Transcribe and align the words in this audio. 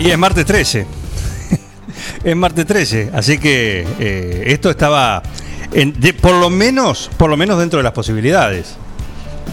Y 0.00 0.10
es 0.10 0.18
martes 0.18 0.44
13. 0.46 0.86
es 2.24 2.36
martes 2.36 2.66
13. 2.66 3.10
Así 3.14 3.38
que 3.38 3.86
eh, 3.98 4.44
esto 4.46 4.70
estaba 4.70 5.22
en- 5.72 5.98
de- 6.00 6.14
por 6.14 6.32
lo 6.32 6.50
menos, 6.50 7.10
por 7.16 7.28
lo 7.30 7.36
menos 7.36 7.58
dentro 7.58 7.78
de 7.78 7.82
las 7.84 7.92
posibilidades. 7.92 8.76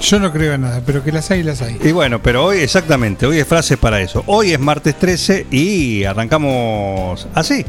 Yo 0.01 0.19
no 0.19 0.31
creo 0.31 0.53
en 0.53 0.61
nada, 0.61 0.81
pero 0.85 1.03
que 1.03 1.11
las 1.11 1.29
hay, 1.31 1.43
las 1.43 1.61
hay. 1.61 1.77
Y 1.83 1.91
bueno, 1.91 2.21
pero 2.21 2.45
hoy 2.45 2.59
exactamente, 2.59 3.25
hoy 3.25 3.39
es 3.39 3.47
frase 3.47 3.77
para 3.77 3.99
eso. 3.99 4.23
Hoy 4.27 4.53
es 4.53 4.59
martes 4.59 4.95
13 4.97 5.47
y 5.51 6.03
arrancamos 6.03 7.27
así. 7.33 7.65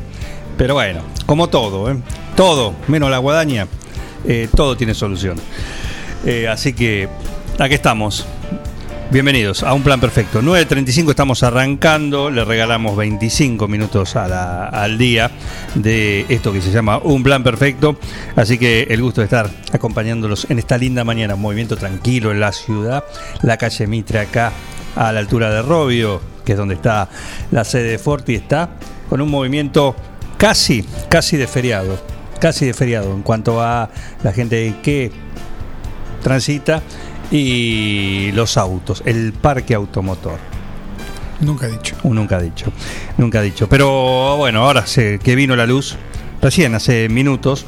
Pero 0.57 0.75
bueno, 0.75 1.01
como 1.27 1.49
todo, 1.49 1.91
¿eh? 1.91 1.97
todo, 2.37 2.75
menos 2.87 3.11
la 3.11 3.19
guadaña, 3.19 3.67
eh, 4.27 4.49
todo 4.55 4.77
tiene 4.77 4.93
solución. 4.95 5.37
Eh, 6.27 6.49
así 6.49 6.73
que 6.75 7.09
aquí 7.59 7.75
estamos. 7.75 8.27
Bienvenidos 9.11 9.63
a 9.63 9.73
Un 9.73 9.83
Plan 9.83 10.01
Perfecto. 10.01 10.43
9.35 10.43 11.09
estamos 11.09 11.43
arrancando, 11.43 12.31
le 12.31 12.45
regalamos 12.45 12.95
25 12.95 13.67
minutos 13.67 14.17
al 14.17 14.99
día 14.99 15.31
de 15.75 16.27
esto 16.29 16.53
que 16.53 16.61
se 16.61 16.71
llama 16.71 16.99
Un 16.99 17.23
Plan 17.23 17.43
Perfecto. 17.43 17.97
Así 18.37 18.59
que 18.59 18.83
el 18.91 19.01
gusto 19.01 19.23
de 19.23 19.25
estar 19.25 19.49
acompañándolos 19.73 20.51
en 20.51 20.59
esta 20.59 20.77
linda 20.77 21.05
mañana, 21.05 21.37
un 21.37 21.41
movimiento 21.41 21.79
tranquilo 21.79 22.33
en 22.33 22.41
la 22.41 22.53
ciudad, 22.53 23.03
la 23.41 23.57
calle 23.57 23.87
Mitre 23.87 24.19
acá 24.19 24.53
a 24.95 25.11
la 25.11 25.21
altura 25.21 25.51
de 25.55 25.63
Robio, 25.63 26.21
que 26.45 26.53
es 26.53 26.59
donde 26.59 26.75
está 26.75 27.09
la 27.51 27.65
sede 27.65 27.93
de 27.93 27.99
Forti, 27.99 28.35
está 28.35 28.69
con 29.09 29.23
un 29.23 29.31
movimiento 29.31 29.97
casi, 30.37 30.85
casi 31.09 31.39
de 31.39 31.47
feriado, 31.47 31.99
casi 32.43 32.67
de 32.67 32.75
feriado 32.75 33.15
en 33.15 33.23
cuanto 33.23 33.63
a 33.63 33.89
la 34.23 34.33
gente 34.35 34.75
que 34.83 35.11
transita 36.23 36.83
y 37.31 38.31
los 38.33 38.57
autos, 38.57 39.03
el 39.05 39.33
parque 39.33 39.75
automotor. 39.75 40.39
Nunca 41.41 41.67
he 41.67 41.71
dicho. 41.71 41.97
Uh, 42.03 42.15
Nunca 42.15 42.37
ha 42.37 42.41
dicho, 42.43 42.73
nunca 43.17 43.39
ha 43.39 43.43
dicho. 43.43 43.69
Pero 43.69 44.37
bueno, 44.37 44.65
ahora 44.65 44.87
sé 44.87 45.21
que 45.23 45.35
vino 45.37 45.55
la 45.55 45.67
luz, 45.67 45.97
recién 46.43 46.75
hace 46.75 47.09
minutos, 47.09 47.65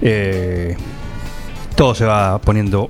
eh, 0.00 0.76
todo 1.74 1.94
se 1.94 2.04
va 2.06 2.40
poniendo 2.40 2.88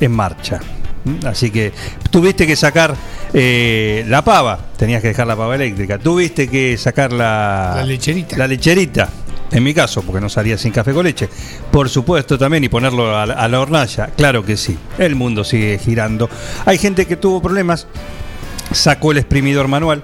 en 0.00 0.12
marcha. 0.12 0.60
¿Mm? 1.04 1.26
Así 1.26 1.50
que 1.50 1.72
tuviste 2.10 2.46
que 2.46 2.56
sacar 2.56 2.94
eh, 3.32 4.04
la 4.08 4.22
pava, 4.22 4.58
tenías 4.76 5.02
que 5.02 5.08
dejar 5.08 5.26
la 5.26 5.36
pava 5.36 5.54
eléctrica, 5.56 5.98
tuviste 5.98 6.48
que 6.48 6.76
sacar 6.78 7.12
la, 7.12 7.74
La 7.76 7.84
lecherita. 7.84 8.36
La 8.38 8.46
lecherita, 8.46 9.08
en 9.50 9.62
mi 9.62 9.72
caso, 9.74 10.02
porque 10.02 10.20
no 10.20 10.28
salía 10.28 10.58
sin 10.58 10.72
café 10.72 10.92
con 10.92 11.04
leche. 11.04 11.28
Por 11.70 11.88
supuesto 11.88 12.36
también 12.38 12.64
y 12.64 12.68
ponerlo 12.68 13.16
a, 13.16 13.26
la- 13.26 13.34
a 13.34 13.48
la 13.48 13.60
hornalla, 13.60 14.06
claro 14.16 14.44
que 14.44 14.56
sí. 14.56 14.76
El 14.98 15.14
mundo 15.14 15.44
sigue 15.44 15.78
girando. 15.78 16.28
Hay 16.66 16.78
gente 16.78 17.06
que 17.06 17.16
tuvo 17.16 17.40
problemas, 17.42 17.86
sacó 18.72 19.12
el 19.12 19.18
exprimidor 19.18 19.68
manual. 19.68 20.02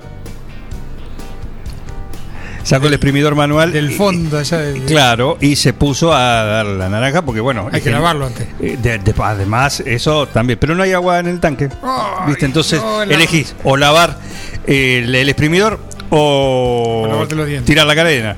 Sacó 2.62 2.86
el 2.88 2.92
exprimidor 2.94 3.34
manual. 3.34 3.72
Del 3.72 3.90
fondo 3.92 4.38
allá 4.38 4.58
de, 4.58 4.80
Claro, 4.84 5.38
y 5.40 5.56
se 5.56 5.72
puso 5.72 6.12
a 6.14 6.44
dar 6.44 6.66
la 6.66 6.88
naranja 6.90 7.22
porque, 7.22 7.40
bueno. 7.40 7.68
Hay 7.72 7.80
que 7.80 7.90
lavarlo 7.90 8.26
antes. 8.26 8.46
eh, 8.60 8.76
de- 8.80 8.98
de- 8.98 9.14
además, 9.18 9.80
eso 9.80 10.28
también. 10.28 10.58
Pero 10.60 10.74
no 10.74 10.82
hay 10.82 10.92
agua 10.92 11.18
en 11.18 11.26
el 11.26 11.40
tanque. 11.40 11.70
Ay, 11.82 12.28
¿Viste? 12.28 12.44
Entonces, 12.44 12.80
no, 12.80 13.04
la- 13.04 13.14
elegís 13.14 13.56
o 13.64 13.76
lavar 13.78 14.18
el, 14.66 15.12
el 15.14 15.28
exprimidor 15.28 15.80
o, 16.10 17.06
O 17.10 17.34
los 17.34 17.46
dientes. 17.46 17.64
tirar 17.64 17.86
la 17.86 17.94
cadena. 17.96 18.36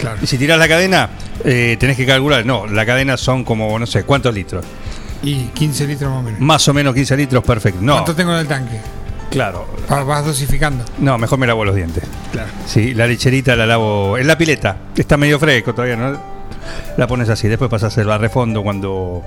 Claro. 0.00 0.18
Y 0.22 0.26
si 0.26 0.36
tiras 0.38 0.58
la 0.58 0.68
cadena, 0.68 1.10
eh, 1.44 1.76
tenés 1.78 1.96
que 1.96 2.06
calcular. 2.06 2.44
No, 2.44 2.66
la 2.66 2.84
cadena 2.84 3.16
son 3.16 3.44
como, 3.44 3.78
no 3.78 3.86
sé, 3.86 4.04
¿cuántos 4.04 4.34
litros? 4.34 4.64
Y 5.22 5.44
15 5.54 5.86
litros 5.86 6.10
más 6.10 6.20
o 6.20 6.22
menos. 6.22 6.40
Más 6.40 6.68
o 6.68 6.74
menos 6.74 6.94
15 6.94 7.16
litros, 7.16 7.42
perfecto. 7.44 7.78
No, 7.80 7.94
¿Cuánto 7.94 8.14
tengo 8.14 8.32
en 8.34 8.40
el 8.40 8.46
tanque? 8.48 8.78
claro. 9.30 9.66
Va- 9.90 10.04
Vas 10.04 10.24
dosificando. 10.24 10.84
No, 10.98 11.18
mejor 11.18 11.38
me 11.38 11.46
lavo 11.46 11.64
los 11.64 11.74
dientes. 11.74 12.04
Claro. 12.32 12.50
Sí, 12.66 12.94
la 12.94 13.06
lecherita 13.06 13.56
la 13.56 13.66
lavo 13.66 14.16
en 14.18 14.26
la 14.26 14.36
pileta. 14.38 14.76
Está 14.96 15.16
medio 15.16 15.38
fresco 15.38 15.74
todavía, 15.74 15.96
¿no? 15.96 16.16
La 16.96 17.06
pones 17.06 17.28
así, 17.28 17.48
después 17.48 17.70
pasas 17.70 17.96
el 17.98 18.06
barrefondo 18.06 18.62
cuando. 18.62 19.22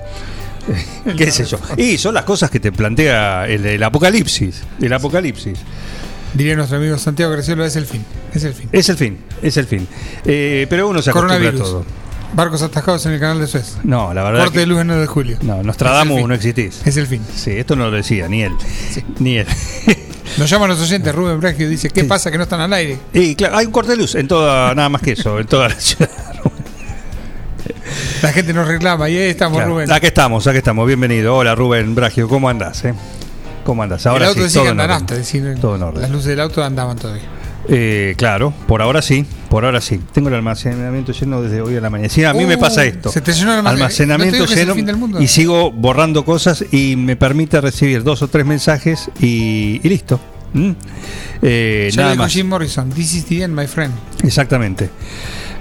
¿Qué 1.16 1.30
sé 1.30 1.44
yo? 1.44 1.58
Y 1.76 1.98
son 1.98 2.14
las 2.14 2.24
cosas 2.24 2.50
que 2.50 2.60
te 2.60 2.72
plantea 2.72 3.46
el, 3.46 3.64
el 3.66 3.82
apocalipsis. 3.82 4.62
El 4.80 4.92
apocalipsis. 4.92 5.58
Diría 6.34 6.54
nuestro 6.56 6.76
amigo 6.78 6.96
Santiago 6.98 7.32
Graciolo, 7.32 7.64
es 7.64 7.76
el 7.76 7.86
fin. 7.86 8.04
Es 8.34 8.44
el 8.44 8.52
fin. 8.54 8.68
Es 8.72 8.88
el 8.88 8.96
fin, 8.96 9.18
es 9.42 9.56
el 9.56 9.66
fin. 9.66 9.88
Eh, 10.24 10.66
pero 10.70 10.88
uno 10.88 11.02
se 11.02 11.10
acostumbra 11.10 11.48
a 11.48 11.52
todo. 11.52 11.84
Barcos 12.34 12.60
atascados 12.62 13.06
en 13.06 13.12
el 13.12 13.20
canal 13.20 13.40
de 13.40 13.46
Suez. 13.46 13.78
No, 13.84 14.12
la 14.12 14.22
verdad. 14.22 14.40
Corte 14.40 14.52
que- 14.54 14.60
de 14.60 14.66
luz 14.66 14.76
en 14.76 14.82
el 14.82 14.86
9 14.88 15.00
de 15.02 15.06
julio. 15.06 15.38
No, 15.40 15.62
Nostradamus 15.62 16.28
no 16.28 16.34
existís. 16.34 16.82
Es 16.84 16.96
el 16.98 17.06
fin. 17.06 17.22
Sí, 17.34 17.52
esto 17.52 17.74
no 17.74 17.90
lo 17.90 17.96
decía 17.96 18.28
ni 18.28 18.42
él. 18.42 18.52
Ni 19.18 19.38
él. 19.38 19.46
Nos 20.36 20.48
llaman 20.50 20.68
los 20.68 20.78
oyentes, 20.80 21.12
Rubén 21.14 21.40
Bragio 21.40 21.68
dice, 21.68 21.88
¿qué 21.88 22.04
pasa 22.04 22.30
que 22.30 22.36
no 22.36 22.42
están 22.44 22.60
al 22.60 22.72
aire? 22.74 22.98
y 23.14 23.34
claro, 23.34 23.56
hay 23.56 23.64
un 23.66 23.72
corte 23.72 23.92
de 23.92 23.96
luz 23.96 24.14
en 24.14 24.28
toda, 24.28 24.74
nada 24.74 24.90
más 24.90 25.00
que 25.00 25.12
eso, 25.12 25.38
en 25.40 25.46
toda 25.46 25.70
la 25.70 25.74
ciudad. 25.80 26.10
La 28.22 28.32
gente 28.32 28.52
nos 28.52 28.68
reclama 28.68 29.08
y 29.08 29.16
ahí 29.16 29.30
estamos, 29.30 29.56
Claro. 29.56 29.72
Rubén. 29.72 29.90
Aquí 29.90 30.06
estamos, 30.06 30.46
aquí 30.46 30.58
estamos. 30.58 30.86
Bienvenido. 30.86 31.34
Hola 31.34 31.54
Rubén 31.54 31.94
Bragio, 31.94 32.28
¿cómo 32.28 32.48
andás? 32.48 32.84
eh? 32.84 32.92
¿Cómo 33.68 33.82
andás? 33.82 34.06
el 34.06 34.12
Ahora 34.12 34.28
auto 34.28 34.48
sí, 34.48 34.54
todo 34.54 34.62
que 34.62 34.68
en 34.70 34.80
anda 34.80 34.84
orden. 34.84 34.96
nafta, 35.00 35.12
es 35.14 35.20
decir, 35.20 35.54
Todo 35.60 35.76
en 35.76 35.82
orden. 35.82 36.00
las 36.00 36.10
luces 36.10 36.28
del 36.28 36.40
auto 36.40 36.64
andaban 36.64 36.96
todavía. 36.96 37.22
Eh, 37.68 38.14
claro, 38.16 38.54
por 38.66 38.80
ahora 38.80 39.02
sí, 39.02 39.26
por 39.50 39.66
ahora 39.66 39.82
sí. 39.82 40.00
Tengo 40.14 40.30
el 40.30 40.36
almacenamiento 40.36 41.12
lleno 41.12 41.42
desde 41.42 41.60
hoy 41.60 41.76
a 41.76 41.80
la 41.82 41.90
mañana. 41.90 42.08
Sí, 42.08 42.24
a 42.24 42.32
mí 42.32 42.46
me 42.46 42.56
Uh, 42.56 42.60
pasa 42.60 42.86
esto. 42.86 43.10
se 43.12 43.20
te 43.20 43.34
llenó 43.34 43.52
el 43.52 43.58
almacen- 43.60 43.66
almacenamiento 43.68 44.38
no 44.38 44.74
lleno 44.74 45.20
y 45.20 45.28
sigo 45.28 45.70
borrando 45.70 46.24
cosas 46.24 46.64
y 46.72 46.96
me 46.96 47.14
permite 47.16 47.60
recibir 47.60 48.02
dos 48.04 48.22
o 48.22 48.28
tres 48.28 48.46
mensajes 48.46 49.10
y, 49.20 49.82
y 49.84 49.88
listo. 49.90 50.18
¿Mm? 50.54 50.70
Eh, 51.42 51.90
nada 51.94 52.14
más. 52.14 52.32
Jim 52.32 52.48
Morrison, 52.48 52.88
this 52.88 53.12
is 53.12 53.26
the 53.26 53.42
end, 53.42 53.54
my 53.54 53.66
friend. 53.66 53.92
Exactamente. 54.24 54.88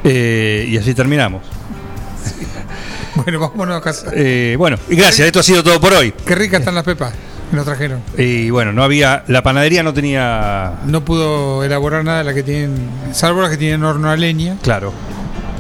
Eh, 0.06 0.66
y 0.70 0.78
así 0.78 0.94
terminamos. 0.94 1.44
Bueno, 3.16 3.40
vámonos 3.40 3.78
a 3.78 3.82
casa. 3.82 4.12
Eh, 4.14 4.56
bueno, 4.60 4.78
y 4.90 4.96
gracias. 4.96 5.26
Esto 5.26 5.40
ha 5.40 5.44
sido 5.44 5.64
todo 5.64 5.82
por 5.82 5.92
hoy. 5.92 6.14
Qué 6.26 6.36
ricas 6.36 6.60
están 6.60 6.76
las 6.76 6.84
pepas 6.84 7.14
nos 7.52 7.66
trajeron. 7.66 8.02
Y 8.18 8.50
bueno, 8.50 8.74
no 8.74 8.84
había. 8.84 9.24
La 9.28 9.42
panadería 9.44 9.84
no 9.84 9.94
tenía. 9.94 10.74
No 10.86 11.04
pudo 11.06 11.64
elaborar 11.64 12.04
nada 12.04 12.20
de 12.20 12.24
la 12.26 12.34
que 12.34 12.44
tienen, 12.44 12.90
salvo 13.14 13.42
las 13.42 13.52
que 13.52 13.58
tienen 13.58 13.84
horno 13.84 14.10
a 14.10 14.16
leña, 14.18 14.58
Claro, 14.62 14.94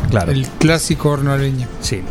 claro. 0.09 0.31
el 0.31 0.45
clásico 0.47 1.09
horno 1.09 1.31
a 1.33 1.37
leña. 1.37 1.67
Sí. 1.81 2.01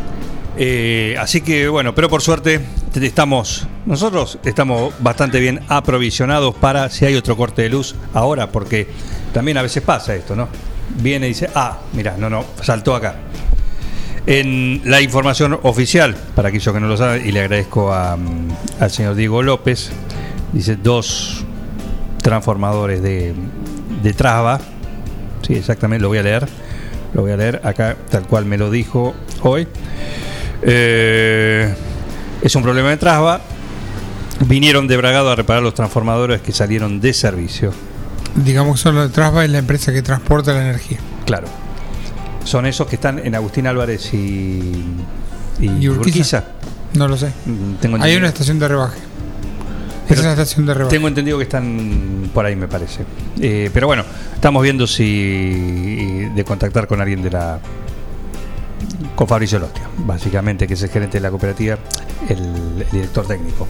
Eh, 0.59 1.15
así 1.19 1.41
que 1.41 1.67
bueno, 1.67 1.93
pero 1.93 2.09
por 2.09 2.21
suerte 2.23 2.59
te- 2.91 3.05
estamos, 3.05 3.67
nosotros 3.85 4.39
estamos 4.43 4.91
bastante 4.99 5.39
bien 5.39 5.59
aprovisionados 5.67 6.55
para 6.55 6.89
si 6.89 7.05
hay 7.05 7.13
otro 7.15 7.37
corte 7.37 7.61
de 7.61 7.69
luz 7.69 7.93
ahora, 8.15 8.49
porque 8.51 8.87
también 9.33 9.57
a 9.59 9.61
veces 9.61 9.83
pasa 9.83 10.15
esto, 10.15 10.35
¿no? 10.35 10.47
Viene 10.99 11.27
y 11.27 11.29
dice, 11.29 11.47
ah, 11.53 11.77
mira, 11.93 12.15
no, 12.17 12.27
no, 12.29 12.43
saltó 12.63 12.95
acá. 12.95 13.17
En 14.27 14.81
la 14.83 15.01
información 15.01 15.57
oficial, 15.63 16.15
para 16.35 16.49
aquellos 16.49 16.73
que 16.73 16.79
no 16.79 16.87
lo 16.87 16.97
saben, 16.97 17.25
y 17.25 17.31
le 17.31 17.39
agradezco 17.39 17.93
a, 17.93 18.17
mm, 18.17 18.47
al 18.81 18.91
señor 18.91 19.15
Diego 19.15 19.41
López, 19.41 19.89
dice 20.51 20.75
dos 20.75 21.45
transformadores 22.21 23.01
de, 23.01 23.33
de 24.03 24.13
traba. 24.13 24.59
Sí, 25.47 25.53
exactamente, 25.55 26.01
lo 26.01 26.09
voy 26.09 26.17
a 26.17 26.23
leer. 26.23 26.47
Lo 27.13 27.21
voy 27.21 27.31
a 27.31 27.37
leer 27.37 27.61
acá, 27.63 27.95
tal 28.09 28.27
cual 28.27 28.45
me 28.45 28.57
lo 28.57 28.69
dijo 28.69 29.15
hoy. 29.43 29.67
Eh, 30.61 31.73
es 32.41 32.55
un 32.55 32.63
problema 32.63 32.89
de 32.89 32.97
traba. 32.97 33.41
Vinieron 34.45 34.87
de 34.87 34.97
Bragado 34.97 35.31
a 35.31 35.35
reparar 35.35 35.63
los 35.63 35.73
transformadores 35.73 36.41
que 36.41 36.51
salieron 36.51 36.99
de 36.99 37.13
servicio. 37.13 37.73
Digamos 38.35 38.81
solo 38.81 39.09
Trasva 39.09 39.45
es 39.45 39.51
la 39.51 39.57
empresa 39.57 39.91
que 39.91 40.01
transporta 40.01 40.53
la 40.53 40.61
energía. 40.61 40.99
Claro. 41.25 41.47
Son 42.47 42.65
esos 42.65 42.87
que 42.87 42.95
están 42.95 43.19
en 43.19 43.35
Agustín 43.35 43.67
Álvarez 43.67 44.13
y, 44.13 44.17
y, 45.59 45.65
¿Y 45.65 45.89
Urquiza? 45.89 45.99
Urquiza. 45.99 46.43
No 46.93 47.07
lo 47.09 47.17
sé. 47.17 47.27
Mm, 47.45 47.73
Tengo 47.81 47.97
Hay 48.01 48.15
una 48.15 48.29
estación 48.29 48.57
de 48.57 48.67
rebaje. 48.69 48.99
Es 50.07 50.19
una 50.21 50.31
estación 50.31 50.65
de 50.65 50.73
rebaje. 50.73 50.95
Tengo 50.95 51.09
entendido 51.09 51.37
que 51.37 51.43
están 51.43 52.29
por 52.33 52.45
ahí, 52.45 52.55
me 52.55 52.69
parece. 52.69 53.03
Eh, 53.41 53.69
pero 53.73 53.87
bueno, 53.87 54.05
estamos 54.33 54.63
viendo 54.63 54.87
si 54.87 56.29
de 56.33 56.43
contactar 56.45 56.87
con 56.87 57.01
alguien 57.01 57.21
de 57.21 57.31
la. 57.31 57.59
Con 59.17 59.27
Fabricio 59.27 59.57
Lostia, 59.57 59.81
básicamente, 59.97 60.67
que 60.67 60.75
es 60.75 60.83
el 60.83 60.89
gerente 60.91 61.17
de 61.17 61.21
la 61.21 61.31
cooperativa, 61.31 61.79
el, 62.29 62.37
el 62.83 62.87
director 62.91 63.25
técnico, 63.25 63.67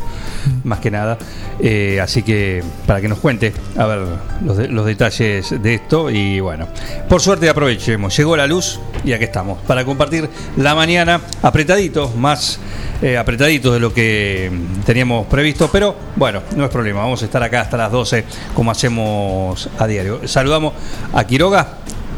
más 0.66 0.80
que 0.80 0.92
nada. 0.92 1.18
Eh, 1.58 2.02
así 2.04 2.22
que 2.22 2.62
para 2.86 3.00
que 3.00 3.08
nos 3.08 3.20
cuente, 3.20 3.54
a 3.78 3.86
ver, 3.86 4.00
los, 4.44 4.58
de- 4.58 4.68
los 4.68 4.86
detalles 4.86 5.56
de 5.64 5.74
esto. 5.74 6.10
Y 6.10 6.42
bueno, 6.42 6.68
por 7.08 7.22
suerte 7.22 7.48
aprovechemos. 7.50 8.16
Llegó 8.18 8.36
la 8.36 8.46
luz 8.46 8.82
y 9.06 9.14
aquí 9.14 9.24
estamos, 9.24 9.60
para 9.66 9.86
compartir 9.86 10.30
la 10.58 10.76
mañana 10.76 11.22
apretaditos, 11.42 12.14
más 12.18 12.60
eh, 13.02 13.18
apretaditos 13.18 13.74
de 13.74 13.80
lo 13.80 13.94
que 13.94 14.52
mm, 14.52 14.82
teníamos 14.82 15.28
previsto, 15.28 15.70
pero 15.72 15.96
bueno, 16.18 16.42
no 16.58 16.66
es 16.66 16.70
problema, 16.70 17.00
vamos 17.00 17.22
a 17.22 17.26
estar 17.26 17.42
acá 17.42 17.62
hasta 17.62 17.78
las 17.78 17.90
12 17.94 18.26
como 18.54 18.70
hacemos 18.72 19.70
a 19.80 19.88
diario. 19.88 20.28
Saludamos 20.28 20.74
a 21.14 21.24
Quiroga. 21.24 21.68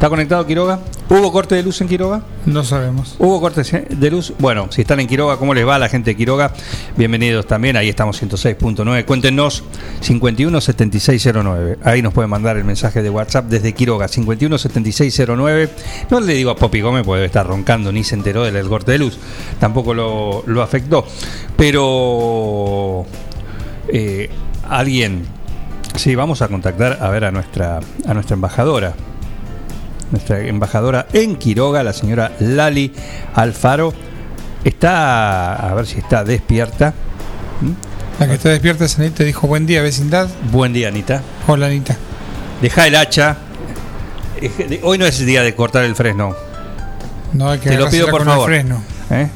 ¿Está 0.00 0.08
conectado 0.08 0.46
Quiroga? 0.46 0.78
¿Hubo 1.10 1.30
corte 1.30 1.56
de 1.56 1.62
luz 1.62 1.78
en 1.82 1.86
Quiroga? 1.86 2.22
No 2.46 2.64
sabemos. 2.64 3.16
¿Hubo 3.18 3.38
cortes 3.38 3.70
de 3.70 4.10
luz? 4.10 4.32
Bueno, 4.38 4.68
si 4.70 4.80
están 4.80 4.98
en 4.98 5.06
Quiroga, 5.06 5.36
¿cómo 5.36 5.52
les 5.52 5.68
va 5.68 5.74
a 5.74 5.78
la 5.78 5.90
gente 5.90 6.12
de 6.12 6.16
Quiroga? 6.16 6.54
Bienvenidos 6.96 7.46
también, 7.46 7.76
ahí 7.76 7.90
estamos 7.90 8.22
106.9. 8.22 9.04
Cuéntenos 9.04 9.62
517609. 10.00 11.80
Ahí 11.84 12.00
nos 12.00 12.14
pueden 12.14 12.30
mandar 12.30 12.56
el 12.56 12.64
mensaje 12.64 13.02
de 13.02 13.10
WhatsApp 13.10 13.44
desde 13.50 13.74
Quiroga, 13.74 14.08
517609. 14.08 15.68
No 16.08 16.20
le 16.20 16.32
digo 16.32 16.50
a 16.50 16.56
Popi 16.56 16.80
Gómez 16.80 17.02
porque 17.04 17.18
debe 17.18 17.26
estar 17.26 17.46
roncando, 17.46 17.92
ni 17.92 18.02
se 18.02 18.14
enteró 18.14 18.44
del 18.44 18.68
corte 18.70 18.92
de 18.92 19.00
luz. 19.00 19.18
Tampoco 19.58 19.92
lo, 19.92 20.44
lo 20.46 20.62
afectó. 20.62 21.04
Pero 21.58 23.04
eh, 23.88 24.30
alguien, 24.66 25.26
sí, 25.94 26.14
vamos 26.14 26.40
a 26.40 26.48
contactar 26.48 26.96
a 27.02 27.10
ver 27.10 27.26
a 27.26 27.30
nuestra, 27.30 27.80
a 28.06 28.14
nuestra 28.14 28.32
embajadora 28.32 28.94
nuestra 30.10 30.40
embajadora 30.40 31.06
en 31.12 31.36
Quiroga, 31.36 31.82
la 31.82 31.92
señora 31.92 32.32
Lali 32.40 32.92
Alfaro, 33.34 33.92
está, 34.64 35.54
a 35.54 35.74
ver 35.74 35.86
si 35.86 35.98
está 35.98 36.24
despierta. 36.24 36.94
La 38.18 38.26
que 38.26 38.34
está 38.34 38.50
despierta 38.50 38.84
es 38.84 38.98
Anita, 38.98 39.24
dijo 39.24 39.46
buen 39.46 39.66
día, 39.66 39.82
vecindad. 39.82 40.28
Buen 40.50 40.72
día, 40.72 40.88
Anita. 40.88 41.22
Hola, 41.46 41.66
Anita. 41.66 41.96
Deja 42.60 42.86
el 42.86 42.96
hacha. 42.96 43.36
Hoy 44.82 44.98
no 44.98 45.06
es 45.06 45.20
el 45.20 45.26
día 45.26 45.42
de 45.42 45.54
cortar 45.54 45.84
el 45.84 45.94
fresno. 45.94 46.34
No 47.32 47.50
hay 47.50 47.58
que 47.58 47.70
Te 47.70 47.76
lo 47.76 47.88
pido 47.88 48.08
por 48.08 48.24
favor. 48.24 48.46
fresno. 48.46 48.82
¿eh? 49.10 49.28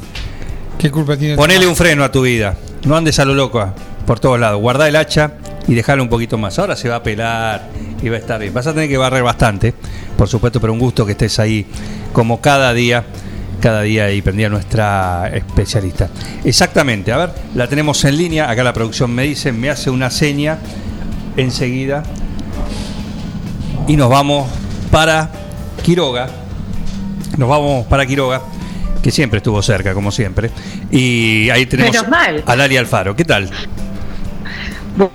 ¿Qué 0.79 0.91
culpa 0.91 1.17
tiene? 1.17 1.37
Ponele 1.37 1.67
un 1.67 1.77
freno 1.77 2.05
a 2.05 2.13
tu 2.13 2.23
vida. 2.23 2.57
No 2.85 2.97
andes 2.97 3.19
a 3.19 3.25
lo 3.25 3.35
loco 3.35 3.73
por 4.07 4.21
todos 4.21 4.39
lados. 4.39 4.61
Guarda 4.61 4.89
el 4.89 4.97
hacha 4.97 5.33
y 5.67 5.75
dejalo 5.75 6.03
un 6.03 6.09
poquito 6.09 6.37
más. 6.37 6.59
Ahora 6.59 6.77
se 6.77 6.89
va 6.89 6.97
a 6.97 7.03
pelar 7.03 7.69
y 8.05 8.09
va 8.11 8.17
a 8.17 8.21
estar 8.21 8.41
bien. 8.41 8.53
Vas 8.55 8.67
a 8.67 8.73
tener 8.75 8.89
que 8.89 8.97
barrer 8.97 9.23
bastante, 9.23 9.75
por 10.17 10.29
supuesto, 10.29 10.61
pero 10.61 10.73
un 10.73 10.79
gusto 10.79 11.05
que 11.07 11.13
estés 11.13 11.39
ahí 11.39 11.67
como 12.13 12.41
cada 12.41 12.73
día. 12.75 13.05
Cada 13.61 13.81
día 13.81 14.11
y 14.13 14.21
prendía 14.21 14.51
nuestra 14.51 15.31
especialista. 15.33 16.11
Exactamente, 16.45 17.13
a 17.13 17.17
ver, 17.17 17.31
la 17.55 17.67
tenemos 17.67 18.05
en 18.05 18.19
línea. 18.19 18.51
Acá 18.51 18.63
la 18.63 18.75
producción 18.75 19.11
me 19.15 19.23
dice, 19.23 19.53
me 19.53 19.71
hace 19.71 19.89
una 19.89 20.11
seña 20.11 20.59
enseguida. 21.39 22.03
Y 23.89 23.97
nos 23.97 24.11
vamos 24.11 24.51
para 24.91 25.31
Quiroga. 25.83 26.29
Nos 27.39 27.49
vamos 27.49 27.87
para 27.87 28.05
Quiroga, 28.05 28.43
que 29.03 29.11
siempre 29.11 29.39
estuvo 29.39 29.63
cerca, 29.63 29.95
como 29.95 30.11
siempre. 30.13 30.51
Y 30.91 31.49
ahí 31.49 31.65
tenemos 31.65 31.97
a 32.47 32.57
Lali 32.57 32.77
Alfaro. 32.77 33.17
¿Qué 33.17 33.25
tal? 33.25 33.49
Bu- 34.99 35.11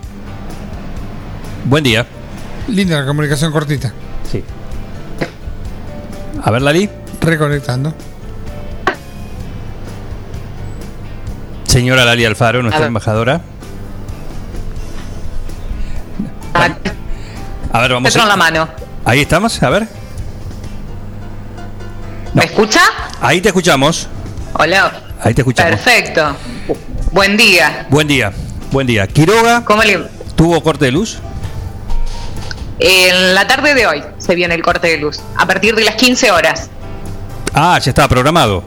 Buen 1.65 1.83
día. 1.83 2.05
Linda 2.67 2.99
la 2.99 3.05
comunicación 3.05 3.51
cortita. 3.51 3.91
Sí. 4.31 4.43
A 6.43 6.51
ver, 6.51 6.61
Lali. 6.61 6.89
Reconectando. 7.21 7.93
Señora 11.65 12.05
Lali 12.05 12.25
Alfaro, 12.25 12.61
nuestra 12.61 12.77
A 12.77 12.81
ver. 12.81 12.87
embajadora. 12.87 13.41
A 17.71 17.81
ver, 17.81 17.93
vamos. 17.93 18.07
Petro 18.09 18.23
en 18.23 18.29
la 18.29 18.35
mano. 18.35 18.67
Ahí 19.05 19.19
estamos, 19.21 19.61
a 19.61 19.69
ver. 19.69 19.87
¿Me 22.33 22.45
escucha? 22.45 22.81
Ahí 23.21 23.41
te 23.41 23.49
escuchamos. 23.49 24.07
Hola. 24.53 24.91
Ahí 25.21 25.33
te 25.33 25.41
escuchamos. 25.41 25.71
Perfecto. 25.79 26.35
Buen 27.11 27.37
día. 27.37 27.85
Buen 27.89 28.07
día. 28.07 28.31
Buen 28.71 28.87
día. 28.87 29.07
Quiroga 29.07 29.63
¿Cómo 29.65 29.83
le... 29.83 30.07
tuvo 30.35 30.61
corte 30.63 30.85
de 30.85 30.91
luz. 30.91 31.19
En 32.79 33.35
la 33.35 33.45
tarde 33.47 33.73
de 33.73 33.87
hoy 33.87 34.03
se 34.17 34.35
viene 34.35 34.55
el 34.55 34.61
corte 34.61 34.87
de 34.87 34.97
luz. 34.97 35.19
A 35.37 35.45
partir 35.45 35.75
de 35.75 35.83
las 35.83 35.95
15 35.95 36.31
horas. 36.31 36.69
Ah, 37.53 37.77
ya 37.81 37.89
estaba 37.91 38.07
programado. 38.07 38.63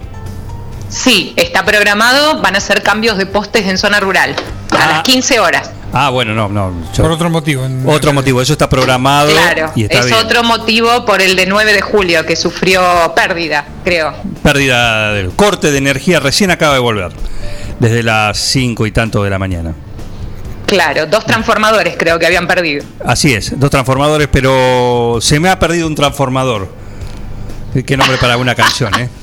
Sí, 0.88 1.32
está 1.37 1.64
programado. 1.64 2.41
Van 2.43 2.55
a 2.56 2.61
ser 2.61 2.82
cambios 2.82 3.17
de 3.17 3.25
postes 3.26 3.67
en 3.67 3.79
zona 3.79 4.00
rural. 4.00 4.35
A 4.70 4.85
Ah. 4.85 4.88
las 4.91 5.03
15 5.03 5.41
horas. 5.41 5.70
Ah, 5.94 6.09
bueno, 6.11 6.35
no, 6.35 6.49
no. 6.49 6.73
yo- 6.94 7.03
Por 7.03 7.12
otro 7.12 7.29
motivo. 7.31 7.64
en- 7.67 7.87
otro 7.87 8.12
motivo, 8.14 8.41
eso 8.41 8.53
está 8.53 8.69
programado. 8.69 9.31
Claro. 9.31 9.73
y 9.75 9.85
está 9.85 9.99
Es 10.00 10.06
bien. 10.06 10.17
otro 10.19 10.43
motivo 10.43 11.05
por 11.05 11.20
el 11.20 11.37
de 11.37 11.44
9 11.47 11.73
de 11.75 11.82
julio 11.82 12.25
que 12.25 12.35
sufrió 12.37 13.12
pérdida, 13.14 13.64
creo. 13.85 14.14
Pérdida 14.43 15.12
del 15.12 15.31
corte 15.32 15.70
de 15.70 15.79
energía 15.79 16.19
recién 16.20 16.50
acaba 16.50 16.75
de 16.75 16.81
volver. 16.81 17.12
Desde 17.79 18.03
las 18.03 18.38
5 18.38 18.87
y 18.87 18.93
tanto 18.93 19.23
de 19.23 19.29
la 19.31 19.38
mañana. 19.38 19.75
Claro, 20.72 21.04
dos 21.06 21.26
transformadores 21.26 21.96
creo 21.98 22.19
que 22.19 22.24
habían 22.24 22.46
perdido. 22.46 22.82
Así 23.04 23.34
es, 23.34 23.58
dos 23.60 23.69
transformadores, 23.70 24.26
pero 24.32 25.19
se 25.20 25.38
me 25.38 25.50
ha 25.50 25.58
perdido 25.58 25.86
un 25.86 25.94
transformador. 25.94 26.66
Qué 27.86 27.94
nombre 27.96 28.16
para 28.19 28.38
una 28.38 28.54
canción, 28.54 28.92
¿eh? 28.98 29.08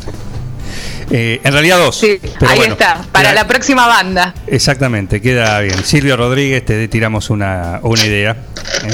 Eh, 1.11 1.41
en 1.43 1.53
realidad 1.53 1.79
dos. 1.79 1.95
Sí, 1.97 2.19
pero 2.39 2.51
ahí 2.51 2.57
bueno, 2.59 2.73
está, 2.73 3.01
para 3.11 3.29
queda- 3.31 3.33
la 3.41 3.47
próxima 3.47 3.87
banda. 3.87 4.31
Exactamente, 4.45 5.19
queda 5.19 5.59
bien. 5.61 5.83
Silvio 5.83 6.15
Rodríguez, 6.15 6.63
te 6.63 6.87
tiramos 6.87 7.31
una, 7.31 7.79
una 7.81 8.05
idea. 8.05 8.33
¿eh? 8.83 8.91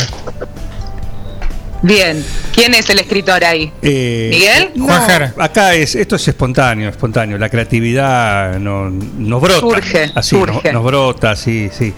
Bien, 1.81 2.23
¿quién 2.53 2.73
es 2.73 2.89
el 2.89 2.97
escritor 2.99 3.43
ahí? 3.43 3.71
Eh, 3.81 4.29
¿Miguel? 4.31 4.71
no, 4.75 4.85
Juan 4.85 5.01
Jara. 5.01 5.33
acá 5.37 5.75
es, 5.75 5.93
esto 5.95 6.15
es 6.15 6.27
espontáneo, 6.27 6.89
espontáneo. 6.89 7.37
La 7.37 7.49
creatividad 7.49 8.57
no- 8.59 8.89
nos 8.89 9.41
brota. 9.41 9.59
Surge, 9.59 10.11
así, 10.15 10.29
surge. 10.31 10.71
Nos, 10.71 10.73
nos 10.73 10.83
brota, 10.83 11.35
sí, 11.35 11.69
sí. 11.71 11.93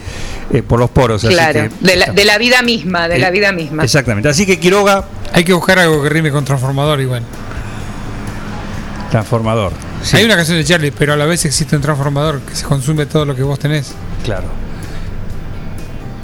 eh, 0.52 0.62
por 0.62 0.80
los 0.80 0.90
poros. 0.90 1.24
así 1.24 1.34
Claro, 1.34 1.70
que- 1.70 1.72
de 1.80 1.96
la, 1.96 2.06
de 2.08 2.26
la 2.26 2.38
vida 2.38 2.62
misma, 2.64 3.08
de 3.08 3.20
la 3.20 3.30
Eh, 3.30 3.32
vida 3.32 3.52
misma. 3.54 3.84
Exactamente. 3.84 4.28
Así 4.28 4.46
que 4.46 4.60
Quiroga, 4.60 5.06
Hay 5.32 5.44
que 5.46 5.54
buscar 5.54 5.80
algo 5.80 6.02
que 6.04 6.10
rime 6.10 6.32
con 6.32 6.44
transformador 6.44 7.00
igual. 7.00 7.24
transformador. 9.12 9.72
Sí, 10.04 10.18
Hay 10.18 10.26
una 10.26 10.36
canción 10.36 10.58
de 10.58 10.66
Charlie, 10.66 10.92
pero 10.92 11.14
a 11.14 11.16
la 11.16 11.26
vez 11.26 11.46
existe 11.46 11.76
un 11.76 11.82
transformador 11.82 12.42
que 12.42 12.56
se 12.56 12.66
consume 12.66 13.06
todo 13.06 13.26
lo 13.26 13.36
que 13.36 13.44
vos 13.44 13.58
tenés. 13.58 13.94
Claro. 14.24 14.46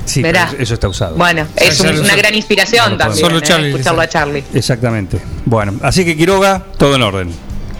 Sí, 0.05 0.21
Verá. 0.21 0.49
eso 0.59 0.73
está 0.73 0.87
usado. 0.87 1.15
Bueno, 1.15 1.47
es 1.55 1.79
un- 1.79 1.99
una 1.99 2.15
gran 2.15 2.35
inspiración 2.35 2.97
también. 2.97 3.19
Solo 3.25 3.37
eh, 3.37 3.41
Charlie 3.41 3.69
escucharlo 3.69 4.01
a 4.01 4.07
Charlie. 4.09 4.43
Exactamente. 4.53 5.19
Bueno, 5.45 5.73
así 5.81 6.03
que 6.05 6.15
Quiroga, 6.17 6.63
todo 6.77 6.95
en 6.95 7.01
orden. 7.03 7.31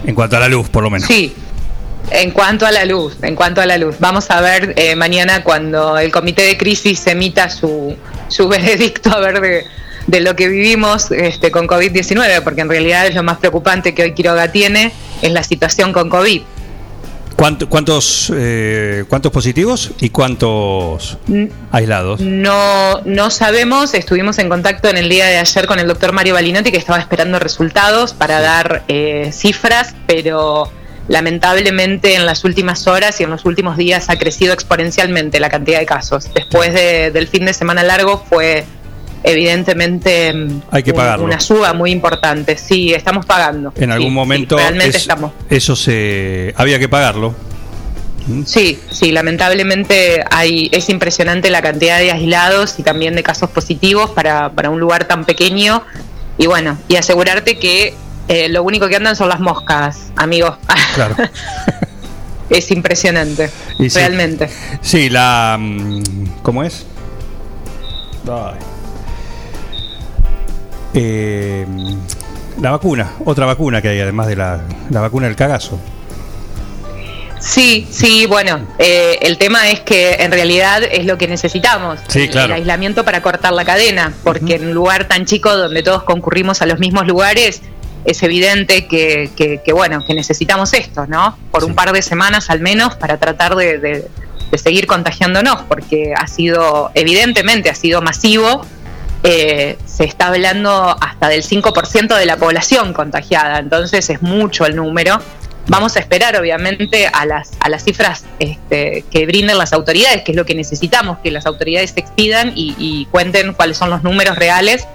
En 0.06 0.16
cuanto 0.16 0.38
a 0.38 0.40
la 0.40 0.48
luz, 0.48 0.70
por 0.70 0.84
lo 0.84 0.90
menos. 0.90 1.08
Sí, 1.08 1.34
en 2.12 2.32
cuanto 2.32 2.66
a 2.66 2.72
la 2.72 2.86
luz, 2.86 3.18
en 3.22 3.36
cuanto 3.36 3.62
a 3.62 3.66
la 3.66 3.78
luz. 3.78 3.96
Vamos 4.00 4.30
a 4.32 4.42
ver 4.42 4.74
eh, 4.78 4.96
mañana 4.96 5.44
cuando 5.44 5.98
el 5.98 6.12
comité 6.12 6.44
de 6.44 6.58
crisis 6.58 7.06
emita 7.08 7.50
su, 7.50 7.96
su 8.28 8.48
veredicto 8.50 9.10
a 9.12 9.20
ver 9.20 9.40
de, 9.42 9.66
de 10.08 10.20
lo 10.22 10.36
que 10.36 10.48
vivimos 10.50 11.12
este, 11.12 11.52
con 11.52 11.68
COVID-19, 11.68 12.42
porque 12.44 12.62
en 12.62 12.70
realidad 12.70 13.08
es 13.08 13.16
lo 13.16 13.24
más 13.24 13.38
preocupante 13.38 13.94
que 13.94 14.04
hoy 14.04 14.14
Quiroga 14.14 14.52
tiene, 14.52 14.92
es 15.22 15.32
la 15.32 15.44
situación 15.44 15.94
con 15.94 16.10
COVID. 16.10 16.42
¿Cuánto- 17.44 17.68
¿Cuántos, 17.68 18.32
eh, 18.34 19.04
¿Cuántos 19.10 19.30
positivos 19.34 19.92
y 20.00 20.12
cuántos 20.12 21.18
aislados? 21.74 22.22
No, 22.22 23.02
no 23.04 23.30
sabemos, 23.32 23.94
estuvimos 23.94 24.40
en 24.40 24.48
contacto 24.48 24.88
en 24.88 24.96
el 24.96 25.10
día 25.10 25.26
de 25.26 25.40
ayer 25.40 25.66
con 25.68 25.78
el 25.78 25.86
doctor 25.90 26.14
Mario 26.14 26.36
Balinotti 26.36 26.72
que 26.72 26.78
estaba 26.78 27.00
esperando 27.00 27.40
resultados 27.40 28.14
para 28.14 28.40
dar 28.40 28.84
eh, 28.88 29.30
cifras, 29.34 29.94
pero 30.08 30.72
lamentablemente 31.10 32.16
en 32.16 32.26
las 32.26 32.46
últimas 32.46 32.88
horas 32.88 33.20
y 33.20 33.26
en 33.26 33.32
los 33.32 33.44
últimos 33.44 33.76
días 33.76 34.10
ha 34.10 34.18
crecido 34.18 34.54
exponencialmente 34.54 35.42
la 35.42 35.50
cantidad 35.50 35.80
de 35.80 35.86
casos. 35.86 36.34
Después 36.34 36.74
de- 36.74 37.12
del 37.12 37.28
fin 37.28 37.44
de 37.44 37.54
semana 37.54 37.84
largo 37.84 38.24
fue 38.30 38.64
evidentemente 39.24 40.34
mm, 40.34 40.62
Hay 40.72 40.84
que 40.84 40.92
un- 40.92 41.22
una 41.22 41.40
suba 41.40 41.74
muy 41.74 41.92
importante. 41.92 42.58
Sí, 42.58 42.94
estamos 42.94 43.26
pagando. 43.26 43.74
En 43.76 43.92
algún 43.92 44.08
Sí, 44.08 44.12
sí, 44.12 44.16
momento 44.16 44.58
realmente 44.58 44.90
es- 44.98 45.04
estamos. 45.04 45.32
eso 45.50 45.76
se 45.76 46.54
había 46.58 46.80
que 46.80 46.90
pagarlo. 46.90 47.34
Sí, 48.46 48.80
sí, 48.90 49.12
lamentablemente 49.12 50.24
hay, 50.32 50.70
es 50.72 50.88
impresionante 50.88 51.50
la 51.50 51.62
cantidad 51.62 52.00
de 52.00 52.10
aislados 52.12 52.80
y 52.80 52.84
también 52.84 53.16
de 53.16 53.24
casos 53.24 53.50
positivos 53.50 54.12
para, 54.12 54.50
para 54.52 54.70
un 54.70 54.80
lugar 54.80 55.06
tan 55.06 55.26
pequeño. 55.26 55.84
Y 56.38 56.48
bueno, 56.48 56.78
y 56.88 56.96
asegurarte 56.96 57.60
que 57.60 57.94
eh, 58.30 58.48
lo 58.48 58.64
único 58.64 58.88
que 58.88 58.96
andan 58.96 59.18
son 59.18 59.28
las 59.28 59.42
moscas, 59.42 60.12
amigos. 60.16 60.56
Claro. 60.96 61.16
es 62.50 62.72
impresionante, 62.72 63.50
Y 63.78 63.90
sí. 63.90 64.00
realmente. 64.00 64.50
Sí, 64.82 65.10
la. 65.10 65.58
mm, 65.60 66.04
¿Cómo 66.44 66.64
es? 66.64 66.86
Ay. 68.26 68.56
Eh, 70.94 71.66
la 72.62 72.72
vacuna, 72.72 73.14
otra 73.26 73.46
vacuna 73.46 73.82
que 73.82 73.90
hay, 73.90 74.00
además 74.02 74.28
de 74.28 74.36
la, 74.36 74.62
la 74.90 75.02
vacuna 75.02 75.28
del 75.28 75.36
cagazo. 75.36 75.80
Sí, 77.40 77.86
sí, 77.92 78.26
bueno, 78.26 78.62
eh, 78.80 79.18
el 79.22 79.38
tema 79.38 79.70
es 79.70 79.82
que 79.82 80.14
en 80.20 80.32
realidad 80.32 80.82
es 80.84 81.06
lo 81.06 81.18
que 81.18 81.28
necesitamos, 81.28 82.00
Sí, 82.08 82.22
el, 82.22 82.30
claro. 82.30 82.54
el 82.54 82.60
aislamiento 82.62 83.04
para 83.04 83.22
cortar 83.22 83.52
la 83.52 83.66
cadena, 83.66 84.14
porque 84.24 84.56
en 84.56 84.68
un 84.68 84.74
lugar 84.74 85.08
tan 85.10 85.26
chico 85.26 85.54
donde 85.56 85.84
todos 85.84 86.04
concurrimos 86.04 86.62
a 86.62 86.66
los 86.66 86.80
mismos 86.80 87.06
lugares, 87.06 87.62
es 88.06 88.24
evidente 88.24 88.88
que, 88.88 89.30
que- 89.36 89.62
que, 89.64 89.74
bueno, 89.74 90.00
que 90.08 90.14
necesitamos 90.14 90.72
esto, 90.74 91.06
¿no? 91.08 91.38
Por 91.52 91.62
Sí. 91.64 91.68
un 91.70 91.76
par 91.76 91.92
de 91.92 92.02
semanas 92.02 92.50
al 92.50 92.60
menos 92.62 92.96
para 92.96 93.18
tratar 93.18 93.56
de, 93.56 93.78
de- 93.80 94.08
de 94.52 94.58
seguir 94.58 94.88
contagiándonos, 94.88 95.64
porque 95.68 96.14
ha 96.16 96.28
sido, 96.28 96.92
evidentemente, 96.94 97.70
ha 97.70 97.76
sido 97.76 98.02
masivo. 98.02 98.66
Eh, 99.24 99.78
se 99.86 100.04
está 100.04 100.28
hablando 100.28 100.96
hasta 101.00 101.30
del 101.30 101.44
5% 101.44 102.18
de 102.18 102.26
la 102.26 102.38
población 102.38 102.94
contagiada, 102.94 103.60
entonces 103.60 104.10
es 104.10 104.22
mucho 104.22 104.66
el 104.66 104.76
número. 104.76 105.18
Vamos 105.68 105.96
a 105.96 106.02
esperar, 106.02 106.36
obviamente, 106.36 107.08
a 107.08 107.26
las, 107.26 107.52
a 107.62 107.70
las 107.70 107.86
cifras 107.86 108.26
este, 108.40 109.06
que 109.10 109.26
brinden 109.26 109.58
las 109.58 109.72
autoridades, 109.72 110.22
que 110.24 110.32
es 110.34 110.36
lo 110.36 110.46
que 110.46 110.56
necesitamos, 110.56 111.20
que 111.24 111.32
las 111.32 111.46
autoridades 111.46 111.92
se 111.92 112.02
expidan 112.02 112.52
y, 112.54 112.76
y 112.78 113.06
cuenten 113.06 113.54
cuáles 113.54 113.78
son 113.78 113.90
los 113.90 114.04
números 114.04 114.36
reales. 114.38 114.86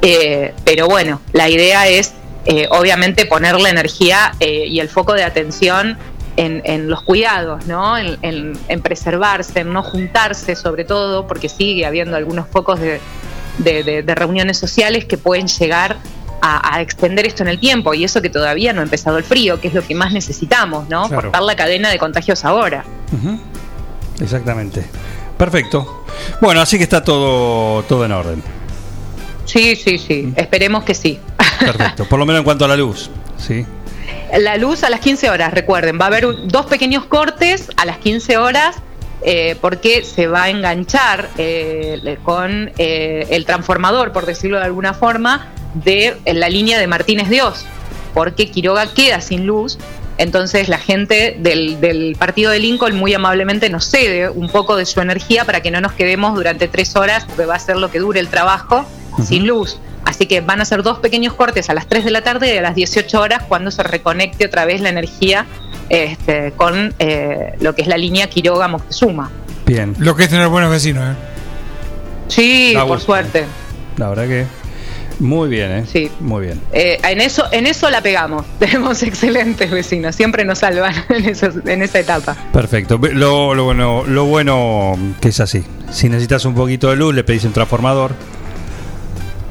Eh, 0.00 0.54
pero 0.64 0.86
bueno, 0.88 1.20
la 1.34 1.50
idea 1.50 1.88
es, 1.88 2.14
eh, 2.46 2.66
obviamente, 2.70 3.26
poner 3.26 3.60
la 3.60 3.68
energía 3.68 4.32
eh, 4.40 4.64
y 4.66 4.80
el 4.80 4.88
foco 4.88 5.12
de 5.12 5.24
atención 5.24 5.98
en, 6.38 6.62
en 6.64 6.88
los 6.88 7.02
cuidados, 7.02 7.66
¿no? 7.66 7.98
En, 7.98 8.16
en- 8.22 8.58
en 8.68 8.80
preservarse, 8.80 9.60
en 9.60 9.74
no 9.74 9.82
juntarse, 9.82 10.56
sobre 10.56 10.84
todo, 10.86 11.26
porque 11.26 11.50
sigue 11.50 11.84
habiendo 11.84 12.16
algunos 12.16 12.48
focos 12.48 12.80
de, 12.80 12.98
de- 13.58 13.82
de- 13.84 14.02
de 14.02 14.14
reuniones 14.14 14.58
sociales 14.58 15.04
que 15.04 15.16
pueden 15.18 15.46
llegar 15.46 15.96
a, 16.42 16.74
a 16.76 16.80
extender 16.82 17.26
esto 17.26 17.42
en 17.42 17.48
el 17.48 17.58
tiempo 17.58 17.94
y 17.94 18.04
eso 18.04 18.20
que 18.20 18.28
todavía 18.30 18.72
no 18.72 18.80
ha 18.80 18.84
empezado 18.84 19.16
el 19.18 19.24
frío, 19.24 19.60
que 19.60 19.68
es 19.68 19.74
lo 19.74 19.82
que 19.82 19.94
más 19.94 20.12
necesitamos, 20.12 20.88
¿no? 20.88 21.08
Claro. 21.08 21.22
Cortar 21.22 21.42
la 21.42 21.56
cadena 21.56 21.88
de 21.90 21.98
contagios 21.98 22.44
ahora. 22.44 22.84
Exactamente. 24.20 24.84
Perfecto. 25.38 26.04
Bueno, 26.40 26.60
así 26.60 26.76
que 26.78 26.84
está 26.84 27.02
todo, 27.02 27.82
todo 27.84 28.04
en 28.04 28.12
orden. 28.12 28.42
Sí, 29.44 29.76
sí, 29.76 29.98
sí, 29.98 30.32
esperemos 30.36 30.84
que 30.84 30.94
sí. 30.94 31.18
Perfecto. 31.60 32.06
Por 32.08 32.18
lo 32.18 32.26
menos 32.26 32.40
en 32.40 32.44
cuanto 32.44 32.64
a 32.64 32.68
la 32.68 32.76
luz. 32.76 33.10
¿sí? 33.38 33.66
La 34.38 34.56
luz 34.56 34.84
a 34.84 34.90
las 34.90 35.00
15 35.00 35.30
horas, 35.30 35.52
recuerden, 35.52 35.98
va 36.00 36.04
a 36.04 36.08
haber 36.08 36.26
dos 36.46 36.66
pequeños 36.66 37.04
cortes 37.06 37.68
a 37.76 37.84
las 37.84 37.98
15 37.98 38.36
horas 38.38 38.76
eh, 39.22 39.56
porque 39.60 40.04
se 40.04 40.26
va 40.26 40.44
a 40.44 40.50
enganchar 40.50 41.30
eh, 41.38 42.18
con 42.22 42.72
eh, 42.78 43.26
el 43.30 43.46
transformador, 43.46 44.12
por 44.12 44.26
decirlo 44.26 44.58
de 44.58 44.64
alguna 44.64 44.94
forma, 44.94 45.48
de 45.74 46.16
la 46.26 46.48
línea 46.48 46.78
de 46.78 46.86
Martínez 46.86 47.28
Dios, 47.28 47.64
porque 48.12 48.50
Quiroga 48.50 48.86
queda 48.92 49.20
sin 49.20 49.46
luz. 49.46 49.78
Entonces 50.16 50.68
la 50.68 50.78
gente 50.78 51.36
del, 51.40 51.80
del 51.80 52.14
partido 52.16 52.52
de 52.52 52.60
Lincoln 52.60 52.94
muy 52.94 53.14
amablemente 53.14 53.68
nos 53.68 53.84
cede 53.86 54.28
un 54.28 54.48
poco 54.48 54.76
de 54.76 54.86
su 54.86 55.00
energía 55.00 55.44
para 55.44 55.60
que 55.60 55.72
no 55.72 55.80
nos 55.80 55.92
quedemos 55.92 56.34
durante 56.34 56.68
tres 56.68 56.94
horas, 56.94 57.24
porque 57.24 57.46
va 57.46 57.56
a 57.56 57.58
ser 57.58 57.76
lo 57.76 57.90
que 57.90 57.98
dure 57.98 58.20
el 58.20 58.28
trabajo, 58.28 58.86
sin 59.26 59.46
luz. 59.46 59.78
Así 60.04 60.26
que 60.26 60.40
van 60.40 60.60
a 60.60 60.64
ser 60.64 60.82
dos 60.82 60.98
pequeños 60.98 61.34
cortes 61.34 61.70
a 61.70 61.74
las 61.74 61.88
3 61.88 62.04
de 62.04 62.10
la 62.10 62.22
tarde 62.22 62.54
y 62.54 62.58
a 62.58 62.62
las 62.62 62.74
18 62.74 63.20
horas 63.20 63.42
cuando 63.48 63.70
se 63.70 63.82
reconecte 63.82 64.46
otra 64.46 64.66
vez 64.66 64.80
la 64.80 64.90
energía 64.90 65.46
este, 65.88 66.52
con 66.52 66.94
eh, 66.98 67.54
lo 67.60 67.74
que 67.74 67.82
es 67.82 67.88
la 67.88 67.96
línea 67.96 68.28
Quiroga-Moctezuma. 68.28 69.30
Bien. 69.66 69.94
Lo 69.98 70.14
que 70.16 70.24
es 70.24 70.28
tener 70.30 70.48
buenos 70.48 70.70
vecinos, 70.70 71.04
¿eh? 71.14 71.18
Sí, 72.28 72.72
por 72.74 72.86
gusto. 72.88 73.04
suerte. 73.06 73.44
La 73.96 74.08
verdad 74.08 74.26
que. 74.26 74.46
Muy 75.20 75.48
bien, 75.48 75.70
¿eh? 75.70 75.84
Sí. 75.90 76.10
Muy 76.18 76.46
bien. 76.46 76.60
Eh, 76.72 76.98
en 77.04 77.20
eso 77.20 77.44
en 77.52 77.66
eso 77.68 77.88
la 77.88 78.00
pegamos. 78.02 78.44
Tenemos 78.58 79.02
excelentes 79.04 79.70
vecinos. 79.70 80.16
Siempre 80.16 80.44
nos 80.44 80.58
salvan 80.58 80.92
en, 81.08 81.24
esos- 81.26 81.64
en 81.66 81.82
esa 81.82 82.00
etapa. 82.00 82.36
Perfecto. 82.52 82.98
Lo, 82.98 83.54
lo 83.54 83.64
bueno, 83.64 84.04
lo 84.06 84.24
bueno 84.24 84.98
que 85.20 85.28
es 85.28 85.38
así. 85.40 85.64
Si 85.92 86.08
necesitas 86.08 86.44
un 86.46 86.54
poquito 86.54 86.90
de 86.90 86.96
luz, 86.96 87.14
le 87.14 87.22
pedís 87.22 87.44
un 87.44 87.52
transformador. 87.52 88.12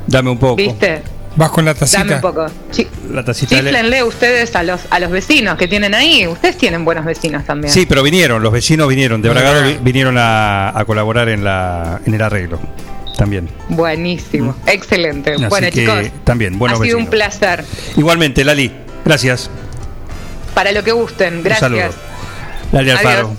Dame 0.08 0.32
un 0.32 0.38
poco. 0.38 0.58
¿Viste? 0.58 1.02
Vas 1.36 1.50
con 1.50 1.66
la 1.66 1.74
Dame 1.74 1.80
tacita. 1.80 2.16
un 2.16 2.22
poco. 2.22 2.46
Chi- 2.72 2.88
La 3.12 3.24
tacita 3.26 3.56
de 3.56 3.62
Chiflenle 3.64 4.04
ustedes 4.04 4.56
a 4.56 4.62
los, 4.64 4.82
a 4.92 5.00
los 5.00 5.10
vecinos 5.10 5.58
que 5.58 5.68
tienen 5.68 5.96
ahí. 5.96 6.28
Ustedes 6.28 6.58
tienen 6.58 6.86
buenos 6.86 7.06
vecinos 7.06 7.44
también. 7.44 7.74
Sí, 7.74 7.86
pero 7.88 8.04
vinieron, 8.04 8.44
los 8.44 8.54
vecinos 8.54 8.88
vinieron 8.88 9.22
de. 9.22 9.30
Bragado, 9.30 9.64
vi- 9.64 9.80
vinieron 9.82 10.18
a, 10.20 10.78
a 10.78 10.86
colaborar 10.86 11.30
en 11.30 11.44
la 11.44 12.00
en 12.06 12.14
el 12.14 12.22
arreglo. 12.22 12.60
También. 13.18 13.48
Buenísimo. 13.70 14.56
Excelente. 14.68 15.34
Así 15.34 15.46
bueno, 15.46 15.68
que 15.68 15.72
chicos. 15.72 16.08
también, 16.24 16.58
buenos 16.60 16.80
ha 16.80 16.84
sido 16.84 16.98
un 16.98 17.08
placer. 17.08 17.64
Igualmente, 17.96 18.44
Lali, 18.44 18.72
gracias. 19.06 19.50
Para 20.54 20.72
lo 20.72 20.84
que 20.84 20.92
gusten. 20.92 21.38
Un 21.38 21.44
Gracias. 21.44 21.60
saludo. 21.60 21.94
Lali 22.72 22.90
Alfaro, 22.92 23.10
Adiós. 23.28 23.32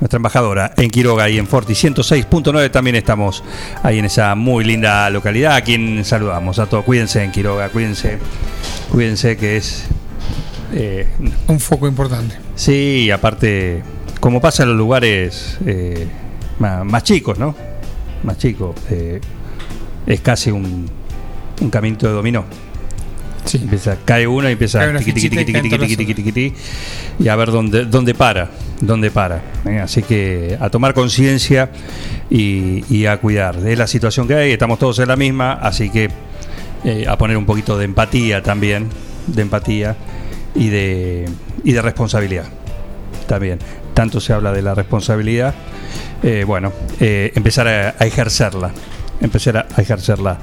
Nuestra 0.00 0.16
embajadora 0.16 0.72
en 0.76 0.90
Quiroga 0.90 1.28
y 1.28 1.38
en 1.38 1.46
Forti 1.46 1.72
106.9 1.72 2.70
también 2.70 2.96
estamos 2.96 3.42
ahí 3.82 3.98
en 3.98 4.04
esa 4.04 4.34
muy 4.34 4.64
linda 4.64 5.08
localidad 5.10 5.56
a 5.56 5.60
quien 5.62 6.04
saludamos 6.04 6.58
a 6.58 6.66
todos. 6.66 6.84
Cuídense 6.84 7.22
en 7.22 7.32
Quiroga, 7.32 7.68
cuídense, 7.70 8.18
cuídense 8.90 9.36
que 9.36 9.56
es 9.56 9.86
eh, 10.72 11.08
Un 11.48 11.60
foco 11.60 11.88
importante. 11.88 12.36
Sí, 12.54 13.10
aparte, 13.10 13.82
como 14.20 14.40
pasa 14.40 14.64
en 14.64 14.70
los 14.70 14.78
lugares 14.78 15.58
eh, 15.66 16.06
más, 16.58 16.84
más 16.84 17.02
chicos, 17.02 17.38
¿no? 17.38 17.54
Más 18.22 18.38
chicos, 18.38 18.74
eh, 18.90 19.20
es 20.06 20.20
casi 20.20 20.50
un, 20.50 20.90
un 21.60 21.70
caminito 21.70 22.06
de 22.06 22.12
dominó. 22.12 22.44
Sí. 23.46 23.58
Empieza, 23.62 23.96
cae 24.04 24.26
uno 24.26 24.48
y 24.48 24.52
empieza 24.52 24.92
tiqui, 24.98 25.12
tiqui, 25.12 25.28
y 25.28 26.14
tiqui, 26.14 26.54
a 27.28 27.36
ver 27.36 27.50
dónde, 27.52 27.84
dónde 27.84 28.12
para, 28.12 28.50
dónde 28.80 29.10
para. 29.12 29.40
¿eh? 29.64 29.78
Así 29.78 30.02
que 30.02 30.58
a 30.60 30.68
tomar 30.68 30.94
conciencia 30.94 31.70
y, 32.28 32.84
y 32.92 33.06
a 33.06 33.16
cuidar 33.18 33.60
de 33.60 33.76
la 33.76 33.86
situación 33.86 34.26
que 34.26 34.34
hay. 34.34 34.50
Estamos 34.50 34.80
todos 34.80 34.98
en 34.98 35.08
la 35.08 35.16
misma, 35.16 35.52
así 35.52 35.90
que 35.90 36.10
eh, 36.84 37.06
a 37.08 37.16
poner 37.16 37.36
un 37.36 37.46
poquito 37.46 37.78
de 37.78 37.84
empatía 37.84 38.42
también, 38.42 38.88
de 39.28 39.42
empatía 39.42 39.96
y 40.54 40.68
de, 40.68 41.28
y 41.62 41.72
de 41.72 41.82
responsabilidad 41.82 42.46
también. 43.28 43.60
Tanto 43.94 44.20
se 44.20 44.32
habla 44.32 44.52
de 44.52 44.62
la 44.62 44.74
responsabilidad, 44.74 45.54
eh, 46.22 46.44
bueno, 46.46 46.72
eh, 47.00 47.32
empezar 47.34 47.68
a, 47.68 47.94
a 47.98 48.06
ejercerla, 48.06 48.72
empezar 49.20 49.56
a, 49.56 49.80
ejercerla. 49.80 50.38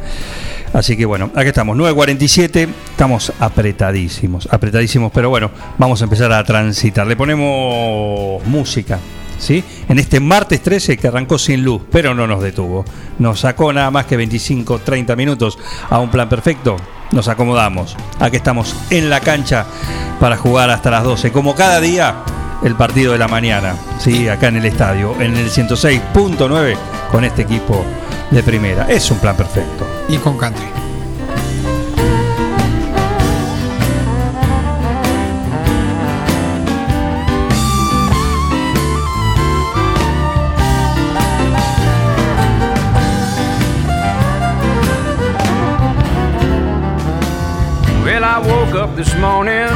Así 0.74 0.98
que 0.98 1.06
bueno, 1.06 1.32
aquí 1.36 1.50
estamos, 1.50 1.78
9.47, 1.78 2.68
estamos 2.92 3.32
apretadísimos, 3.40 4.48
apretadísimos, 4.52 5.12
pero 5.14 5.30
bueno, 5.30 5.52
vamos 5.78 6.02
a 6.02 6.06
empezar 6.06 6.32
a 6.32 6.44
transitar. 6.44 7.06
Le 7.06 7.16
ponemos 7.16 8.44
música, 8.48 9.00
¿sí? 9.38 9.64
En 9.88 10.00
este 10.00 10.20
martes 10.20 10.62
13 10.62 10.98
que 10.98 11.08
arrancó 11.08 11.38
sin 11.38 11.64
luz, 11.64 11.84
pero 11.92 12.16
no 12.16 12.26
nos 12.26 12.42
detuvo. 12.42 12.86
Nos 13.20 13.42
sacó 13.42 13.72
nada 13.72 13.92
más 13.92 14.06
que 14.06 14.18
25, 14.18 14.80
30 14.80 15.16
minutos 15.16 15.60
a 15.90 16.00
un 16.00 16.10
plan 16.10 16.28
perfecto. 16.28 16.76
Nos 17.12 17.28
acomodamos. 17.28 17.96
Aquí 18.20 18.38
estamos 18.38 18.76
en 18.90 19.12
la 19.12 19.20
cancha 19.20 19.68
para 20.20 20.38
jugar 20.38 20.72
hasta 20.72 20.90
las 20.90 21.04
12, 21.04 21.32
como 21.32 21.54
cada 21.54 21.80
día 21.80 22.24
el 22.64 22.76
partido 22.76 23.12
de 23.12 23.20
la 23.20 23.28
mañana, 23.28 23.76
¿sí? 24.00 24.28
acá 24.30 24.48
en 24.48 24.58
el 24.58 24.66
estadio, 24.66 25.14
en 25.20 25.36
el 25.36 25.50
106.9 25.52 26.78
con 27.12 27.26
este 27.26 27.42
equipo 27.42 27.86
de 28.32 28.44
primera. 28.44 28.86
Es 28.90 29.10
un 29.12 29.20
plan 29.20 29.36
perfecto. 29.36 29.86
Y 30.10 30.18
con 30.18 30.38
country. 30.38 30.66
Well, 48.04 48.24
I 48.24 48.40
woke 48.40 48.76
up 48.76 48.96
this 48.96 49.16
morning, 49.16 49.70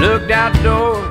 looked 0.00 0.30
outdoors. 0.30 1.04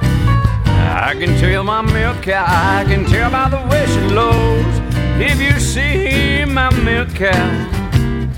I 0.66 1.16
can 1.20 1.38
tell 1.40 1.64
my 1.64 1.82
milk 1.82 2.24
cow, 2.24 2.46
I 2.48 2.84
can 2.86 3.06
tell 3.06 3.30
by 3.30 3.50
the 3.50 3.62
way 3.70 3.86
she 3.86 4.02
lows. 4.14 4.83
If 5.16 5.40
you 5.40 5.60
see 5.60 6.44
my 6.46 6.70
milk 6.84 7.10
cow, 7.10 7.70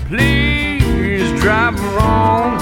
please 0.08 1.40
drive 1.40 1.78
her 1.78 1.98
on 1.98 2.58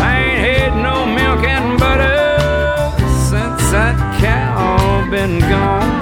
I 0.00 0.18
ain't 0.18 0.40
had 0.46 0.82
no 0.82 1.06
milk 1.06 1.44
and 1.44 1.78
butter 1.78 2.90
since 3.28 3.70
that 3.72 3.96
cow 4.20 5.10
been 5.10 5.40
gone. 5.40 5.98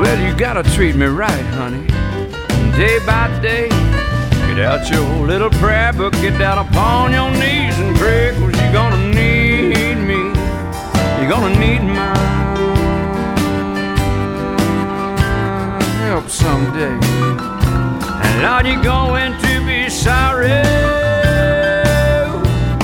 Well, 0.00 0.20
you 0.20 0.36
gotta 0.36 0.64
treat 0.74 0.96
me 0.96 1.06
right, 1.06 1.46
honey. 1.54 1.86
Day 2.76 2.98
by 3.06 3.28
day, 3.40 3.68
Get 4.54 4.66
out 4.66 4.90
your 4.90 5.26
little 5.26 5.48
prayer 5.48 5.94
book, 5.94 6.12
get 6.14 6.38
down 6.38 6.58
upon 6.58 7.12
your 7.12 7.30
knees 7.30 7.78
and 7.78 7.96
pray, 7.96 8.32
cause 8.32 8.60
you're 8.60 8.72
gonna 8.72 9.11
gonna 11.32 11.58
need 11.58 11.80
my 11.80 12.14
help 16.04 16.28
someday. 16.28 16.98
And 18.24 18.42
Lord, 18.42 18.66
you're 18.66 18.82
going 18.82 19.32
to 19.40 19.52
be 19.64 19.88
sorry. 19.88 20.58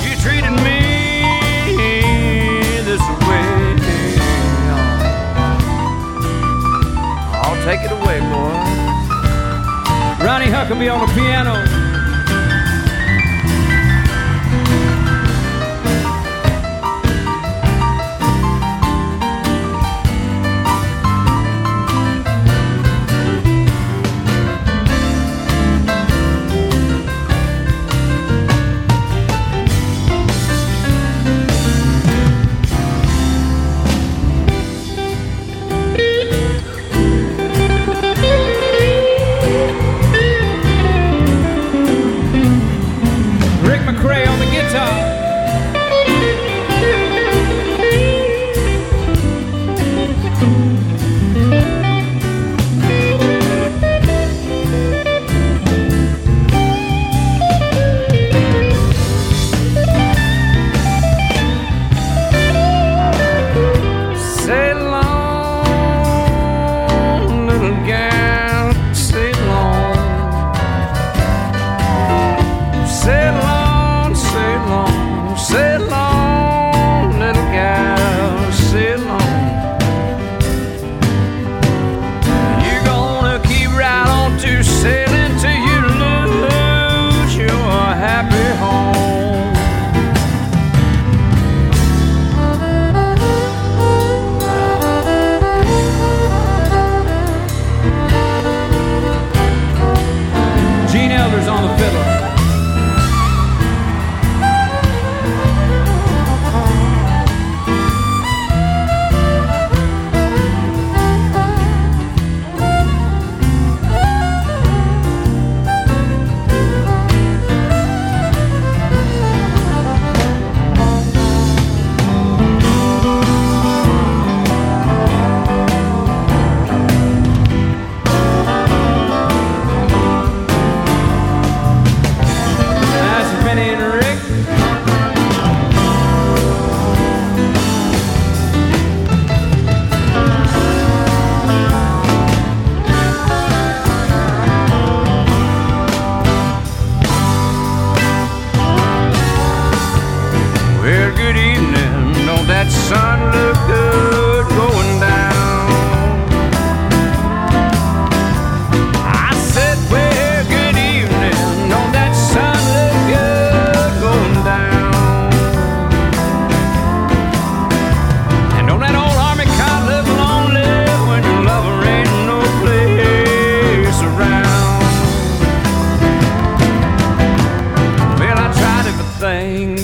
You 0.02 0.16
treated 0.24 0.54
me 0.64 0.80
this 2.88 3.04
way. 3.28 3.48
I'll 7.44 7.60
take 7.66 7.82
it 7.84 7.92
away, 7.92 8.20
boy. 8.32 8.54
Ronnie 10.24 10.46
Huckabee 10.46 10.90
on 10.90 11.06
the 11.06 11.12
piano. 11.12 11.77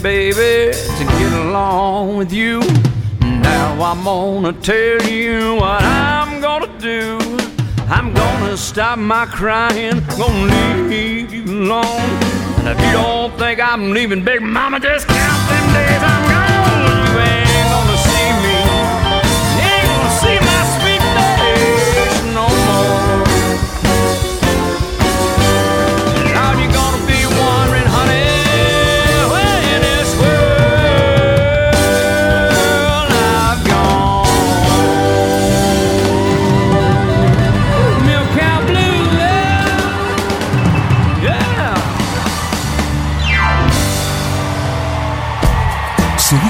Baby, 0.04 0.76
to 0.98 1.04
get 1.18 1.32
along 1.32 2.18
with 2.18 2.30
you. 2.30 2.60
Now 3.20 3.72
I'm 3.82 4.04
gonna 4.04 4.52
tell 4.52 5.02
you 5.04 5.54
what 5.54 5.82
I'm 5.82 6.42
gonna 6.42 6.78
do. 6.78 7.16
I'm 7.88 8.12
gonna 8.12 8.54
stop 8.54 8.98
my 8.98 9.24
crying, 9.24 10.02
gonna 10.18 10.88
leave 10.90 11.32
you 11.32 11.44
alone. 11.44 12.10
And 12.58 12.68
if 12.68 12.78
you 12.84 12.92
don't 12.92 13.32
think 13.38 13.58
I'm 13.60 13.92
leaving, 13.92 14.22
big 14.22 14.42
mama, 14.42 14.78
just 14.78 15.08
count 15.08 15.48
them 15.48 15.72
days 15.72 16.02
I'm 16.02 16.23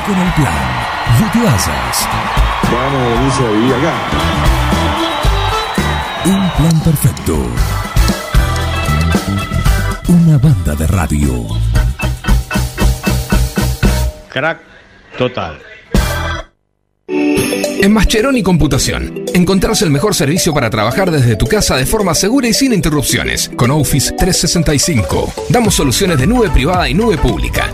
con 0.07 0.19
el 0.19 0.33
plan. 0.35 0.55
No 1.21 1.31
te 1.33 1.39
vayas. 1.39 2.09
Vamos 2.71 3.01
a 3.01 3.09
venirse 3.15 3.47
a 3.47 3.51
vivir 3.51 3.75
acá. 3.75 3.95
Un 6.27 6.51
plan 6.51 6.81
perfecto. 6.81 7.47
Una 10.09 10.39
banda 10.39 10.75
de 10.75 10.87
radio. 10.87 11.47
Crack 14.29 14.61
total. 15.17 15.61
En 17.85 17.93
Mascheroni 17.93 18.43
Computación, 18.43 19.25
encontrás 19.35 19.83
el 19.83 19.91
mejor 19.91 20.15
servicio 20.15 20.55
para 20.55 20.71
trabajar 20.71 21.11
desde 21.11 21.37
tu 21.37 21.47
casa 21.47 21.77
de 21.77 21.85
forma 21.85 22.15
segura 22.15 22.49
y 22.49 22.55
sin 22.55 22.73
interrupciones. 22.73 23.51
Con 23.57 23.71
Office 23.71 24.13
365, 24.13 25.35
damos 25.51 25.75
soluciones 25.75 26.19
de 26.19 26.27
nube 26.27 26.49
privada 26.49 26.89
y 26.89 26.95
nube 26.95 27.19
pública, 27.19 27.74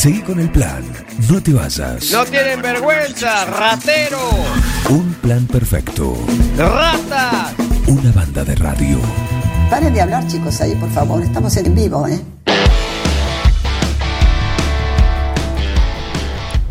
Seguí 0.00 0.22
con 0.22 0.40
el 0.40 0.50
plan. 0.50 0.82
No 1.28 1.42
te 1.42 1.52
vayas. 1.52 2.10
No 2.10 2.24
tienen 2.24 2.62
vergüenza, 2.62 3.44
ratero. 3.44 4.30
Un 4.88 5.12
plan 5.20 5.46
perfecto. 5.46 6.16
Rata. 6.56 7.52
Una 7.86 8.10
banda 8.10 8.42
de 8.42 8.54
radio. 8.54 8.98
Paren 9.68 9.92
de 9.92 10.00
hablar, 10.00 10.26
chicos, 10.26 10.58
ahí, 10.62 10.74
por 10.76 10.88
favor. 10.88 11.22
Estamos 11.22 11.54
en 11.58 11.74
vivo, 11.74 12.08
¿eh? 12.08 12.18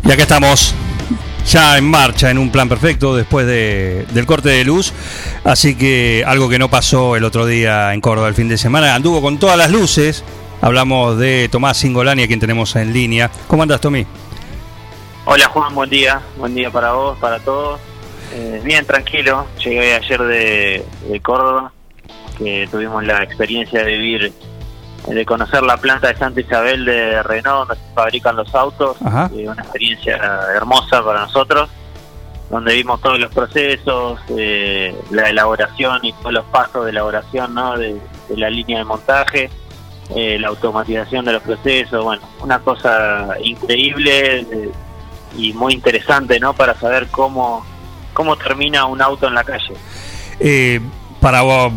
Y 0.02 0.10
acá 0.10 0.22
estamos, 0.22 0.74
ya 1.48 1.78
en 1.78 1.84
marcha, 1.84 2.32
en 2.32 2.38
un 2.38 2.50
plan 2.50 2.68
perfecto, 2.68 3.14
después 3.14 3.46
de, 3.46 4.08
del 4.12 4.26
corte 4.26 4.48
de 4.48 4.64
luz. 4.64 4.92
Así 5.44 5.76
que 5.76 6.24
algo 6.26 6.48
que 6.48 6.58
no 6.58 6.68
pasó 6.68 7.14
el 7.14 7.22
otro 7.22 7.46
día 7.46 7.94
en 7.94 8.00
Córdoba 8.00 8.26
el 8.26 8.34
fin 8.34 8.48
de 8.48 8.58
semana, 8.58 8.96
anduvo 8.96 9.22
con 9.22 9.38
todas 9.38 9.56
las 9.56 9.70
luces. 9.70 10.24
Hablamos 10.62 11.18
de 11.18 11.48
Tomás 11.50 11.78
Singolani, 11.78 12.24
a 12.24 12.26
quien 12.26 12.40
tenemos 12.40 12.76
en 12.76 12.92
línea. 12.92 13.30
¿Cómo 13.46 13.62
andas, 13.62 13.80
Tommy? 13.80 14.06
Hola, 15.24 15.46
Juan, 15.46 15.74
buen 15.74 15.88
día. 15.88 16.20
Buen 16.36 16.54
día 16.54 16.70
para 16.70 16.92
vos, 16.92 17.18
para 17.18 17.38
todos. 17.40 17.80
Eh, 18.34 18.60
bien, 18.62 18.84
tranquilo. 18.84 19.46
Llegué 19.64 19.94
ayer 19.94 20.22
de, 20.22 20.86
de 21.08 21.20
Córdoba, 21.20 21.72
que 22.36 22.68
tuvimos 22.70 23.02
la 23.04 23.22
experiencia 23.22 23.82
de 23.82 23.96
vivir 23.96 24.32
de 25.06 25.24
conocer 25.24 25.62
la 25.62 25.78
planta 25.78 26.08
de 26.08 26.16
Santa 26.16 26.40
Isabel 26.40 26.84
de 26.84 27.22
Renault, 27.22 27.68
donde 27.68 27.82
se 27.82 27.94
fabrican 27.94 28.36
los 28.36 28.54
autos, 28.54 28.96
eh, 29.34 29.48
una 29.48 29.62
experiencia 29.62 30.16
hermosa 30.54 31.02
para 31.02 31.20
nosotros, 31.20 31.70
donde 32.50 32.74
vimos 32.74 33.00
todos 33.00 33.18
los 33.18 33.32
procesos, 33.32 34.20
eh, 34.36 34.94
la 35.10 35.30
elaboración 35.30 36.04
y 36.04 36.12
todos 36.12 36.32
los 36.32 36.44
pasos 36.46 36.84
de 36.84 36.90
elaboración 36.90 37.54
¿no? 37.54 37.78
de, 37.78 37.98
de 38.28 38.36
la 38.36 38.50
línea 38.50 38.78
de 38.78 38.84
montaje, 38.84 39.50
eh, 40.14 40.38
la 40.38 40.48
automatización 40.48 41.24
de 41.24 41.32
los 41.32 41.42
procesos, 41.42 42.04
bueno, 42.04 42.22
una 42.42 42.58
cosa 42.58 43.36
increíble 43.42 44.40
eh, 44.40 44.70
y 45.36 45.52
muy 45.52 45.74
interesante 45.74 46.40
¿no? 46.40 46.54
para 46.54 46.74
saber 46.74 47.08
cómo, 47.08 47.64
cómo 48.12 48.36
termina 48.36 48.86
un 48.86 49.00
auto 49.00 49.28
en 49.28 49.34
la 49.34 49.44
calle. 49.44 49.74
Eh, 50.40 50.80
para 51.20 51.42
vos, 51.42 51.72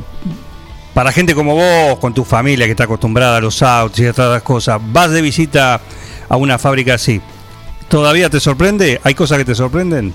para 0.93 1.11
gente 1.11 1.35
como 1.35 1.55
vos, 1.55 1.99
con 1.99 2.13
tu 2.13 2.23
familia 2.23 2.65
que 2.65 2.71
está 2.71 2.85
acostumbrada 2.85 3.37
a 3.37 3.41
los 3.41 3.61
autos 3.61 3.99
y 3.99 4.07
a 4.07 4.13
todas 4.13 4.33
las 4.33 4.43
cosas, 4.43 4.81
vas 4.81 5.11
de 5.11 5.21
visita 5.21 5.81
a 6.29 6.35
una 6.35 6.57
fábrica 6.57 6.95
así, 6.95 7.21
¿todavía 7.87 8.29
te 8.29 8.39
sorprende? 8.39 8.99
¿Hay 9.03 9.13
cosas 9.13 9.37
que 9.37 9.45
te 9.45 9.55
sorprenden? 9.55 10.13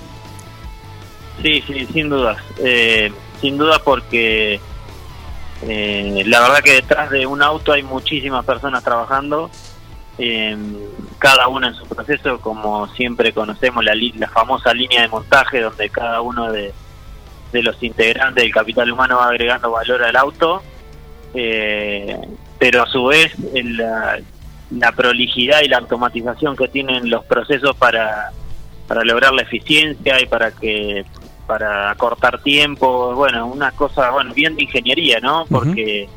Sí, 1.41 1.63
sí, 1.65 1.87
sin 1.93 2.09
dudas. 2.09 2.37
Eh, 2.57 3.11
sin 3.39 3.57
dudas 3.57 3.79
porque 3.83 4.59
eh, 5.61 6.23
la 6.25 6.41
verdad 6.41 6.59
que 6.63 6.73
detrás 6.73 7.09
de 7.09 7.25
un 7.25 7.41
auto 7.41 7.73
hay 7.73 7.83
muchísimas 7.83 8.45
personas 8.45 8.83
trabajando, 8.83 9.49
eh, 10.17 10.57
cada 11.17 11.47
una 11.47 11.67
en 11.67 11.75
su 11.75 11.85
proceso, 11.85 12.39
como 12.39 12.87
siempre 12.89 13.33
conocemos 13.33 13.83
la, 13.83 13.93
la 13.95 14.27
famosa 14.29 14.73
línea 14.73 15.01
de 15.01 15.07
montaje 15.07 15.61
donde 15.61 15.89
cada 15.89 16.21
uno 16.21 16.51
de, 16.51 16.73
los 17.51 17.81
integrantes 17.81 18.43
del 18.43 18.53
capital 18.53 18.91
humano 18.91 19.17
va 19.17 19.27
agregando 19.27 19.71
valor 19.71 20.03
al 20.03 20.15
auto, 20.15 20.61
eh, 21.33 22.17
pero 22.57 22.83
a 22.83 22.87
su 22.87 23.05
vez 23.05 23.33
la, 23.53 24.19
la 24.71 24.91
prolijidad 24.91 25.61
y 25.61 25.67
la 25.67 25.77
automatización 25.77 26.55
que 26.55 26.67
tienen 26.67 27.09
los 27.09 27.25
procesos 27.25 27.75
para, 27.75 28.31
para 28.87 29.03
lograr 29.03 29.33
la 29.33 29.41
eficiencia 29.41 30.21
y 30.21 30.25
para 30.25 30.51
que 30.51 31.05
para 31.49 31.89
acortar 31.89 32.43
tiempo, 32.43 33.15
bueno, 33.15 33.47
una 33.47 33.71
cosa, 33.71 34.11
bueno, 34.11 34.35
bien 34.35 34.55
de 34.55 34.65
ingeniería, 34.65 35.19
¿no? 35.19 35.47
Porque 35.49 36.07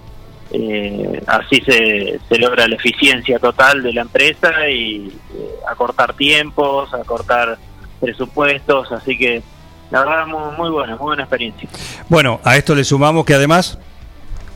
eh, 0.50 1.22
así 1.26 1.58
se, 1.62 2.20
se 2.28 2.38
logra 2.38 2.68
la 2.68 2.76
eficiencia 2.76 3.38
total 3.38 3.82
de 3.82 3.94
la 3.94 4.02
empresa 4.02 4.68
y 4.68 5.08
eh, 5.08 5.50
acortar 5.66 6.12
tiempos, 6.12 6.92
acortar 6.92 7.56
presupuestos, 7.98 8.92
así 8.92 9.16
que 9.16 9.42
la 9.90 10.00
verdad 10.04 10.26
muy, 10.26 10.54
muy 10.58 10.68
buena, 10.68 10.96
muy 10.96 11.06
buena 11.06 11.22
experiencia. 11.22 11.66
Bueno, 12.10 12.38
a 12.44 12.58
esto 12.58 12.74
le 12.74 12.84
sumamos 12.84 13.24
que 13.24 13.32
además 13.32 13.78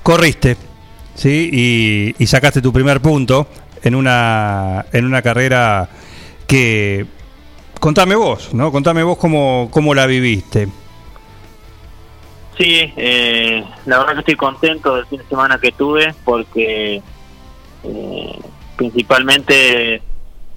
corriste, 0.03 0.59
¿sí? 1.15 1.49
Y, 2.19 2.23
y 2.23 2.27
sacaste 2.27 2.61
tu 2.61 2.71
primer 2.71 3.01
punto 3.01 3.47
en 3.83 3.95
una, 3.95 4.85
en 4.93 5.07
una 5.07 5.23
carrera 5.23 5.89
que... 6.47 7.07
Contame 7.81 8.17
vos, 8.17 8.53
¿no? 8.55 8.73
Contame 8.73 9.03
vos 9.03 9.19
cómo, 9.19 9.69
cómo 9.71 9.95
la 9.95 10.07
viviste. 10.07 10.69
Sí, 12.57 12.93
eh, 12.97 13.65
la 13.85 13.99
verdad 13.99 14.15
que 14.15 14.21
estoy 14.21 14.37
contento 14.37 14.97
del 14.97 15.07
fin 15.07 15.19
de 15.19 15.27
semana 15.27 15.59
que 15.59 15.73
tuve 15.73 16.15
porque 16.25 17.03
eh, 17.85 18.39
principalmente 18.77 20.03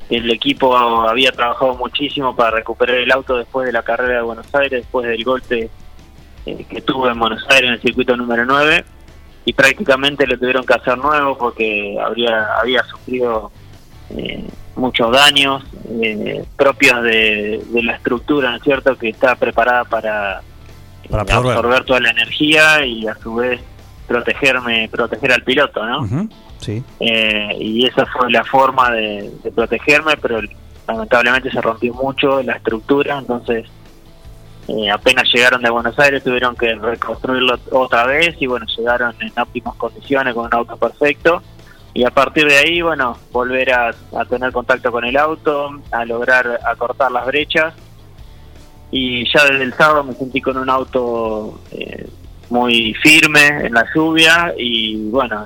el 0.09 0.31
equipo 0.31 0.75
había 0.75 1.31
trabajado 1.31 1.75
muchísimo 1.75 2.35
para 2.35 2.51
recuperar 2.51 2.97
el 2.97 3.11
auto 3.11 3.37
después 3.37 3.65
de 3.67 3.73
la 3.73 3.83
carrera 3.83 4.17
de 4.17 4.21
Buenos 4.21 4.47
Aires, 4.55 4.81
después 4.81 5.07
del 5.07 5.23
golpe 5.23 5.69
eh, 6.45 6.65
que 6.69 6.81
tuve 6.81 7.11
en 7.11 7.19
Buenos 7.19 7.43
Aires 7.49 7.67
en 7.67 7.73
el 7.73 7.81
circuito 7.81 8.15
número 8.15 8.45
9 8.45 8.85
y 9.45 9.53
prácticamente 9.53 10.25
lo 10.25 10.37
tuvieron 10.37 10.65
que 10.65 10.73
hacer 10.73 10.97
nuevo 10.97 11.37
porque 11.37 11.97
habría, 12.01 12.47
había 12.59 12.83
sufrido 12.83 13.51
eh, 14.11 14.45
muchos 14.79 15.11
daños 15.11 15.63
eh, 16.01 16.43
propios 16.55 17.03
de, 17.03 17.63
de 17.69 17.83
la 17.83 17.93
estructura, 17.95 18.51
¿no 18.51 18.57
es 18.57 18.63
cierto?, 18.63 18.97
que 18.97 19.09
está 19.09 19.35
preparada 19.35 19.83
para, 19.85 20.41
Para 21.09 21.21
absorber. 21.23 21.51
absorber 21.57 21.83
toda 21.85 21.99
la 21.99 22.11
energía 22.11 22.85
y 22.85 23.07
a 23.07 23.15
su 23.15 23.35
vez 23.35 23.61
protegerme, 24.07 24.89
proteger 24.89 25.31
al 25.33 25.43
piloto, 25.43 25.85
¿no? 25.85 26.01
Ujú, 26.03 26.29
Sí. 26.59 26.83
Eh, 26.99 27.55
y 27.57 27.85
esa 27.85 28.05
fue 28.07 28.29
la 28.31 28.43
forma 28.43 28.91
de, 28.91 29.31
de 29.43 29.51
protegerme, 29.51 30.17
pero 30.17 30.41
lamentablemente 30.87 31.49
se 31.51 31.61
rompió 31.61 31.93
mucho 31.93 32.43
la 32.43 32.53
estructura, 32.53 33.17
entonces 33.19 33.65
eh, 34.67 34.89
apenas 34.91 35.23
llegaron 35.33 35.61
de 35.61 35.69
Buenos 35.69 35.97
Aires 35.97 36.21
tuvieron 36.23 36.55
que 36.57 36.75
reconstruirlo 36.75 37.57
otra 37.71 38.05
vez 38.05 38.35
y 38.41 38.45
bueno, 38.47 38.65
llegaron 38.77 39.15
en 39.21 39.31
óptimas 39.39 39.75
condiciones 39.75 40.33
con 40.33 40.47
un 40.47 40.53
auto 40.53 40.75
perfecto 40.75 41.41
y 41.93 42.03
a 42.03 42.11
partir 42.11 42.45
de 42.45 42.57
ahí, 42.57 42.81
bueno, 42.81 43.17
volver 43.31 43.73
a, 43.73 43.93
tener 44.29 44.51
contacto 44.51 44.91
con 44.91 45.05
el 45.05 45.17
auto, 45.17 45.71
a 45.91 46.05
lograr 46.05 46.59
acortar 46.63 47.11
las 47.11 47.25
brechas 47.25 47.73
y 48.91 49.25
ya 49.31 49.45
desde 49.45 49.63
el 49.63 49.73
sábado 49.73 50.03
me 50.03 50.13
sentí 50.13 50.41
con 50.41 50.57
un 50.57 50.69
auto 50.69 51.59
eh, 51.71 52.07
muy 52.49 52.93
firme 52.95 53.65
en 53.65 53.73
la 53.73 53.85
lluvia 53.93 54.53
y 54.57 55.09
bueno, 55.09 55.45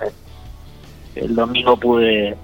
el 1.15 1.35
domingo 1.35 1.77
pude 1.77 2.37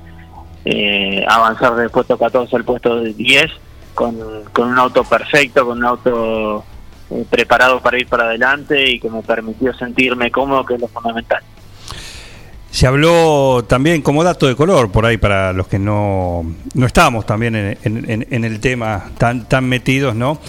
eh, 0.66 1.26
avanzar 1.28 1.76
del 1.76 1.90
puesto 1.90 2.18
14 2.18 2.56
al 2.56 2.66
puesto 2.66 3.02
10 3.02 3.52
con, 3.94 4.18
con 4.54 4.70
un 4.70 4.78
auto 4.78 5.04
perfecto, 5.04 5.66
con 5.66 5.78
un 5.78 5.86
auto 5.86 6.64
eh, 7.12 7.26
preparado 7.30 7.82
para 7.82 8.00
ir 8.00 8.08
para 8.08 8.26
adelante 8.26 8.92
y 8.92 9.00
que 9.00 9.10
me 9.10 9.22
permitió 9.22 9.74
sentirme 9.74 10.32
cómodo, 10.32 10.66
que 10.66 10.76
es 10.76 10.82
lo 10.82 10.88
fundamental. 10.88 11.44
Se 12.72 12.86
habló 12.88 13.66
también 13.68 14.02
como 14.02 14.24
dato 14.24 14.48
de 14.48 14.56
color 14.56 14.92
por 14.92 15.06
ahí 15.06 15.18
para 15.18 15.54
los 15.54 15.68
que 15.68 15.80
no, 15.80 16.44
no 16.76 16.86
estábamos 16.86 17.26
también 17.26 17.56
en, 17.56 17.78
en- 17.84 18.28
en- 18.30 18.44
el 18.46 18.60
tema 18.60 19.10
tan, 19.18 19.48
tan 19.50 19.66
metidos, 19.68 20.16
¿no? 20.16 20.40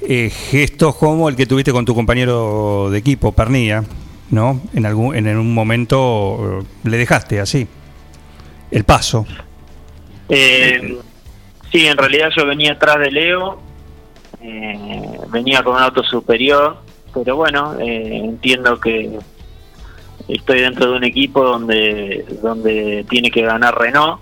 Eh, 0.00 0.30
gestos 0.30 0.94
como 0.96 1.28
el 1.28 1.36
que 1.36 1.44
tuviste 1.46 1.72
con 1.72 1.84
tu 1.84 1.94
compañero 1.94 2.88
de 2.90 2.98
equipo, 2.98 3.32
Pernilla, 3.32 3.84
¿no? 4.30 4.60
En, 4.74 4.86
algún, 4.86 5.14
en 5.14 5.28
un 5.36 5.52
momento 5.52 6.60
eh, 6.62 6.64
le 6.88 6.96
dejaste 6.96 7.38
así 7.40 7.66
el 8.70 8.84
paso. 8.84 9.26
Eh, 10.30 10.98
sí, 11.70 11.86
en 11.86 11.96
realidad 11.96 12.30
yo 12.36 12.46
venía 12.46 12.72
atrás 12.72 12.98
de 13.00 13.10
Leo, 13.10 13.60
eh, 14.40 15.18
venía 15.30 15.62
con 15.62 15.76
un 15.76 15.82
auto 15.82 16.02
superior, 16.02 16.78
pero 17.12 17.36
bueno, 17.36 17.78
eh, 17.78 18.20
entiendo 18.24 18.78
que 18.80 19.18
estoy 20.26 20.60
dentro 20.60 20.90
de 20.90 20.96
un 20.96 21.04
equipo 21.04 21.44
donde, 21.44 22.24
donde 22.42 23.04
tiene 23.08 23.30
que 23.30 23.42
ganar 23.42 23.78
Renault 23.78 24.20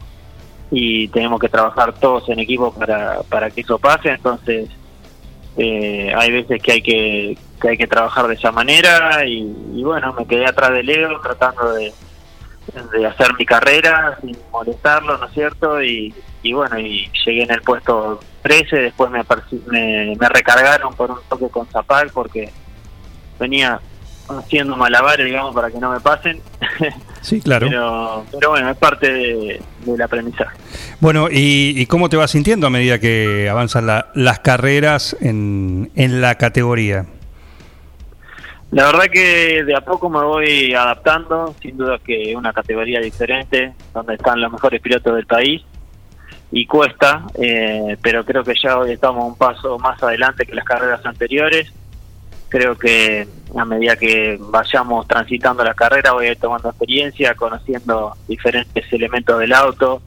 y 0.71 1.09
tenemos 1.09 1.41
que 1.41 1.49
trabajar 1.49 1.95
todos 1.95 2.29
en 2.29 2.41
equipo 2.41 2.73
para, 2.73 3.23
para 3.29 3.51
que 3.51 3.63
eso 3.63 3.79
pase, 3.79 4.11
entonces 4.11 4.69
eh, 5.57 6.13
hay 6.15 6.33
veces 6.33 6.63
que 6.63 6.73
hay 6.73 6.83
que, 6.83 7.39
que 7.61 7.69
hay 7.69 7.77
que 7.77 7.87
trabajar 7.87 8.27
de 8.29 8.35
esa 8.35 8.53
manera 8.53 9.25
y, 9.27 9.83
bueno, 9.83 10.13
me 10.13 10.27
quedé 10.27 10.47
atrás 10.47 10.73
de 10.73 10.83
Leo 10.83 11.21
tratando 11.21 11.73
de, 11.73 11.93
de 12.93 13.07
hacer 13.07 13.29
mi 13.39 13.47
carrera 13.47 14.19
sin 14.21 14.37
molestarlo, 14.53 15.17
¿no 15.19 15.27
es 15.27 15.33
cierto? 15.33 15.83
Y, 15.83 16.15
y 16.43 16.53
bueno, 16.53 16.79
y 16.79 17.11
llegué 17.25 17.45
en 17.45 17.51
el 17.53 17.63
puesto 17.63 18.21
13, 18.43 18.77
después 18.77 19.11
me, 19.11 19.25
me, 19.67 20.17
me 20.17 20.29
recargaron 20.29 20.95
por 20.95 21.11
un 21.11 21.19
toque 21.29 21.49
con 21.49 21.67
Zapal 21.69 22.11
porque 22.11 22.53
venía 23.39 23.81
haciendo 24.29 24.77
malabares, 24.77 25.27
digamos, 25.27 25.55
para 25.55 25.71
que 25.71 25.79
no 25.79 25.91
me 25.93 26.01
pasen. 26.01 26.41
Sí, 27.23 27.41
claro. 27.41 27.67
pero, 27.69 28.25
pero 28.31 28.51
bueno, 28.51 28.71
es 28.71 28.77
parte 28.77 29.13
de- 29.13 29.61
del 29.85 30.01
aprendizaje. 30.01 30.57
Bueno, 31.01 31.27
¿y, 31.29 31.75
y 31.77 31.87
cómo 31.87 32.09
te 32.09 32.17
vas 32.17 32.31
sintiendo 32.31 32.69
a 32.69 32.71
medida 32.71 33.01
que 33.01 33.49
avanzan 33.51 33.87
la- 33.89 34.09
las 34.15 34.39
carreras 34.39 35.17
en, 35.21 35.91
en 35.97 36.21
la 36.21 36.37
categoría? 36.37 37.07
La 38.71 38.85
verdad 38.87 39.05
que 39.13 39.65
de 39.65 39.75
a 39.75 39.81
poco 39.81 40.09
me 40.09 40.23
voy 40.23 40.73
adaptando, 40.75 41.55
sin 41.61 41.77
duda 41.77 41.99
que 42.05 42.31
es 42.31 42.37
una 42.37 42.53
categoría 42.53 43.01
diferente, 43.01 43.73
donde 43.95 44.15
están 44.15 44.41
los 44.41 44.53
mejores 44.53 44.81
pilotos 44.81 45.15
del 45.17 45.27
país, 45.27 45.63
y 46.53 46.65
cuesta, 46.67 47.25
eh, 47.35 47.97
pero 48.03 48.25
creo 48.25 48.45
que 48.45 48.55
ya 48.61 48.79
hoy 48.79 48.93
estamos 48.93 49.25
un 49.27 49.37
paso 49.37 49.79
más 49.81 50.01
adelante 50.03 50.47
que 50.47 50.55
las 50.55 50.65
carreras 50.65 51.05
anteriores. 51.05 51.73
Creo 52.49 52.77
que 52.77 53.27
a 53.57 53.65
medida 53.65 53.97
que 53.97 54.39
vayamos 54.41 55.07
transitando 55.09 55.65
la 55.65 55.75
carrera 55.75 56.13
voy 56.13 56.27
a 56.27 56.33
ir 56.33 56.39
tomando 56.39 56.69
experiencia, 56.69 57.35
conociendo 57.35 58.17
diferentes 58.29 58.93
elementos 58.93 59.39
del 59.39 59.53
auto. 59.53 60.01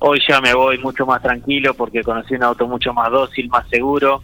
Hoy 0.00 0.20
ya 0.28 0.40
me 0.40 0.52
voy 0.52 0.78
mucho 0.78 1.06
más 1.06 1.22
tranquilo 1.22 1.74
porque 1.74 2.02
conocí 2.02 2.34
un 2.34 2.42
auto 2.42 2.66
mucho 2.66 2.92
más 2.92 3.10
dócil, 3.10 3.48
más 3.48 3.68
seguro 3.68 4.22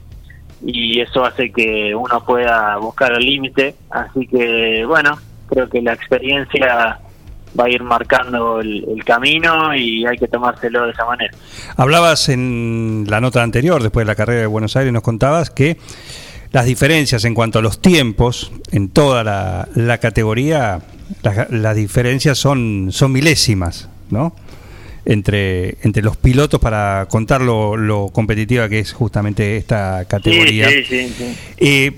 y 0.64 1.00
eso 1.00 1.24
hace 1.24 1.52
que 1.52 1.94
uno 1.94 2.24
pueda 2.24 2.76
buscar 2.78 3.12
el 3.12 3.24
límite. 3.24 3.76
Así 3.90 4.26
que, 4.26 4.84
bueno, 4.86 5.18
creo 5.48 5.68
que 5.68 5.80
la 5.80 5.92
experiencia 5.92 6.98
va 7.58 7.64
a 7.64 7.70
ir 7.70 7.82
marcando 7.82 8.60
el, 8.60 8.84
el 8.88 9.04
camino 9.04 9.74
y 9.74 10.04
hay 10.04 10.18
que 10.18 10.28
tomárselo 10.28 10.84
de 10.84 10.92
esa 10.92 11.04
manera. 11.04 11.32
Hablabas 11.76 12.28
en 12.28 13.06
la 13.08 13.20
nota 13.20 13.42
anterior, 13.42 13.82
después 13.82 14.04
de 14.04 14.12
la 14.12 14.16
carrera 14.16 14.40
de 14.40 14.46
Buenos 14.46 14.76
Aires, 14.76 14.92
nos 14.92 15.02
contabas 15.02 15.50
que 15.50 15.78
las 16.52 16.64
diferencias 16.64 17.24
en 17.24 17.34
cuanto 17.34 17.58
a 17.58 17.62
los 17.62 17.80
tiempos 17.80 18.52
en 18.70 18.88
toda 18.88 19.24
la, 19.24 19.68
la 19.74 19.98
categoría, 19.98 20.80
las, 21.22 21.50
las 21.50 21.76
diferencias 21.76 22.38
son, 22.38 22.88
son 22.90 23.12
milésimas, 23.12 23.88
¿no? 24.10 24.34
Entre, 25.04 25.78
entre 25.82 26.02
los 26.02 26.16
pilotos 26.16 26.60
para 26.60 27.06
contar 27.08 27.40
lo, 27.40 27.76
lo 27.76 28.08
competitiva 28.08 28.68
que 28.68 28.78
es 28.78 28.92
justamente 28.92 29.56
esta 29.56 30.04
categoría. 30.06 30.68
Sí, 30.68 30.84
sí, 30.84 31.08
sí, 31.08 31.14
sí. 31.16 31.36
Eh, 31.56 31.92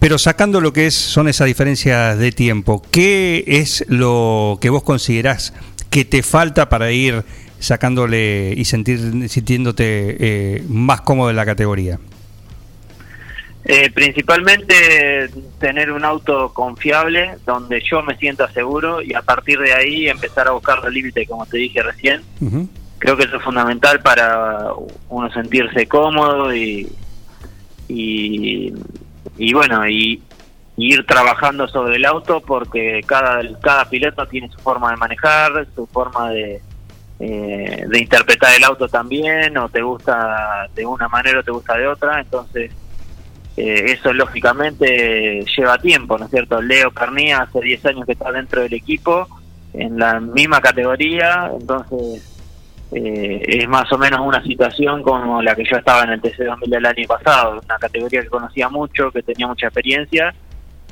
pero 0.00 0.18
sacando 0.18 0.60
lo 0.60 0.72
que 0.72 0.86
es 0.86 0.94
son 0.94 1.28
esas 1.28 1.46
diferencias 1.46 2.18
de 2.18 2.32
tiempo, 2.32 2.82
¿qué 2.90 3.44
es 3.46 3.84
lo 3.88 4.58
que 4.60 4.70
vos 4.70 4.82
considerás 4.82 5.52
que 5.90 6.04
te 6.04 6.22
falta 6.22 6.68
para 6.68 6.92
ir 6.92 7.24
sacándole 7.58 8.54
y 8.56 8.64
sentir, 8.64 9.28
sintiéndote 9.28 10.16
eh, 10.18 10.64
más 10.68 11.00
cómodo 11.00 11.30
en 11.30 11.36
la 11.36 11.46
categoría? 11.46 11.98
Eh, 13.70 13.90
principalmente 13.90 15.28
tener 15.60 15.92
un 15.92 16.02
auto 16.02 16.54
confiable 16.54 17.36
donde 17.44 17.82
yo 17.82 18.02
me 18.02 18.16
sienta 18.16 18.50
seguro 18.52 19.02
y 19.02 19.12
a 19.12 19.20
partir 19.20 19.58
de 19.58 19.74
ahí 19.74 20.08
empezar 20.08 20.48
a 20.48 20.52
buscar 20.52 20.80
el 20.86 20.94
límite, 20.94 21.26
como 21.26 21.44
te 21.44 21.58
dije 21.58 21.82
recién. 21.82 22.22
Creo 22.96 23.18
que 23.18 23.24
eso 23.24 23.36
es 23.36 23.42
fundamental 23.42 24.00
para 24.00 24.72
uno 25.10 25.30
sentirse 25.34 25.86
cómodo 25.86 26.54
y, 26.54 26.90
y, 27.88 28.72
y 29.36 29.52
bueno, 29.52 29.86
y, 29.86 30.22
y 30.78 30.94
ir 30.94 31.04
trabajando 31.04 31.68
sobre 31.68 31.96
el 31.96 32.06
auto 32.06 32.40
porque 32.40 33.02
cada, 33.04 33.42
cada 33.60 33.84
piloto 33.90 34.26
tiene 34.28 34.48
su 34.48 34.58
forma 34.60 34.92
de 34.92 34.96
manejar, 34.96 35.66
su 35.74 35.86
forma 35.88 36.30
de, 36.30 36.62
eh, 37.20 37.84
de 37.86 37.98
interpretar 37.98 38.54
el 38.56 38.64
auto 38.64 38.88
también, 38.88 39.58
o 39.58 39.68
te 39.68 39.82
gusta 39.82 40.68
de 40.74 40.86
una 40.86 41.06
manera 41.08 41.40
o 41.40 41.42
te 41.42 41.50
gusta 41.50 41.76
de 41.76 41.86
otra, 41.86 42.18
entonces 42.18 42.72
eh, 43.58 43.92
eso 43.92 44.12
lógicamente 44.12 45.44
lleva 45.56 45.78
tiempo, 45.78 46.16
¿no 46.16 46.26
es 46.26 46.30
cierto? 46.30 46.62
Leo 46.62 46.92
Carnía 46.92 47.40
hace 47.40 47.60
10 47.60 47.86
años 47.86 48.06
que 48.06 48.12
está 48.12 48.30
dentro 48.30 48.62
del 48.62 48.72
equipo, 48.72 49.26
en 49.74 49.98
la 49.98 50.20
misma 50.20 50.60
categoría, 50.60 51.50
entonces 51.58 52.22
eh, 52.92 53.42
es 53.44 53.68
más 53.68 53.90
o 53.92 53.98
menos 53.98 54.20
una 54.20 54.40
situación 54.44 55.02
como 55.02 55.42
la 55.42 55.56
que 55.56 55.64
yo 55.64 55.76
estaba 55.76 56.04
en 56.04 56.10
el 56.10 56.22
TC2000 56.22 56.76
el 56.76 56.86
año 56.86 57.08
pasado, 57.08 57.60
una 57.64 57.78
categoría 57.78 58.22
que 58.22 58.28
conocía 58.28 58.68
mucho, 58.68 59.10
que 59.10 59.24
tenía 59.24 59.48
mucha 59.48 59.66
experiencia 59.66 60.32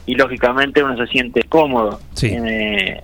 y 0.05 0.17
lógicamente 0.17 0.83
uno 0.83 0.97
se 0.97 1.07
siente 1.07 1.45
cómodo 1.45 2.01
eh, 2.21 3.01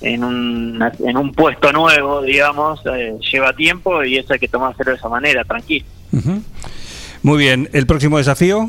en, 0.00 0.24
un, 0.24 0.82
en 1.06 1.16
un 1.16 1.32
puesto 1.34 1.70
nuevo, 1.70 2.20
digamos, 2.22 2.80
eh, 2.92 3.14
lleva 3.32 3.52
tiempo 3.52 4.02
y 4.02 4.16
eso 4.16 4.32
hay 4.32 4.40
que 4.40 4.48
tomárselo 4.48 4.90
de 4.90 4.96
esa 4.96 5.08
manera, 5.08 5.44
tranquilo. 5.44 5.86
Muy 7.22 7.38
bien, 7.38 7.68
¿el 7.72 7.86
próximo 7.86 8.18
desafío? 8.18 8.68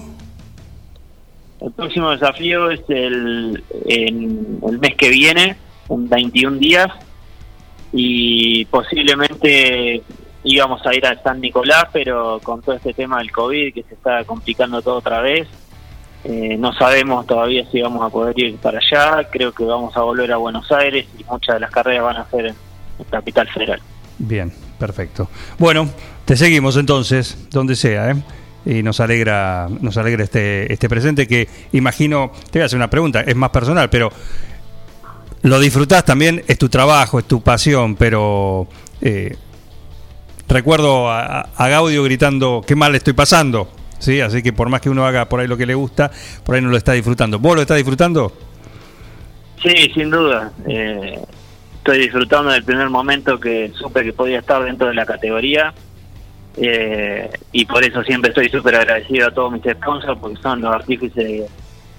El 1.61 1.71
próximo 1.71 2.11
desafío 2.11 2.69
es 2.71 2.81
el, 2.87 3.63
en 3.85 4.59
el 4.67 4.79
mes 4.79 4.95
que 4.95 5.09
viene, 5.09 5.57
en 5.89 6.09
21 6.09 6.57
días, 6.57 6.87
y 7.91 8.65
posiblemente 8.65 10.01
íbamos 10.43 10.85
a 10.85 10.95
ir 10.95 11.05
a 11.05 11.21
San 11.21 11.41
Nicolás, 11.41 11.85
pero 11.91 12.39
con 12.43 12.61
todo 12.61 12.75
este 12.75 12.93
tema 12.93 13.17
del 13.17 13.31
COVID 13.31 13.73
que 13.73 13.83
se 13.83 13.95
está 13.95 14.23
complicando 14.23 14.81
todo 14.81 14.95
otra 14.95 15.21
vez, 15.21 15.47
eh, 16.23 16.57
no 16.57 16.73
sabemos 16.73 17.25
todavía 17.25 17.65
si 17.71 17.81
vamos 17.81 18.03
a 18.03 18.09
poder 18.09 18.37
ir 18.39 18.55
para 18.57 18.79
allá, 18.79 19.27
creo 19.29 19.51
que 19.51 19.63
vamos 19.63 19.95
a 19.95 20.01
volver 20.01 20.31
a 20.31 20.37
Buenos 20.37 20.71
Aires 20.71 21.07
y 21.17 21.23
muchas 21.23 21.55
de 21.55 21.59
las 21.61 21.71
carreras 21.71 22.03
van 22.03 22.17
a 22.17 22.29
ser 22.29 22.47
en, 22.47 22.55
en 22.99 23.05
Capital 23.09 23.47
Federal. 23.49 23.81
Bien, 24.17 24.51
perfecto. 24.77 25.29
Bueno, 25.57 25.89
te 26.25 26.35
seguimos 26.35 26.77
entonces, 26.77 27.47
donde 27.49 27.75
sea, 27.75 28.11
¿eh? 28.11 28.15
Y 28.65 28.83
nos 28.83 28.99
alegra, 28.99 29.67
nos 29.81 29.97
alegra 29.97 30.23
este, 30.23 30.71
este 30.71 30.89
presente 30.89 31.27
que 31.27 31.47
imagino, 31.71 32.31
te 32.51 32.59
voy 32.59 32.63
a 32.63 32.65
hacer 32.65 32.77
una 32.77 32.89
pregunta, 32.89 33.21
es 33.21 33.35
más 33.35 33.49
personal, 33.51 33.89
pero 33.89 34.11
lo 35.43 35.59
disfrutás 35.59 36.03
también, 36.03 36.43
es 36.47 36.57
tu 36.57 36.67
trabajo, 36.69 37.19
es 37.19 37.25
tu 37.25 37.41
pasión, 37.41 37.95
pero 37.95 38.67
eh, 39.01 39.37
recuerdo 40.47 41.09
a, 41.09 41.41
a 41.55 41.67
Gaudio 41.69 42.03
gritando, 42.03 42.61
qué 42.67 42.75
mal 42.75 42.93
estoy 42.95 43.13
pasando, 43.13 43.69
¿sí? 43.99 44.19
Así 44.19 44.43
que 44.43 44.51
por 44.51 44.69
más 44.69 44.81
que 44.81 44.89
uno 44.89 45.05
haga 45.05 45.29
por 45.29 45.39
ahí 45.39 45.47
lo 45.47 45.57
que 45.57 45.65
le 45.65 45.75
gusta, 45.75 46.11
por 46.43 46.55
ahí 46.55 46.61
no 46.61 46.69
lo 46.69 46.77
está 46.77 46.93
disfrutando. 46.93 47.39
¿Vos 47.39 47.55
lo 47.55 47.61
estás 47.61 47.77
disfrutando? 47.77 48.33
Sí, 49.61 49.91
sin 49.93 50.09
duda. 50.09 50.51
Eh, 50.67 51.19
estoy 51.77 51.99
disfrutando 51.99 52.51
del 52.51 52.63
primer 52.63 52.89
momento 52.89 53.39
que 53.39 53.71
supe 53.75 54.03
que 54.03 54.13
podía 54.13 54.39
estar 54.39 54.63
dentro 54.63 54.87
de 54.87 54.93
la 54.93 55.05
categoría. 55.05 55.73
Eh, 56.57 57.29
y 57.51 57.65
por 57.65 57.83
eso 57.83 58.03
siempre 58.03 58.29
estoy 58.29 58.49
súper 58.49 58.75
agradecido 58.75 59.27
a 59.27 59.31
todos 59.31 59.51
mis 59.51 59.63
sponsors 59.63 60.19
porque 60.19 60.41
son 60.41 60.61
los 60.61 60.73
artífices 60.73 61.15
de, 61.15 61.45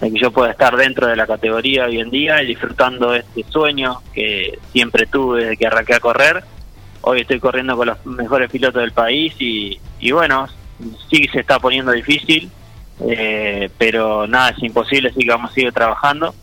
de 0.01 0.13
que 0.13 0.19
yo 0.19 0.31
pueda 0.31 0.51
estar 0.51 0.77
dentro 0.77 1.07
de 1.07 1.17
la 1.17 1.27
categoría 1.27 1.87
hoy 1.87 2.01
en 2.01 2.11
día 2.11 2.43
y 2.43 2.47
disfrutando 2.47 3.15
este 3.15 3.45
sueño 3.49 4.01
que 4.13 4.59
siempre 4.73 5.07
tuve 5.07 5.43
desde 5.43 5.57
que 5.57 5.67
arranqué 5.67 5.95
a 5.95 6.01
correr. 6.01 6.45
Hoy 7.03 7.21
estoy 7.23 7.41
corriendo 7.41 7.77
con 7.77 7.87
los 7.87 8.05
mejores 8.07 8.51
pilotos 8.51 8.83
del 8.83 8.93
país 8.93 9.35
y, 9.39 9.81
y 10.01 10.13
bueno, 10.13 10.47
sí 11.11 11.27
se 11.33 11.41
está 11.41 11.59
poniendo 11.59 11.93
difícil, 11.93 12.51
eh, 13.09 13.71
pero 13.79 14.27
nada 14.27 14.51
es 14.51 14.63
imposible, 14.63 15.09
así 15.09 15.21
que 15.21 15.31
vamos 15.31 15.51
a 15.51 15.55
seguir 15.55 15.73
trabajando. 15.73 16.35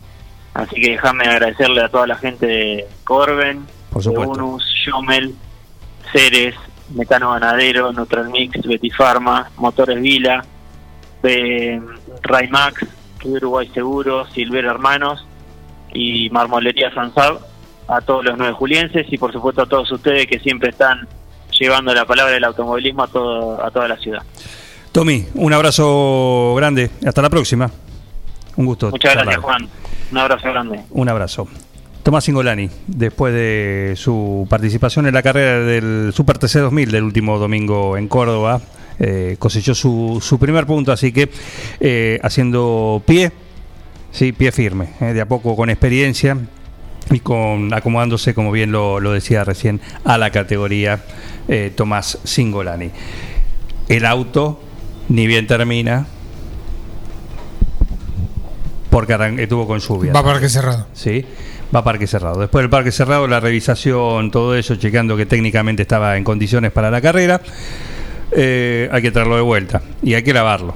Así 0.54 0.82
que 0.82 0.92
déjame 0.92 1.26
agradecerle 1.26 1.84
a 1.84 1.90
toda 1.90 2.08
la 2.08 2.16
gente 2.16 2.48
de 2.48 2.88
Corben, 3.04 3.68
Por 3.92 4.02
de. 4.02 4.10
Unus, 4.10 4.64
Schomel, 4.84 5.36
Ceres, 6.12 6.56
Metano 6.90 7.32
Ganadero, 7.32 7.92
Nutralmix, 7.92 8.62
Betifarma, 8.62 9.50
Motores 9.58 10.02
Vila, 10.02 10.44
eh, 11.24 11.82
Raymax, 12.24 12.86
Uruguay 13.24 13.70
Seguro, 13.74 14.26
Silvero 14.28 14.72
Hermanos 14.72 15.26
y 15.94 16.30
Marmolería 16.30 16.94
Sansab, 16.94 17.40
a 17.88 18.02
todos 18.02 18.26
los 18.26 18.38
nueve 18.38 18.54
julienses 18.54 19.08
y 19.12 19.18
por 19.18 19.32
supuesto 19.32 19.62
a 19.62 19.66
todos 19.66 19.92
ustedes 19.92 20.28
que 20.28 20.40
siempre 20.40 20.70
están 20.70 21.08
llevando 21.52 21.94
la 21.94 22.06
palabra 22.06 22.34
del 22.34 22.44
automovilismo 22.44 23.04
a, 23.04 23.08
todo, 23.08 23.64
a 23.64 23.72
toda 23.72 23.88
la 23.88 23.98
ciudad. 23.98 24.24
Tommy, 24.92 25.28
un 25.36 25.54
abrazo 25.54 26.54
grande, 26.56 26.90
hasta 27.06 27.22
la 27.22 27.30
próxima. 27.30 27.70
Un 28.56 28.66
gusto. 28.66 28.90
Muchas 28.90 29.14
charlar. 29.14 29.26
gracias 29.26 29.44
Juan, 29.44 29.70
un 30.12 30.18
abrazo 30.18 30.50
grande. 30.50 30.82
Un 30.90 31.10
abrazo. 31.10 31.48
Tomás 32.08 32.24
Singolani, 32.24 32.70
después 32.88 33.34
de 33.34 33.96
su 33.98 34.48
participación 34.50 35.08
en 35.08 35.14
la 35.14 35.22
carrera 35.22 35.60
del 35.60 36.14
Super 36.14 36.38
TC 36.38 36.60
2000 36.60 36.90
del 36.90 37.04
último 37.04 37.38
domingo 37.38 37.98
en 37.98 38.08
Córdoba, 38.08 38.62
eh, 38.98 39.36
cosechó 39.38 39.76
su, 39.76 40.20
su 40.22 40.40
primer 40.40 40.66
punto, 40.66 40.94
así 40.94 41.12
que 41.12 41.30
eh, 41.82 42.18
haciendo 42.24 43.04
pie, 43.06 43.34
sí, 44.14 44.32
pie 44.32 44.54
firme, 44.54 44.92
eh, 45.02 45.12
de 45.12 45.20
a 45.20 45.26
poco 45.26 45.58
con 45.58 45.70
experiencia 45.70 46.38
y 47.12 47.20
con 47.20 47.74
acomodándose, 47.74 48.34
como 48.34 48.54
bien 48.54 48.72
lo, 48.72 49.02
lo 49.02 49.12
decía 49.12 49.44
recién, 49.44 49.82
a 50.06 50.18
la 50.18 50.30
categoría 50.30 51.04
Tomás 51.76 52.20
Singolani. 52.24 52.90
El 53.90 54.06
auto 54.06 54.62
ni 55.10 55.28
bien 55.28 55.46
termina, 55.46 56.08
porque 58.90 59.36
estuvo 59.40 59.68
con 59.68 59.80
lluvia. 59.80 60.14
Va 60.14 60.24
para 60.24 60.40
que 60.40 60.48
cerrado. 60.48 60.88
Sí. 60.94 61.26
Va 61.74 61.80
a 61.80 61.84
parque 61.84 62.08
cerrado. 62.08 62.40
Después 62.40 62.64
del 62.64 62.70
parque 62.70 62.92
cerrado, 62.92 63.28
la 63.28 63.40
revisación, 63.40 64.32
todo 64.32 64.56
eso, 64.56 64.76
chequeando 64.76 65.18
que 65.18 65.26
técnicamente 65.26 65.82
estaba 65.82 66.18
en 66.18 66.24
condiciones 66.24 66.72
para 66.72 66.92
la 66.92 67.02
carrera, 67.02 67.42
eh, 68.32 68.90
hay 68.92 69.02
que 69.02 69.12
traerlo 69.12 69.36
de 69.36 69.42
vuelta 69.42 69.82
y 70.02 70.14
hay 70.14 70.24
que 70.24 70.34
lavarlo. 70.34 70.74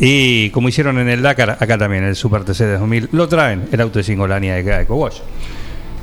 Y 0.00 0.50
como 0.50 0.68
hicieron 0.68 0.98
en 0.98 1.08
el 1.08 1.22
Dakar, 1.22 1.50
acá 1.58 1.76
también, 1.76 2.04
el 2.04 2.14
Super 2.14 2.44
TC 2.44 2.60
de 2.60 2.78
2000, 2.78 3.08
lo 3.12 3.28
traen 3.28 3.68
el 3.72 3.80
auto 3.80 3.98
de 3.98 4.04
Singolania 4.04 4.54
de 4.54 4.82
EcoWash. 4.82 5.18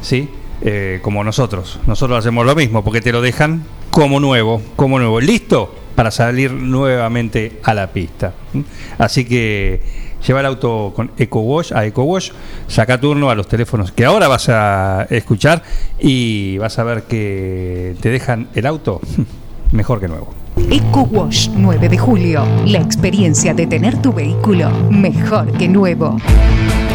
¿Sí? 0.01 0.29
Eh, 0.61 0.99
como 1.01 1.23
nosotros. 1.23 1.79
Nosotros 1.85 2.19
hacemos 2.19 2.45
lo 2.45 2.55
mismo 2.55 2.83
porque 2.83 3.01
te 3.01 3.11
lo 3.11 3.21
dejan 3.21 3.63
como 3.89 4.19
nuevo, 4.19 4.61
como 4.75 4.99
nuevo, 4.99 5.21
listo 5.21 5.73
para 5.95 6.11
salir 6.11 6.51
nuevamente 6.51 7.59
a 7.63 7.73
la 7.73 7.91
pista. 7.91 8.33
¿Mm? 8.53 8.61
Así 8.97 9.25
que 9.25 9.81
lleva 10.25 10.39
el 10.39 10.45
auto 10.45 10.93
con 10.95 11.11
EcoWash 11.17 11.73
a 11.73 11.85
EcoWash, 11.85 12.31
saca 12.67 12.99
turno 12.99 13.29
a 13.29 13.35
los 13.35 13.47
teléfonos 13.47 13.91
que 13.91 14.05
ahora 14.05 14.27
vas 14.27 14.49
a 14.49 15.07
escuchar 15.09 15.63
y 15.99 16.57
vas 16.57 16.79
a 16.79 16.83
ver 16.83 17.03
que 17.03 17.95
te 18.01 18.09
dejan 18.09 18.47
el 18.55 18.65
auto 18.65 19.01
mejor 19.71 19.99
que 19.99 20.07
nuevo. 20.07 20.33
Eco 20.71 21.01
Wash 21.11 21.49
9 21.49 21.89
de 21.89 21.97
julio. 21.97 22.45
La 22.65 22.79
experiencia 22.79 23.53
de 23.53 23.67
tener 23.67 24.01
tu 24.01 24.13
vehículo 24.13 24.69
mejor 24.89 25.51
que 25.57 25.67
nuevo. 25.67 26.17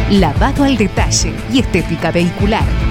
Lavado 0.09 0.63
al 0.63 0.77
detalle 0.77 1.33
y 1.53 1.59
estética 1.59 2.11
vehicular. 2.11 2.90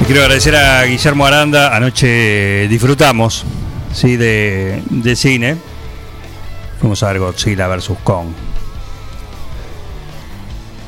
Y 0.00 0.04
quiero 0.04 0.22
agradecer 0.22 0.56
a 0.56 0.84
Guillermo 0.84 1.26
Aranda. 1.26 1.74
Anoche 1.74 2.68
disfrutamos 2.68 3.44
¿sí? 3.92 4.16
de, 4.16 4.82
de 4.90 5.16
cine. 5.16 5.56
Fuimos 6.80 7.02
a 7.02 7.08
ver 7.08 7.18
Godzilla 7.20 7.66
vs. 7.68 7.92
Kong. 8.04 8.28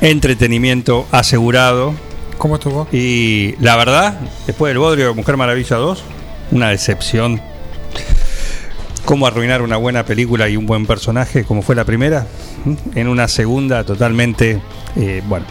Entretenimiento 0.01 1.07
asegurado. 1.11 1.95
¿Cómo 2.39 2.55
estuvo? 2.55 2.89
Y 2.91 3.55
la 3.61 3.77
verdad, 3.77 4.19
después 4.47 4.71
del 4.71 4.79
Bodrio 4.79 5.15
Mujer 5.15 5.37
Maravilla 5.37 5.77
2, 5.77 6.05
una 6.53 6.71
decepción. 6.71 7.41
Cómo 9.05 9.27
arruinar 9.27 9.61
una 9.63 9.77
buena 9.77 10.05
película 10.05 10.49
y 10.49 10.57
un 10.57 10.67
buen 10.67 10.87
personaje, 10.87 11.45
como 11.45 11.63
fue 11.63 11.75
la 11.75 11.85
primera, 11.85 12.27
en 12.95 13.09
una 13.09 13.27
segunda 13.29 13.83
totalmente, 13.83 14.61
eh, 14.95 15.23
bueno, 15.27 15.47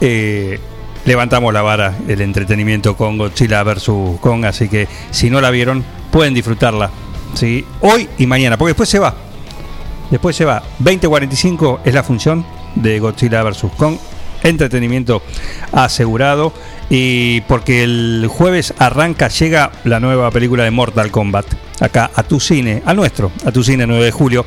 eh, 0.00 0.60
levantamos 1.04 1.52
la 1.52 1.62
vara 1.62 1.96
el 2.08 2.20
entretenimiento 2.20 2.96
con 2.96 3.18
Godzilla 3.18 3.62
vs. 3.62 3.90
Kong, 4.20 4.44
así 4.44 4.68
que 4.68 4.88
si 5.10 5.30
no 5.30 5.40
la 5.40 5.50
vieron, 5.50 5.84
pueden 6.10 6.34
disfrutarla, 6.34 6.90
¿sí? 7.34 7.64
hoy 7.80 8.08
y 8.18 8.26
mañana, 8.26 8.56
porque 8.56 8.70
después 8.70 8.88
se 8.88 8.98
va, 8.98 9.14
después 10.10 10.36
se 10.36 10.44
va, 10.44 10.62
20.45 10.82 11.80
es 11.84 11.94
la 11.94 12.02
función 12.02 12.44
de 12.74 12.98
Godzilla 12.98 13.42
vs. 13.42 13.66
Kong, 13.76 13.96
entretenimiento 14.42 15.22
asegurado 15.72 16.52
y 16.90 17.40
porque 17.42 17.84
el 17.84 18.26
jueves 18.28 18.74
arranca, 18.78 19.28
llega 19.28 19.70
la 19.84 20.00
nueva 20.00 20.30
película 20.30 20.64
de 20.64 20.70
Mortal 20.70 21.10
Kombat 21.10 21.46
acá 21.80 22.10
a 22.14 22.22
tu 22.22 22.38
cine, 22.38 22.82
a 22.84 22.94
nuestro, 22.94 23.32
a 23.44 23.52
tu 23.52 23.64
cine 23.64 23.86
9 23.86 24.04
de 24.04 24.10
julio, 24.10 24.44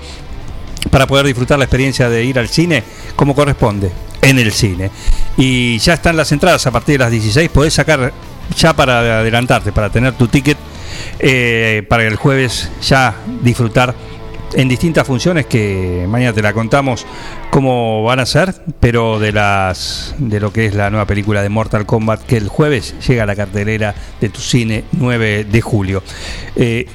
para 0.89 1.07
poder 1.07 1.25
disfrutar 1.25 1.57
la 1.57 1.65
experiencia 1.65 2.09
de 2.09 2.23
ir 2.23 2.37
al 2.39 2.47
cine 2.47 2.83
como 3.15 3.35
corresponde, 3.35 3.91
en 4.25 4.39
el 4.39 4.51
cine. 4.51 4.89
Y 5.37 5.77
ya 5.79 5.93
están 5.93 6.17
las 6.17 6.31
entradas 6.31 6.65
a 6.65 6.71
partir 6.71 6.93
de 6.95 7.05
las 7.05 7.11
16, 7.11 7.49
podés 7.49 7.73
sacar 7.73 8.11
ya 8.57 8.75
para 8.75 9.19
adelantarte, 9.19 9.71
para 9.71 9.89
tener 9.89 10.13
tu 10.13 10.27
ticket, 10.27 10.57
eh, 11.19 11.85
para 11.87 12.03
el 12.03 12.15
jueves 12.15 12.69
ya 12.81 13.15
disfrutar 13.41 13.93
en 14.53 14.69
distintas 14.69 15.05
funciones 15.05 15.45
que 15.47 16.05
mañana 16.07 16.31
te 16.33 16.41
la 16.41 16.53
contamos 16.53 17.05
cómo 17.49 18.03
van 18.03 18.19
a 18.19 18.25
ser, 18.25 18.55
pero 18.79 19.19
de 19.19 19.31
las 19.31 20.15
de 20.17 20.39
lo 20.39 20.53
que 20.53 20.65
es 20.65 20.73
la 20.73 20.89
nueva 20.89 21.05
película 21.05 21.41
de 21.41 21.49
Mortal 21.49 21.85
Kombat 21.85 22.23
que 22.23 22.37
el 22.37 22.47
jueves 22.47 22.95
llega 23.05 23.23
a 23.23 23.25
la 23.25 23.35
cartelera 23.35 23.93
de 24.21 24.29
tu 24.29 24.39
cine 24.39 24.85
9 24.93 25.45
de 25.45 25.61
julio. 25.61 26.03
Eh, 26.55 26.87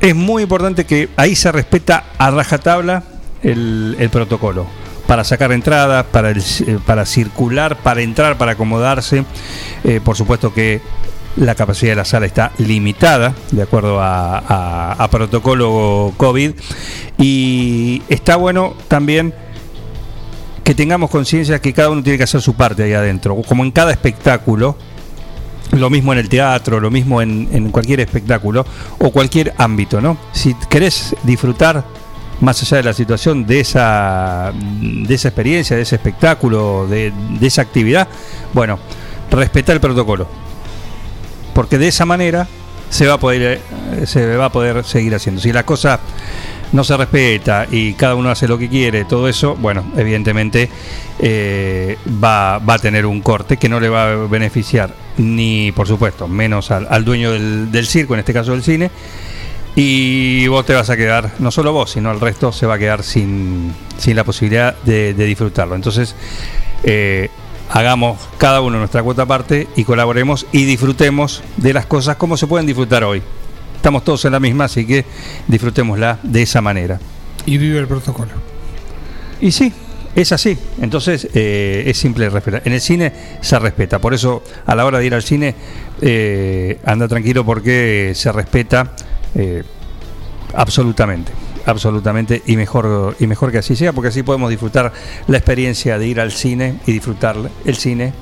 es 0.00 0.14
muy 0.14 0.42
importante 0.44 0.84
que 0.84 1.08
ahí 1.16 1.34
se 1.34 1.50
respeta 1.50 2.04
a 2.18 2.30
rajatabla 2.30 3.02
el, 3.42 3.96
el 3.98 4.10
protocolo 4.10 4.66
para 5.06 5.24
sacar 5.24 5.52
entradas, 5.52 6.06
para, 6.06 6.30
eh, 6.30 6.78
para 6.84 7.06
circular, 7.06 7.76
para 7.76 8.02
entrar, 8.02 8.38
para 8.38 8.52
acomodarse. 8.52 9.24
Eh, 9.84 10.00
por 10.02 10.16
supuesto 10.16 10.52
que 10.52 10.80
la 11.36 11.54
capacidad 11.54 11.92
de 11.92 11.96
la 11.96 12.04
sala 12.04 12.26
está 12.26 12.52
limitada, 12.58 13.34
de 13.50 13.62
acuerdo 13.62 13.98
a 14.00 15.08
protocolo 15.10 16.12
COVID. 16.16 16.52
Y 17.18 18.02
está 18.08 18.36
bueno 18.36 18.74
también 18.88 19.34
que 20.64 20.74
tengamos 20.74 21.10
conciencia 21.10 21.60
que 21.60 21.74
cada 21.74 21.90
uno 21.90 22.02
tiene 22.02 22.16
que 22.16 22.24
hacer 22.24 22.40
su 22.40 22.54
parte 22.54 22.82
ahí 22.82 22.94
adentro, 22.94 23.36
como 23.46 23.62
en 23.62 23.70
cada 23.70 23.92
espectáculo. 23.92 24.76
Lo 25.72 25.90
mismo 25.90 26.12
en 26.12 26.20
el 26.20 26.28
teatro, 26.28 26.78
lo 26.78 26.90
mismo 26.90 27.20
en, 27.20 27.48
en 27.52 27.70
cualquier 27.70 28.00
espectáculo 28.00 28.64
o 28.98 29.10
cualquier 29.10 29.54
ámbito, 29.58 30.00
¿no? 30.00 30.16
Si 30.32 30.54
querés 30.68 31.16
disfrutar 31.24 31.84
más 32.40 32.62
allá 32.62 32.78
de 32.78 32.82
la 32.82 32.92
situación 32.92 33.46
de 33.46 33.60
esa, 33.60 34.52
de 34.54 35.14
esa 35.14 35.28
experiencia, 35.28 35.76
de 35.76 35.82
ese 35.82 35.96
espectáculo, 35.96 36.86
de, 36.88 37.12
esa 37.40 37.62
actividad, 37.62 38.08
bueno, 38.52 38.78
respeta 39.30 39.72
el 39.72 39.80
protocolo. 39.80 40.26
Porque 41.54 41.78
de 41.78 41.88
esa 41.88 42.04
manera 42.04 42.48
se 42.90 43.06
va 43.06 43.14
a 43.14 43.18
poder, 43.18 43.60
eh, 43.92 44.06
se 44.06 44.36
va 44.36 44.46
a 44.46 44.52
poder 44.52 44.84
seguir 44.84 45.14
haciendo. 45.14 45.40
Si 45.40 45.52
la 45.52 45.64
cosa 45.64 46.00
no 46.72 46.82
se 46.82 46.96
respeta 46.96 47.66
y 47.70 47.94
cada 47.94 48.16
uno 48.16 48.30
hace 48.30 48.48
lo 48.48 48.58
que 48.58 48.68
quiere, 48.68 49.04
todo 49.04 49.28
eso, 49.28 49.54
bueno, 49.54 49.84
evidentemente 49.96 50.68
eh, 51.20 51.96
va, 52.22 52.58
va 52.58 52.74
a 52.74 52.78
tener 52.78 53.06
un 53.06 53.20
corte 53.20 53.56
que 53.56 53.68
no 53.68 53.78
le 53.78 53.88
va 53.88 54.10
a 54.10 54.16
beneficiar 54.16 54.92
ni, 55.16 55.70
por 55.70 55.86
supuesto, 55.86 56.26
menos 56.26 56.72
al, 56.72 56.88
al 56.90 57.04
dueño 57.04 57.30
del, 57.30 57.70
del 57.70 57.86
circo, 57.86 58.14
en 58.14 58.20
este 58.20 58.32
caso 58.32 58.50
del 58.50 58.64
cine, 58.64 58.90
y 59.76 60.46
vos 60.46 60.64
te 60.64 60.74
vas 60.74 60.88
a 60.90 60.96
quedar, 60.96 61.32
no 61.38 61.50
solo 61.50 61.72
vos, 61.72 61.90
sino 61.92 62.12
el 62.12 62.20
resto 62.20 62.52
se 62.52 62.66
va 62.66 62.74
a 62.74 62.78
quedar 62.78 63.02
sin, 63.02 63.74
sin 63.98 64.16
la 64.16 64.24
posibilidad 64.24 64.76
de, 64.82 65.14
de 65.14 65.24
disfrutarlo. 65.24 65.74
Entonces, 65.74 66.14
eh, 66.84 67.28
hagamos 67.70 68.18
cada 68.38 68.60
uno 68.60 68.78
nuestra 68.78 69.02
cuota 69.02 69.22
aparte 69.22 69.66
y 69.74 69.84
colaboremos 69.84 70.46
y 70.52 70.64
disfrutemos 70.64 71.42
de 71.56 71.72
las 71.72 71.86
cosas 71.86 72.16
como 72.16 72.36
se 72.36 72.46
pueden 72.46 72.66
disfrutar 72.66 73.02
hoy. 73.04 73.22
Estamos 73.76 74.04
todos 74.04 74.24
en 74.24 74.32
la 74.32 74.40
misma, 74.40 74.64
así 74.64 74.86
que 74.86 75.04
disfrutémosla 75.48 76.18
de 76.22 76.42
esa 76.42 76.60
manera. 76.60 77.00
Y 77.44 77.58
vive 77.58 77.78
el 77.78 77.86
protocolo. 77.86 78.30
Y 79.40 79.52
sí, 79.52 79.72
es 80.14 80.32
así. 80.32 80.56
Entonces 80.80 81.28
eh, 81.34 81.84
es 81.86 81.98
simple 81.98 82.30
respetar. 82.30 82.62
En 82.64 82.72
el 82.72 82.80
cine 82.80 83.12
se 83.40 83.58
respeta. 83.58 83.98
Por 83.98 84.14
eso 84.14 84.42
a 84.64 84.74
la 84.74 84.86
hora 84.86 85.00
de 85.00 85.06
ir 85.06 85.14
al 85.14 85.22
cine 85.22 85.54
eh, 86.00 86.78
anda 86.84 87.08
tranquilo 87.08 87.44
porque 87.44 88.12
se 88.14 88.32
respeta 88.32 88.92
eh, 89.34 89.62
absolutamente. 90.54 91.32
Absolutamente 91.66 92.42
y 92.46 92.56
mejor 92.56 93.16
y 93.18 93.26
mejor 93.26 93.50
que 93.50 93.58
así 93.58 93.74
sea 93.74 93.94
porque 93.94 94.08
así 94.08 94.22
podemos 94.22 94.50
disfrutar 94.50 94.92
la 95.28 95.38
experiencia 95.38 95.98
de 95.98 96.06
ir 96.06 96.20
al 96.20 96.30
cine 96.30 96.78
y 96.86 96.92
disfrutar 96.92 97.36
el 97.64 97.76
cine 97.76 98.12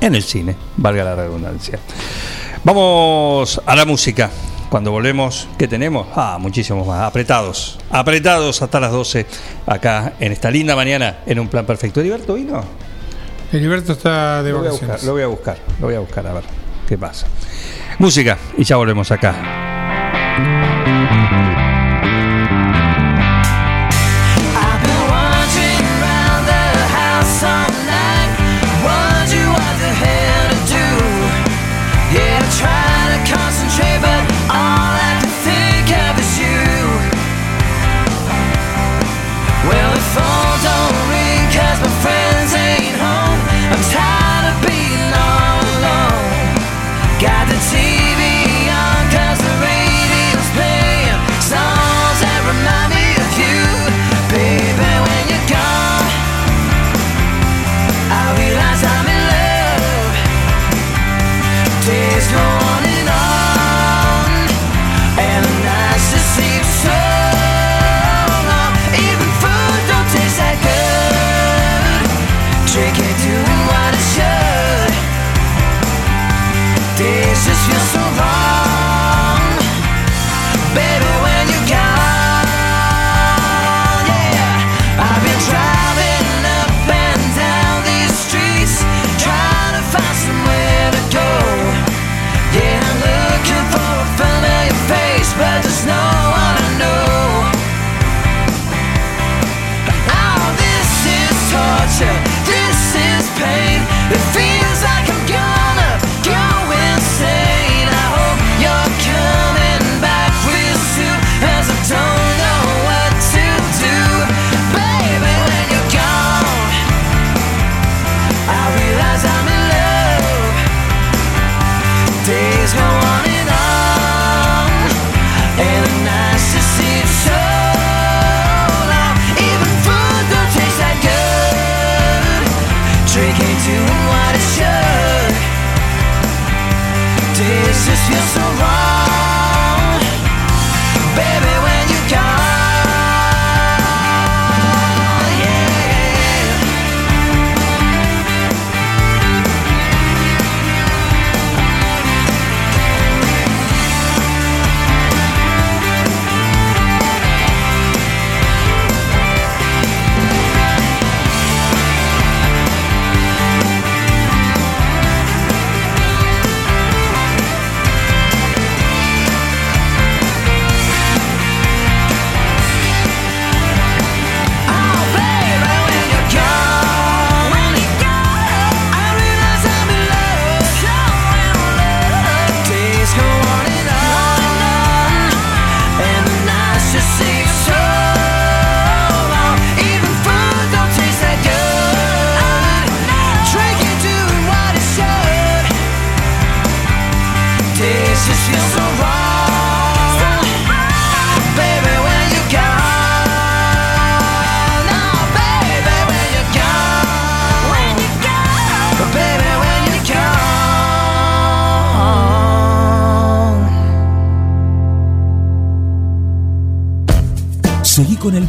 en 0.00 0.14
el 0.14 0.22
cine, 0.22 0.56
valga 0.76 1.04
la 1.04 1.14
redundancia. 1.16 1.78
Vamos 2.64 3.60
a 3.64 3.76
la 3.76 3.84
música. 3.84 4.30
Cuando 4.68 4.90
volvemos, 4.90 5.48
¿qué 5.56 5.68
tenemos? 5.68 6.08
Ah, 6.16 6.38
muchísimos 6.40 6.86
más. 6.86 7.02
Apretados. 7.02 7.78
Apretados 7.90 8.60
hasta 8.62 8.80
las 8.80 8.90
12 8.90 9.26
acá 9.66 10.14
en 10.18 10.32
esta 10.32 10.50
linda 10.50 10.74
mañana 10.74 11.18
en 11.26 11.38
un 11.38 11.48
plan 11.48 11.64
perfecto. 11.64 12.00
¿Heriberto 12.00 12.34
vino? 12.34 12.64
Heriberto 13.52 13.92
está 13.92 14.42
de 14.42 14.50
Lo 14.50 14.58
voy, 14.58 14.66
a 14.66 14.70
vacaciones. 14.70 14.96
buscar, 14.96 15.06
lo 15.06 15.12
voy 15.12 15.22
a 15.22 15.26
buscar, 15.28 15.58
lo 15.80 15.86
voy 15.86 15.94
a 15.94 16.00
buscar 16.00 16.26
a 16.26 16.32
ver 16.32 16.44
qué 16.88 16.98
pasa. 16.98 17.26
Música 17.98 18.36
y 18.58 18.64
ya 18.64 18.76
volvemos 18.76 19.10
acá. 19.12 19.85
Bye. 20.36 20.75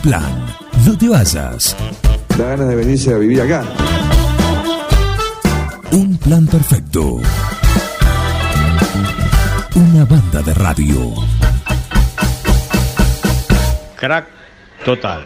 Plan. 0.07 0.45
No 0.85 0.97
te 0.97 1.09
vayas. 1.09 1.75
Da 2.37 2.45
ganas 2.45 2.69
de 2.69 2.75
venirse 2.75 3.13
a 3.13 3.17
vivir 3.17 3.41
acá. 3.41 3.65
Un 5.91 6.17
plan 6.17 6.47
perfecto. 6.47 7.19
Una 9.75 10.05
banda 10.05 10.41
de 10.41 10.53
radio. 10.53 11.13
Crack 13.97 14.27
total. 14.85 15.25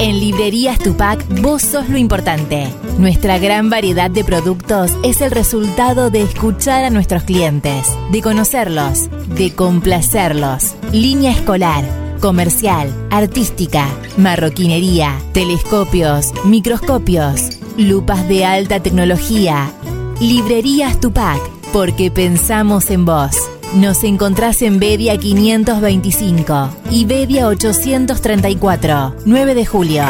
En 0.00 0.20
Librerías 0.20 0.78
Tupac, 0.80 1.24
vos 1.40 1.62
sos 1.62 1.88
lo 1.88 1.96
importante. 1.96 2.68
Nuestra 2.98 3.38
gran 3.38 3.70
variedad 3.70 4.10
de 4.10 4.24
productos 4.24 4.92
es 5.02 5.22
el 5.22 5.30
resultado 5.30 6.10
de 6.10 6.22
escuchar 6.22 6.84
a 6.84 6.90
nuestros 6.90 7.22
clientes, 7.22 7.86
de 8.12 8.20
conocerlos, 8.20 9.08
de 9.28 9.54
complacerlos. 9.54 10.74
Línea 10.92 11.32
escolar, 11.32 11.84
comercial, 12.20 12.88
artística, 13.10 13.88
marroquinería, 14.16 15.18
telescopios, 15.32 16.32
microscopios, 16.44 17.58
lupas 17.76 18.28
de 18.28 18.44
alta 18.44 18.80
tecnología. 18.80 19.70
Librerías 20.20 21.00
Tupac, 21.00 21.40
porque 21.72 22.10
pensamos 22.10 22.90
en 22.90 23.04
vos. 23.04 23.36
Nos 23.74 24.04
encontrás 24.04 24.62
en 24.62 24.78
Bedia 24.78 25.18
525 25.18 26.70
y 26.90 27.04
Bedia 27.04 27.48
834, 27.48 29.16
9 29.24 29.54
de 29.54 29.66
julio. 29.66 30.04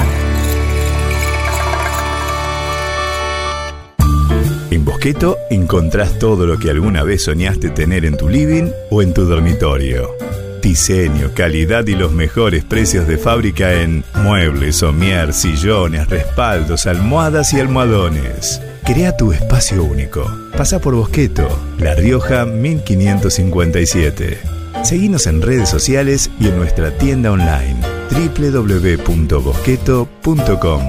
En 4.70 4.84
Bosqueto 4.84 5.38
encontrás 5.50 6.18
todo 6.18 6.46
lo 6.46 6.58
que 6.58 6.68
alguna 6.68 7.04
vez 7.04 7.24
soñaste 7.24 7.70
tener 7.70 8.04
en 8.04 8.16
tu 8.16 8.28
living 8.28 8.70
o 8.90 9.02
en 9.02 9.14
tu 9.14 9.24
dormitorio. 9.24 10.23
Diseño, 10.64 11.30
calidad 11.34 11.86
y 11.88 11.94
los 11.94 12.12
mejores 12.12 12.64
precios 12.64 13.06
de 13.06 13.18
fábrica 13.18 13.74
en 13.74 14.02
muebles, 14.14 14.76
somier, 14.76 15.34
sillones, 15.34 16.08
respaldos, 16.08 16.86
almohadas 16.86 17.52
y 17.52 17.60
almohadones. 17.60 18.62
Crea 18.82 19.14
tu 19.14 19.34
espacio 19.34 19.84
único. 19.84 20.24
Pasa 20.56 20.80
por 20.80 20.94
Bosqueto, 20.94 21.46
La 21.78 21.94
Rioja 21.94 22.46
1557. 22.46 24.38
Seguinos 24.82 25.26
en 25.26 25.42
redes 25.42 25.68
sociales 25.68 26.30
y 26.40 26.48
en 26.48 26.56
nuestra 26.56 26.96
tienda 26.96 27.30
online 27.30 27.76
www.bosqueto.com. 28.10 30.82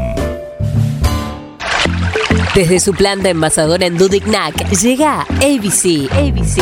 Desde 2.55 2.79
su 2.79 2.93
planta 2.93 3.27
envasadora 3.27 3.85
en 3.85 3.97
Dudignac 3.97 4.69
llega 4.69 5.23
ABC. 5.23 6.09
ABC. 6.13 6.61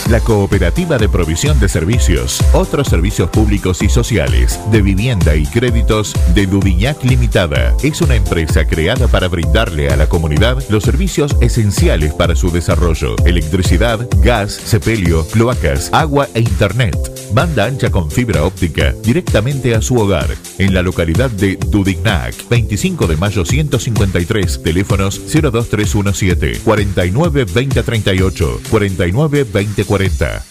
La 0.09 0.19
Cooperativa 0.19 0.97
de 0.97 1.07
Provisión 1.07 1.57
de 1.61 1.69
Servicios, 1.69 2.43
otros 2.51 2.89
servicios 2.89 3.29
públicos 3.29 3.81
y 3.81 3.87
sociales, 3.87 4.59
de 4.69 4.81
vivienda 4.81 5.35
y 5.35 5.45
créditos 5.45 6.13
de 6.35 6.47
Dudignac 6.47 7.01
Limitada. 7.05 7.73
Es 7.81 8.01
una 8.01 8.15
empresa 8.15 8.65
creada 8.65 9.07
para 9.07 9.29
brindarle 9.29 9.87
a 9.89 9.95
la 9.95 10.07
comunidad 10.07 10.61
los 10.69 10.83
servicios 10.83 11.37
esenciales 11.39 12.13
para 12.13 12.35
su 12.35 12.51
desarrollo: 12.51 13.15
electricidad, 13.25 14.05
gas, 14.21 14.51
sepelio, 14.51 15.25
cloacas, 15.27 15.89
agua 15.93 16.27
e 16.33 16.41
internet. 16.41 17.20
Banda 17.33 17.65
ancha 17.65 17.89
con 17.89 18.11
fibra 18.11 18.43
óptica 18.43 18.93
directamente 19.03 19.73
a 19.73 19.81
su 19.81 19.95
hogar. 19.95 20.27
En 20.57 20.73
la 20.73 20.81
localidad 20.81 21.31
de 21.31 21.55
Dudignac, 21.55 22.35
25 22.49 23.07
de 23.07 23.17
mayo 23.17 23.45
153, 23.45 24.63
teléfonos 24.63 25.19
02317 25.31 26.59
49 26.59 27.45
2038, 27.45 28.61
49 28.69 29.45
2040. 29.45 30.50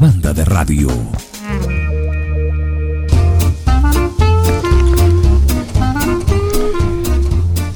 Banda 0.00 0.32
de 0.32 0.44
radio. 0.44 0.88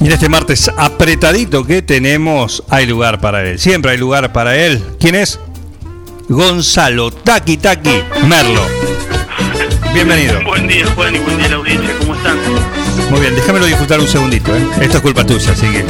Y 0.00 0.06
en 0.06 0.12
este 0.12 0.28
martes 0.28 0.70
apretadito 0.76 1.64
que 1.64 1.82
tenemos, 1.82 2.62
hay 2.68 2.86
lugar 2.86 3.20
para 3.20 3.42
él. 3.42 3.58
Siempre 3.58 3.92
hay 3.92 3.98
lugar 3.98 4.32
para 4.32 4.56
él. 4.56 4.80
¿Quién 5.00 5.16
es? 5.16 5.40
Gonzalo 6.28 7.10
Taki 7.10 7.56
Taki 7.56 8.02
Merlo. 8.28 8.62
Bienvenido. 9.92 10.40
Buen 10.46 10.68
día, 10.68 10.86
Juan, 10.94 11.16
y 11.16 11.18
buen 11.18 11.36
día 11.38 11.46
a 11.46 11.50
la 11.50 11.56
audiencia. 11.56 11.90
¿Cómo 11.98 12.14
están? 12.14 12.38
Muy 13.10 13.20
bien, 13.20 13.34
déjamelo 13.34 13.66
disfrutar 13.66 13.98
un 13.98 14.08
segundito. 14.08 14.54
¿eh? 14.56 14.64
Esto 14.80 14.98
es 14.98 15.02
culpa 15.02 15.24
tuya, 15.26 15.52
así 15.52 15.66
que. 15.66 15.84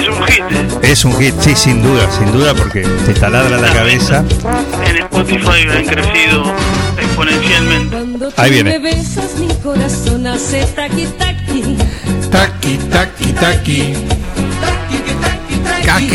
Es 0.00 0.08
un 0.08 0.24
hit. 0.26 0.73
Es 0.84 1.04
un 1.04 1.16
hit, 1.18 1.34
sí, 1.40 1.54
sin 1.56 1.82
duda, 1.82 2.08
sin 2.10 2.30
duda, 2.32 2.54
porque 2.54 2.82
te 2.82 3.14
taladra 3.14 3.56
la 3.58 3.72
cabeza. 3.72 4.22
En 4.86 4.96
Spotify 4.98 5.66
han 5.70 5.84
crecido 5.86 6.44
exponencialmente. 7.00 7.96
Ahí 8.36 8.50
viene. 8.50 8.78
Me 8.78 8.78
besas, 8.78 9.34
mi 9.40 9.48
corazón 9.62 10.26
hace 10.26 10.64
taqui 10.76 11.06
taqui. 11.18 11.76
Taqui, 12.30 12.78
taqui, 12.90 13.32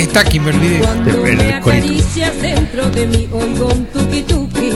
taqui. 0.08 0.40
Me 0.40 0.50
olvidé. 0.52 0.78
El 1.26 1.38
me 1.38 1.60
corito. 1.62 1.86
acaricias 1.86 2.42
dentro 2.42 2.90
de 2.92 3.08
mí, 3.08 3.28
oigo 3.32 3.68
un 3.68 3.86
tuki 3.88 4.22
tuki. 4.22 4.72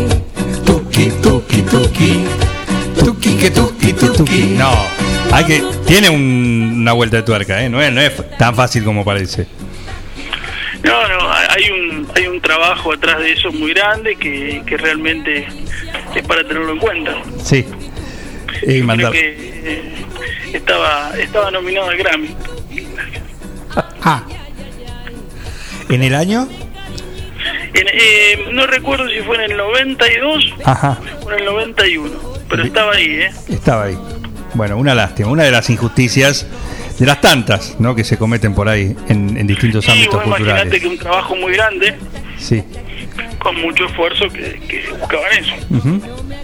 Tuki, 0.66 1.12
tuki, 1.22 1.62
tuki. 1.62 2.24
Tuki, 3.00 3.36
que 3.38 3.52
tuki, 3.52 3.94
tuki. 3.94 4.56
No, 4.58 4.72
hay 5.32 5.46
que. 5.46 5.64
Tiene 5.86 6.10
un- 6.10 6.78
una 6.82 6.94
vuelta 6.94 7.18
de 7.18 7.24
tuerca, 7.24 7.64
¿eh? 7.64 7.70
No 7.70 7.82
es, 7.82 7.91
no 7.91 8.02
es 8.02 8.12
tan 8.38 8.56
fácil 8.56 8.84
como 8.84 9.04
parece. 9.06 9.48
No, 10.84 11.08
no, 11.08 11.32
hay 11.32 11.72
un, 11.72 12.08
hay 12.16 12.28
un 12.28 12.42
trabajo 12.42 12.94
atrás 12.94 13.20
de 13.20 13.32
eso 13.32 13.52
muy 13.52 13.74
grande 13.74 14.16
que, 14.16 14.62
que 14.66 14.78
realmente 14.78 15.48
es 16.14 16.24
para 16.28 16.44
tenerlo 16.44 16.74
en 16.74 16.80
cuenta. 16.80 17.16
Sí. 17.42 17.66
Y 18.68 18.82
mandar. 18.82 19.12
que 19.12 19.36
eh, 19.64 20.06
estaba, 20.54 21.12
estaba 21.18 21.52
nominado 21.52 21.90
al 21.90 21.98
Grammy. 21.98 22.36
Ah, 24.02 24.24
¿En 25.90 26.04
el 26.04 26.14
año? 26.16 26.48
En, 27.74 27.88
eh, 27.88 28.50
no 28.52 28.68
recuerdo 28.68 29.08
si 29.10 29.20
fue 29.22 29.36
en 29.36 29.52
el 29.52 29.58
92 29.58 30.54
Ajá, 30.66 31.00
o 31.24 31.32
en 31.32 31.40
el 31.40 31.46
91, 31.46 32.12
pero 32.50 32.64
estaba 32.64 32.94
ahí, 32.94 33.06
¿eh? 33.06 33.32
estaba 33.50 33.86
ahí. 33.86 33.98
Bueno, 34.54 34.78
una 34.78 34.94
lástima, 34.94 35.30
una 35.30 35.44
de 35.44 35.52
las 35.52 35.70
injusticias, 35.70 36.46
de 37.00 37.06
las 37.06 37.20
tantas, 37.22 37.76
¿no? 37.80 37.96
Que 37.96 38.04
se 38.04 38.18
cometen 38.18 38.54
por 38.54 38.70
ahí 38.70 38.96
en, 39.10 39.36
en 39.38 39.48
distintos 39.48 39.88
Y 39.88 39.91
ámbitos 39.91 40.14
vos 40.26 40.36
culturales. 40.36 40.80
que 40.82 40.88
un 40.88 40.98
trabajo 40.98 41.36
muy 41.36 41.54
grande, 41.54 41.96
Sí. 42.38 42.64
con 43.39 43.60
mucho 43.62 43.86
esfuerzo, 43.86 44.28
que, 44.30 44.60
que 44.68 44.84
buscaban 45.00 45.32
eso. 45.39 45.54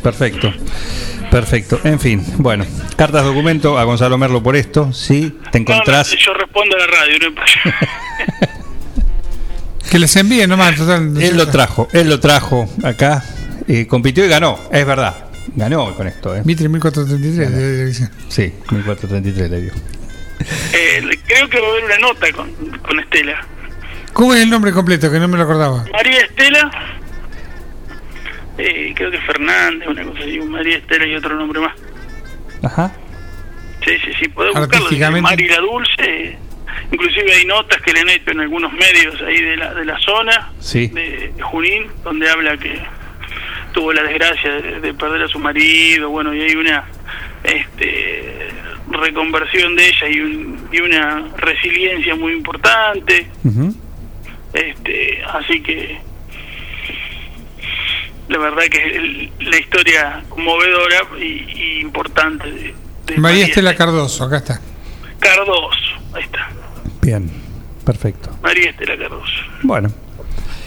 Perfecto. 0.01 0.53
Perfecto. 1.29 1.79
En 1.83 1.99
fin, 1.99 2.23
bueno, 2.37 2.65
cartas 2.95 3.23
documento 3.23 3.77
a 3.77 3.83
Gonzalo 3.83 4.17
Merlo 4.17 4.41
por 4.41 4.55
esto. 4.55 4.91
Sí, 4.93 5.37
te 5.51 5.59
encontrás. 5.59 6.07
No, 6.09 6.15
no, 6.15 6.19
yo 6.25 6.33
respondo 6.33 6.75
a 6.75 6.79
la 6.79 6.87
radio, 6.87 7.17
no 7.29 7.35
que 9.91 9.99
les 9.99 10.15
envíen 10.15 10.49
nomás. 10.49 10.75
Total, 10.75 11.13
Él 11.21 11.37
lo 11.37 11.47
trajo, 11.47 11.87
él 11.93 12.09
lo 12.09 12.19
trajo 12.19 12.67
acá. 12.83 13.23
eh, 13.67 13.85
compitió 13.87 14.25
y 14.25 14.27
ganó, 14.27 14.57
es 14.71 14.85
verdad. 14.85 15.25
Ganó 15.55 15.93
con 15.95 16.07
esto, 16.07 16.35
¿eh? 16.35 16.41
Mitre 16.45 16.69
1433 16.69 17.51
de 17.51 17.55
televisión. 17.55 18.09
Sí, 18.27 18.53
1433 18.71 19.49
le 19.51 19.61
dio. 19.61 19.73
Eh, 20.73 21.19
creo 21.27 21.49
que 21.49 21.59
va 21.59 21.67
a 21.67 21.71
haber 21.71 21.83
una 21.85 21.97
nota 21.99 22.31
con, 22.31 22.51
con 22.79 22.99
Estela. 22.99 23.39
¿Cómo 24.13 24.33
es 24.33 24.41
el 24.41 24.49
nombre 24.49 24.71
completo? 24.71 25.11
Que 25.11 25.19
no 25.19 25.27
me 25.27 25.37
lo 25.37 25.43
acordaba. 25.43 25.85
María 25.91 26.21
Estela, 26.21 26.71
eh, 28.57 28.93
creo 28.95 29.11
que 29.11 29.19
Fernández, 29.19 29.87
una 29.87 30.03
cosa 30.03 30.19
así, 30.21 30.39
María 30.41 30.77
Estela 30.77 31.05
y 31.05 31.15
otro 31.15 31.35
nombre 31.35 31.59
más. 31.61 31.73
Ajá. 32.63 32.91
Sí, 33.85 33.91
sí, 34.03 34.11
sí, 34.19 34.27
podés 34.29 34.53
buscarlo. 34.53 35.21
Mari 35.21 35.47
la 35.47 35.57
Dulce, 35.59 36.37
inclusive 36.91 37.33
hay 37.33 37.45
notas 37.45 37.81
que 37.81 37.93
le 37.93 38.01
han 38.01 38.09
hecho 38.09 38.31
en 38.31 38.41
algunos 38.41 38.73
medios 38.73 39.21
ahí 39.21 39.41
de 39.41 39.57
la, 39.57 39.73
de 39.73 39.85
la 39.85 39.97
zona, 39.99 40.51
Sí. 40.59 40.87
de 40.87 41.33
Junín, 41.41 41.87
donde 42.03 42.29
habla 42.29 42.57
que 42.57 42.81
tuvo 43.73 43.93
la 43.93 44.03
desgracia 44.03 44.51
de, 44.51 44.79
de 44.81 44.93
perder 44.93 45.21
a 45.23 45.27
su 45.27 45.39
marido, 45.39 46.09
bueno, 46.09 46.33
y 46.33 46.41
hay 46.41 46.55
una 46.55 46.83
este, 47.43 48.49
reconversión 48.91 49.75
de 49.75 49.87
ella 49.87 50.07
y, 50.09 50.19
un- 50.19 50.67
y 50.71 50.79
una 50.81 51.27
resiliencia 51.37 52.15
muy 52.15 52.33
importante, 52.33 53.27
este, 54.53 55.21
así 55.33 55.61
que 55.61 55.99
la 58.27 58.37
verdad 58.37 58.63
que 58.69 58.77
es 58.77 58.95
el- 58.95 59.31
la 59.39 59.57
historia 59.59 60.23
conmovedora 60.29 61.01
y, 61.19 61.23
y 61.23 61.79
importante 61.81 62.51
de, 62.51 62.75
de 63.07 63.17
María 63.17 63.45
Estela 63.45 63.75
Cardoso, 63.75 64.23
acá 64.25 64.37
está. 64.37 64.59
Cardoso, 65.19 65.77
ahí 66.13 66.23
está, 66.23 66.49
Bien, 67.01 67.29
perfecto. 67.85 68.29
María 68.41 68.69
Estela 68.69 68.97
Cardoso. 68.97 69.33
Bueno, 69.63 69.91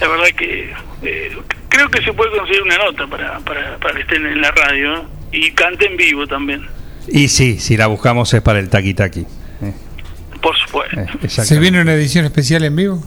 La 0.01 0.09
verdad 0.09 0.27
que 0.37 0.73
eh, 1.03 1.37
creo 1.69 1.89
que 1.89 2.03
se 2.03 2.13
puede 2.13 2.37
conseguir 2.37 2.63
una 2.63 2.77
nota 2.79 3.07
para, 3.07 3.39
para, 3.41 3.77
para 3.79 3.95
que 3.95 4.01
estén 4.01 4.27
en 4.27 4.41
la 4.41 4.51
radio 4.51 4.91
¿no? 4.97 5.05
y 5.31 5.51
cante 5.53 5.87
en 5.87 5.97
vivo 5.97 6.27
también, 6.27 6.67
y 7.09 7.29
sí, 7.29 7.59
si 7.59 7.77
la 7.77 7.87
buscamos 7.87 8.33
es 8.35 8.43
para 8.43 8.59
el 8.59 8.69
Taki 8.69 8.95
Taki. 8.95 9.21
Eh, 9.21 9.73
por 10.41 10.57
supuesto. 10.57 11.01
eh, 11.01 11.29
¿Se 11.29 11.59
viene 11.59 11.81
una 11.81 11.95
edición 11.95 12.25
especial 12.25 12.65
en 12.65 12.77
vivo? 12.77 13.03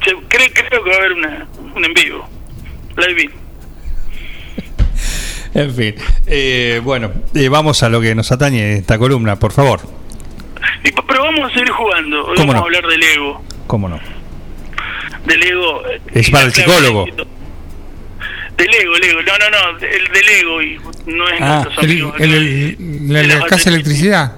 Creo, 0.00 0.20
creo 0.28 0.84
que 0.84 0.90
va 0.90 0.96
a 0.96 0.98
haber 0.98 1.12
una, 1.12 1.46
un 1.74 1.84
en 1.84 1.94
vivo, 1.94 2.28
live. 2.96 3.30
En 5.54 5.74
fin, 5.74 5.94
eh, 6.26 6.80
bueno, 6.84 7.10
eh, 7.34 7.48
vamos 7.48 7.82
a 7.82 7.88
lo 7.88 7.98
que 8.02 8.14
nos 8.14 8.30
atañe 8.30 8.74
esta 8.76 8.98
columna, 8.98 9.36
por 9.36 9.52
favor. 9.52 9.80
Y, 10.84 10.90
pero 10.92 11.22
vamos 11.22 11.50
a 11.50 11.54
seguir 11.54 11.70
jugando, 11.70 12.26
hoy 12.26 12.36
¿Cómo 12.36 12.52
vamos 12.52 12.54
no? 12.54 12.60
a 12.60 12.64
hablar 12.64 12.86
del 12.86 13.02
ego. 13.02 13.42
¿Cómo 13.66 13.88
no? 13.88 13.98
de 15.24 15.36
Lego. 15.38 15.84
eh, 15.88 16.00
Es 16.12 16.30
para 16.30 16.44
el 16.44 16.52
clave 16.52 16.70
psicólogo. 16.72 17.06
Del. 18.56 18.66
De 18.66 18.78
Lego, 18.78 18.94
Lego. 18.98 19.22
No, 19.22 19.38
no, 19.38 19.50
no, 19.50 19.78
el 19.78 20.08
de 20.08 20.22
Lego 20.22 20.62
y 20.62 20.78
no 21.06 21.28
es 21.28 21.40
Ah, 21.40 21.62
nuestros 21.64 21.84
el, 21.84 21.90
amigos. 21.90 22.14
el, 22.20 22.34
el- 22.34 23.12
la, 23.12 23.22
la 23.22 23.46
casa 23.46 23.70
de 23.70 23.76
electricidad. 23.76 24.32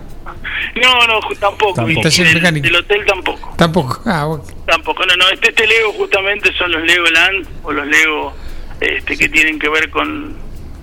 No, 0.75 1.07
no, 1.07 1.21
tampoco. 1.41 1.75
Tampoco. 1.75 2.09
del- 2.09 2.35
mecánico. 2.35 2.65
del 2.67 2.77
hotel 2.77 3.05
tampoco. 3.07 3.55
Tampoco. 3.57 4.03
Ah, 4.07 4.25
bueno. 4.27 4.45
Tampoco, 4.67 5.07
no, 5.07 5.17
no, 5.17 5.29
este, 5.31 5.49
este 5.49 5.67
Lego 5.67 5.93
justamente 5.95 6.53
son 6.55 6.71
los 6.73 6.83
Lego 6.83 7.07
Land 7.07 7.47
o 7.65 7.73
los 7.73 7.87
Lego 7.87 8.35
este, 8.81 9.17
que 9.17 9.29
tienen 9.29 9.59
que 9.59 9.69
ver 9.69 9.89
con, 9.91 10.37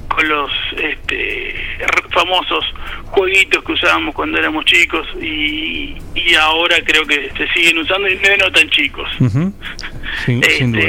con 0.09 0.27
los 0.27 0.51
este, 0.77 1.55
famosos 2.11 2.65
jueguitos 3.05 3.63
que 3.63 3.71
usábamos 3.73 4.15
cuando 4.15 4.37
éramos 4.37 4.65
chicos 4.65 5.07
y, 5.21 5.95
y 6.15 6.35
ahora 6.39 6.77
creo 6.83 7.05
que 7.05 7.31
se 7.37 7.47
siguen 7.53 7.77
usando 7.77 8.09
y 8.09 8.19
no 8.39 8.51
tan 8.51 8.69
chicos. 8.71 9.07
Sin, 10.25 10.43
sin 10.43 10.71
duda. 10.71 10.83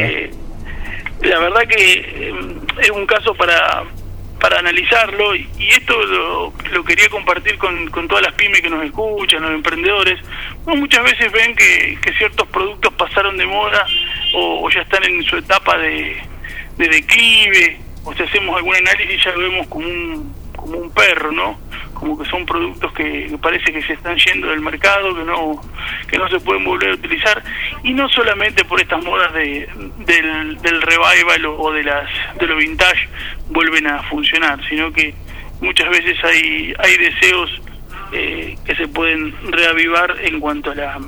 La 1.23 1.39
verdad 1.39 1.67
que 1.67 1.93
eh, 2.29 2.35
es 2.81 2.91
un 2.91 3.07
caso 3.07 3.35
para 3.35 3.85
para 4.41 4.59
analizarlo 4.59 5.35
y 5.35 5.49
esto 5.71 5.99
lo, 6.05 6.53
lo 6.71 6.85
quería 6.85 7.09
compartir 7.09 7.57
con, 7.59 7.89
con 7.91 8.07
todas 8.07 8.23
las 8.23 8.35
pymes 8.35 8.61
que 8.61 8.69
nos 8.69 8.85
escuchan, 8.85 9.43
los 9.43 9.53
emprendedores. 9.53 10.21
Bueno, 10.65 10.81
muchas 10.81 11.05
veces 11.05 11.33
ven 11.33 11.55
que, 11.57 11.99
que 12.03 12.13
ciertos 12.15 12.47
productos 12.49 12.93
pasaron 12.95 13.37
de 13.39 13.47
moda 13.47 13.87
o, 14.35 14.65
o 14.65 14.71
ya 14.71 14.83
están 14.83 15.05
en 15.05 15.23
su 15.23 15.37
etapa 15.37 15.79
de, 15.79 16.23
de 16.77 16.89
declive, 16.89 17.81
o 18.05 18.15
si 18.15 18.23
hacemos 18.23 18.57
algún 18.57 18.77
análisis 18.77 19.25
ya 19.25 19.33
lo 19.33 19.41
vemos 19.41 19.67
como 19.69 19.87
un, 19.89 20.35
como 20.57 20.79
un 20.79 20.91
perro, 20.91 21.31
¿no? 21.33 21.59
Como 21.95 22.19
que 22.19 22.29
son 22.29 22.45
productos 22.45 22.93
que, 22.93 23.37
parece 23.41 23.73
que 23.73 23.83
se 23.83 23.95
están 23.95 24.17
yendo 24.17 24.49
del 24.49 24.61
mercado, 24.61 25.15
que 25.15 25.25
no 25.25 25.61
que 26.09 26.19
no 26.19 26.29
se 26.29 26.41
pueden 26.41 26.65
volver 26.65 26.91
a 26.91 26.95
utilizar 26.95 27.43
y 27.83 27.93
no 27.93 28.09
solamente 28.09 28.65
por 28.65 28.81
estas 28.81 29.05
modas 29.05 29.33
de, 29.35 29.69
del, 29.99 30.61
del 30.61 30.83
revival 30.83 31.47
o, 31.47 31.59
o 31.59 31.73
de 31.73 31.83
las 31.85 32.09
de 32.39 32.47
lo 32.47 32.57
vintage 32.57 33.09
vuelven 33.49 33.87
a 33.87 34.03
funcionar, 34.05 34.59
sino 34.69 34.93
que 34.93 35.15
muchas 35.61 35.89
veces 35.91 36.17
hay 36.25 36.75
hay 36.79 36.97
deseos 36.97 37.51
eh, 38.13 38.57
que 38.65 38.75
se 38.77 38.89
pueden 38.89 39.35
reavivar 39.51 40.17
en 40.23 40.41
cuanto 40.41 40.71
a 40.71 40.75
la 40.75 40.99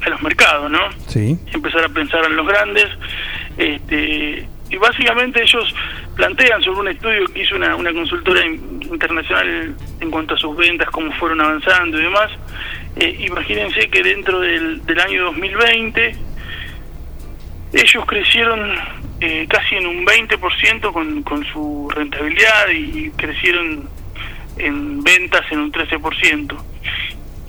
a 0.00 0.08
los 0.10 0.22
mercados, 0.22 0.70
¿no? 0.70 0.80
Sí. 1.08 1.38
empezar 1.52 1.84
a 1.84 1.88
pensar 1.88 2.24
en 2.24 2.36
los 2.36 2.46
grandes 2.46 2.86
este 3.56 4.46
y 4.70 4.76
básicamente 4.76 5.42
ellos 5.42 5.74
plantean 6.14 6.62
sobre 6.62 6.80
un 6.80 6.88
estudio 6.88 7.26
que 7.32 7.42
hizo 7.42 7.56
una, 7.56 7.74
una 7.74 7.92
consultora 7.92 8.42
internacional 8.90 9.74
en 10.00 10.10
cuanto 10.10 10.34
a 10.34 10.38
sus 10.38 10.56
ventas, 10.56 10.88
cómo 10.90 11.12
fueron 11.12 11.40
avanzando 11.40 11.98
y 11.98 12.02
demás. 12.02 12.30
Eh, 12.96 13.16
imagínense 13.20 13.88
que 13.88 14.02
dentro 14.02 14.40
del, 14.40 14.82
año 15.00 15.24
2020 15.24 16.16
ellos 17.72 18.06
crecieron 18.06 18.74
eh, 19.20 19.46
casi 19.48 19.76
en 19.76 19.86
un 19.86 20.06
20% 20.06 20.92
con, 20.92 21.22
con 21.22 21.44
su 21.46 21.88
rentabilidad 21.94 22.68
y 22.70 23.10
crecieron 23.10 23.88
en 24.56 25.02
ventas 25.02 25.42
en 25.50 25.60
un 25.60 25.72
13%. 25.72 26.56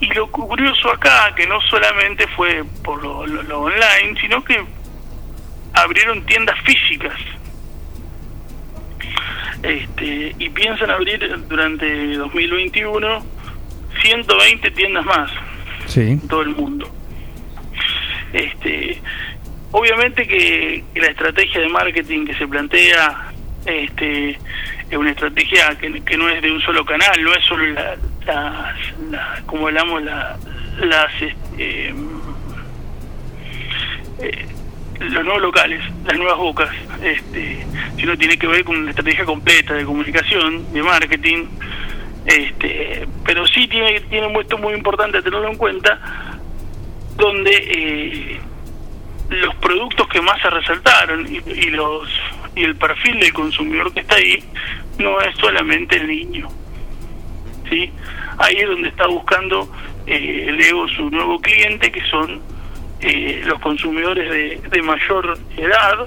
Y 0.00 0.06
lo 0.14 0.30
curioso 0.30 0.90
acá, 0.90 1.34
que 1.34 1.46
no 1.46 1.60
solamente 1.62 2.26
fue 2.28 2.64
por 2.82 3.02
lo 3.02 3.60
online, 3.60 4.18
sino 4.20 4.42
que 4.42 4.64
abrieron 5.74 6.24
tiendas 6.26 6.58
físicas. 6.62 7.14
Este, 9.62 10.34
y 10.38 10.48
piensan 10.50 10.90
abrir 10.90 11.20
durante 11.48 12.14
2021 12.16 13.24
120 14.00 14.70
tiendas 14.70 15.04
más 15.04 15.30
Sí. 15.86 16.00
en 16.02 16.28
todo 16.28 16.42
el 16.42 16.50
mundo. 16.50 16.88
Este, 18.32 19.00
obviamente 19.72 20.26
que, 20.26 20.84
que 20.94 21.00
la 21.00 21.08
estrategia 21.08 21.60
de 21.60 21.68
marketing 21.68 22.26
que 22.26 22.34
se 22.34 22.46
plantea 22.46 23.32
este, 23.66 24.30
es 24.90 24.96
una 24.96 25.10
estrategia 25.10 25.76
que, 25.78 26.00
que 26.02 26.16
no 26.16 26.28
es 26.28 26.40
de 26.40 26.50
un 26.52 26.60
solo 26.62 26.84
canal, 26.84 27.22
no 27.22 27.34
es 27.34 27.44
solo 27.44 27.64
la- 27.66 27.96
como 29.46 29.66
hablamos, 29.66 30.02
la- 30.02 30.36
las 30.84 31.12
este, 31.20 31.88
eh, 34.20 34.46
los 35.00 35.24
nuevos 35.24 35.42
locales, 35.42 35.82
las 36.04 36.16
nuevas 36.16 36.36
bocas, 36.36 36.68
este, 37.02 37.66
sino 37.96 38.16
tiene 38.18 38.38
que 38.38 38.46
ver 38.46 38.64
con 38.64 38.76
una 38.76 38.90
estrategia 38.90 39.24
completa 39.24 39.74
de 39.74 39.84
comunicación, 39.84 40.72
de 40.72 40.82
marketing, 40.82 41.46
este, 42.26 43.08
pero 43.24 43.46
sí 43.46 43.66
tiene 43.66 44.00
tiene 44.02 44.26
un 44.26 44.34
puesto 44.34 44.58
muy 44.58 44.74
importante 44.74 45.22
tenerlo 45.22 45.48
en 45.48 45.56
cuenta, 45.56 45.98
donde 47.16 47.50
eh, 47.50 48.40
los 49.30 49.54
productos 49.56 50.06
que 50.08 50.20
más 50.20 50.40
se 50.42 50.50
resaltaron 50.50 51.26
y, 51.26 51.50
y 51.50 51.70
los 51.70 52.08
y 52.54 52.64
el 52.64 52.76
perfil 52.76 53.20
del 53.20 53.32
consumidor 53.32 53.92
que 53.94 54.00
está 54.00 54.16
ahí 54.16 54.44
no 54.98 55.18
es 55.20 55.34
solamente 55.36 55.96
el 55.96 56.08
niño, 56.08 56.48
sí, 57.70 57.90
ahí 58.36 58.56
es 58.56 58.68
donde 58.68 58.88
está 58.88 59.06
buscando 59.06 59.70
eh, 60.06 60.50
Lego 60.52 60.86
su 60.88 61.08
nuevo 61.08 61.40
cliente 61.40 61.90
que 61.90 62.02
son 62.10 62.42
eh, 63.02 63.42
los 63.46 63.58
consumidores 63.60 64.30
de, 64.30 64.60
de 64.70 64.82
mayor 64.82 65.38
edad, 65.56 66.06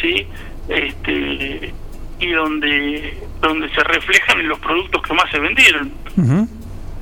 sí, 0.00 0.26
este 0.68 1.72
y 2.20 2.30
donde 2.32 3.16
donde 3.40 3.68
se 3.70 3.84
reflejan 3.84 4.40
en 4.40 4.48
los 4.48 4.58
productos 4.58 5.00
que 5.02 5.14
más 5.14 5.30
se 5.30 5.38
vendieron. 5.38 5.92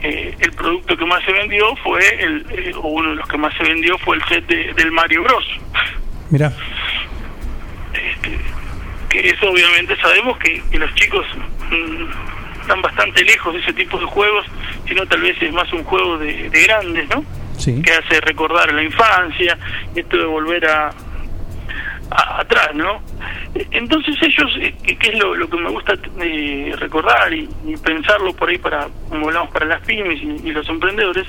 Eh, 0.02 0.34
el 0.38 0.52
producto 0.52 0.94
que 0.96 1.06
más 1.06 1.24
se 1.24 1.32
vendió 1.32 1.74
fue 1.76 2.00
el 2.22 2.44
eh, 2.50 2.72
o 2.76 2.88
uno 2.88 3.10
de 3.10 3.16
los 3.16 3.26
que 3.28 3.38
más 3.38 3.54
se 3.56 3.64
vendió 3.64 3.96
fue 3.98 4.16
el 4.16 4.24
set 4.24 4.46
de- 4.46 4.74
del 4.74 4.92
Mario 4.92 5.22
Bros. 5.22 5.44
Mira. 6.30 6.52
que 9.08 9.28
eso 9.30 9.50
obviamente 9.50 9.96
sabemos 10.00 10.36
que, 10.38 10.60
que 10.70 10.78
los 10.78 10.92
chicos 10.94 11.24
mm, 11.70 12.60
están 12.60 12.82
bastante 12.82 13.24
lejos 13.24 13.54
de 13.54 13.60
ese 13.60 13.72
tipo 13.72 13.98
de 13.98 14.04
juegos, 14.06 14.44
sino 14.86 15.06
tal 15.06 15.20
vez 15.22 15.40
es 15.40 15.52
más 15.52 15.72
un 15.72 15.84
juego 15.84 16.18
de, 16.18 16.50
de 16.50 16.62
grandes, 16.64 17.08
¿no? 17.08 17.24
Sí. 17.58 17.80
Que 17.82 17.92
hace 17.92 18.20
recordar 18.20 18.72
la 18.72 18.82
infancia, 18.82 19.58
esto 19.94 20.16
de 20.16 20.24
volver 20.24 20.66
a, 20.66 20.88
a- 22.10 22.40
atrás, 22.40 22.70
¿no? 22.74 23.00
Entonces 23.70 24.14
ellos, 24.22 24.50
eh, 24.60 24.74
que, 24.82 24.96
que 24.98 25.08
es 25.12 25.18
lo, 25.18 25.34
lo 25.34 25.48
que 25.48 25.56
me 25.56 25.70
gusta 25.70 25.94
eh, 26.20 26.74
recordar 26.78 27.32
y, 27.32 27.48
y 27.66 27.76
pensarlo 27.78 28.34
por 28.34 28.48
ahí 28.50 28.58
para, 28.58 28.88
como 29.08 29.26
hablamos, 29.28 29.50
para 29.50 29.64
las 29.66 29.80
pymes 29.82 30.20
y, 30.22 30.48
y 30.48 30.52
los 30.52 30.68
emprendedores, 30.68 31.26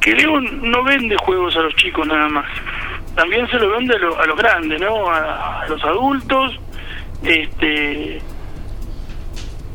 que 0.00 0.12
Lego 0.14 0.40
no 0.40 0.82
vende 0.84 1.16
juegos 1.16 1.54
a 1.56 1.60
los 1.60 1.74
chicos 1.76 2.06
nada 2.06 2.28
más, 2.28 2.46
también 3.14 3.46
se 3.48 3.58
lo 3.58 3.70
vende 3.70 3.94
a, 3.94 3.98
lo- 3.98 4.18
a 4.20 4.26
los 4.26 4.36
grandes, 4.36 4.80
¿no? 4.80 5.08
A, 5.10 5.62
a 5.62 5.68
los 5.68 5.82
adultos, 5.84 6.58
este... 7.22 8.20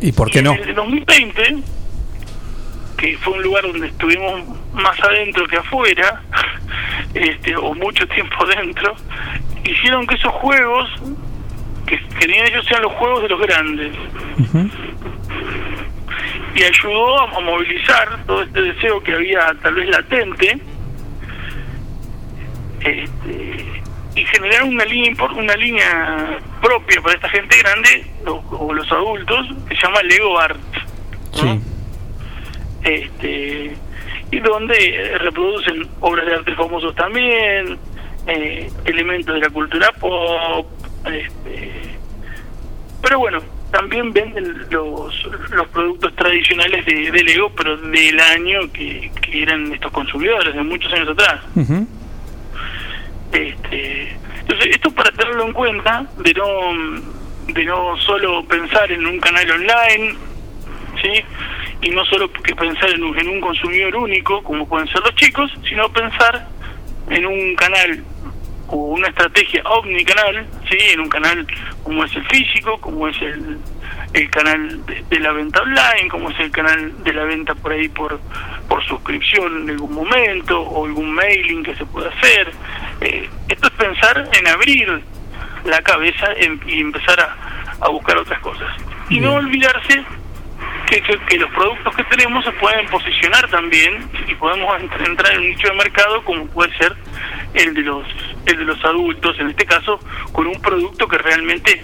¿Y 0.02 0.12
por 0.14 0.32
qué 0.32 0.42
no? 0.42 0.54
En 0.54 0.70
el 0.70 0.76
2020, 0.76 1.58
que 3.00 3.18
fue 3.18 3.34
un 3.34 3.44
lugar 3.44 3.64
donde 3.64 3.88
estuvimos 3.88 4.44
más 4.74 5.00
adentro 5.02 5.48
que 5.48 5.58
afuera, 5.58 6.22
este, 7.14 7.56
o 7.56 7.74
mucho 7.74 8.06
tiempo 8.08 8.46
dentro, 8.46 8.96
hicieron 9.64 10.06
que 10.06 10.16
esos 10.16 10.34
juegos, 10.34 10.90
que 11.86 12.00
querían 12.20 12.48
ellos 12.48 12.66
sean 12.66 12.82
los 12.82 12.92
juegos 12.94 13.24
de 13.24 13.30
los 13.30 13.42
grandes. 13.42 13.96
Y 16.56 16.64
ayudó 16.64 17.22
a, 17.22 17.38
a 17.38 17.40
movilizar 17.40 18.24
todo 18.26 18.44
este 18.44 18.62
deseo 18.62 19.02
que 19.02 19.14
había 19.14 19.56
tal 19.62 19.76
vez 19.76 19.90
latente, 19.90 20.60
este, 22.82 23.66
y 24.16 24.26
generar 24.26 24.64
una 24.64 24.84
línea 24.86 25.14
una 25.38 25.56
línea 25.56 26.40
propia 26.62 27.02
para 27.02 27.16
esta 27.16 27.30
gente 27.30 27.58
grande 27.60 28.08
o, 28.26 28.44
o 28.52 28.74
los 28.74 28.92
adultos 28.92 29.48
que 29.68 29.76
se 29.76 29.82
llama 29.82 30.02
Lego 30.04 30.40
Art 30.40 30.58
Sí. 31.34 31.62
Este 32.84 33.76
y 34.32 34.40
donde 34.40 35.18
reproducen 35.20 35.88
obras 36.00 36.26
de 36.26 36.34
arte 36.36 36.56
famosos 36.56 36.96
también 36.96 37.78
eh, 38.28 38.70
elementos 38.86 39.34
de 39.36 39.42
la 39.42 39.50
cultura 39.50 39.92
pop 40.00 40.68
este, 41.06 41.72
pero 43.02 43.20
bueno 43.20 43.40
también 43.72 44.12
venden 44.14 44.66
los 44.70 45.30
los 45.52 45.68
productos 45.70 46.16
tradicionales 46.16 46.86
de, 46.86 47.12
de 47.12 47.24
Lego 47.24 47.52
pero 47.56 47.78
del 47.78 48.20
año 48.20 48.60
que, 48.72 49.12
que 49.22 49.44
eran 49.44 49.72
estos 49.74 49.92
consumidores 49.92 50.54
de 50.54 50.64
muchos 50.64 50.92
años 50.94 51.10
atrás 51.10 51.42
este, 53.32 54.18
entonces, 54.50 54.76
esto 54.76 54.90
para 54.90 55.12
tenerlo 55.12 55.46
en 55.46 55.54
cuenta, 55.54 56.06
de 56.18 56.34
no, 56.34 57.54
de 57.54 57.66
no 57.66 57.96
solo 57.98 58.44
pensar 58.46 58.92
en 58.92 59.06
un 59.06 59.20
canal 59.20 59.50
online, 59.52 60.16
¿sí? 61.00 61.24
Y 61.82 61.90
no 61.92 62.04
solo 62.06 62.32
que 62.32 62.56
pensar 62.56 62.90
en 62.90 63.04
un, 63.04 63.18
en 63.18 63.30
un 63.30 63.40
consumidor 63.42 63.96
único, 63.96 64.44
como 64.44 64.68
pueden 64.68 64.88
ser 64.88 65.02
los 65.02 65.16
chicos, 65.16 65.52
sino 65.68 65.88
pensar 65.90 66.48
en 67.10 67.26
un 67.26 67.56
canal 67.56 68.04
o 68.68 68.76
una 68.76 69.08
estrategia 69.08 69.64
omnicanal, 69.64 70.46
¿sí? 70.70 70.78
En 70.92 71.00
un 71.00 71.10
canal 71.10 71.48
como 71.84 72.04
es 72.04 72.16
el 72.16 72.26
físico, 72.28 72.78
como 72.82 73.08
es 73.08 73.20
el, 73.22 73.58
el 74.14 74.30
canal 74.30 74.86
de, 74.86 75.04
de 75.10 75.20
la 75.22 75.32
venta 75.32 75.62
online, 75.62 76.10
como 76.12 76.30
es 76.30 76.40
el 76.40 76.52
canal 76.52 77.04
de 77.04 77.14
la 77.14 77.24
venta 77.24 77.56
por 77.56 77.72
ahí 77.72 77.88
por, 77.90 78.20
por 78.68 78.84
suscripción 78.86 79.64
en 79.64 79.70
algún 79.72 79.94
momento, 79.96 80.62
o 80.62 80.86
algún 80.86 81.12
mailing 81.14 81.64
que 81.64 81.76
se 81.76 81.86
pueda 81.86 82.10
hacer, 82.10 82.52
Eh, 83.02 83.30
esto 83.48 83.68
es 83.70 83.74
pensar 83.76 84.30
en 84.38 84.48
abrir 84.50 85.02
la 85.64 85.82
cabeza 85.82 86.28
en- 86.36 86.60
y 86.68 86.82
empezar 86.82 87.18
a, 87.22 87.38
a 87.80 87.90
buscar 87.90 88.18
otras 88.18 88.40
cosas. 88.42 88.68
Y 89.10 89.22
no 89.22 89.36
olvidarse 89.36 90.04
que, 90.90 91.02
que- 91.02 91.18
que 91.28 91.38
los 91.38 91.50
productos 91.52 91.96
que 91.96 92.04
tenemos 92.06 92.44
se 92.44 92.52
pueden 92.54 92.88
posicionar 92.88 93.48
también 93.50 94.10
y 94.28 94.34
podemos 94.36 94.70
ent- 94.82 95.08
entrar 95.08 95.34
en 95.34 95.40
un 95.42 95.48
nicho 95.50 95.68
de 95.68 95.74
mercado 95.76 96.24
como 96.24 96.46
puede 96.48 96.76
ser 96.78 96.96
el 97.54 97.74
de 97.74 97.82
los 97.82 98.06
el 98.46 98.58
de 98.58 98.66
los 98.66 98.84
adultos, 98.84 99.40
en 99.40 99.50
este 99.50 99.66
caso 99.66 100.00
con 100.32 100.48
un 100.48 100.60
producto 100.62 101.08
que 101.08 101.18
realmente 101.20 101.84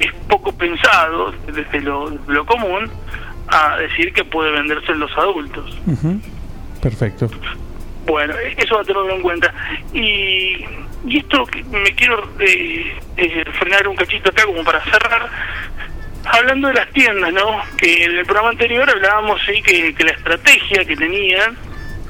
es 0.00 0.12
poco 0.28 0.52
pensado 0.56 1.32
desde 1.46 1.80
lo, 1.82 2.10
desde 2.10 2.32
lo 2.32 2.46
común 2.46 2.90
a 3.48 3.76
decir 3.78 4.12
que 4.12 4.24
puede 4.24 4.50
venderse 4.52 4.92
en 4.92 5.00
los 5.00 5.16
adultos. 5.16 5.76
Ujú. 5.86 6.20
Perfecto. 6.82 7.28
Bueno, 8.06 8.34
e- 8.38 8.54
eso 8.56 8.76
va 8.76 8.80
a 8.80 8.84
tenerlo 8.84 9.14
en 9.14 9.22
cuenta. 9.22 9.52
Y, 9.92 10.64
y 11.06 11.18
esto 11.18 11.44
me 11.70 11.94
quiero 11.94 12.30
eh, 12.40 12.96
eh, 13.18 13.44
frenar 13.58 13.86
un 13.88 13.96
cachito 13.96 14.30
acá 14.30 14.44
como 14.46 14.64
para 14.64 14.82
cerrar. 14.84 15.28
Hablando 16.24 16.68
de 16.68 16.74
las 16.74 16.90
tiendas, 16.90 17.32
¿no? 17.32 17.62
Que 17.76 18.04
en 18.04 18.18
el 18.18 18.24
programa 18.24 18.50
anterior 18.50 18.88
hablábamos, 18.88 19.40
sí, 19.46 19.62
que, 19.62 19.94
la 20.04 20.10
estrategia 20.10 20.84
que 20.84 20.96
tenían, 20.96 21.56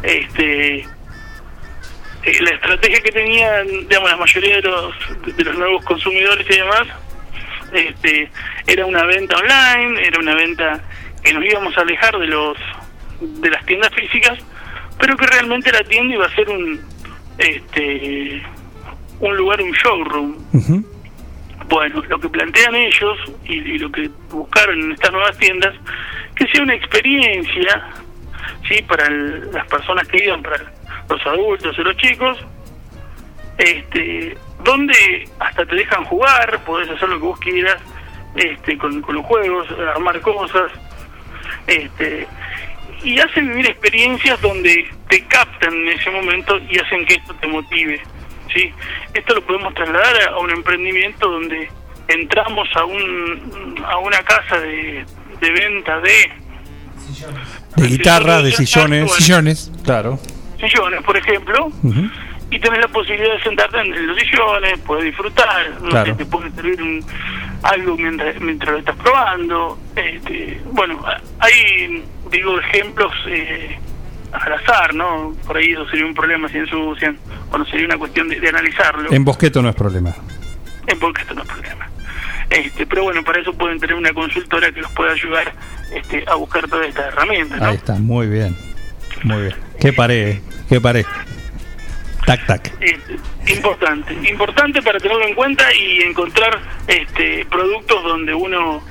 este, 0.02 0.78
eh, 0.80 2.40
la 2.40 2.50
estrategia 2.50 3.00
que 3.00 3.12
tenían, 3.12 3.66
digamos, 3.88 4.10
la 4.10 4.16
mayoría 4.16 4.56
de 4.56 4.62
los, 4.62 4.94
de 5.36 5.44
los 5.44 5.56
nuevos 5.56 5.84
consumidores 5.84 6.46
y 6.50 6.56
demás, 6.56 6.88
este, 7.72 8.30
era 8.66 8.84
una 8.84 9.04
venta 9.04 9.36
online, 9.36 10.02
era 10.04 10.18
una 10.18 10.34
venta 10.34 10.80
que 11.22 11.32
nos 11.32 11.44
íbamos 11.44 11.76
a 11.76 11.82
alejar 11.82 12.18
de 12.18 12.26
los 12.26 12.56
de 13.20 13.50
las 13.50 13.64
tiendas 13.66 13.94
físicas, 13.94 14.38
pero 14.98 15.16
que 15.16 15.26
realmente 15.26 15.70
la 15.70 15.84
tienda 15.84 16.14
iba 16.14 16.26
a 16.26 16.34
ser 16.34 16.48
un 16.48 16.80
este 17.38 18.42
un 19.20 19.36
lugar, 19.36 19.60
un 19.60 19.72
showroom. 19.72 20.36
Ujú. 20.52 20.84
Bueno, 21.70 22.02
lo 22.08 22.18
que 22.18 22.28
plantean 22.28 22.74
ellos 22.74 23.16
y, 23.44 23.78
lo 23.78 23.92
que 23.92 24.10
buscaron 24.28 24.80
en 24.80 24.92
estas 24.92 25.12
nuevas 25.12 25.38
tiendas, 25.38 25.72
que 26.34 26.44
sea 26.48 26.62
una 26.62 26.74
experiencia, 26.74 27.88
sí, 28.68 28.82
para 28.82 29.08
las 29.08 29.66
personas 29.68 30.06
que 30.08 30.24
iban, 30.24 30.42
para 30.42 30.64
los 31.08 31.26
adultos 31.26 31.78
y 31.78 31.82
los 31.82 31.96
chicos, 31.96 32.38
este, 33.56 34.36
donde 34.64 35.28
hasta 35.38 35.64
te 35.64 35.76
dejan 35.76 36.04
jugar, 36.06 36.58
podés 36.64 36.90
hacer 36.90 37.08
lo 37.08 37.20
que 37.20 37.24
vos 37.24 37.38
quieras, 37.38 37.76
este, 38.34 38.76
con, 38.76 39.00
con 39.00 39.14
los 39.14 39.24
juegos, 39.24 39.68
armar 39.94 40.20
cosas, 40.22 40.72
este, 41.68 42.26
y 43.04 43.20
hacen 43.20 43.48
vivir 43.48 43.66
experiencias 43.66 44.40
donde 44.40 44.90
te 45.08 45.24
captan 45.26 45.72
en 45.72 45.88
ese 45.90 46.10
momento 46.10 46.58
y 46.68 46.80
hacen 46.80 47.06
que 47.06 47.14
esto 47.14 47.32
te 47.34 47.46
motive. 47.46 48.02
¿Sí? 48.54 48.72
Esto 49.14 49.34
lo 49.34 49.42
podemos 49.42 49.74
trasladar 49.74 50.28
a, 50.30 50.38
un 50.38 50.50
emprendimiento 50.50 51.28
donde 51.30 51.68
entramos 52.08 52.68
a, 52.74 52.84
un, 52.84 53.74
a 53.86 53.98
una 53.98 54.18
casa 54.22 54.58
de, 54.60 55.04
de 55.40 55.50
venta 55.50 56.00
de 56.00 56.32
De 57.76 57.86
guitarra, 57.88 58.42
de 58.42 58.52
sillones. 58.52 59.12
Sillones. 59.14 59.72
Claro. 59.84 60.18
sillones, 60.58 61.02
por 61.02 61.16
ejemplo, 61.16 61.70
y 62.50 62.58
tenés 62.58 62.80
la 62.80 62.88
posibilidad 62.88 63.34
de 63.34 63.42
sentarte 63.42 63.80
en 63.80 64.06
los 64.08 64.18
sillones, 64.18 64.78
puedes 64.80 65.04
disfrutar, 65.04 65.70
no 65.82 65.88
Claro. 65.90 66.06
sé, 66.12 66.18
te 66.18 66.26
puedes 66.26 66.52
servir 66.54 66.82
un- 66.82 67.04
algo 67.62 67.96
mientras, 67.96 68.40
mientras 68.40 68.72
lo 68.72 68.78
estás 68.78 68.96
probando. 68.96 69.78
Este, 69.94 70.60
bueno, 70.72 71.00
hay, 71.38 72.02
digo, 72.30 72.58
ejemplos 72.58 73.12
eh, 73.28 73.78
al 74.32 74.52
azar, 74.52 74.94
¿no? 74.94 75.34
Por 75.46 75.56
ahí 75.56 75.72
eso 75.72 75.88
sería 75.88 76.06
un 76.06 76.14
problema 76.14 76.48
si 76.48 76.58
ensucian, 76.58 77.18
bueno, 77.50 77.64
sería 77.66 77.86
una 77.86 77.98
cuestión 77.98 78.28
de, 78.28 78.40
de 78.40 78.48
analizarlo, 78.48 79.12
En 79.12 79.24
Bosqueto 79.24 79.62
no 79.62 79.68
es 79.68 79.74
problema. 79.74 80.14
en 80.86 80.98
porque 80.98 81.22
esto 81.22 81.34
no 81.34 81.42
es 81.42 81.48
problema. 81.48 81.88
Este, 82.48 82.84
pero 82.86 83.04
bueno, 83.04 83.22
para 83.22 83.40
eso 83.40 83.52
pueden 83.52 83.78
tener 83.78 83.94
una 83.94 84.12
consultora 84.12 84.72
que 84.72 84.80
los 84.80 84.90
pueda 84.92 85.12
ayudar 85.12 85.52
este, 85.94 86.24
a 86.26 86.34
buscar 86.34 86.68
todas 86.68 86.88
estas 86.88 87.06
herramientas, 87.12 87.60
¿no? 87.60 87.66
Ahí 87.66 87.76
está, 87.76 87.94
muy 87.94 88.26
bien. 88.26 88.56
Muy 89.22 89.42
bien. 89.42 89.54
Qué 89.78 89.92
pared, 89.92 90.28
eh, 90.28 90.42
qué 90.68 90.80
pared. 90.80 91.04
Tac, 92.26 92.46
tac. 92.46 92.72
Este, 92.80 93.16
importante, 93.52 94.14
importante 94.28 94.82
para 94.82 94.98
tenerlo 94.98 95.26
en 95.26 95.34
cuenta 95.34 95.64
y 95.74 96.02
encontrar 96.02 96.58
este 96.86 97.44
productos 97.46 98.02
donde 98.02 98.34
uno 98.34 98.82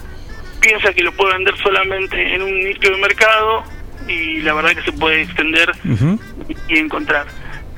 piensa 0.60 0.94
que 0.94 1.04
lo 1.04 1.12
puede 1.14 1.34
vender 1.36 1.56
solamente 1.58 2.36
en 2.36 2.42
un 2.42 2.54
nicho 2.64 2.90
de 2.90 2.98
mercado 2.98 3.64
y 4.10 4.42
la 4.42 4.54
verdad 4.54 4.72
que 4.72 4.82
se 4.84 4.92
puede 4.92 5.22
extender 5.22 5.72
Ujú. 5.90 6.20
y 6.68 6.78
encontrar. 6.78 7.26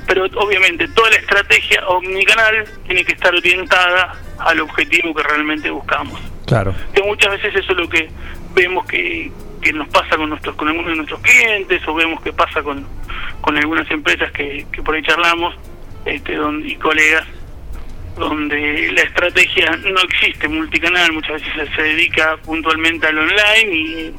Pero 0.08 0.26
obviamente 0.36 0.88
toda 0.90 1.10
la 1.10 1.18
estrategia 1.18 1.86
omnicanal 1.88 2.66
tiene 2.86 3.04
que 3.06 3.14
estar 3.14 3.34
orientada 3.34 4.14
al 4.40 4.60
objetivo 4.62 5.14
que 5.14 5.24
realmente 5.24 5.70
buscamos. 5.70 6.20
Claro. 6.46 6.74
Que 6.94 7.04
muchas 7.04 7.32
veces 7.32 7.56
eso 7.56 7.72
es 7.72 7.78
lo 7.78 7.88
que 7.88 8.10
vemos 8.54 8.86
que, 8.88 9.32
que 9.62 9.72
nos 9.74 9.88
pasa 9.90 10.18
con 10.18 10.30
nuestros 10.30 10.56
con 10.56 10.68
algunos 10.68 10.90
de 10.90 10.96
nuestros 10.98 11.22
clientes 11.22 11.82
o 11.88 11.94
vemos 11.94 12.22
que 12.22 12.34
pasa 12.34 12.62
con, 12.62 12.86
con 13.42 13.58
algunas 13.58 13.90
empresas 13.92 14.32
que, 14.32 14.66
que 14.72 14.82
por 14.82 14.96
ahí 14.96 15.04
charlamos 15.04 15.56
este, 16.06 16.36
donde, 16.36 16.68
y 16.68 16.76
colegas 16.76 17.26
donde 18.18 18.92
la 18.94 19.02
estrategia 19.04 19.72
no 19.84 20.02
existe 20.02 20.48
multicanal, 20.48 21.14
muchas 21.14 21.42
veces 21.42 21.70
se, 21.70 21.76
se 21.76 21.82
dedica 21.82 22.38
puntualmente 22.44 23.08
al 23.08 23.18
online 23.18 23.74
y 23.74 24.14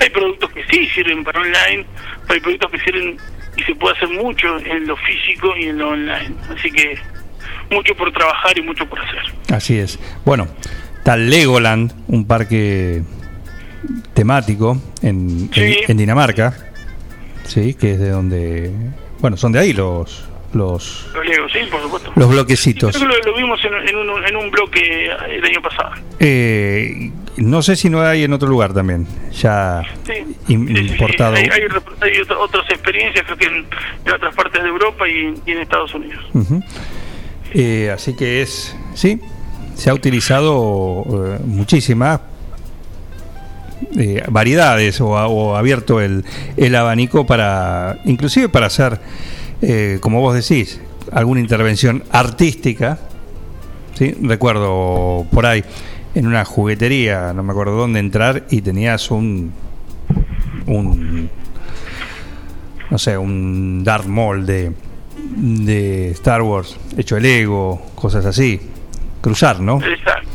hay 0.00 0.10
productos 0.10 0.50
que 0.50 0.64
sí 0.70 0.86
sirven 0.94 1.24
para 1.24 1.40
online, 1.40 1.84
pero 2.26 2.34
hay 2.34 2.40
productos 2.40 2.70
que 2.70 2.78
sirven 2.80 3.16
y 3.56 3.62
se 3.62 3.74
puede 3.74 3.96
hacer 3.96 4.08
mucho 4.10 4.58
en 4.58 4.86
lo 4.86 4.96
físico 4.96 5.56
y 5.56 5.64
en 5.64 5.78
lo 5.78 5.90
online. 5.90 6.34
Así 6.56 6.70
que 6.70 6.98
mucho 7.70 7.94
por 7.94 8.12
trabajar 8.12 8.56
y 8.58 8.62
mucho 8.62 8.86
por 8.88 9.00
hacer. 9.00 9.22
Así 9.52 9.78
es. 9.78 9.98
Bueno, 10.24 10.46
está 10.98 11.16
Legoland, 11.16 11.92
un 12.08 12.26
parque 12.26 13.02
temático 14.14 14.76
en, 15.02 15.50
Sí. 15.52 15.80
Dinamarca. 15.88 16.54
Sí, 17.44 17.74
que 17.74 17.92
es 17.92 17.98
de 18.00 18.10
donde. 18.10 18.70
Bueno, 19.20 19.36
son 19.36 19.52
de 19.52 19.60
ahí 19.60 19.72
los 19.72 20.28
los, 20.52 21.08
Los 21.14 21.26
Legos, 21.26 21.52
sí, 21.52 21.58
por 21.70 21.82
supuesto. 21.82 22.12
los 22.16 22.28
bloquecitos. 22.30 22.96
Creo 22.96 23.08
que 23.08 23.16
lo, 23.26 23.32
lo 23.32 23.36
vimos 23.36 23.60
en, 23.64 23.74
en 23.88 23.96
un, 23.96 24.24
en 24.26 24.36
un 24.36 24.50
bloque 24.50 25.10
el 25.28 25.44
año 25.44 25.60
pasado. 25.60 25.90
Eh, 26.18 27.10
no 27.36 27.62
sé 27.62 27.76
si 27.76 27.90
no 27.90 28.00
hay 28.02 28.24
en 28.24 28.32
otro 28.32 28.48
lugar 28.48 28.72
también. 28.72 29.06
Ya 29.32 29.82
Sí. 30.06 30.12
im- 30.48 30.66
Sí, 30.68 30.92
importado. 30.92 31.34
Hay, 31.36 31.48
otras 32.38 32.70
experiencias, 32.70 33.24
creo 33.26 33.36
que 33.36 33.46
en, 33.46 33.66
en 34.04 34.12
otras 34.12 34.34
partes 34.34 34.62
de 34.62 34.68
Europa 34.68 35.08
y, 35.08 35.34
y 35.46 35.52
en 35.52 35.58
Estados 35.58 35.94
Unidos. 35.94 36.24
Eh, 37.52 37.90
así 37.94 38.14
que 38.14 38.42
es, 38.42 38.76
sí, 38.94 39.20
se 39.74 39.90
ha 39.90 39.94
utilizado 39.94 41.04
eh, 41.36 41.38
muchísimas 41.44 42.20
eh, 43.98 44.22
variedades 44.28 45.00
o, 45.00 45.08
o 45.10 45.56
abierto 45.56 46.00
el, 46.00 46.24
el 46.56 46.74
abanico 46.74 47.26
para, 47.26 47.98
inclusive 48.04 48.48
para 48.48 48.66
hacer, 48.66 48.98
eh, 49.62 49.98
como 50.00 50.20
vos 50.20 50.34
decís, 50.34 50.80
alguna 51.12 51.40
intervención 51.40 52.02
artística. 52.10 52.98
¿sí? 53.94 54.14
Recuerdo 54.22 55.26
por 55.30 55.46
ahí 55.46 55.62
en 56.16 56.26
una 56.26 56.44
juguetería, 56.44 57.32
no 57.34 57.42
me 57.42 57.52
acuerdo 57.52 57.76
dónde 57.76 58.00
entrar 58.00 58.44
y 58.50 58.62
tenías 58.62 59.10
un, 59.10 59.52
un 60.66 61.30
no 62.90 62.98
sé, 62.98 63.18
un 63.18 63.84
Darth 63.84 64.06
Maul 64.06 64.46
de, 64.46 64.72
de 65.36 66.10
Star 66.12 66.42
Wars 66.42 66.76
hecho 66.96 67.16
de 67.16 67.20
Lego, 67.20 67.84
cosas 67.94 68.24
así. 68.26 68.60
Cruzar, 69.20 69.60
¿no? 69.60 69.82
Exacto. 69.84 70.28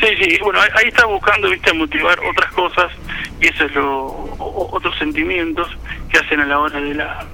Sí, 0.00 0.06
sí, 0.22 0.38
bueno, 0.42 0.60
ahí- 0.60 0.88
está 0.88 1.04
buscando, 1.06 1.50
viste, 1.50 1.72
motivar 1.74 2.18
otras 2.20 2.52
cosas 2.52 2.90
y 3.40 3.48
eso 3.48 3.64
es 3.64 3.74
lo, 3.74 4.34
otros 4.38 4.96
sentimientos 4.98 5.66
que 6.10 6.18
hacen 6.18 6.40
a 6.40 6.46
la 6.46 6.58
hora 6.58 6.80
de 6.80 6.94
la, 6.94 7.26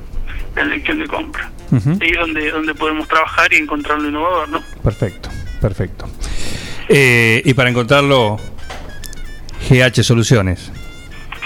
de 0.54 0.64
la 0.64 0.72
elección 0.74 0.98
de 1.00 1.06
compra. 1.06 1.50
Ujú. 1.70 1.90
Ahí 2.00 2.10
es 2.10 2.18
donde, 2.18 2.50
donde 2.50 2.74
podemos 2.74 3.06
trabajar 3.08 3.52
y 3.52 3.56
encontrar 3.56 4.00
lo 4.00 4.08
innovador, 4.08 4.48
¿no? 4.48 4.62
Perfecto, 4.82 5.28
perfecto. 5.60 6.06
Eh, 6.88 7.42
y 7.44 7.54
para 7.54 7.70
encontrarlo, 7.70 8.38
GH 9.68 10.02
Soluciones. 10.02 10.70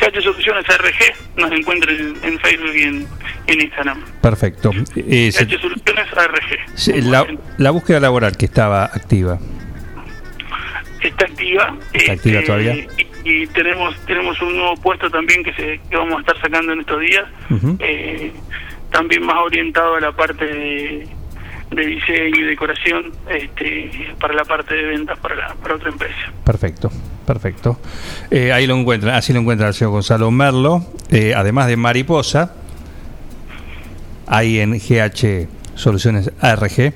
GH 0.01 0.23
Soluciones 0.23 0.65
RG 0.67 1.39
nos 1.41 1.53
encuentran 1.53 1.95
en, 1.97 2.17
en 2.25 2.39
Facebook 2.41 2.75
y 2.75 2.83
en, 2.83 3.07
en 3.47 3.61
Instagram. 3.61 4.03
Perfecto. 4.23 4.71
Eh, 4.97 5.31
GH 5.33 5.61
Soluciones 5.61 6.07
ARG. 6.17 6.77
se- 6.79 7.03
la, 7.03 7.27
la 7.59 7.71
búsqueda 7.71 8.01
laboral 8.01 8.37
que 8.37 8.47
estaba 8.47 8.85
activa. 8.85 9.39
está 11.03 11.25
activa. 11.25 11.77
Está 11.93 12.13
activa 12.13 12.39
este, 12.41 12.47
todavía. 12.47 12.75
Y, 12.75 12.89
y 13.25 13.47
tenemos 13.49 13.95
tenemos 14.07 14.41
un 14.41 14.57
nuevo 14.57 14.77
puesto 14.77 15.11
también 15.11 15.43
que, 15.45 15.53
se, 15.55 15.81
que 15.91 15.97
vamos 15.97 16.17
a 16.17 16.21
estar 16.21 16.41
sacando 16.41 16.73
en 16.73 16.81
estos 16.81 17.01
días, 17.01 17.25
eh, 17.81 18.33
también 18.91 19.23
más 19.25 19.37
orientado 19.37 19.97
a 19.97 20.01
la 20.01 20.13
parte 20.13 20.45
de, 20.47 21.09
de 21.71 21.87
diseño 21.87 22.37
y 22.41 22.43
decoración 22.43 23.13
este, 23.29 23.91
para 24.21 24.35
la 24.35 24.45
parte 24.45 24.75
de 24.75 24.83
ventas 24.83 25.19
para, 25.21 25.37
la- 25.37 25.55
para 25.55 25.77
otra 25.77 25.91
empresa. 25.91 26.33
Perfecto, 26.45 26.91
perfecto. 27.27 27.79
Eh, 28.31 28.53
ahí 28.53 28.67
lo 28.67 28.77
encuentran, 28.77 29.15
así 29.15 29.33
lo 29.33 29.41
encuentra 29.41 29.69
el 29.69 29.75
señor 29.75 29.93
Gonzalo 29.93 30.31
Merlo, 30.31 30.85
eh, 31.11 31.33
además 31.37 31.69
de 31.69 31.77
Mariposa, 31.77 32.55
hay 34.27 34.59
en 34.61 34.73
GH 34.79 35.49
Soluciones 35.77 36.31
ARG 36.41 36.93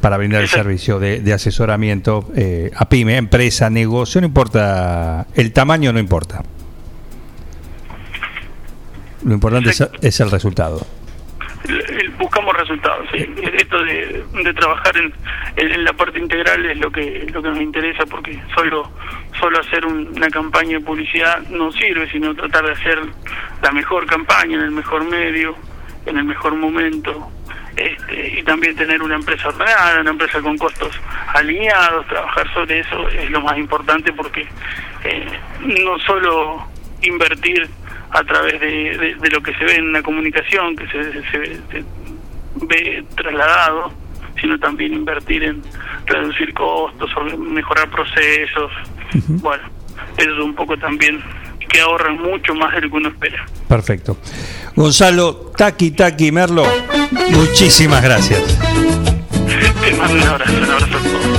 para 0.00 0.16
brindar 0.16 0.42
el 0.42 0.48
servicio 0.48 0.98
de, 1.00 1.20
de 1.20 1.32
asesoramiento 1.32 2.28
eh, 2.36 2.70
a 2.76 2.88
pyme, 2.88 3.16
empresa, 3.16 3.68
negocio, 3.70 4.20
no 4.20 4.26
importa, 4.26 5.26
el 5.34 5.52
tamaño 5.52 5.92
no 5.92 5.98
importa. 5.98 6.42
Lo 9.24 9.34
importante 9.34 9.70
es, 9.70 9.88
es 10.00 10.20
el 10.20 10.30
resultado. 10.30 10.86
El- 11.66 12.10
buscamos 12.18 12.54
resultados. 12.56 13.06
¿sí? 13.12 13.26
Esto 13.54 13.82
de, 13.84 14.24
trabajar 14.54 14.96
en, 14.96 15.12
en- 15.56 15.72
en 15.72 15.84
la 15.84 15.92
parte 15.92 16.18
integral 16.18 16.64
es 16.66 16.78
lo 16.78 16.90
que 16.90 17.26
lo 17.32 17.42
que 17.42 17.48
nos 17.48 17.60
interesa 17.60 18.06
porque 18.06 18.40
solo 18.54 18.90
solo 19.38 19.58
hacer 19.60 19.84
un- 19.86 20.08
una 20.16 20.30
campaña 20.30 20.78
de 20.78 20.84
publicidad 20.84 21.40
no 21.48 21.70
sirve, 21.72 22.08
sino 22.10 22.34
tratar 22.34 22.64
de 22.66 22.72
hacer 22.72 22.98
la 23.62 23.72
mejor 23.72 24.06
campaña 24.06 24.56
en 24.56 24.62
el 24.62 24.70
mejor 24.70 25.04
medio, 25.08 25.54
en 26.06 26.18
el 26.18 26.24
mejor 26.24 26.54
momento. 26.54 27.30
Este, 27.76 28.40
y 28.40 28.42
también 28.42 28.74
tener 28.74 29.00
una 29.02 29.14
empresa 29.14 29.48
ordenada, 29.48 30.00
una 30.00 30.10
empresa 30.10 30.40
con 30.40 30.58
costos 30.58 30.90
alineados, 31.32 32.04
trabajar 32.08 32.52
sobre 32.52 32.80
eso 32.80 33.08
es 33.08 33.30
lo 33.30 33.40
más 33.40 33.56
importante 33.56 34.12
porque 34.12 34.48
eh, 35.04 35.26
no 35.60 35.96
solo 36.00 36.66
invertir 37.02 37.68
a 38.10 38.24
través 38.24 38.60
de, 38.60 38.66
de- 38.98 39.14
de 39.16 39.30
lo 39.30 39.42
que 39.42 39.52
se 39.54 39.64
ve 39.64 39.76
en 39.76 39.88
una 39.88 40.02
comunicación, 40.02 40.74
que 40.76 40.86
se, 40.88 41.12
se- 41.30 41.54
se 41.70 41.84
ve 42.66 43.04
trasladado, 43.16 43.92
sino 44.40 44.58
también 44.58 44.94
invertir 44.94 45.42
en 45.44 45.62
reducir 46.06 46.52
costos, 46.54 47.10
o 47.16 47.36
mejorar 47.38 47.90
procesos. 47.90 48.70
Bueno, 49.28 49.62
eso 50.16 50.30
es 50.30 50.38
un 50.38 50.54
poco 50.54 50.76
también 50.78 51.20
que 51.68 51.80
ahorran 51.80 52.16
mucho 52.18 52.54
más 52.54 52.74
de 52.74 52.80
lo 52.82 52.88
que 52.90 52.96
uno 52.96 53.08
espera. 53.10 53.44
Perfecto. 53.68 54.16
Gonzalo, 54.74 55.52
Taki 55.56 55.90
Taki 55.90 56.32
Merlo, 56.32 56.64
muchísimas 57.30 58.02
gracias. 58.02 58.40
Te 59.82 59.94
mando 59.96 60.14
un 60.14 60.22
abrazo, 60.22 60.52
un 60.56 60.64
abrazo 60.64 60.86
a 60.86 61.02
todos. 61.02 61.38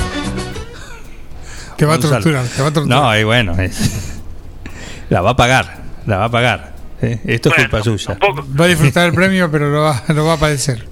Te 1.78 1.86
va 1.86 1.94
a 1.96 2.00
torturar, 2.00 2.46
te 2.46 2.62
va 2.62 2.68
a 2.68 2.74
torturar. 2.74 3.02
No, 3.02 3.18
y 3.18 3.24
bueno, 3.24 3.54
es- 3.60 4.22
la 5.10 5.22
va 5.22 5.32
a 5.32 5.36
pagar, 5.36 5.79
la 6.10 6.18
va 6.18 6.26
a 6.26 6.32
pagar. 6.32 6.74
¿eh? 7.02 7.20
Esto 7.26 7.50
es 7.50 7.56
culpa 7.56 7.84
suya. 7.84 8.18
Va 8.60 8.66
a 8.66 8.68
disfrutar 8.68 9.08
el 9.08 9.14
premio, 9.14 9.50
pero 9.50 9.70
lo 9.70 9.82
va, 9.82 10.04
lo 10.10 10.26
va 10.26 10.34
a 10.34 10.38
padecer. 10.38 10.86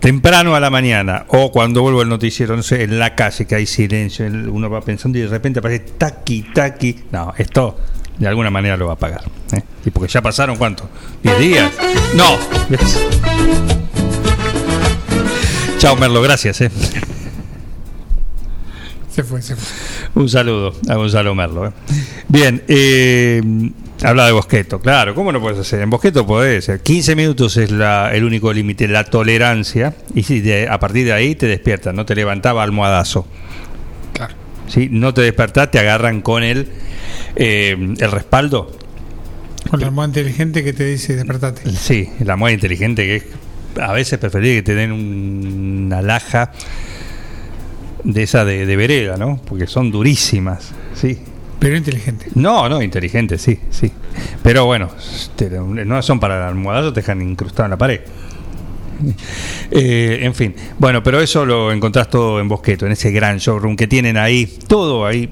Temprano 0.00 0.54
a 0.54 0.60
la 0.60 0.70
mañana 0.70 1.24
o 1.28 1.50
cuando 1.50 1.82
vuelvo 1.82 2.02
el 2.02 2.08
noticiero, 2.08 2.54
no 2.54 2.62
sé, 2.62 2.84
en 2.84 2.98
la 2.98 3.16
calle 3.16 3.46
que 3.46 3.56
hay 3.56 3.66
silencio, 3.66 4.26
uno 4.26 4.70
va 4.70 4.80
pensando 4.82 5.18
y 5.18 5.22
de 5.22 5.28
repente 5.28 5.58
aparece 5.58 5.84
Taki 5.98 6.42
Taki. 6.54 7.04
No, 7.10 7.34
esto 7.36 7.76
de 8.18 8.28
alguna 8.28 8.50
manera 8.50 8.76
lo 8.76 8.86
va 8.86 8.92
a 8.92 8.98
pagar. 8.98 9.24
¿eh? 9.52 9.62
Y 9.84 9.90
porque 9.90 10.12
ya 10.12 10.22
pasaron 10.22 10.56
cuánto? 10.56 10.88
¿10 11.24 11.38
días? 11.38 11.72
No. 12.14 12.38
Chao 15.78 15.96
Merlo, 15.96 16.22
gracias. 16.22 16.60
¿eh? 16.60 16.70
Se 19.10 19.24
fue, 19.24 19.40
se 19.40 19.56
fue. 19.56 20.22
Un 20.22 20.28
saludo 20.28 20.74
a 20.88 20.94
Gonzalo 20.94 21.34
Merlo. 21.34 21.66
¿eh? 21.66 21.72
Bien, 22.28 22.62
eh, 22.66 23.40
habla 24.02 24.26
de 24.26 24.32
Bosqueto, 24.32 24.80
claro, 24.80 25.14
¿cómo 25.14 25.30
no 25.30 25.40
puedes 25.40 25.58
hacer? 25.60 25.80
En 25.80 25.90
Bosqueto 25.90 26.26
podés, 26.26 26.64
ser 26.64 26.80
15 26.80 27.14
minutos 27.14 27.56
es 27.56 27.70
la, 27.70 28.10
el 28.12 28.24
único 28.24 28.52
límite, 28.52 28.88
la 28.88 29.04
tolerancia, 29.04 29.94
y 30.14 30.24
si 30.24 30.40
de- 30.40 30.68
a 30.68 30.78
partir 30.80 31.04
de 31.06 31.12
ahí 31.12 31.36
te 31.36 31.46
despiertas, 31.46 31.94
no 31.94 32.04
te 32.04 32.14
levantaba 32.16 32.62
almohadazo. 32.64 33.26
Claro. 34.12 34.34
Si 34.66 34.88
no 34.88 35.14
te 35.14 35.20
despertás, 35.22 35.70
te 35.70 35.78
agarran 35.78 36.20
con 36.20 36.42
el, 36.42 36.66
eh, 37.36 37.76
el 37.98 38.10
respaldo. 38.10 38.76
Con 39.70 39.80
la 39.80 39.86
almohada 39.86 40.08
inteligente 40.08 40.64
que 40.64 40.72
te 40.72 40.84
dice 40.84 41.14
despertate. 41.14 41.70
Sí, 41.70 42.08
la 42.20 42.34
moda 42.36 42.50
inteligente 42.52 43.04
que 43.04 43.16
es, 43.16 43.24
a 43.80 43.92
veces 43.92 44.18
preferiría 44.18 44.56
que 44.56 44.62
te 44.62 44.74
den 44.74 44.90
un- 44.90 45.84
una 45.86 46.02
laja 46.02 46.50
de 48.02 48.22
esa 48.24 48.44
de, 48.44 48.66
de 48.66 48.76
vereda, 48.76 49.16
¿no? 49.16 49.40
Porque 49.44 49.68
son 49.68 49.92
durísimas, 49.92 50.72
sí. 50.94 51.18
Pero 51.58 51.76
inteligente. 51.76 52.26
No, 52.34 52.68
no, 52.68 52.82
inteligente, 52.82 53.38
sí, 53.38 53.58
sí. 53.70 53.90
Pero 54.42 54.66
bueno, 54.66 54.90
no 55.58 56.02
son 56.02 56.20
para 56.20 56.36
el 56.36 56.42
almohadazo, 56.42 56.92
te 56.92 57.00
dejan 57.00 57.22
incrustado 57.22 57.66
en 57.66 57.70
la 57.70 57.78
pared. 57.78 58.00
Eh, 59.68 60.20
en 60.22 60.32
fin, 60.32 60.54
bueno, 60.78 61.02
pero 61.02 61.20
eso 61.20 61.44
lo 61.44 61.72
encontrás 61.72 62.08
todo 62.08 62.40
en 62.40 62.48
Bosqueto, 62.48 62.86
en 62.86 62.92
ese 62.92 63.10
gran 63.10 63.38
showroom 63.38 63.74
que 63.74 63.88
tienen 63.88 64.16
ahí, 64.16 64.46
todo 64.68 65.04
ahí 65.04 65.28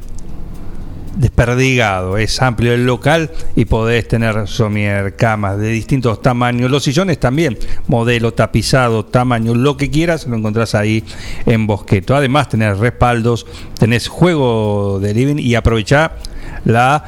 desperdigado, 1.17 2.19
es 2.19 2.41
amplio 2.43 2.75
el 2.75 2.87
local 2.87 3.31
y 3.57 3.65
podés 3.67 4.09
tener 4.09 4.47
somier, 4.49 5.17
camas 5.17 5.59
de 5.59 5.69
distintos 5.69 6.21
tamaños, 6.23 6.71
los 6.71 6.85
sillones 6.85 7.19
también, 7.19 7.59
modelo, 7.87 8.35
tapizado, 8.35 9.05
tamaño, 9.05 9.55
lo 9.55 9.77
que 9.77 9.91
quieras, 9.91 10.27
lo 10.27 10.37
encontrás 10.37 10.75
ahí 10.75 11.05
en 11.47 11.67
Bosqueto. 11.67 12.17
Además 12.17 12.49
tenés 12.49 12.79
respaldos, 12.79 13.47
tenés 13.79 14.09
juego 14.09 14.99
de 15.01 15.15
living 15.15 15.39
y 15.39 15.55
aprovechá 15.55 16.13
la 16.65 17.05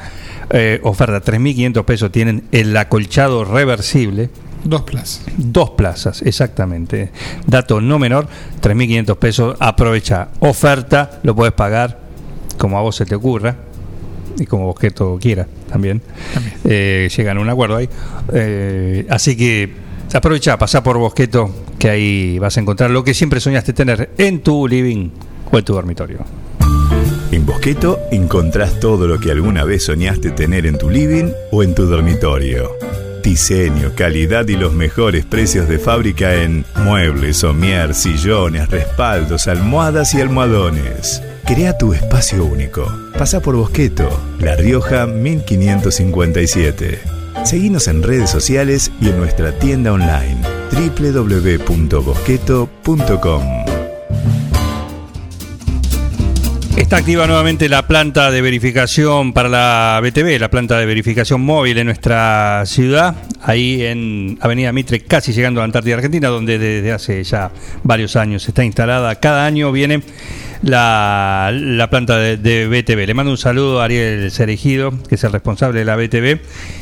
eh, 0.49 0.79
oferta, 0.83 1.21
3.500 1.21 1.85
pesos 1.85 2.11
tienen 2.11 2.43
el 2.51 2.75
acolchado 2.75 3.43
reversible. 3.43 4.29
Dos 4.63 4.81
plazas. 4.81 5.21
Dos 5.37 5.71
plazas, 5.71 6.21
exactamente. 6.23 7.11
Dato 7.45 7.79
no 7.79 7.99
menor, 7.99 8.27
3.500 8.61 9.17
pesos, 9.17 9.57
aprovecha 9.59 10.29
oferta, 10.39 11.19
lo 11.23 11.35
puedes 11.35 11.53
pagar 11.53 12.07
como 12.57 12.77
a 12.77 12.81
vos 12.81 12.95
se 12.95 13.05
te 13.05 13.13
ocurra 13.13 13.66
y 14.39 14.45
como 14.45 14.65
Bosqueto 14.65 15.17
quiera 15.21 15.47
también. 15.69 16.01
Eh, 16.63 17.09
llegan 17.15 17.37
a 17.37 17.41
un 17.41 17.49
acuerdo 17.49 17.77
ahí. 17.77 17.89
Eh, 18.33 19.05
así 19.09 19.35
que 19.35 19.69
aprovecha, 20.13 20.57
pasá 20.57 20.83
por 20.83 20.97
Bosqueto, 20.97 21.49
que 21.79 21.89
ahí 21.89 22.39
vas 22.39 22.57
a 22.57 22.61
encontrar 22.61 22.89
lo 22.89 23.03
que 23.03 23.13
siempre 23.13 23.39
soñaste 23.39 23.73
tener 23.73 24.09
en 24.17 24.41
tu 24.41 24.67
living 24.67 25.09
o 25.51 25.57
en 25.57 25.65
tu 25.65 25.73
dormitorio. 25.73 26.19
En 27.31 27.45
Bosqueto 27.45 27.99
encontrás 28.11 28.79
todo 28.79 29.07
lo 29.07 29.19
que 29.19 29.31
alguna 29.31 29.63
vez 29.63 29.85
soñaste 29.85 30.31
tener 30.31 30.65
en 30.65 30.77
tu 30.77 30.89
living 30.89 31.31
o 31.51 31.63
en 31.63 31.75
tu 31.75 31.85
dormitorio. 31.85 32.71
Diseño, 33.23 33.91
calidad 33.95 34.47
y 34.47 34.55
los 34.55 34.71
mejores 34.73 35.25
precios 35.25 35.67
de 35.67 35.79
fábrica 35.79 36.35
en 36.35 36.65
muebles, 36.77 37.37
somier, 37.37 37.93
sillones, 37.93 38.69
respaldos, 38.69 39.49
almohadas 39.49 40.13
y 40.13 40.21
almohadones. 40.21 41.21
Crea 41.47 41.75
tu 41.77 41.93
espacio 41.93 42.43
único. 42.43 42.85
Pasa 43.17 43.39
por 43.39 43.55
Bosqueto, 43.55 44.09
La 44.37 44.57
Rioja 44.57 45.07
1557. 45.07 46.99
Seguinos 47.45 47.87
en 47.87 48.03
redes 48.03 48.29
sociales 48.29 48.91
y 48.99 49.07
en 49.07 49.17
nuestra 49.17 49.57
tienda 49.57 49.93
online 49.93 50.41
www.bosqueto.com. 50.73 53.43
Está 56.75 56.97
activa 56.97 57.27
nuevamente 57.27 57.69
la 57.69 57.87
planta 57.87 58.29
de 58.29 58.41
verificación 58.41 59.31
para 59.31 59.47
la 59.47 60.01
BTV, 60.03 60.41
la 60.41 60.49
planta 60.49 60.77
de 60.77 60.85
verificación 60.85 61.39
móvil 61.39 61.77
en 61.77 61.85
nuestra 61.85 62.65
ciudad, 62.65 63.15
ahí 63.41 63.83
en 63.83 64.37
Avenida 64.41 64.73
Mitre, 64.73 64.99
casi 64.99 65.31
llegando 65.31 65.61
a 65.61 65.63
Antártida 65.63 65.95
Argentina, 65.95 66.27
donde 66.27 66.59
desde 66.59 66.91
hace 66.91 67.23
ya 67.23 67.51
varios 67.83 68.17
años 68.17 68.45
está 68.47 68.65
instalada. 68.65 69.15
Cada 69.15 69.45
año 69.45 69.71
viene 69.71 70.03
la, 70.61 71.51
la 71.53 71.89
planta 71.89 72.17
de, 72.17 72.67
BTV. 72.67 73.05
Le 73.05 73.13
mando 73.13 73.31
un 73.31 73.37
saludo 73.37 73.81
a 73.81 73.85
Ariel 73.85 74.31
Cerejido, 74.31 74.91
que 75.07 75.15
es 75.15 75.23
el 75.23 75.31
responsable 75.31 75.79
de 75.79 75.85
la 75.85 75.95
BTV 75.95 76.39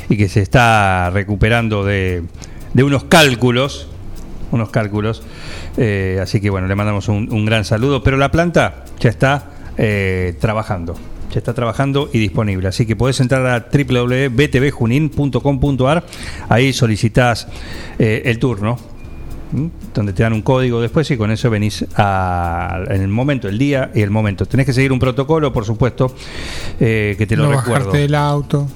y 0.08 0.16
que 0.16 0.28
se 0.28 0.42
está 0.42 1.10
recuperando 1.10 1.84
de, 1.84 2.22
de 2.74 2.82
unos 2.82 3.04
cálculos 3.04 3.88
unos 4.50 4.70
cálculos. 4.70 5.22
Eh, 5.76 6.18
así 6.22 6.40
que 6.40 6.48
bueno, 6.50 6.66
le 6.66 6.74
mandamos 6.74 7.08
un, 7.08 7.44
gran 7.44 7.64
saludo. 7.64 8.02
Pero 8.02 8.16
la 8.16 8.30
planta 8.30 8.86
ya 8.98 9.10
está 9.10 9.50
eh, 9.76 10.34
trabajando. 10.40 10.96
Ya 11.32 11.38
está 11.38 11.54
trabajando 11.54 12.08
y 12.12 12.18
disponible. 12.18 12.66
Así 12.68 12.86
que 12.86 12.94
podés 12.96 13.20
entrar 13.20 13.46
a 13.46 13.68
www.btvjunin.com.ar. 13.70 16.04
Ahí 16.48 16.72
solicitas 16.72 17.46
eh, 17.98 18.22
el 18.26 18.38
turno. 18.38 18.78
¿M? 19.56 19.70
donde 19.94 20.12
te 20.12 20.22
dan 20.22 20.32
un 20.32 20.42
código 20.42 20.80
después 20.80 21.10
y 21.10 21.16
con 21.16 21.30
eso 21.30 21.50
venís 21.50 21.84
a, 21.96 22.80
en 22.88 23.02
el 23.02 23.08
momento, 23.08 23.48
el 23.48 23.58
día 23.58 23.90
y 23.94 24.02
el 24.02 24.10
momento. 24.10 24.46
Tenés 24.46 24.66
que 24.66 24.72
seguir 24.72 24.92
un 24.92 24.98
protocolo, 24.98 25.52
por 25.52 25.64
supuesto, 25.64 26.14
eh, 26.78 27.14
que 27.18 27.26
te 27.26 27.36
lo 27.36 27.44
no 27.44 27.50
recuerdo. 27.50 27.86
bajarte 27.86 27.98
del 27.98 28.14
auto. 28.14 28.68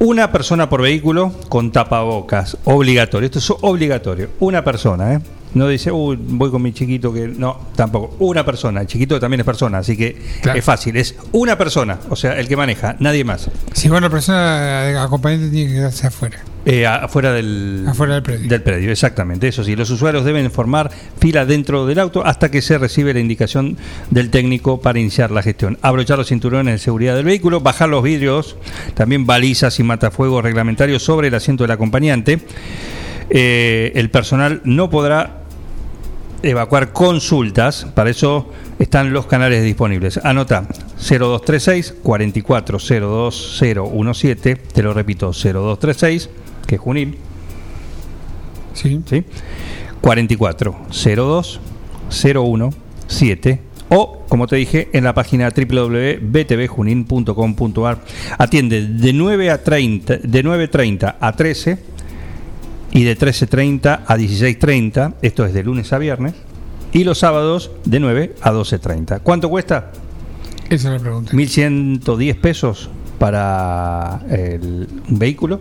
Una 0.00 0.30
persona 0.30 0.68
por 0.70 0.80
vehículo 0.82 1.32
con 1.48 1.72
tapabocas, 1.72 2.56
obligatorio. 2.64 3.26
Esto 3.26 3.40
es 3.40 3.50
obligatorio. 3.50 4.30
Una 4.38 4.62
persona, 4.62 5.14
¿eh? 5.14 5.20
No 5.54 5.66
dice, 5.66 5.90
uy, 5.90 6.16
voy 6.20 6.50
con 6.50 6.62
mi 6.62 6.72
chiquito 6.72 7.12
que. 7.12 7.26
No, 7.26 7.58
tampoco. 7.74 8.14
Una 8.18 8.44
persona. 8.44 8.82
El 8.82 8.86
chiquito 8.86 9.18
también 9.18 9.40
es 9.40 9.46
persona, 9.46 9.78
así 9.78 9.96
que 9.96 10.16
es 10.54 10.64
fácil. 10.64 10.96
Es 10.96 11.16
una 11.32 11.56
persona, 11.56 11.98
o 12.10 12.16
sea, 12.16 12.38
el 12.38 12.46
que 12.46 12.56
maneja, 12.56 12.96
nadie 13.00 13.24
más. 13.24 13.50
Si 13.72 13.88
va 13.88 13.98
una 13.98 14.10
persona 14.10 15.02
acompañante, 15.02 15.48
tiene 15.48 15.68
que 15.70 15.76
quedarse 15.78 16.06
afuera. 16.06 16.38
Eh, 16.70 16.86
afuera 16.86 17.32
del, 17.32 17.86
Afuera 17.88 18.12
del 18.12 18.22
predio. 18.22 18.46
Del 18.46 18.60
predio, 18.60 18.92
exactamente. 18.92 19.48
Eso 19.48 19.64
sí, 19.64 19.74
los 19.74 19.88
usuarios 19.88 20.26
deben 20.26 20.50
formar 20.50 20.90
fila 21.18 21.46
dentro 21.46 21.86
del 21.86 21.98
auto 21.98 22.22
hasta 22.26 22.50
que 22.50 22.60
se 22.60 22.76
recibe 22.76 23.14
la 23.14 23.20
indicación 23.20 23.78
del 24.10 24.28
técnico 24.28 24.78
para 24.78 24.98
iniciar 24.98 25.30
la 25.30 25.40
gestión. 25.42 25.78
Abrochar 25.80 26.18
los 26.18 26.28
cinturones 26.28 26.74
de 26.74 26.78
seguridad 26.78 27.16
del 27.16 27.24
vehículo, 27.24 27.60
bajar 27.60 27.88
los 27.88 28.02
vidrios, 28.02 28.58
también 28.92 29.24
balizas 29.24 29.80
y 29.80 29.82
matafuegos 29.82 30.42
reglamentarios 30.42 31.02
sobre 31.02 31.28
el 31.28 31.34
asiento 31.34 31.64
del 31.64 31.70
acompañante. 31.70 32.38
Eh, 33.30 33.92
el 33.94 34.10
personal 34.10 34.60
no 34.64 34.90
podrá 34.90 35.44
evacuar 36.42 36.92
consultas, 36.92 37.86
para 37.94 38.10
eso 38.10 38.52
están 38.78 39.12
los 39.12 39.26
canales 39.26 39.64
disponibles. 39.64 40.20
Anota 40.22 40.68
0236 40.98 41.96
4402017, 42.02 44.58
te 44.72 44.82
lo 44.82 44.94
repito, 44.94 45.32
0236, 45.32 46.30
que 46.66 46.76
es 46.76 46.80
Junín. 46.80 47.16
Sí. 48.74 49.02
¿sí? 49.06 49.24
4402 50.00 51.60
017 52.10 53.68
o, 53.90 54.24
como 54.28 54.46
te 54.46 54.56
dije, 54.56 54.90
en 54.92 55.04
la 55.04 55.14
página 55.14 55.50
www.btvjunin.com.ar. 55.50 57.98
Atiende 58.36 58.86
de 58.86 59.14
9 59.14 59.50
a 59.50 59.62
30, 59.62 60.18
de 60.18 60.44
9.30 60.44 61.14
a 61.18 61.32
13 61.32 61.78
y 62.92 63.04
de 63.04 63.18
13.30 63.18 64.00
a 64.06 64.16
16.30, 64.16 65.14
esto 65.22 65.46
es 65.46 65.54
de 65.54 65.62
lunes 65.62 65.90
a 65.92 65.98
viernes, 65.98 66.34
y 66.92 67.04
los 67.04 67.18
sábados 67.18 67.70
de 67.84 68.00
9 68.00 68.34
a 68.40 68.52
12.30. 68.52 69.20
¿Cuánto 69.22 69.48
cuesta? 69.48 69.92
Esa 70.70 70.88
es 70.88 70.94
la 70.94 70.98
pregunta. 70.98 71.32
1.110 71.32 72.40
pesos 72.40 72.90
para 73.18 74.20
el 74.30 74.88
vehículo 75.08 75.60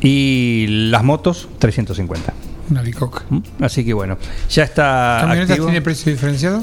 y 0.00 0.66
las 0.90 1.02
motos 1.04 1.48
350. 1.58 2.32
Una 2.70 2.82
bicoca. 2.82 3.24
¿Mm? 3.30 3.38
Así 3.60 3.84
que 3.84 3.92
bueno, 3.94 4.18
ya 4.50 4.64
está 4.64 5.18
¿Camionetas 5.20 5.50
activo. 5.50 5.66
tiene 5.66 5.82
precio 5.82 6.12
diferenciado? 6.12 6.62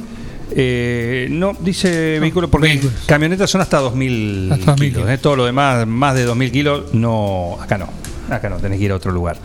Eh, 0.56 1.28
no, 1.32 1.54
dice 1.62 2.20
vehículo 2.20 2.50
porque 2.50 2.80
camionetas 3.08 3.50
son 3.50 3.62
hasta 3.62 3.80
2000 3.80 4.52
Hasta 4.52 4.66
2000 4.72 4.94
kilos. 4.94 5.10
eh, 5.10 5.18
todo 5.18 5.36
lo 5.36 5.46
demás, 5.46 5.88
más 5.88 6.14
de 6.16 6.26
2000 6.26 6.52
kilos, 6.52 6.94
no, 6.94 7.58
acá 7.62 7.78
no. 7.78 7.88
Acá 8.30 8.50
no, 8.50 8.58
tenés 8.58 8.80
que 8.80 8.86
ir 8.86 8.92
a 8.92 8.96
otro 8.96 9.12
lugar. 9.12 9.38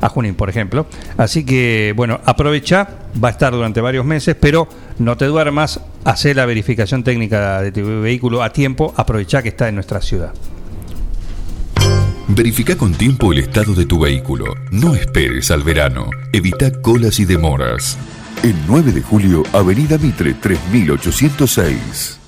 A 0.00 0.08
Junín, 0.08 0.34
por 0.34 0.48
ejemplo. 0.50 0.86
Así 1.16 1.44
que, 1.44 1.92
bueno, 1.96 2.20
aprovecha, 2.24 2.88
va 3.22 3.28
a 3.28 3.30
estar 3.32 3.52
durante 3.52 3.80
varios 3.80 4.04
meses, 4.04 4.36
pero 4.38 4.68
no 4.98 5.16
te 5.16 5.26
duermas, 5.26 5.80
hace 6.04 6.34
la 6.34 6.46
verificación 6.46 7.02
técnica 7.04 7.62
de 7.62 7.72
tu 7.72 8.02
vehículo 8.02 8.42
a 8.42 8.52
tiempo, 8.52 8.92
aprovecha 8.96 9.42
que 9.42 9.48
está 9.50 9.68
en 9.68 9.74
nuestra 9.76 10.00
ciudad. 10.00 10.32
Verifica 12.28 12.76
con 12.76 12.92
tiempo 12.92 13.32
el 13.32 13.38
estado 13.38 13.72
de 13.74 13.86
tu 13.86 14.00
vehículo. 14.00 14.46
No 14.72 14.94
esperes 14.94 15.50
al 15.50 15.62
verano. 15.62 16.10
Evita 16.32 16.72
colas 16.82 17.20
y 17.20 17.24
demoras. 17.24 17.96
El 18.42 18.56
9 18.66 18.92
de 18.92 19.00
julio, 19.00 19.42
Avenida 19.52 19.96
Mitre 19.96 20.34
3806. 20.34 22.25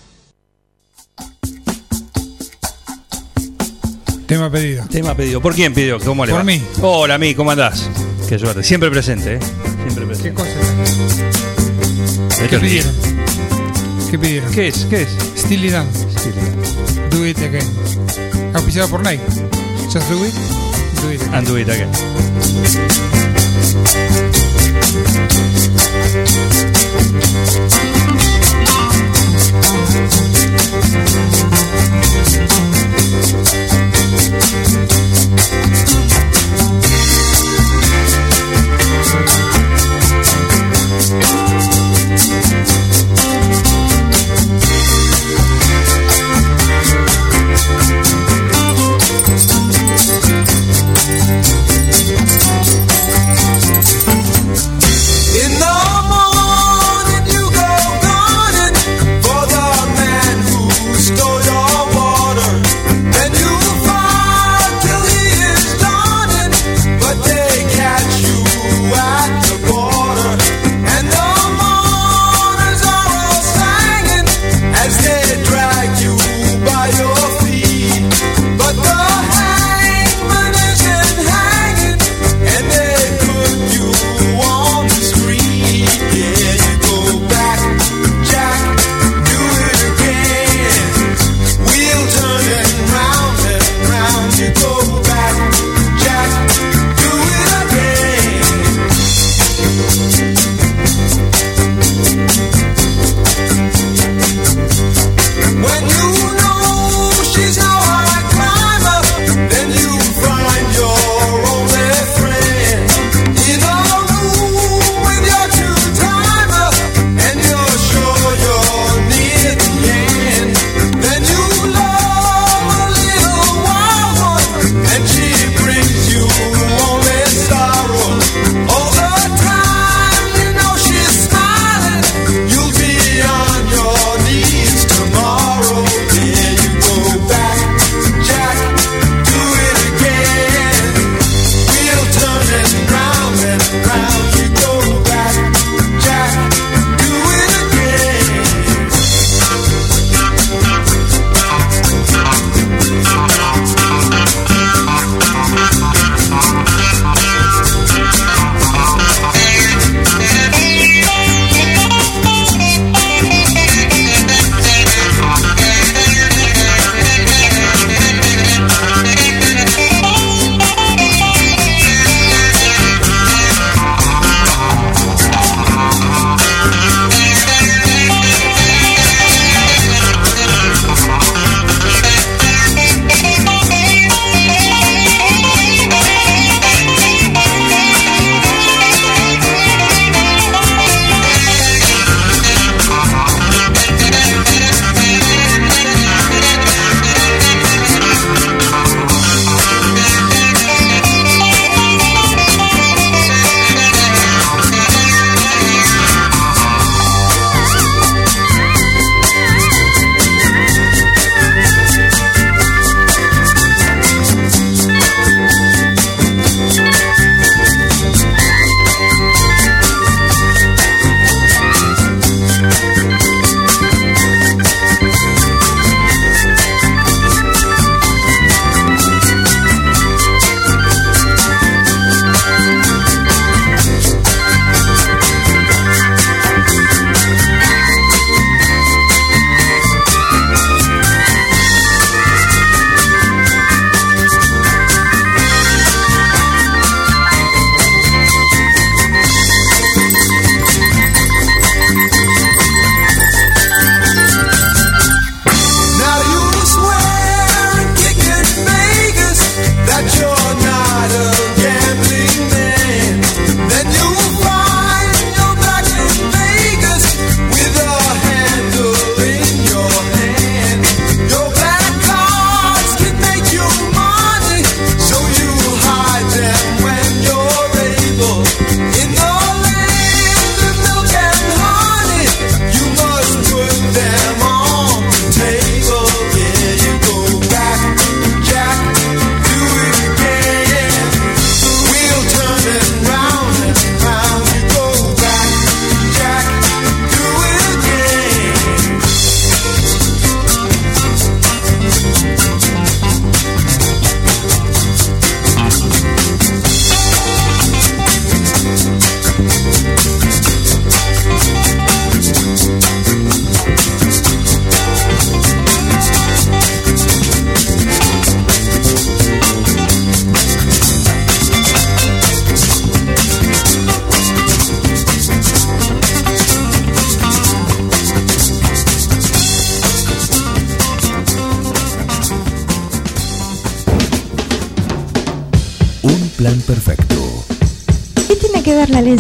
Tema 4.29 4.51
pedido. 4.51 4.85
Tema 4.91 5.15
pedido. 5.15 5.41
¿Por 5.41 5.55
quién 5.55 5.73
pidió? 5.73 5.99
¿Cómo 6.01 6.27
le 6.27 6.33
Por 6.33 6.41
va? 6.41 6.45
mí. 6.45 6.63
Hola, 6.83 7.17
mí, 7.17 7.35
¿cómo 7.35 7.51
andás? 7.51 7.89
Qué 8.29 8.39
suerte. 8.39 8.63
Siempre 8.63 8.91
presente, 8.91 9.37
¿eh? 9.37 9.39
Siempre 9.85 10.05
presente. 10.05 10.29
¿Qué 10.29 10.35
cosa? 10.35 10.51
¿Qué 12.43 12.49
¿Qué 12.49 12.59
pidieron? 12.59 12.93
¿Qué 14.11 14.19
pidieron? 14.19 14.53
¿Qué 14.53 14.69
es? 14.69 14.85
¿Qué 14.85 15.03
es? 15.03 15.09
Steely 15.35 15.71
Dan. 15.71 15.87
Do 17.11 17.25
it 17.27 17.39
again. 17.39 17.65
Auspiciado 18.53 18.91
por 18.91 19.03
Nike. 19.03 19.23
Just 19.91 20.11
do 20.11 20.23
it. 20.27 20.35
Do 21.01 21.11
it 21.11 21.23
again. 21.23 21.35
And 21.35 21.47
do 21.49 21.57
it 21.57 21.69
again. 21.71 21.91
In 32.51 33.78
Thank 34.31 34.53
you. 43.13 43.18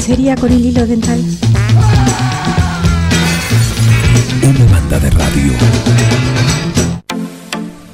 Lencería 0.08 0.36
con 0.36 0.50
el 0.50 0.64
hilo 0.64 0.86
dental? 0.86 1.22
Una 4.42 4.72
banda 4.72 4.98
de 5.00 5.10
radio. 5.10 5.52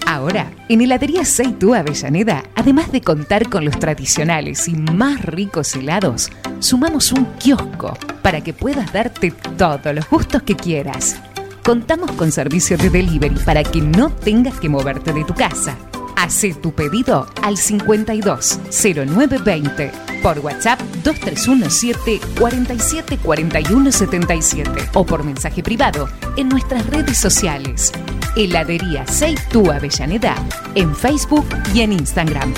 Ahora, 0.06 0.52
en 0.68 0.80
Heladería 0.80 1.24
Seitú 1.24 1.74
Avellaneda, 1.74 2.44
además 2.54 2.92
de 2.92 3.00
contar 3.00 3.50
con 3.50 3.64
los 3.64 3.76
tradicionales 3.80 4.68
y 4.68 4.74
más 4.74 5.24
ricos 5.24 5.74
helados, 5.74 6.30
sumamos 6.60 7.10
un 7.10 7.24
kiosco 7.40 7.98
para 8.22 8.42
que 8.42 8.52
puedas 8.52 8.92
darte 8.92 9.32
todos 9.58 9.92
los 9.92 10.08
gustos 10.08 10.42
que 10.44 10.54
quieras. 10.54 11.16
Contamos 11.64 12.12
con 12.12 12.30
servicio 12.30 12.78
de 12.78 12.90
delivery 12.90 13.40
para 13.44 13.64
que 13.64 13.80
no 13.80 14.10
tengas 14.10 14.60
que 14.60 14.68
moverte 14.68 15.12
de 15.12 15.24
tu 15.24 15.34
casa. 15.34 15.76
Hacé 16.14 16.54
tu 16.54 16.72
pedido 16.72 17.26
al 17.42 17.56
52 17.56 18.60
0920 18.70 19.90
por 20.22 20.38
WhatsApp 20.38 20.80
2317 21.04 22.20
47 22.40 23.18
41 23.18 23.92
77 23.92 24.70
o 24.94 25.06
por 25.06 25.22
mensaje 25.22 25.62
privado 25.62 26.08
en 26.36 26.48
nuestras 26.48 26.86
redes 26.86 27.18
sociales. 27.18 27.92
Heladería 28.36 29.06
Seitú 29.06 29.70
Avellaneda 29.70 30.34
en 30.74 30.94
Facebook 30.96 31.46
y 31.72 31.82
en 31.82 31.92
Instagram. 31.92 32.52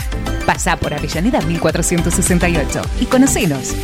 Pasá 0.47 0.77
por 0.77 0.95
Avellaneda 0.95 1.41
1468 1.43 2.83
y 3.01 3.07
conocenos. 3.07 3.75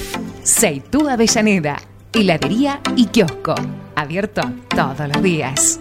Seitú 0.42 1.08
Avellaneda, 1.08 1.76
heladería 2.12 2.80
y 2.96 3.06
kiosco. 3.06 3.54
Abierto 3.94 4.42
todos 4.74 5.08
los 5.08 5.22
días. 5.22 5.80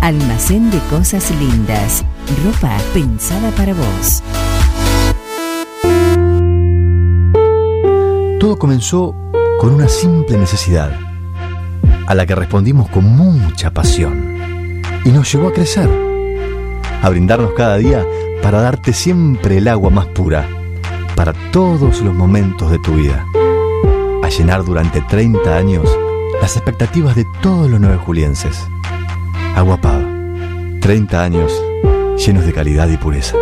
Almacén 0.00 0.70
de 0.70 0.78
Cosas 0.90 1.30
Lindas. 1.32 2.04
Ropa 2.44 2.76
pensada 2.94 3.50
para 3.50 3.74
vos. 3.74 4.22
Todo 8.38 8.58
comenzó 8.58 9.14
con 9.58 9.74
una 9.74 9.88
simple 9.88 10.38
necesidad, 10.38 10.92
a 12.06 12.14
la 12.14 12.24
que 12.26 12.34
respondimos 12.34 12.88
con 12.90 13.04
mucha 13.04 13.72
pasión, 13.72 14.82
y 15.04 15.10
nos 15.10 15.30
llevó 15.32 15.48
a 15.48 15.52
crecer, 15.52 15.90
a 17.02 17.08
brindarnos 17.10 17.52
cada 17.54 17.76
día 17.76 18.06
para 18.40 18.60
darte 18.60 18.92
siempre 18.92 19.58
el 19.58 19.66
agua 19.66 19.90
más 19.90 20.06
pura, 20.06 20.48
para 21.16 21.32
todos 21.50 22.00
los 22.00 22.14
momentos 22.14 22.70
de 22.70 22.78
tu 22.78 22.94
vida, 22.94 23.26
a 24.22 24.28
llenar 24.28 24.64
durante 24.64 25.00
30 25.02 25.56
años 25.56 25.88
las 26.40 26.56
expectativas 26.56 27.16
de 27.16 27.26
todos 27.42 27.68
los 27.68 27.80
nueve 27.80 27.98
julienses. 27.98 28.68
Agua 29.58 29.80
Pava, 29.80 30.06
30 30.80 31.20
años 31.20 31.52
llenos 32.24 32.46
de 32.46 32.52
calidad 32.52 32.88
y 32.90 32.96
pureza. 32.96 33.34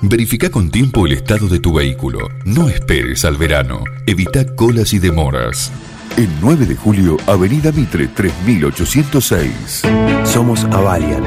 Verifica 0.00 0.48
con 0.50 0.70
tiempo 0.70 1.04
el 1.04 1.12
estado 1.12 1.46
de 1.46 1.60
tu 1.60 1.74
vehículo. 1.74 2.20
No 2.46 2.70
esperes 2.70 3.26
al 3.26 3.36
verano. 3.36 3.84
Evita 4.06 4.46
colas 4.56 4.94
y 4.94 4.98
demoras. 4.98 5.70
El 6.16 6.30
9 6.40 6.64
de 6.64 6.74
julio, 6.74 7.18
Avenida 7.26 7.70
Mitre 7.70 8.08
3806. 8.08 9.82
Somos 10.24 10.64
Avalian. 10.64 11.22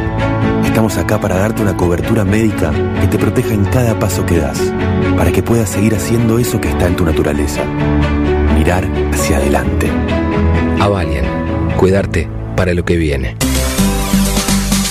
Estamos 0.66 0.98
acá 0.98 1.22
para 1.22 1.38
darte 1.38 1.62
una 1.62 1.78
cobertura 1.78 2.26
médica 2.26 2.72
que 3.00 3.08
te 3.08 3.20
proteja 3.20 3.54
en 3.54 3.66
cada 3.66 4.00
paso 4.00 4.26
que 4.26 4.40
das, 4.40 4.74
para 5.16 5.32
que 5.32 5.44
puedas 5.44 5.70
seguir 5.70 5.94
haciendo 5.94 6.40
eso 6.40 6.60
que 6.60 6.70
está 6.70 6.88
en 6.88 6.96
tu 6.96 7.06
naturaleza. 7.06 7.64
Mirar 8.56 8.90
hacia 9.12 9.38
adelante. 9.38 10.11
Avalian. 10.82 11.26
Cuidarte 11.78 12.28
para 12.56 12.74
lo 12.74 12.84
que 12.84 12.98
viene. 12.98 13.36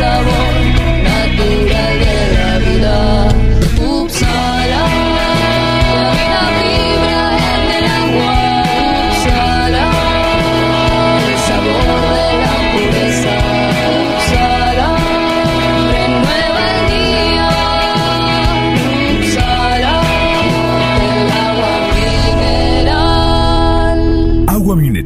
Sabor 0.00 0.39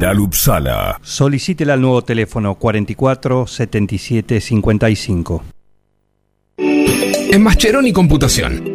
Agua 0.05 0.13
mineral 0.13 0.19
Upsala. 0.19 0.99
Solicítela 1.01 1.73
al 1.73 1.81
nuevo 1.81 2.03
teléfono 2.03 2.55
44 2.55 3.47
77 3.47 4.39
55. 4.39 5.43
En 6.57 7.43
Mascheroni 7.43 7.91
Computación, 7.91 8.74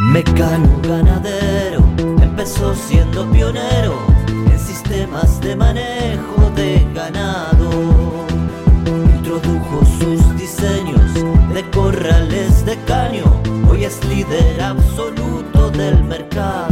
Mecano 0.00 0.80
ganadero 0.82 1.84
empezó 2.20 2.74
siendo 2.74 3.30
pionero 3.30 3.94
en 4.28 4.58
sistemas 4.58 5.40
de 5.40 5.54
manejo 5.54 6.50
de 6.56 6.84
ganado. 6.92 7.70
Introdujo 9.16 9.84
sus 9.98 10.36
diseños 10.36 11.14
de 11.54 11.62
corrales 11.70 12.64
de 12.64 12.76
caño, 12.84 13.40
hoy 13.70 13.84
es 13.84 14.04
líder 14.06 14.60
absoluto 14.60 15.70
del 15.70 16.02
mercado. 16.02 16.71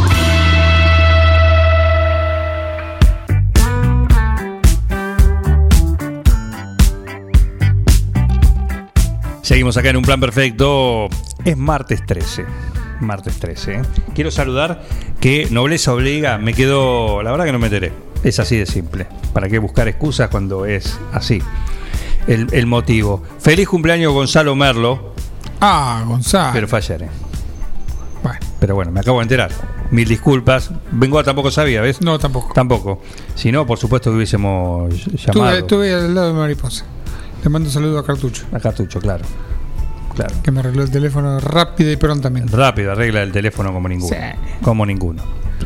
Seguimos 9.51 9.75
acá 9.75 9.89
en 9.89 9.97
un 9.97 10.03
plan 10.03 10.17
perfecto. 10.17 11.09
Es 11.43 11.57
martes 11.57 12.05
13. 12.05 12.45
Martes 13.01 13.37
13. 13.37 13.73
¿eh? 13.73 13.81
Quiero 14.15 14.31
saludar 14.31 14.81
que 15.19 15.49
Nobleza 15.51 15.93
Obliga 15.93 16.37
me 16.37 16.53
quedó. 16.53 17.21
La 17.21 17.31
verdad 17.31 17.43
que 17.43 17.51
no 17.51 17.59
me 17.59 17.67
enteré. 17.67 17.91
Es 18.23 18.39
así 18.39 18.55
de 18.55 18.65
simple. 18.65 19.07
¿Para 19.33 19.49
qué 19.49 19.59
buscar 19.59 19.89
excusas 19.89 20.29
cuando 20.29 20.65
es 20.65 20.97
así? 21.11 21.41
El, 22.27 22.47
el 22.53 22.65
motivo. 22.65 23.23
Feliz 23.39 23.67
cumpleaños 23.67 24.13
Gonzalo 24.13 24.55
Merlo. 24.55 25.15
Ah, 25.59 26.01
Gonzalo. 26.07 26.53
Pero 26.53 26.69
fue 26.69 26.79
ayer, 26.79 27.03
¿eh? 27.03 27.09
Pero 28.57 28.75
bueno, 28.75 28.91
me 28.93 29.01
acabo 29.01 29.17
de 29.17 29.23
enterar. 29.23 29.51
Mil 29.89 30.07
disculpas. 30.07 30.71
Bengoa 30.91 31.25
tampoco 31.25 31.51
sabía, 31.51 31.81
¿ves? 31.81 31.99
No, 32.01 32.17
tampoco. 32.19 32.53
Tampoco. 32.53 33.01
Si 33.35 33.51
no, 33.51 33.65
por 33.67 33.77
supuesto 33.77 34.11
que 34.11 34.15
hubiésemos 34.15 34.93
llamado. 35.07 35.57
Estuve, 35.57 35.89
estuve 35.89 35.93
al 35.93 36.15
lado 36.15 36.27
de 36.27 36.33
Mariposa. 36.35 36.85
Le 37.43 37.49
mando 37.49 37.67
un 37.69 37.73
saludo 37.73 37.99
a 37.99 38.05
Cartucho. 38.05 38.45
A 38.51 38.59
Cartucho, 38.59 38.99
claro. 38.99 39.23
Claro. 40.15 40.35
Que 40.43 40.51
me 40.51 40.59
arregló 40.59 40.83
el 40.83 40.91
teléfono 40.91 41.39
rápido 41.39 41.91
y 41.91 41.95
prontamente. 41.95 42.55
Rápido, 42.55 42.91
arregla 42.91 43.23
el 43.23 43.31
teléfono 43.31 43.71
como 43.73 43.87
ninguno. 43.87 44.13
Sí. 44.15 44.21
Como 44.61 44.85
ninguno. 44.85 45.23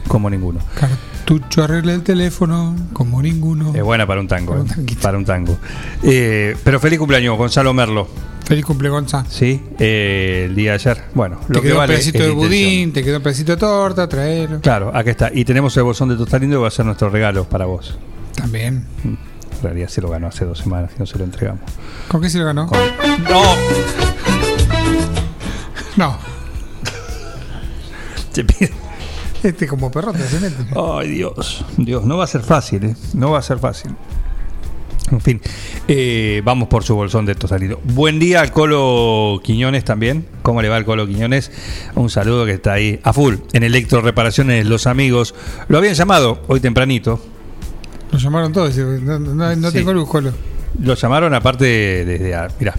Como 0.07 0.29
ninguno. 0.29 0.59
Cartucho 0.79 1.63
arregla 1.63 1.93
el 1.93 2.03
teléfono 2.03 2.75
como 2.93 3.21
ninguno. 3.21 3.73
Es 3.75 3.81
buena 3.83 4.05
para 4.05 4.21
un 4.21 4.27
tango. 4.27 4.55
eh, 4.57 4.95
Para 5.01 5.17
un 5.17 5.25
tango. 5.25 5.57
Eh, 6.03 6.55
pero 6.63 6.79
feliz 6.79 6.99
cumpleaños, 6.99 7.37
Gonzalo 7.37 7.73
Merlo. 7.73 8.07
Feliz 8.45 8.63
cumple, 8.63 8.89
Gonza. 8.89 9.25
Sí, 9.27 9.59
eh, 9.79 10.45
el 10.47 10.55
día 10.55 10.71
de 10.71 10.75
ayer. 10.75 11.03
Bueno, 11.15 11.39
Te 11.47 11.53
lo 11.55 11.61
que 11.61 11.67
quedó 11.69 11.77
vale 11.77 11.93
un 11.95 11.99
pedacito 11.99 12.23
de 12.23 12.29
budín, 12.29 12.93
te 12.93 13.03
quedó 13.03 13.17
un 13.17 13.23
pedacito 13.23 13.53
de 13.53 13.57
torta, 13.57 14.07
traerlo. 14.07 14.61
Claro, 14.61 14.95
acá 14.95 15.09
está. 15.09 15.31
Y 15.33 15.43
tenemos 15.43 15.75
el 15.77 15.81
bolsón 15.83 16.09
de 16.09 16.15
Tostalindo 16.15 16.57
que 16.57 16.61
va 16.61 16.67
a 16.67 16.71
ser 16.71 16.85
nuestro 16.85 17.09
regalo 17.09 17.45
para 17.45 17.65
vos. 17.65 17.97
También. 18.35 18.85
En 19.57 19.63
realidad 19.63 19.87
se 19.89 20.01
lo 20.01 20.09
ganó 20.09 20.27
hace 20.27 20.45
dos 20.45 20.59
semanas 20.59 20.91
y 20.95 20.99
no 20.99 21.05
se 21.05 21.17
lo 21.17 21.23
entregamos. 21.23 21.63
¿Con 22.07 22.21
qué 22.21 22.29
se 22.29 22.39
lo 22.39 22.45
ganó? 22.45 22.69
¡No! 23.29 23.43
No. 25.97 26.17
Te 28.33 28.43
pido- 28.43 28.73
Este 29.43 29.65
como 29.67 29.89
perrote 29.91 30.19
se 30.27 30.39
mete. 30.41 30.55
Ay, 30.75 31.09
Dios. 31.09 31.63
Dios, 31.77 32.03
no 32.03 32.17
va 32.17 32.25
a 32.25 32.27
ser 32.27 32.41
fácil, 32.41 32.83
¿eh? 32.83 32.95
No 33.13 33.31
va 33.31 33.39
a 33.39 33.41
ser 33.41 33.59
fácil. 33.59 33.91
En 35.11 35.21
fin, 35.21 35.39
eh, 35.87 36.41
vamos 36.43 36.67
por 36.67 36.83
su 36.83 36.95
bolsón 36.95 37.25
de 37.27 37.35
tosalito. 37.35 37.79
Buen 37.83 38.17
día 38.19 38.41
al 38.41 38.51
Colo 38.51 39.39
Quiñones 39.43 39.85
también. 39.85 40.25
¿Cómo 40.41 40.61
le 40.63 40.67
va 40.67 40.75
al 40.77 40.83
Colo 40.83 41.05
Quiñones? 41.07 41.51
Un 41.95 42.09
saludo 42.09 42.43
que 42.45 42.53
está 42.53 42.73
ahí 42.73 42.99
a 43.03 43.13
full. 43.13 43.35
En 43.53 43.63
Electro 43.63 44.01
Reparaciones, 44.01 44.65
los 44.65 44.87
amigos 44.87 45.33
lo 45.69 45.77
habían 45.77 45.93
llamado 45.93 46.41
hoy 46.47 46.59
tempranito. 46.59 47.21
Lo 48.11 48.17
llamaron 48.17 48.53
todos. 48.53 48.75
No, 48.77 49.19
no, 49.19 49.55
no 49.55 49.71
Sí. 49.71 49.77
tengo 49.77 49.93
luz, 49.93 50.07
Colo. 50.09 50.31
Lo 50.81 50.93
llamaron 50.95 51.33
aparte 51.33 51.65
desde... 52.05 52.35
Mirá, 52.59 52.75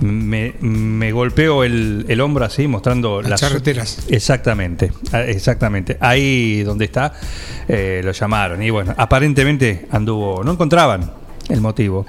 me, 0.00 0.54
me 0.60 1.10
golpeo 1.12 1.64
el, 1.64 2.04
el 2.08 2.20
hombro 2.20 2.44
así 2.44 2.66
mostrando 2.68 3.20
Las 3.22 3.40
charreteras. 3.40 4.06
Exactamente, 4.08 4.92
ah, 5.12 5.22
exactamente. 5.22 5.96
Ahí 6.00 6.62
donde 6.62 6.84
está 6.84 7.12
eh, 7.68 8.00
lo 8.04 8.12
llamaron 8.12 8.62
y 8.62 8.70
bueno, 8.70 8.94
aparentemente 8.96 9.86
anduvo, 9.90 10.42
no 10.44 10.52
encontraban 10.52 11.10
el 11.48 11.60
motivo. 11.60 12.06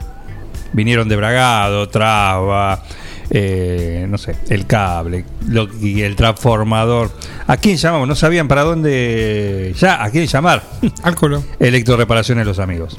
Vinieron 0.74 1.10
de 1.10 1.16
Bragado, 1.16 1.90
traba, 1.90 2.84
eh, 3.32 4.08
no 4.10 4.18
sé, 4.18 4.36
el 4.50 4.66
cable 4.66 5.26
lo- 5.48 5.70
y 5.82 6.02
el 6.02 6.16
transformador. 6.16 7.12
¿A 7.48 7.58
quién 7.58 7.78
llamamos? 7.78 8.08
No 8.08 8.16
sabían 8.16 8.48
para 8.48 8.64
dónde. 8.64 9.74
Ya, 9.80 10.04
¿a 10.04 10.10
quién 10.10 10.26
llamar? 10.28 10.64
Al 11.04 11.16
Colo. 11.16 11.44
Electroreparaciones 11.60 12.46
Los 12.46 12.60
Amigos. 12.60 12.98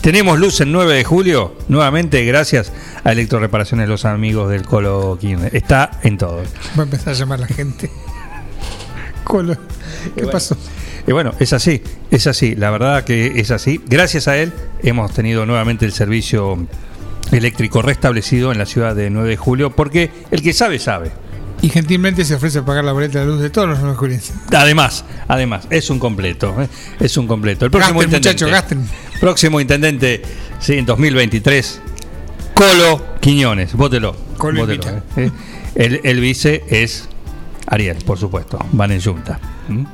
Tenemos 0.00 0.38
luz 0.38 0.60
el 0.60 0.70
9 0.72 0.94
de 0.94 1.04
julio, 1.04 1.56
nuevamente 1.68 2.24
gracias 2.24 2.72
a 3.04 3.12
Electroreparaciones 3.12 3.88
Los 3.88 4.04
Amigos 4.04 4.50
del 4.50 4.62
Colo 4.62 5.18
Quilmes. 5.20 5.52
Está 5.54 5.90
en 6.02 6.18
todo. 6.18 6.42
Va 6.78 6.80
a 6.80 6.84
empezar 6.84 7.14
a 7.14 7.16
llamar 7.16 7.40
la 7.40 7.46
gente. 7.48 7.90
Colo. 9.24 9.56
¿Qué 10.14 10.26
pasó? 10.26 10.56
Y 11.06 11.12
bueno, 11.12 11.32
es 11.38 11.52
así, 11.52 11.82
es 12.10 12.26
así, 12.26 12.54
la 12.56 12.70
verdad 12.70 13.04
que 13.04 13.38
es 13.40 13.50
así. 13.50 13.80
Gracias 13.86 14.26
a 14.28 14.38
él 14.38 14.52
hemos 14.82 15.12
tenido 15.12 15.44
nuevamente 15.44 15.84
el 15.84 15.92
servicio 15.92 16.66
eléctrico 17.32 17.82
restablecido 17.82 18.52
en 18.52 18.58
la 18.58 18.66
ciudad 18.66 18.94
de 18.94 19.10
9 19.10 19.28
de 19.30 19.36
julio, 19.36 19.70
porque 19.74 20.10
el 20.30 20.42
que 20.42 20.52
sabe, 20.52 20.78
sabe. 20.78 21.10
Y 21.62 21.70
gentilmente 21.70 22.24
se 22.24 22.34
ofrece 22.34 22.58
a 22.58 22.64
pagar 22.64 22.84
la 22.84 22.92
boleta 22.92 23.20
de 23.20 23.26
luz 23.26 23.40
de 23.40 23.48
todos 23.48 23.68
los 23.68 23.78
nuevos 23.78 23.98
julienses. 23.98 24.34
Además, 24.52 25.04
además, 25.28 25.66
es 25.70 25.88
un 25.88 25.98
completo, 25.98 26.54
¿eh? 26.60 26.68
es 27.00 27.16
un 27.16 27.26
completo. 27.26 27.64
El 27.64 27.70
próximo 27.70 28.00
Gasten, 28.00 28.16
intendente, 28.16 28.44
muchachos, 28.44 28.50
gasten. 28.50 28.88
próximo 29.20 29.60
intendente, 29.60 30.22
sí, 30.58 30.74
en 30.74 30.84
2023, 30.84 31.80
Colo 32.52 33.02
Quiñones, 33.20 33.74
vótelo. 33.74 34.14
Colo 34.36 34.60
vótelo. 34.60 34.84
¿eh? 35.16 35.30
el, 35.74 36.00
el 36.04 36.20
vice 36.20 36.64
es 36.68 37.08
Ariel, 37.66 37.96
por 38.04 38.18
supuesto, 38.18 38.58
van 38.72 38.92
en 38.92 39.00
junta. 39.00 39.40
¿Mm? 39.68 39.84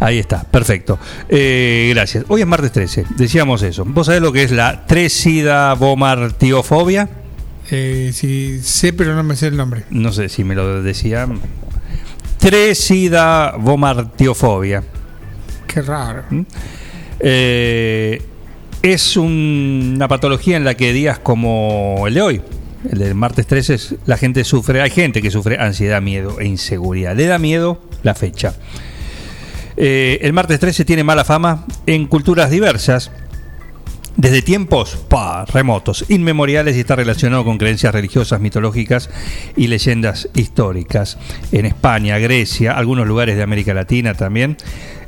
Ahí 0.00 0.18
está, 0.18 0.42
perfecto. 0.44 0.98
Eh, 1.28 1.90
gracias. 1.94 2.24
Hoy 2.28 2.40
es 2.42 2.46
martes 2.46 2.72
13, 2.72 3.04
decíamos 3.16 3.62
eso. 3.62 3.84
¿Vos 3.84 4.06
sabés 4.06 4.22
lo 4.22 4.32
que 4.32 4.42
es 4.44 4.50
la 4.52 4.86
tresidabomartiofobia? 4.86 7.08
Eh, 7.70 8.10
sí, 8.12 8.60
sé, 8.62 8.92
pero 8.92 9.14
no 9.14 9.22
me 9.22 9.36
sé 9.36 9.46
el 9.48 9.56
nombre. 9.56 9.84
No 9.90 10.12
sé 10.12 10.28
si 10.28 10.44
me 10.44 10.54
lo 10.54 10.82
decían. 10.82 11.40
Tresidabomartiofobia. 12.38 14.82
Qué 15.66 15.82
raro. 15.82 16.22
Eh, 17.20 18.22
es 18.82 19.16
un- 19.16 19.92
una 19.96 20.08
patología 20.08 20.56
en 20.56 20.64
la 20.64 20.74
que 20.74 20.92
días 20.92 21.18
como 21.18 22.04
el 22.06 22.14
de 22.14 22.22
hoy, 22.22 22.42
el 22.90 22.98
del 22.98 23.14
martes 23.14 23.46
13, 23.46 23.74
es- 23.74 23.94
la 24.06 24.16
gente 24.18 24.44
sufre, 24.44 24.80
hay 24.82 24.90
gente 24.90 25.22
que 25.22 25.30
sufre 25.30 25.58
ansiedad, 25.58 26.02
miedo 26.02 26.38
e 26.40 26.46
inseguridad. 26.46 27.16
Le 27.16 27.26
da 27.26 27.38
miedo 27.38 27.80
la 28.04 28.14
fecha. 28.14 28.54
Eh, 29.76 30.20
el 30.22 30.32
martes 30.32 30.60
13 30.60 30.84
tiene 30.84 31.02
mala 31.02 31.24
fama 31.24 31.66
en 31.86 32.06
culturas 32.06 32.50
diversas, 32.50 33.10
desde 34.16 34.42
tiempos 34.42 34.96
pa, 35.08 35.44
remotos, 35.46 36.04
inmemoriales 36.08 36.76
y 36.76 36.80
está 36.80 36.94
relacionado 36.94 37.44
con 37.44 37.58
creencias 37.58 37.92
religiosas, 37.92 38.40
mitológicas 38.40 39.10
y 39.56 39.66
leyendas 39.66 40.28
históricas. 40.34 41.18
En 41.50 41.66
España, 41.66 42.18
Grecia, 42.18 42.72
algunos 42.72 43.08
lugares 43.08 43.36
de 43.36 43.42
América 43.42 43.74
Latina 43.74 44.14
también, 44.14 44.56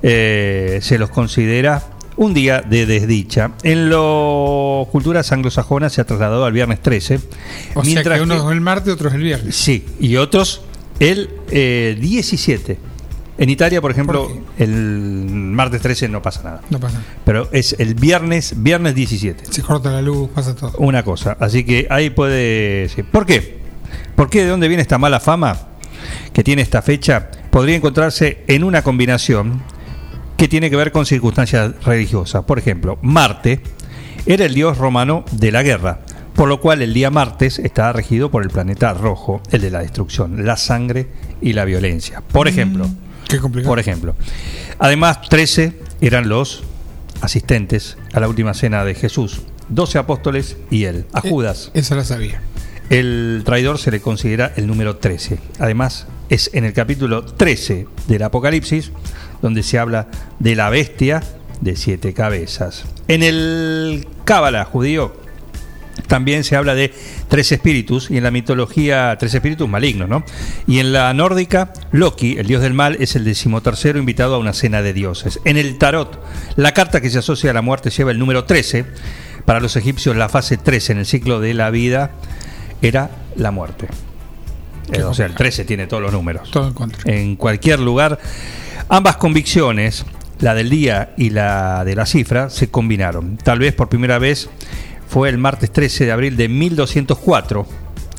eh, 0.03 0.81
se 0.83 0.99
los 0.99 1.11
considera 1.11 1.85
un 2.17 2.35
día 2.35 2.63
de 2.63 2.87
desdicha. 2.87 3.53
En 3.63 3.91
las 3.91 4.89
culturas 4.89 5.31
anglosajonas 5.31 5.93
se 5.93 6.01
ha 6.01 6.05
trasladado 6.05 6.45
al 6.45 6.53
viernes 6.53 6.81
13. 6.83 7.17
O 7.17 7.21
sea 7.21 7.83
mientras 7.85 8.19
que 8.19 8.25
uno 8.25 8.35
es 8.35 8.53
el 8.53 8.61
martes, 8.61 8.93
otro 8.93 9.09
es 9.09 9.15
el 9.15 9.23
viernes. 9.23 9.55
Sí, 9.55 9.85
y 10.01 10.17
otros 10.17 10.63
el 11.01 11.31
eh, 11.51 11.97
17. 12.01 12.79
En 13.39 13.51
Italia, 13.51 13.83
por 13.83 13.91
ejemplo, 13.91 14.31
el 14.57 14.71
martes 14.71 15.83
13 15.83 16.09
no 16.09 16.23
pasa 16.23 16.43
nada. 16.43 16.63
No 16.71 16.81
pasa. 16.81 17.03
Pero 17.25 17.49
es 17.53 17.77
el 17.79 17.95
viernes, 17.95 18.55
viernes 18.57 18.95
17. 18.95 19.53
Se 19.53 19.63
corta 19.63 19.91
la 19.91 20.01
luz, 20.01 20.31
pasa 20.35 20.55
todo. 20.57 20.73
Una 20.79 21.03
cosa. 21.03 21.37
Así 21.39 21.65
que 21.65 21.87
ahí 21.91 22.09
puede. 22.09 22.89
sí. 22.89 23.03
¿Por 23.03 23.27
qué? 23.27 23.59
¿Por 24.15 24.31
qué? 24.31 24.45
¿De 24.45 24.49
dónde 24.49 24.69
viene 24.69 24.83
esta 24.83 24.97
mala 24.97 25.21
fama 25.21 25.59
que 26.33 26.43
tiene 26.43 26.63
esta 26.63 26.81
fecha? 26.81 27.31
Podría 27.51 27.77
encontrarse 27.77 28.43
en 28.47 28.65
una 28.65 28.83
combinación 28.83 29.63
que 30.39 30.49
tiene 30.49 30.71
que 30.71 30.77
ver 30.77 30.91
con 30.93 31.05
circunstancias 31.05 31.73
religiosas. 31.85 32.45
Por 32.45 32.59
ejemplo, 32.59 32.99
Marte 33.03 33.61
era 34.25 34.47
el 34.47 34.55
dios 34.55 34.79
romano 34.79 35.25
de 35.33 35.53
la 35.53 35.63
guerra, 35.63 36.01
por 36.37 36.49
lo 36.49 36.61
cual 36.61 36.83
el 36.83 36.93
día 36.95 37.11
martes 37.11 37.59
está 37.59 37.93
regido 37.93 38.31
por 38.31 38.43
el 38.43 38.51
planeta 38.51 38.93
rojo, 38.95 39.41
el 39.51 39.63
de 39.63 39.71
la 39.71 39.81
destrucción, 39.81 40.45
la 40.47 40.57
sangre 40.57 41.07
y 41.41 41.55
la 41.55 41.65
violencia. 41.65 42.21
Por 42.21 42.47
ejemplo, 42.49 42.87
Qué 43.29 43.39
complicado. 43.39 43.71
por 43.73 43.79
ejemplo. 43.79 44.15
Además, 44.79 45.21
13 45.29 45.73
eran 46.01 46.29
los 46.29 46.63
asistentes 47.23 47.97
a 48.13 48.21
la 48.21 48.29
última 48.29 48.55
cena 48.55 48.85
de 48.85 48.95
Jesús, 48.95 49.41
12 49.71 49.99
apóstoles 49.99 50.57
y 50.71 50.85
él, 50.85 51.07
a 51.13 51.21
Eh, 51.25 51.31
Judas. 51.31 51.71
Esa 51.75 51.95
la 51.97 52.05
sabía. 52.05 52.41
El 52.91 53.43
traidor 53.45 53.79
se 53.79 53.91
le 53.91 54.01
considera 54.01 54.53
el 54.57 54.67
número 54.67 54.97
13. 54.97 55.39
Además, 55.59 56.07
es 56.29 56.51
en 56.53 56.65
el 56.65 56.73
capítulo 56.73 57.25
13 57.25 57.87
del 58.07 58.23
Apocalipsis 58.23 58.93
donde 59.43 59.63
se 59.63 59.79
habla 59.79 60.09
de 60.39 60.55
la 60.55 60.71
bestia 60.71 61.23
de 61.61 61.75
siete 61.77 62.13
cabezas. 62.15 62.85
En 63.09 63.23
el 63.23 64.07
Cábala 64.25 64.65
judío 64.65 65.15
también 66.07 66.45
se 66.45 66.57
habla 66.57 66.75
de 66.75 66.93
tres 67.29 67.53
espíritus 67.53 68.11
y 68.11 68.17
en 68.17 68.25
la 68.25 68.31
mitología 68.31 69.17
tres 69.19 69.35
espíritus 69.35 69.69
malignos, 69.69 70.09
¿no? 70.09 70.25
Y 70.67 70.79
en 70.79 70.93
la 70.93 71.13
nórdica, 71.15 71.73
Loki, 71.93 72.37
el 72.39 72.47
dios 72.47 72.63
del 72.63 72.75
mal, 72.75 72.97
es 73.01 73.17
el 73.17 73.25
decimotercero 73.25 73.99
invitado 73.99 74.35
a 74.35 74.39
una 74.39 74.53
cena 74.53 74.83
de 74.83 74.93
dioses. 74.93 75.41
En 75.45 75.57
el 75.57 75.79
tarot, 75.79 76.23
la 76.57 76.73
carta 76.73 77.01
que 77.01 77.11
se 77.11 77.19
asocia 77.19 77.51
a 77.51 77.55
la 77.55 77.63
muerte 77.63 77.91
lleva 77.91 78.11
el 78.11 78.19
número 78.19 78.45
13. 78.45 78.85
Para 79.45 79.61
los 79.61 79.77
egipcios, 79.77 80.17
la 80.17 80.29
fase 80.29 80.57
13 80.57 80.93
en 80.93 80.99
el 80.99 81.07
ciclo 81.07 81.41
de 81.41 81.55
la 81.55 81.71
vida 81.71 82.11
era 82.83 83.11
la 83.37 83.51
muerte. 83.51 83.89
O 85.05 85.15
sea, 85.15 85.27
el 85.27 85.35
13 85.35 85.65
tiene 85.65 85.87
todos 85.87 86.03
los 86.03 86.13
números. 86.13 86.51
Todo 86.51 86.69
en 86.69 86.75
contra. 86.75 87.13
En 87.13 87.37
cualquier 87.37 87.81
lugar, 87.81 88.19
ambas 88.89 89.17
convicciones, 89.17 90.05
la 90.41 90.55
del 90.55 90.71
día 90.71 91.13
y 91.17 91.31
la 91.31 91.85
de 91.85 91.97
la 91.97 92.07
cifra, 92.07 92.51
se 92.51 92.71
combinaron. 92.71 93.37
Tal 93.37 93.59
vez 93.59 93.75
por 93.75 93.89
primera 93.89 94.19
vez 94.19 94.49
fue 95.09 95.29
el 95.29 95.39
martes 95.39 95.73
13 95.73 96.07
de 96.07 96.13
abril 96.13 96.37
de 96.37 96.49
1204. 96.49 97.67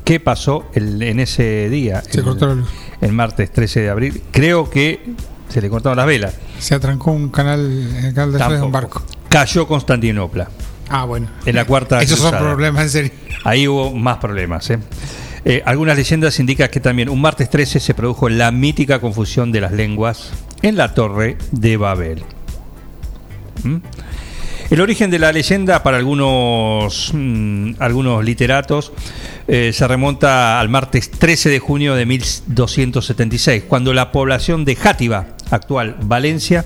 ¿Qué 0.04 0.20
pasó 0.20 0.66
el- 0.74 1.02
en 1.02 1.20
ese 1.20 1.70
día? 1.70 2.02
Se 2.02 2.20
el, 2.22 2.26
luz. 2.26 2.38
el 3.02 3.12
martes 3.12 3.52
13 3.52 3.82
de 3.82 3.90
abril. 3.90 4.24
Creo 4.32 4.70
que 4.70 5.02
se 5.50 5.62
le 5.62 5.70
cortaron 5.70 5.98
las 5.98 6.08
velas. 6.08 6.34
Se 6.60 6.76
atrancó 6.76 7.12
un 7.12 7.30
canal, 7.30 7.60
el 8.04 8.14
canal 8.14 8.50
de 8.50 8.62
un 8.62 8.72
barco. 8.72 9.04
Cayó 9.30 9.68
Constantinopla. 9.68 10.50
Ah, 10.90 11.04
bueno. 11.04 11.28
En 11.46 11.56
la 11.56 11.66
cuarta 11.66 12.02
Esos 12.02 12.20
son 12.20 12.38
problemas, 12.38 12.84
en 12.84 12.90
serio. 12.90 13.12
Ahí 13.44 13.68
hubo 13.68 13.92
más 13.94 14.18
problemas. 14.18 14.70
¿eh? 14.70 14.80
Eh, 15.44 15.62
algunas 15.66 15.98
leyendas 15.98 16.40
indican 16.40 16.70
que 16.70 16.80
también 16.80 17.10
un 17.10 17.22
martes 17.22 17.50
13 17.50 17.80
se 17.80 17.94
produjo 17.94 18.30
la 18.30 18.52
mítica 18.52 19.00
confusión 19.00 19.52
de 19.52 19.62
las 19.62 19.72
lenguas 19.74 20.32
en 20.62 20.78
la 20.78 20.94
torre 20.94 21.38
de 21.52 21.78
Babel. 21.78 22.24
¿Mm? 23.64 23.78
El 24.70 24.82
origen 24.82 25.10
de 25.10 25.18
la 25.18 25.32
leyenda 25.32 25.82
para 25.82 25.96
algunos, 25.96 27.12
mm, 27.14 27.76
algunos 27.80 28.26
literatos 28.26 28.92
eh, 29.48 29.72
se 29.74 29.88
remonta 29.88 30.60
al 30.60 30.68
martes 30.68 31.10
13 31.10 31.50
de 31.50 31.60
junio 31.60 31.96
de 31.96 32.06
1276, 32.06 33.64
cuando 33.64 33.94
la 33.94 34.12
población 34.12 34.66
de 34.66 34.76
Játiva, 34.76 35.28
actual 35.52 35.96
Valencia, 36.02 36.66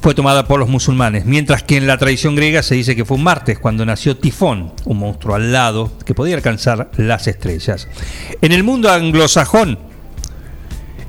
fue 0.00 0.14
tomada 0.14 0.46
por 0.46 0.60
los 0.60 0.68
musulmanes, 0.68 1.24
mientras 1.24 1.64
que 1.64 1.76
en 1.76 1.88
la 1.88 1.98
tradición 1.98 2.36
griega 2.36 2.62
se 2.62 2.76
dice 2.76 2.94
que 2.94 3.04
fue 3.04 3.16
un 3.16 3.24
martes 3.24 3.58
cuando 3.58 3.84
nació 3.84 4.16
Tifón, 4.16 4.72
un 4.84 4.98
monstruo 4.98 5.34
alado 5.34 5.98
que 6.04 6.14
podía 6.14 6.36
alcanzar 6.36 6.92
las 6.96 7.26
estrellas. 7.26 7.88
En 8.40 8.52
el 8.52 8.62
mundo 8.62 8.92
anglosajón, 8.92 9.80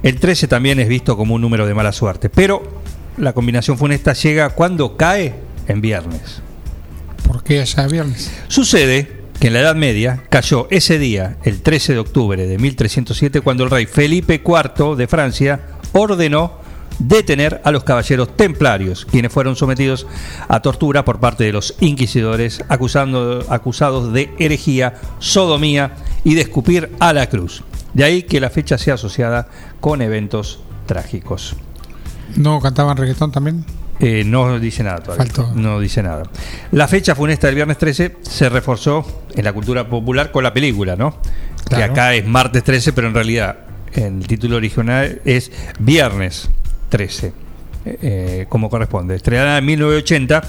el 0.02 0.20
13 0.20 0.48
también 0.48 0.80
es 0.80 0.88
visto 0.88 1.16
como 1.16 1.36
un 1.36 1.42
número 1.42 1.68
de 1.68 1.76
mala 1.76 1.92
suerte, 1.92 2.30
pero 2.30 2.82
la 3.18 3.34
combinación 3.34 3.78
funesta 3.78 4.14
llega 4.14 4.50
cuando 4.50 4.98
cae 4.98 5.46
en 5.68 5.82
viernes. 5.82 6.42
¿Por 7.28 7.44
qué 7.44 7.62
allá 7.62 7.88
viernes? 7.88 8.32
Sucede 8.48 9.24
que 9.40 9.48
en 9.48 9.54
la 9.54 9.62
Edad 9.62 9.76
Media 9.76 10.24
cayó 10.30 10.68
ese 10.70 11.00
día, 11.00 11.38
el 11.44 11.62
13 11.62 11.94
de 11.94 12.00
octubre 12.00 12.48
de 12.48 12.58
1307, 12.58 13.42
cuando 13.42 13.64
el 13.64 13.72
rey 13.72 13.86
Felipe 13.86 14.42
IV 14.46 14.96
de 14.96 15.08
Francia 15.08 15.62
ordenó 15.94 16.66
detener 17.00 17.62
a 17.64 17.72
los 17.72 17.84
caballeros 17.84 18.36
templarios, 18.38 19.06
quienes 19.06 19.32
fueron 19.32 19.56
sometidos 19.56 20.08
a 20.48 20.62
tortura 20.62 21.04
por 21.04 21.20
parte 21.20 21.44
de 21.44 21.52
los 21.52 21.76
inquisidores 21.80 22.64
acusando, 22.70 23.46
acusados 23.50 24.14
de 24.14 24.34
herejía, 24.40 24.96
sodomía 25.20 25.96
y 26.24 26.36
de 26.36 26.42
escupir 26.42 26.92
a 27.00 27.14
la 27.14 27.30
cruz. 27.30 27.64
De 27.94 28.04
ahí 28.04 28.24
que 28.24 28.40
la 28.40 28.50
fecha 28.50 28.78
sea 28.78 28.96
asociada 28.96 29.48
con 29.80 30.02
eventos 30.02 30.60
trágicos. 30.86 31.56
¿No 32.36 32.60
cantaban 32.60 32.98
reggaetón 32.98 33.32
también? 33.32 33.66
Eh, 34.00 34.24
no 34.26 34.60
dice 34.60 34.84
nada 34.84 34.98
todavía. 34.98 35.26
Faltó. 35.26 35.54
No 35.56 35.80
dice 35.80 36.04
nada. 36.04 36.24
La 36.72 36.88
fecha 36.88 37.16
funesta 37.16 37.48
del 37.48 37.56
viernes 37.56 37.78
13 37.78 38.18
se 38.22 38.50
reforzó 38.50 39.24
en 39.34 39.44
la 39.46 39.54
cultura 39.54 39.88
popular 39.88 40.32
con 40.32 40.44
la 40.44 40.54
película, 40.54 40.96
¿no? 40.96 41.18
Que 41.70 41.84
acá 41.84 42.14
es 42.14 42.26
martes 42.26 42.64
13, 42.64 42.94
pero 42.94 43.08
en 43.08 43.14
realidad 43.14 43.58
el 43.94 44.28
título 44.28 44.58
original 44.58 45.22
es 45.26 45.52
viernes 45.80 46.50
13. 46.90 47.34
eh, 47.86 48.46
como 48.50 48.70
corresponde. 48.70 49.16
Estrenada 49.16 49.60
en 49.60 49.66
1980, 49.66 50.42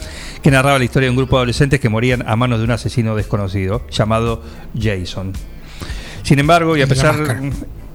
que 0.42 0.50
narraba 0.50 0.78
la 0.78 0.84
historia 0.84 1.06
de 1.06 1.10
un 1.10 1.16
grupo 1.16 1.36
de 1.36 1.40
adolescentes 1.40 1.80
que 1.80 1.88
morían 1.88 2.24
a 2.26 2.34
manos 2.36 2.58
de 2.58 2.64
un 2.64 2.70
asesino 2.70 3.14
desconocido 3.14 3.86
llamado 3.90 4.42
Jason. 4.78 5.32
Sin 6.22 6.38
embargo, 6.38 6.76
y 6.76 6.80
a 6.80 6.86
de 6.86 6.88
pesar. 6.88 7.14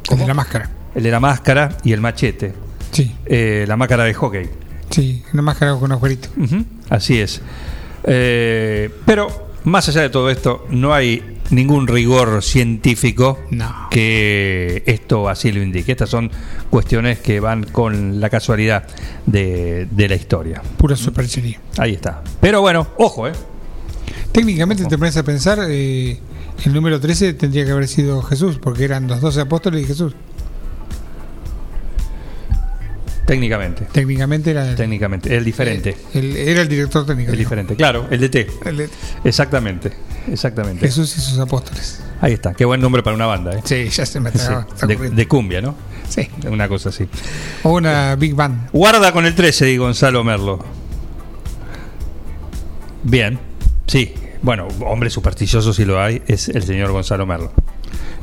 El 0.10 0.18
de 0.18 0.28
la 0.28 0.34
máscara. 0.34 0.70
El 0.94 1.04
de 1.04 1.12
la 1.12 1.20
máscara 1.20 1.78
y 1.84 1.92
el 1.92 2.02
machete. 2.02 2.54
Sí. 2.92 3.16
Eh, 3.26 3.66
la 3.68 3.78
máscara 3.78 4.04
de 4.04 4.14
hockey. 4.14 4.50
Sí, 4.92 5.24
una 5.34 5.42
máscara 5.42 5.76
con 5.76 5.92
agujerito. 5.92 6.30
Así 6.90 7.20
es. 7.20 7.42
Eh, 8.04 8.90
pero 9.06 9.50
más 9.64 9.88
allá 9.90 10.02
de 10.02 10.10
todo 10.10 10.30
esto, 10.30 10.66
no 10.70 10.94
hay 10.94 11.40
ningún 11.50 11.88
rigor 11.88 12.44
científico 12.44 13.40
que 13.90 14.84
esto 14.86 15.30
así 15.30 15.52
lo 15.52 15.62
indique. 15.62 15.92
Estas 15.92 16.10
son 16.10 16.32
cuestiones 16.70 17.20
que 17.20 17.40
van 17.40 17.64
con 17.64 18.20
la 18.20 18.30
casualidad 18.30 18.84
de, 19.26 19.88
de 19.90 20.10
la 20.10 20.16
historia. 20.16 20.62
Pura 20.78 20.96
superchería. 20.96 21.60
Ahí 21.78 21.94
está. 21.94 22.24
Pero 22.40 22.62
bueno, 22.62 22.88
ojo, 22.98 23.28
¿eh? 23.28 23.34
Técnicamente 24.32 24.86
te 24.86 24.98
pones 24.98 25.18
a 25.18 25.24
pensar, 25.24 25.60
eh, 25.68 26.18
el 26.64 26.74
número 26.74 27.00
13 27.00 27.34
tendría 27.34 27.66
que 27.66 27.72
haber 27.72 27.88
sido 27.88 28.22
Jesús, 28.22 28.60
porque 28.62 28.86
eran 28.86 29.08
los 29.08 29.20
12 29.20 29.42
apóstoles 29.42 29.84
y 29.84 29.86
Jesús. 29.86 30.14
Técnicamente. 33.26 33.86
Técnicamente 33.92 34.52
era 34.52 34.70
el, 34.70 34.76
Técnicamente. 34.76 35.36
El 35.36 35.46
diferente. 35.46 35.96
el- 36.14 36.36
era 36.36 36.62
el 36.62 36.68
director 36.68 37.06
técnico. 37.06 37.32
El 37.32 37.38
diferente, 37.38 37.76
claro, 37.76 38.08
el 38.10 38.20
DT. 38.20 38.48
El 38.66 38.78
DT. 38.78 38.90
Exactamente, 39.24 39.92
exactamente. 40.28 40.86
Jesús 40.86 41.16
y 41.18 41.22
sus 41.22 41.40
apóstoles. 41.40 42.02
Ahí 42.20 42.34
está, 42.34 42.54
qué 42.54 42.66
buen 42.66 42.82
nombre 42.82 43.04
para 43.04 43.16
una 43.16 43.26
banda, 43.28 43.54
¿eh? 43.56 43.62
Sí, 43.64 43.90
ya 43.90 44.06
se 44.06 44.20
me 44.20 44.32
de, 44.32 45.10
de 45.12 45.28
cumbia, 45.28 45.62
¿no? 45.62 45.76
Sí. 46.10 46.28
Una 46.50 46.68
cosa 46.68 46.90
así. 46.90 47.08
O 47.64 47.72
una 47.74 48.16
Big 48.16 48.36
Band. 48.36 48.70
Guarda 48.74 49.12
con 49.14 49.26
el 49.26 49.34
13, 49.34 49.66
dice 49.66 49.78
Gonzalo 49.78 50.24
Merlo. 50.24 50.60
Bien, 53.04 53.40
sí. 53.88 54.14
Bueno, 54.42 54.68
hombre 54.86 55.10
supersticioso 55.10 55.74
si 55.74 55.86
lo 55.86 56.02
hay, 56.02 56.22
es 56.28 56.50
el 56.50 56.64
señor 56.64 56.92
Gonzalo 56.92 57.26
Merlo. 57.26 57.54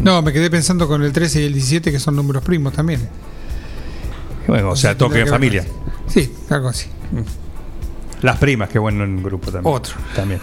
No, 0.01 0.21
me 0.23 0.33
quedé 0.33 0.51
pensando 0.51 0.87
con 0.89 1.03
el 1.03 1.13
13 1.13 1.43
y 1.43 1.45
el 1.47 1.53
17, 1.55 1.91
que 1.93 1.99
son 2.01 2.15
números 2.17 2.43
primos 2.45 2.73
también. 2.75 3.01
Bueno, 4.49 4.71
o 4.71 4.77
sea, 4.77 4.97
toque 4.97 5.21
en 5.21 5.25
que 5.27 5.31
familia. 5.31 5.65
Sí, 6.07 6.35
algo 6.51 6.69
así. 6.69 6.89
Las 8.23 8.39
primas, 8.39 8.69
qué 8.71 8.79
bueno 8.79 9.05
en 9.05 9.23
grupo 9.23 9.53
también. 9.53 9.75
Otro. 9.75 9.95
También. 10.17 10.41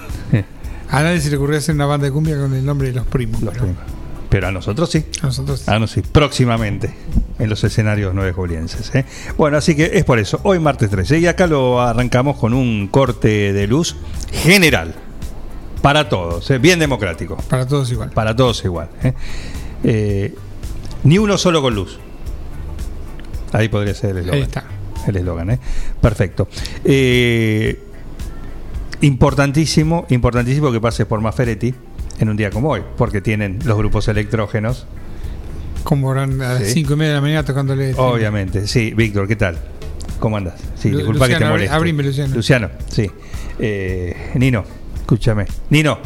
A 0.90 1.02
nadie 1.02 1.20
se 1.20 1.32
le 1.32 1.38
ocurrió 1.38 1.58
hacer 1.58 1.76
una 1.76 1.88
banda 1.88 2.06
de 2.06 2.14
cumbia 2.14 2.38
con 2.38 2.54
el 2.54 2.64
nombre 2.64 2.90
de 2.90 2.94
los 2.94 3.08
primos. 3.08 3.42
Los 3.42 3.54
pero 3.54 3.66
primos. 3.66 3.84
Pero 4.30 4.48
a 4.48 4.52
nosotros 4.52 4.90
sí. 4.90 5.06
A 5.22 5.26
nosotros 5.26 5.60
sí. 5.60 5.66
Ah, 5.68 5.80
no, 5.80 5.88
sí. 5.88 6.02
Próximamente 6.02 6.94
en 7.40 7.50
los 7.50 7.64
escenarios 7.64 8.14
nueve 8.14 8.32
julienses. 8.32 8.94
¿eh? 8.94 9.06
Bueno, 9.38 9.58
así 9.58 9.76
que 9.76 9.92
es 9.94 10.04
por 10.04 10.20
eso. 10.20 10.40
Hoy 10.44 10.60
martes 10.60 10.90
13. 10.90 11.20
Y 11.20 11.28
acá 11.28 11.48
lo 11.48 11.82
arrancamos 11.82 12.38
con 12.38 12.54
un 12.54 12.88
corte 12.88 13.54
de 13.54 13.68
luz 13.68 13.96
general. 14.32 14.94
Para 15.82 16.08
todos. 16.10 16.50
¿eh? 16.52 16.60
Bien 16.60 16.80
democrático. 16.80 17.38
Para 17.50 17.68
todos 17.68 17.92
igual. 17.92 18.12
Para 18.12 18.36
todos 18.36 18.64
igual. 18.64 18.90
Eh, 19.84 20.36
ni 21.04 21.18
uno 21.18 21.38
solo 21.38 21.62
con 21.62 21.76
luz. 21.76 22.00
Ahí 23.56 23.70
podría 23.70 23.94
ser 23.94 24.12
el 24.12 24.18
eslogan. 24.18 24.36
Ahí 24.38 24.42
está. 24.44 24.64
El 25.08 25.16
eslogan, 25.18 25.50
¿eh? 25.52 25.60
Perfecto. 26.02 26.48
Eh, 26.84 27.80
importantísimo, 29.02 30.06
importantísimo 30.10 30.72
que 30.72 30.80
pase 30.82 31.06
por 31.06 31.22
Maferetti 31.22 31.74
en 32.20 32.30
un 32.30 32.38
día 32.38 32.50
como 32.50 32.70
hoy, 32.70 32.82
porque 32.98 33.22
tienen 33.22 33.60
los 33.66 33.78
grupos 33.78 34.08
electrógenos. 34.08 34.86
Como 35.84 36.12
eran 36.12 36.42
a 36.42 36.54
las 36.56 36.64
Sí. 36.68 36.74
5 36.76 36.94
y 36.94 36.96
media 36.96 37.10
de 37.12 37.16
la 37.16 37.22
mañana 37.22 37.44
tocándole. 37.44 37.94
Obviamente, 37.96 38.68
sí. 38.68 38.94
Víctor, 38.96 39.28
¿qué 39.28 39.36
tal? 39.36 39.58
¿Cómo 40.20 40.38
andas? 40.38 40.56
Sí, 40.76 40.90
Lu- 40.90 40.98
disculpa 40.98 41.26
que 41.28 41.34
te 41.34 41.40
Luciano, 41.40 41.54
moleste. 41.54 41.76
abrime, 41.76 42.04
Luciano. 42.04 42.36
Luciano, 42.36 42.70
sí. 42.90 43.12
Eh, 43.60 44.32
Nino, 44.36 44.64
escúchame. 44.96 45.46
Nino, 45.70 46.00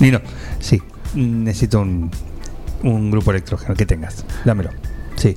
Nino, 0.00 0.20
sí. 0.60 0.82
Necesito 1.14 1.80
un, 1.80 2.10
un 2.82 3.10
grupo 3.10 3.30
electrógeno 3.30 3.74
que 3.74 3.86
tengas. 3.86 4.24
Dámelo. 4.44 4.70
Sí. 5.16 5.34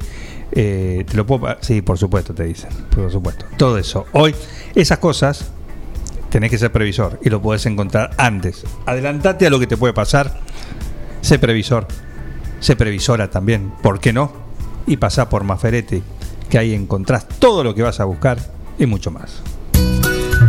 Eh, 0.52 1.04
te 1.08 1.18
lo 1.18 1.26
puedo 1.26 1.58
sí 1.60 1.82
por 1.82 1.98
supuesto 1.98 2.34
te 2.34 2.44
dicen 2.44 2.70
por 2.94 3.12
supuesto. 3.12 3.46
Todo 3.58 3.78
eso. 3.78 4.06
Hoy 4.14 4.34
esas 4.76 4.98
cosas 5.00 5.52
tenés 6.30 6.50
que 6.50 6.58
ser 6.58 6.72
previsor 6.72 7.20
y 7.24 7.30
lo 7.30 7.42
podés 7.42 7.66
encontrar 7.66 8.12
antes. 8.18 8.64
Adelantate 8.86 9.48
a 9.48 9.50
lo 9.50 9.60
que 9.60 9.68
te 9.68 9.78
puede 9.78 9.94
pasar. 9.94 10.40
Sé 11.22 11.40
previsor 11.40 11.88
sé 12.60 12.76
previsora 12.76 13.30
también 13.30 13.72
¿por 13.82 14.00
qué 14.00 14.14
no? 14.14 14.32
y 14.86 14.98
pasá 14.98 15.30
por 15.30 15.44
Maferetti 15.44 16.02
que 16.50 16.58
ahí 16.58 16.74
encontrás 16.74 17.28
todo 17.28 17.64
lo 17.64 17.76
que 17.76 17.84
vas 17.84 18.00
a 18.00 18.06
buscar 18.06 18.38
y 18.80 18.86
mucho 18.86 19.12
más 19.12 19.42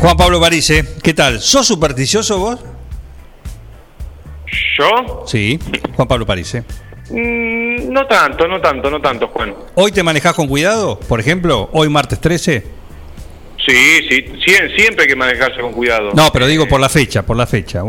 Juan 0.00 0.16
Pablo 0.16 0.40
Parise 0.40 0.84
¿qué 1.02 1.14
tal? 1.14 1.40
¿sos 1.40 1.66
supersticioso 1.66 2.38
vos? 2.38 2.60
¿Yo? 4.78 5.24
Sí, 5.26 5.58
Juan 5.94 6.08
Pablo 6.08 6.26
Parise 6.26 6.64
Mm, 7.12 7.92
no 7.92 8.06
tanto, 8.06 8.46
no 8.46 8.60
tanto, 8.60 8.88
no 8.88 9.00
tanto, 9.00 9.26
Juan. 9.26 9.52
¿Hoy 9.74 9.90
te 9.90 10.00
manejás 10.00 10.32
con 10.32 10.46
cuidado? 10.46 11.00
Por 11.00 11.18
ejemplo, 11.18 11.68
hoy 11.72 11.88
martes 11.88 12.20
13. 12.20 12.64
Sí, 13.66 13.74
sí, 14.08 14.26
sie- 14.46 14.76
siempre 14.76 15.02
hay 15.02 15.08
que 15.08 15.16
manejarse 15.16 15.60
con 15.60 15.72
cuidado. 15.72 16.12
No, 16.14 16.30
pero 16.32 16.46
digo 16.46 16.68
por 16.68 16.78
la 16.80 16.88
fecha, 16.88 17.26
por 17.26 17.36
la 17.36 17.48
fecha. 17.48 17.82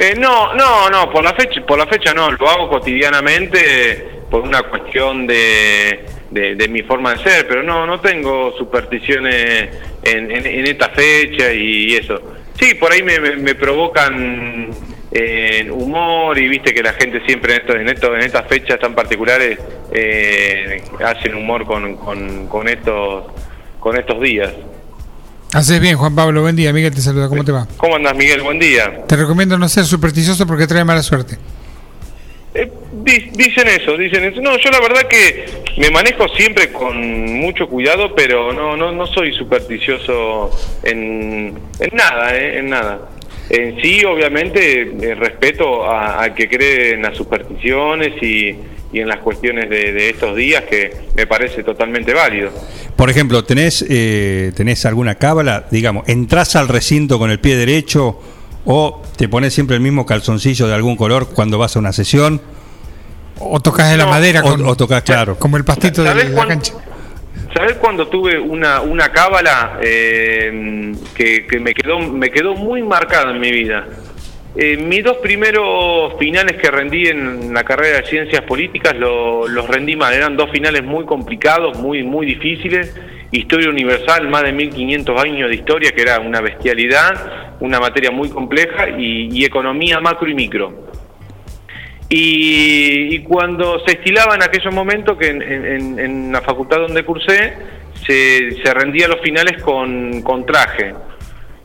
Eh, 0.00 0.14
no, 0.18 0.52
no, 0.56 0.90
no, 0.90 1.08
por 1.12 1.22
la 1.22 1.34
fecha, 1.34 1.64
por 1.64 1.78
la 1.78 1.86
fecha 1.86 2.12
no, 2.12 2.32
lo 2.32 2.50
hago 2.50 2.68
cotidianamente 2.68 4.22
por 4.28 4.40
una 4.40 4.64
cuestión 4.64 5.28
de, 5.28 6.04
de, 6.32 6.56
de 6.56 6.66
mi 6.68 6.82
forma 6.82 7.14
de 7.14 7.22
ser, 7.22 7.46
pero 7.46 7.62
no, 7.62 7.86
no 7.86 8.00
tengo 8.00 8.52
supersticiones 8.58 9.68
en, 10.02 10.30
en, 10.30 10.46
en 10.46 10.66
esta 10.66 10.88
fecha 10.90 11.52
y 11.52 11.94
eso. 11.94 12.20
Sí, 12.58 12.74
por 12.74 12.92
ahí 12.92 13.02
me, 13.02 13.18
me, 13.20 13.36
me 13.36 13.54
provocan 13.54 14.68
eh, 15.12 15.68
humor 15.70 16.38
y 16.38 16.48
viste 16.48 16.72
que 16.74 16.82
la 16.82 16.92
gente 16.92 17.20
siempre 17.26 17.54
en, 17.54 17.60
esto, 17.60 17.76
en, 17.76 17.88
esto, 17.88 18.14
en 18.14 18.22
estas 18.22 18.46
fechas 18.46 18.78
tan 18.78 18.94
particulares 18.94 19.58
eh, 19.92 20.82
hacen 21.04 21.34
humor 21.34 21.64
con, 21.66 21.96
con, 21.96 22.46
con 22.46 22.68
estos 22.68 23.24
con 23.80 23.96
estos 23.96 24.20
días. 24.20 24.52
Haces 25.52 25.80
bien, 25.80 25.96
Juan 25.96 26.14
Pablo. 26.14 26.42
Buen 26.42 26.54
día. 26.54 26.72
Miguel 26.72 26.94
te 26.94 27.00
saluda. 27.00 27.28
¿Cómo 27.28 27.42
te 27.44 27.50
va? 27.50 27.66
¿Cómo 27.76 27.96
andas, 27.96 28.14
Miguel? 28.14 28.42
Buen 28.42 28.58
día. 28.58 29.04
Te 29.06 29.16
recomiendo 29.16 29.58
no 29.58 29.68
ser 29.68 29.84
supersticioso 29.84 30.46
porque 30.46 30.66
trae 30.66 30.84
mala 30.84 31.02
suerte. 31.02 31.38
Eh, 32.52 32.68
di- 32.92 33.30
dicen 33.32 33.68
eso, 33.68 33.96
dicen 33.96 34.24
eso. 34.24 34.40
No, 34.40 34.56
yo 34.58 34.70
la 34.70 34.80
verdad 34.80 35.02
que 35.08 35.44
me 35.76 35.88
manejo 35.90 36.26
siempre 36.30 36.72
con 36.72 36.98
mucho 37.38 37.68
cuidado, 37.68 38.12
pero 38.14 38.52
no 38.52 38.76
no, 38.76 38.90
no 38.92 39.06
soy 39.06 39.32
supersticioso 39.34 40.50
en, 40.82 41.54
en 41.78 41.90
nada, 41.92 42.36
eh, 42.36 42.58
en 42.58 42.70
nada. 42.70 43.08
En 43.48 43.80
sí, 43.82 44.04
obviamente, 44.04 44.82
eh, 44.82 45.14
respeto 45.14 45.84
a- 45.84 46.20
al 46.22 46.34
que 46.34 46.48
cree 46.48 46.94
en 46.94 47.02
las 47.02 47.16
supersticiones 47.16 48.20
y, 48.22 48.54
y 48.92 49.00
en 49.00 49.08
las 49.08 49.18
cuestiones 49.20 49.68
de, 49.70 49.92
de 49.92 50.10
estos 50.10 50.36
días, 50.36 50.64
que 50.64 50.90
me 51.16 51.26
parece 51.26 51.62
totalmente 51.62 52.12
válido. 52.14 52.50
Por 52.96 53.10
ejemplo, 53.10 53.44
¿tenés, 53.44 53.84
eh, 53.88 54.52
¿tenés 54.56 54.84
alguna 54.86 55.14
cábala? 55.16 55.66
Digamos, 55.70 56.08
¿entrás 56.08 56.54
al 56.56 56.68
recinto 56.68 57.18
con 57.18 57.30
el 57.30 57.40
pie 57.40 57.56
derecho 57.56 58.20
¿O 58.64 59.02
te 59.16 59.28
pones 59.28 59.54
siempre 59.54 59.76
el 59.76 59.82
mismo 59.82 60.04
calzoncillo 60.06 60.66
de 60.68 60.74
algún 60.74 60.96
color 60.96 61.28
cuando 61.34 61.58
vas 61.58 61.76
a 61.76 61.78
una 61.78 61.92
sesión? 61.92 62.40
O 63.38 63.58
tocas 63.60 63.90
de 63.90 63.96
la 63.96 64.04
No, 64.04 64.10
madera 64.10 64.40
O, 64.40 64.50
con, 64.50 64.66
o 64.66 64.76
tocas, 64.76 65.02
claro. 65.02 65.36
como 65.38 65.56
el 65.56 65.64
pastito 65.64 66.02
de 66.02 66.08
¿Sabés 66.10 66.28
la 66.30 66.34
cuándo- 66.34 66.54
cancha. 66.54 66.74
¿Sabés 67.54 67.74
cuando 67.78 68.06
tuve 68.06 68.38
una, 68.38 68.80
una 68.80 69.10
cábala 69.10 69.78
eh, 69.82 70.92
que, 71.16 71.46
que 71.46 71.58
me 71.58 71.74
quedó 71.74 71.98
me 71.98 72.30
quedó 72.30 72.54
muy 72.54 72.82
marcada 72.82 73.32
en 73.32 73.40
mi 73.40 73.50
vida? 73.50 73.88
Eh, 74.56 74.76
mis 74.76 75.02
dos 75.02 75.16
primeros 75.18 76.14
finales 76.18 76.56
que 76.60 76.70
rendí 76.70 77.06
en 77.06 77.52
la 77.54 77.64
carrera 77.64 78.00
de 78.02 78.06
ciencias 78.06 78.42
políticas 78.42 78.94
lo- 78.96 79.48
los 79.48 79.66
rendí 79.68 79.96
mal. 79.96 80.12
Eran 80.12 80.36
dos 80.36 80.50
finales 80.50 80.84
muy 80.84 81.04
complicados, 81.06 81.76
muy, 81.78 82.02
muy 82.04 82.26
difíciles. 82.26 82.92
Historia 83.32 83.68
universal, 83.70 84.28
más 84.28 84.42
de 84.42 84.52
1500 84.52 85.22
años 85.22 85.48
de 85.48 85.54
historia, 85.54 85.92
que 85.92 86.02
era 86.02 86.18
una 86.18 86.40
bestialidad, 86.40 87.56
una 87.60 87.78
materia 87.78 88.10
muy 88.10 88.28
compleja, 88.28 88.88
y, 88.90 89.44
economía 89.44 90.00
macro 90.00 90.28
y 90.28 90.34
micro. 90.34 90.88
Y, 92.08 93.14
y 93.14 93.18
cuando 93.20 93.78
se 93.86 93.92
estilaba 93.92 94.34
en 94.34 94.42
aquellos 94.42 94.74
momentos 94.74 95.16
que 95.16 95.28
en, 95.28 95.42
en- 95.98 96.32
la 96.32 96.40
facultad 96.40 96.78
donde 96.78 97.04
cursé 97.04 97.54
se, 98.04 98.60
se 98.64 98.74
rendía 98.74 99.06
los 99.06 99.20
finales 99.20 99.62
con, 99.62 100.22
con 100.22 100.44
traje. 100.44 100.92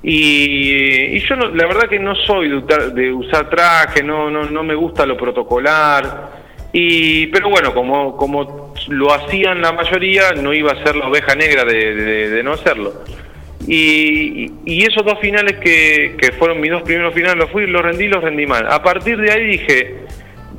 Y, 0.03 1.19
yo 1.21 1.35
no- 1.35 1.47
la 1.47 1.65
verdad 1.65 1.89
que 1.89 1.97
no 1.99 2.13
soy 2.15 2.61
de, 2.61 2.89
de 2.91 3.11
usar 3.11 3.49
traje, 3.49 4.03
no, 4.03 4.29
no, 4.29 4.43
no 4.43 4.61
me 4.63 4.75
gusta 4.75 5.03
lo 5.07 5.17
protocolar. 5.17 6.44
Y, 6.77 7.27
pero 7.27 7.49
bueno, 7.49 7.73
como, 7.73 8.17
como 8.17 8.73
lo 8.89 9.13
hacían 9.13 9.61
la 9.61 9.71
mayoría, 9.71 10.33
no 10.33 10.53
iba 10.53 10.73
a 10.73 10.83
ser 10.83 10.97
la 10.97 11.07
oveja 11.07 11.33
negra 11.33 11.63
de, 11.63 11.95
de- 11.95 12.29
de 12.29 12.43
no 12.43 12.51
hacerlo. 12.51 12.93
Y, 13.65 14.51
y 14.65 14.83
esos 14.83 15.05
dos 15.05 15.17
finales 15.21 15.55
que, 15.59 16.15
que 16.19 16.33
fueron 16.33 16.59
mis 16.59 16.71
dos 16.71 16.81
primeros 16.83 17.13
finales, 17.13 17.37
los 17.37 17.49
fui, 17.49 17.65
los 17.65 17.81
rendí, 17.81 18.07
los 18.09 18.21
rendí 18.21 18.45
mal. 18.45 18.67
A 18.69 18.83
partir 18.83 19.17
de 19.17 19.31
ahí 19.31 19.45
dije, 19.45 19.95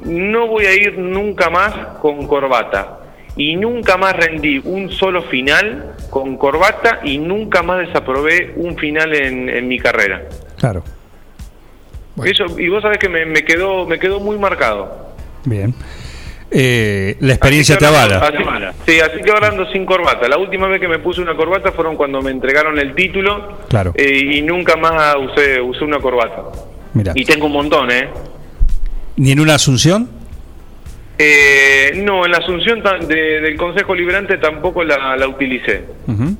no 0.05 0.47
voy 0.47 0.65
a 0.65 0.73
ir 0.75 0.97
nunca 0.99 1.51
más 1.51 1.75
con 2.01 2.27
corbata. 2.27 3.01
Y 3.37 3.55
nunca 3.57 3.99
más 3.99 4.17
rendí 4.17 4.59
un 4.65 4.91
solo 4.91 5.21
final 5.25 5.95
con 6.09 6.39
corbata 6.39 7.01
y 7.05 7.19
nunca 7.19 7.63
más 7.63 7.87
desaprobé 7.87 8.55
un 8.57 8.79
final 8.79 9.15
en, 9.15 9.51
en 9.51 9.69
mi 9.69 9.79
carrera. 9.79 10.23
Claro. 10.59 10.83
Eso, 12.25 12.59
y 12.59 12.69
vos 12.69 12.81
sabés 12.83 12.97
que 12.97 13.11
me, 13.11 13.27
me 13.27 13.45
quedó 13.45 13.85
me 13.87 13.99
quedó 13.99 14.19
muy 14.21 14.39
marcado. 14.39 15.15
Bien. 15.45 15.75
Eh, 16.51 17.17
la 17.21 17.33
experiencia 17.35 17.77
te 17.77 17.87
avala. 17.87 18.19
así- 18.19 18.37
sí, 18.93 19.01
así 19.01 19.21
que 19.23 19.31
ahora 19.31 19.49
ando 19.49 19.71
sin 19.73 19.85
corbata. 19.85 20.29
La 20.29 20.39
última 20.39 20.69
vez 20.69 20.81
que 20.81 20.89
me 20.89 20.99
puse 21.01 21.21
una 21.21 21.35
corbata 21.37 21.73
fueron 21.73 21.97
cuando 21.97 22.23
me 22.23 22.31
entregaron 22.31 22.79
el 22.79 22.95
título 22.95 23.59
Claro. 23.69 23.93
eh, 23.97 24.37
y 24.37 24.43
nunca 24.43 24.77
más 24.77 25.17
usé, 25.17 25.61
usé 25.61 25.85
una 25.85 25.99
corbata. 25.99 26.43
Mira. 26.95 27.13
Y 27.15 27.25
tengo 27.25 27.47
un 27.47 27.53
montón, 27.53 27.91
¿eh? 27.91 28.09
¿Ni 29.17 29.33
en 29.33 29.41
una 29.41 29.55
asunción? 29.57 30.09
Eh, 31.19 31.93
no, 32.05 32.25
en 32.27 32.33
la 32.33 32.39
asunción 32.39 32.83
de- 33.09 33.41
del 33.41 33.57
Consejo 33.57 33.95
Liberante 33.95 34.37
tampoco 34.39 34.85
la, 34.85 35.17
la 35.17 35.27
utilicé. 35.27 35.85
Ujú. 36.07 36.37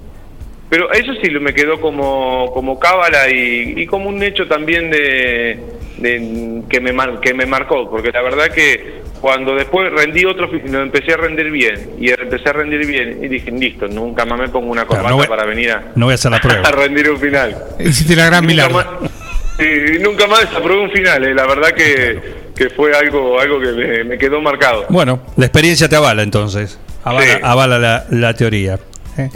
Pero 0.69 0.93
eso 0.93 1.13
sí 1.23 1.31
me 1.31 1.55
quedó 1.55 1.81
como, 1.81 2.51
como 2.53 2.79
cábala 2.79 3.31
y, 3.31 3.75
y 3.77 3.87
como 3.87 4.09
un 4.09 4.23
hecho 4.23 4.47
también 4.47 4.91
de, 4.91 5.59
de- 5.99 6.63
que, 6.69 6.81
me 6.81 6.93
mar- 6.93 7.21
que 7.21 7.33
me 7.35 7.47
marcó, 7.47 7.89
porque 7.89 8.11
la 8.11 8.21
verdad 8.23 8.49
que 8.49 9.01
cuando 9.21 9.55
después 9.55 9.91
rendí 9.93 10.25
otro, 10.25 10.47
lo 10.49 10.83
empecé 10.83 11.13
a 11.13 11.17
rendir 11.17 11.51
bien 11.51 11.91
y 11.99 12.11
empecé 12.11 12.49
a 12.49 12.53
rendir 12.53 12.87
bien 12.87 13.19
y 13.23 13.29
dije, 13.29 13.51
listo, 13.51 13.87
nunca 13.89 14.25
más 14.25 14.39
me 14.39 14.49
pongo 14.49 14.71
una 14.71 14.85
Claro, 14.87 15.03
corbata 15.03 15.11
no 15.11 15.17
voy- 15.17 15.27
para 15.27 15.45
venir 15.47 15.71
a, 15.73 15.93
No 15.95 16.07
voy 16.07 16.13
a 16.13 16.15
hacer 16.17 16.31
la 16.31 16.37
a 16.39 16.41
prueba. 16.41 16.71
rendir 16.71 17.11
un 17.11 17.19
final. 17.19 17.57
Hiciste 17.81 18.15
la 18.17 18.27
gran 18.27 18.43
Nunca 18.45 18.53
milagro. 18.69 18.75
más, 19.01 19.11
sí, 19.59 19.99
nunca 20.01 20.27
más 20.27 20.41
desaprobé 20.41 20.81
un 20.83 20.91
final, 20.91 21.25
eh, 21.25 21.35
la 21.35 21.47
verdad 21.47 21.71
que, 21.75 22.21
que 22.55 22.71
fue 22.71 22.97
algo, 22.97 23.41
algo 23.41 23.61
que 23.61 23.73
me, 23.73 24.05
me 24.05 24.19
quedó 24.19 24.41
marcado. 24.41 24.87
Bueno, 24.91 25.21
la 25.37 25.47
experiencia 25.47 25.89
te 25.89 25.97
avala 25.97 26.23
entonces. 26.23 26.79
Avala, 27.05 27.25
Sí. 27.27 27.39
avala 27.43 27.79
la, 27.79 28.05
la 28.11 28.35
teoría. 28.35 28.79
¿eh? 29.17 29.31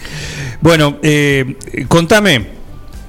Bueno, 0.61 0.99
eh, 1.03 1.55
contame, 1.89 2.45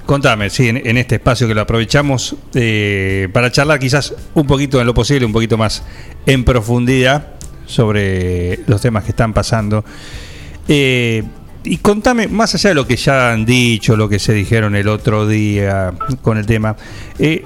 contame, 0.06 0.50
sí, 0.50 0.68
en, 0.68 0.96
este 0.96 1.16
espacio 1.16 1.48
que 1.48 1.54
lo 1.54 1.60
aprovechamos 1.62 2.36
eh, 2.54 3.28
para 3.32 3.50
charlar 3.50 3.78
quizás 3.78 4.14
un 4.34 4.46
poquito 4.46 4.80
en 4.80 4.86
lo 4.86 4.94
posible, 4.94 5.26
un 5.26 5.32
poquito 5.32 5.56
más 5.56 5.82
en 6.26 6.44
profundidad 6.44 7.34
sobre 7.66 8.60
los 8.66 8.80
temas 8.80 9.04
que 9.04 9.10
están 9.10 9.32
pasando. 9.32 9.84
Eh, 10.68 11.22
y 11.64 11.76
contame, 11.78 12.26
más 12.26 12.54
allá 12.54 12.70
de 12.70 12.74
lo 12.74 12.86
que 12.86 12.96
ya 12.96 13.32
han 13.32 13.44
dicho, 13.44 13.96
lo 13.96 14.08
que 14.08 14.18
se 14.18 14.32
dijeron 14.32 14.74
el 14.74 14.88
otro 14.88 15.28
día 15.28 15.92
con 16.20 16.36
el 16.38 16.46
tema, 16.46 16.76
eh, 17.18 17.44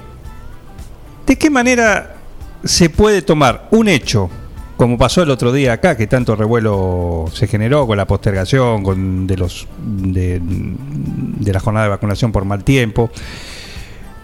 ¿de 1.25 1.37
qué 1.37 1.49
manera 1.49 2.15
se 2.63 2.89
puede 2.89 3.21
tomar 3.21 3.67
un 3.71 3.87
hecho, 3.87 4.29
como 4.77 4.97
pasó 4.97 5.23
el 5.23 5.31
otro 5.31 5.51
día 5.51 5.73
acá, 5.73 5.97
que 5.97 6.07
tanto 6.07 6.35
revuelo 6.35 7.25
se 7.33 7.47
generó 7.47 7.85
con 7.87 7.97
la 7.97 8.05
postergación 8.05 8.83
con 8.83 9.27
de 9.27 9.35
los 9.35 9.67
de, 9.77 10.39
de 10.41 11.53
la 11.53 11.59
jornada 11.59 11.85
de 11.85 11.89
vacunación 11.89 12.31
por 12.31 12.45
mal 12.45 12.63
tiempo, 12.63 13.09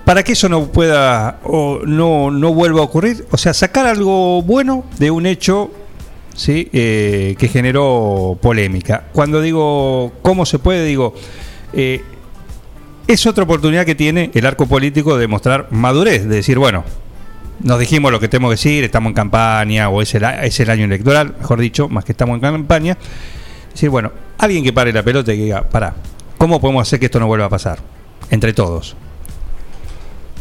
para 0.06 0.24
que 0.24 0.34
eso 0.34 0.48
no 0.48 0.68
pueda 0.68 1.40
o 1.44 1.80
no, 1.86 2.30
no 2.32 2.54
vuelva 2.54 2.82
a 2.82 2.84
ocurrir? 2.84 3.26
O 3.32 3.38
sea, 3.38 3.54
sacar 3.54 3.88
algo 3.88 4.42
bueno 4.44 4.86
de 5.00 5.12
un 5.12 5.26
hecho 5.26 5.72
¿sí? 6.36 6.70
Eh, 6.74 7.36
que 7.38 7.48
generó 7.48 8.38
polémica. 8.42 9.06
Cuando 9.12 9.42
digo 9.42 10.14
cómo 10.22 10.46
se 10.46 10.60
puede, 10.60 10.86
digo, 10.86 11.14
eh, 11.74 12.02
es 13.08 13.26
otra 13.26 13.44
oportunidad 13.44 13.86
que 13.86 13.96
tiene 13.96 14.32
el 14.34 14.46
arco 14.46 14.66
político 14.66 15.18
de 15.18 15.28
mostrar 15.28 15.68
madurez, 15.72 16.28
de 16.28 16.36
decir, 16.36 16.58
bueno, 16.58 16.84
nos 17.62 17.80
dijimos 17.80 18.12
lo 18.12 18.20
que 18.20 18.28
tenemos 18.28 18.50
que 18.52 18.54
decir, 18.54 18.84
estamos 18.84 19.10
en 19.12 19.16
campaña, 19.16 19.90
o 19.90 20.02
es 20.02 20.14
el, 20.16 20.24
es 20.24 20.60
el 20.60 20.70
año 20.70 20.86
electoral, 20.86 21.36
mejor 21.40 21.60
dicho, 21.60 21.88
más 21.90 22.04
que 22.06 22.12
estamos 22.12 22.36
en 22.36 22.42
campaña. 22.42 22.98
Decir, 23.72 23.90
bueno, 23.90 24.12
alguien 24.38 24.64
que 24.64 24.74
pare 24.74 24.92
la 24.94 25.04
pelota 25.04 25.34
y 25.34 25.38
que 25.38 25.44
diga, 25.44 25.64
pará, 25.70 25.94
¿cómo 26.38 26.60
podemos 26.62 26.88
hacer 26.88 27.00
que 27.00 27.06
esto 27.06 27.20
no 27.20 27.28
vuelva 27.28 27.46
a 27.46 27.50
pasar? 27.50 27.80
Entre 28.30 28.54
todos. 28.54 28.96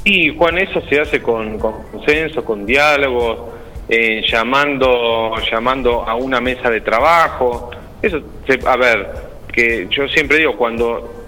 Y 0.05 0.37
Juan, 0.37 0.59
eso 0.59 0.83
se 0.89 1.01
hace 1.01 1.23
con, 1.23 1.59
con 1.59 1.75
consenso, 1.93 2.45
con 2.45 2.67
diálogo, 2.67 3.55
eh, 3.89 4.23
llamando, 4.31 5.35
llamando 5.51 6.09
a 6.09 6.15
una 6.17 6.41
mesa 6.41 6.69
de 6.71 6.81
trabajo. 6.81 7.71
Eso, 8.01 8.21
se- 8.47 8.59
a 8.67 8.77
ver, 8.77 9.09
que 9.53 9.87
yo 9.91 10.09
siempre 10.09 10.39
digo, 10.39 10.57
cuando 10.57 11.27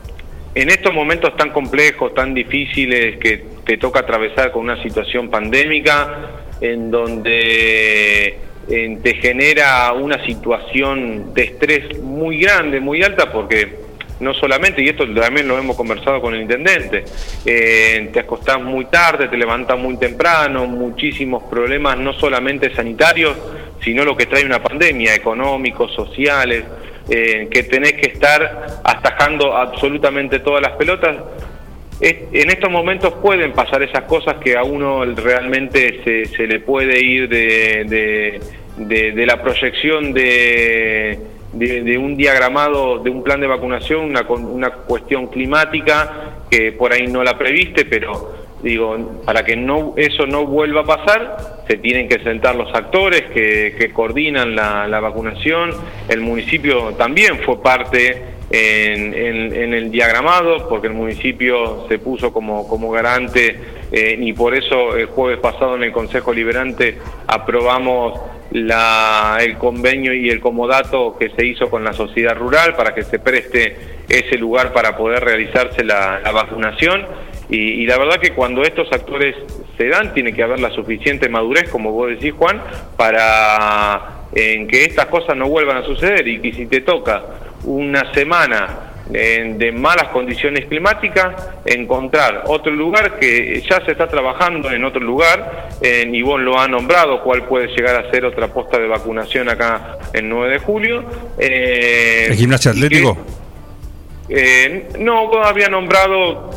en 0.54 0.70
estos 0.70 0.92
momentos 0.92 1.36
tan 1.36 1.50
complejos, 1.50 2.14
tan 2.14 2.34
difíciles 2.34 3.18
que 3.18 3.53
te 3.64 3.76
toca 3.76 4.00
atravesar 4.00 4.50
con 4.52 4.62
una 4.62 4.82
situación 4.82 5.30
pandémica, 5.30 6.30
en 6.60 6.90
donde 6.90 8.38
eh, 8.68 8.98
te 9.02 9.14
genera 9.14 9.92
una 9.92 10.24
situación 10.24 11.34
de 11.34 11.42
estrés 11.44 11.98
muy 12.00 12.38
grande, 12.38 12.80
muy 12.80 13.02
alta, 13.02 13.30
porque 13.30 13.84
no 14.20 14.32
solamente, 14.34 14.82
y 14.82 14.88
esto 14.88 15.06
también 15.12 15.48
lo 15.48 15.58
hemos 15.58 15.76
conversado 15.76 16.20
con 16.20 16.34
el 16.34 16.42
intendente, 16.42 17.04
eh, 17.44 18.10
te 18.12 18.20
acostás 18.20 18.60
muy 18.60 18.86
tarde, 18.86 19.28
te 19.28 19.36
levantás 19.36 19.78
muy 19.78 19.96
temprano, 19.96 20.66
muchísimos 20.66 21.42
problemas, 21.44 21.98
no 21.98 22.12
solamente 22.12 22.74
sanitarios, 22.74 23.36
sino 23.82 24.04
lo 24.04 24.16
que 24.16 24.26
trae 24.26 24.44
una 24.44 24.62
pandemia, 24.62 25.14
económicos, 25.14 25.92
sociales, 25.92 26.64
eh, 27.08 27.48
que 27.50 27.64
tenés 27.64 27.94
que 27.94 28.06
estar 28.06 28.80
atajando 28.82 29.54
absolutamente 29.56 30.38
todas 30.38 30.62
las 30.62 30.72
pelotas. 30.72 31.16
En 32.06 32.50
estos 32.50 32.70
momentos 32.70 33.14
pueden 33.22 33.52
pasar 33.52 33.82
esas 33.82 34.02
cosas 34.02 34.36
que 34.36 34.58
a 34.58 34.62
uno 34.62 35.06
realmente 35.06 36.02
se, 36.04 36.26
se 36.26 36.46
le 36.46 36.60
puede 36.60 37.00
ir 37.02 37.30
de, 37.30 37.84
de- 38.76 39.12
de- 39.12 39.24
la 39.26 39.40
proyección 39.40 40.12
de, 40.12 41.18
un 41.98 42.14
diagramado, 42.16 42.98
de 42.98 43.08
un 43.08 43.22
plan 43.24 43.40
de 43.40 43.46
vacunación, 43.46 44.00
una, 44.04 44.20
una 44.28 44.70
cuestión 44.70 45.28
climática 45.28 46.42
que 46.50 46.72
por 46.72 46.92
ahí 46.92 47.06
no 47.06 47.24
la 47.24 47.38
previste, 47.38 47.86
pero 47.86 48.34
digo, 48.62 49.22
para 49.24 49.42
que 49.42 49.56
no 49.56 49.94
eso 49.96 50.26
no 50.26 50.44
vuelva 50.44 50.82
a 50.82 50.84
pasar, 50.84 51.36
se 51.66 51.78
tienen 51.78 52.06
que 52.08 52.18
sentar 52.18 52.54
los 52.54 52.74
actores 52.74 53.22
que, 53.32 53.76
que 53.78 53.92
coordinan 53.92 54.54
la 54.54 55.00
vacunación. 55.00 55.70
El 56.08 56.20
municipio 56.20 56.92
también 56.98 57.38
fue 57.46 57.62
parte 57.62 58.33
en, 58.56 59.14
en- 59.14 59.74
el 59.74 59.90
diagramado, 59.90 60.68
porque 60.68 60.86
el 60.86 60.92
municipio 60.94 61.86
se 61.88 61.98
puso 61.98 62.32
como, 62.32 62.68
como 62.68 62.90
garante 62.90 63.58
eh, 63.90 64.16
y 64.18 64.32
por 64.32 64.54
eso 64.54 64.96
el 64.96 65.06
jueves 65.06 65.38
pasado 65.40 65.74
en 65.74 65.82
el 65.82 65.92
Consejo 65.92 66.32
Liberante 66.32 66.98
aprobamos 67.26 68.20
la- 68.52 69.38
el 69.40 69.58
convenio 69.58 70.14
y 70.14 70.30
el 70.30 70.38
comodato 70.40 71.16
que 71.18 71.30
se 71.30 71.44
hizo 71.44 71.68
con 71.68 71.82
la 71.82 71.92
sociedad 71.92 72.36
rural 72.36 72.76
para 72.76 72.94
que 72.94 73.02
se 73.02 73.18
preste 73.18 73.76
ese 74.08 74.38
lugar 74.38 74.72
para 74.72 74.96
poder 74.96 75.24
realizarse 75.24 75.82
la, 75.82 76.20
la 76.20 76.30
vacunación. 76.30 77.04
Y, 77.50 77.56
y 77.56 77.86
la 77.86 77.98
verdad 77.98 78.18
que 78.20 78.30
cuando 78.32 78.62
estos 78.62 78.90
actores 78.92 79.34
se 79.76 79.88
dan, 79.88 80.14
tiene 80.14 80.32
que 80.32 80.42
haber 80.44 80.60
la 80.60 80.70
suficiente 80.70 81.28
madurez, 81.28 81.68
como 81.68 81.90
vos 81.92 82.08
decís, 82.10 82.32
Juan, 82.38 82.62
para 82.96 84.20
en 84.34 84.66
que 84.66 84.84
estas 84.84 85.06
cosas 85.06 85.36
no 85.36 85.48
vuelvan 85.48 85.76
a 85.78 85.82
suceder 85.84 86.26
y 86.26 86.40
que 86.40 86.52
si 86.52 86.66
te 86.66 86.80
toca 86.80 87.22
una 87.64 88.12
semana 88.14 88.90
eh, 89.12 89.54
de 89.58 89.70
malas 89.72 90.08
condiciones 90.08 90.64
climáticas, 90.66 91.34
encontrar 91.66 92.44
otro 92.46 92.72
lugar 92.72 93.18
que 93.18 93.62
ya 93.68 93.84
se 93.84 93.92
está 93.92 94.08
trabajando 94.08 94.70
en 94.70 94.82
otro 94.84 95.00
lugar, 95.00 95.68
eh, 95.82 96.08
Ivonne 96.10 96.44
lo 96.44 96.58
ha 96.58 96.66
nombrado, 96.68 97.22
cuál 97.22 97.44
puede 97.44 97.66
llegar 97.68 97.96
a 97.96 98.10
ser 98.10 98.24
otra 98.24 98.48
posta 98.48 98.78
de 98.78 98.86
vacunación 98.88 99.48
acá 99.50 99.98
en 100.12 100.28
9 100.30 100.52
de 100.54 100.58
julio. 100.58 101.04
Eh, 101.38 102.26
¿El 102.30 102.34
gimnasio 102.36 102.70
y 102.72 102.74
que- 102.80 102.84
atlético? 102.86 103.18
eh, 104.28 104.88
no, 104.98 105.30
había 105.42 105.68
nombrado 105.68 106.50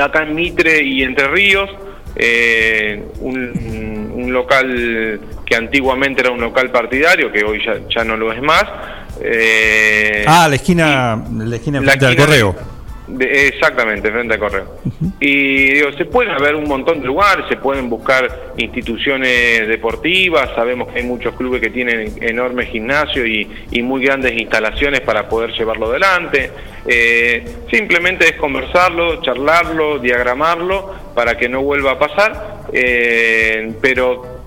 acá 0.00 0.22
en 0.24 0.34
Mitre 0.34 0.82
y 0.82 1.02
Entre 1.02 1.26
Ríos 1.28 1.70
eh, 2.16 3.02
un, 3.20 4.12
un 4.14 4.32
local 4.32 5.20
que 5.46 5.54
antiguamente 5.56 6.20
era 6.20 6.30
un 6.30 6.40
local 6.40 6.70
partidario, 6.70 7.32
que 7.32 7.44
hoy 7.44 7.64
ya, 7.64 7.78
ya 7.88 8.04
no 8.04 8.16
lo 8.16 8.32
es 8.32 8.42
más. 8.42 8.64
Eh, 9.22 10.24
Ah, 10.26 10.46
la 10.48 10.56
esquina, 10.56 11.24
la 11.38 11.56
esquina 11.56 11.80
la 11.80 11.86
frente 11.92 12.06
al 12.06 12.16
correo. 12.16 12.54
de- 13.06 13.48
exactamente, 13.48 14.10
frente 14.10 14.34
al 14.34 14.40
correo. 14.40 14.66
Y 15.20 15.72
digo, 15.74 15.92
se 15.92 16.04
pueden 16.04 16.32
haber 16.32 16.54
un 16.54 16.64
montón 16.68 17.00
de 17.00 17.06
lugares, 17.06 17.46
se 17.48 17.56
pueden 17.56 17.88
buscar 17.88 18.52
instituciones 18.58 19.66
deportivas, 19.66 20.50
sabemos 20.54 20.88
que 20.92 20.98
hay 20.98 21.04
muchos 21.06 21.34
clubes 21.34 21.60
que 21.60 21.70
tienen 21.70 22.12
enormes 22.20 22.68
gimnasios 22.68 23.26
y, 23.26 23.48
y 23.70 23.82
muy 23.82 24.04
grandes 24.04 24.32
instalaciones 24.38 25.00
para 25.00 25.28
poder 25.28 25.52
llevarlo 25.52 25.86
adelante. 25.90 26.50
Eh, 26.86 27.44
simplemente 27.70 28.26
es 28.26 28.32
conversarlo, 28.34 29.22
charlarlo, 29.22 29.98
diagramarlo 29.98 30.94
para 31.14 31.36
que 31.36 31.48
no 31.48 31.62
vuelva 31.62 31.92
a 31.92 31.98
pasar, 31.98 32.58
Eh, 32.72 33.72
pero 33.80 34.37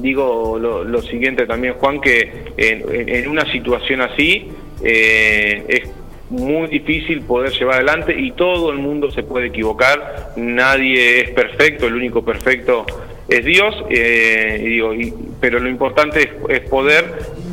digo 0.00 0.58
lo, 0.58 0.84
lo 0.84 1.02
siguiente 1.02 1.46
también, 1.46 1.74
Juan, 1.74 2.00
que 2.00 2.30
en, 2.56 3.28
una 3.28 3.50
situación 3.50 4.00
así 4.00 4.48
eh, 4.82 5.64
es 5.68 5.90
muy 6.30 6.68
difícil 6.68 7.22
poder 7.22 7.52
llevar 7.52 7.76
adelante 7.76 8.14
y 8.18 8.32
todo 8.32 8.70
el 8.70 8.78
mundo 8.78 9.10
se 9.10 9.22
puede 9.22 9.46
equivocar, 9.48 10.32
nadie 10.36 11.20
es 11.20 11.30
perfecto, 11.30 11.86
el 11.86 11.94
único 11.94 12.24
perfecto 12.24 12.86
es 13.28 13.44
Dios, 13.44 13.74
eh, 13.90 14.58
y 14.60 14.68
digo, 14.68 14.94
y- 14.94 15.12
pero 15.40 15.58
lo 15.58 15.68
importante 15.68 16.20
es, 16.22 16.28
es 16.48 16.68
poder, 16.68 17.04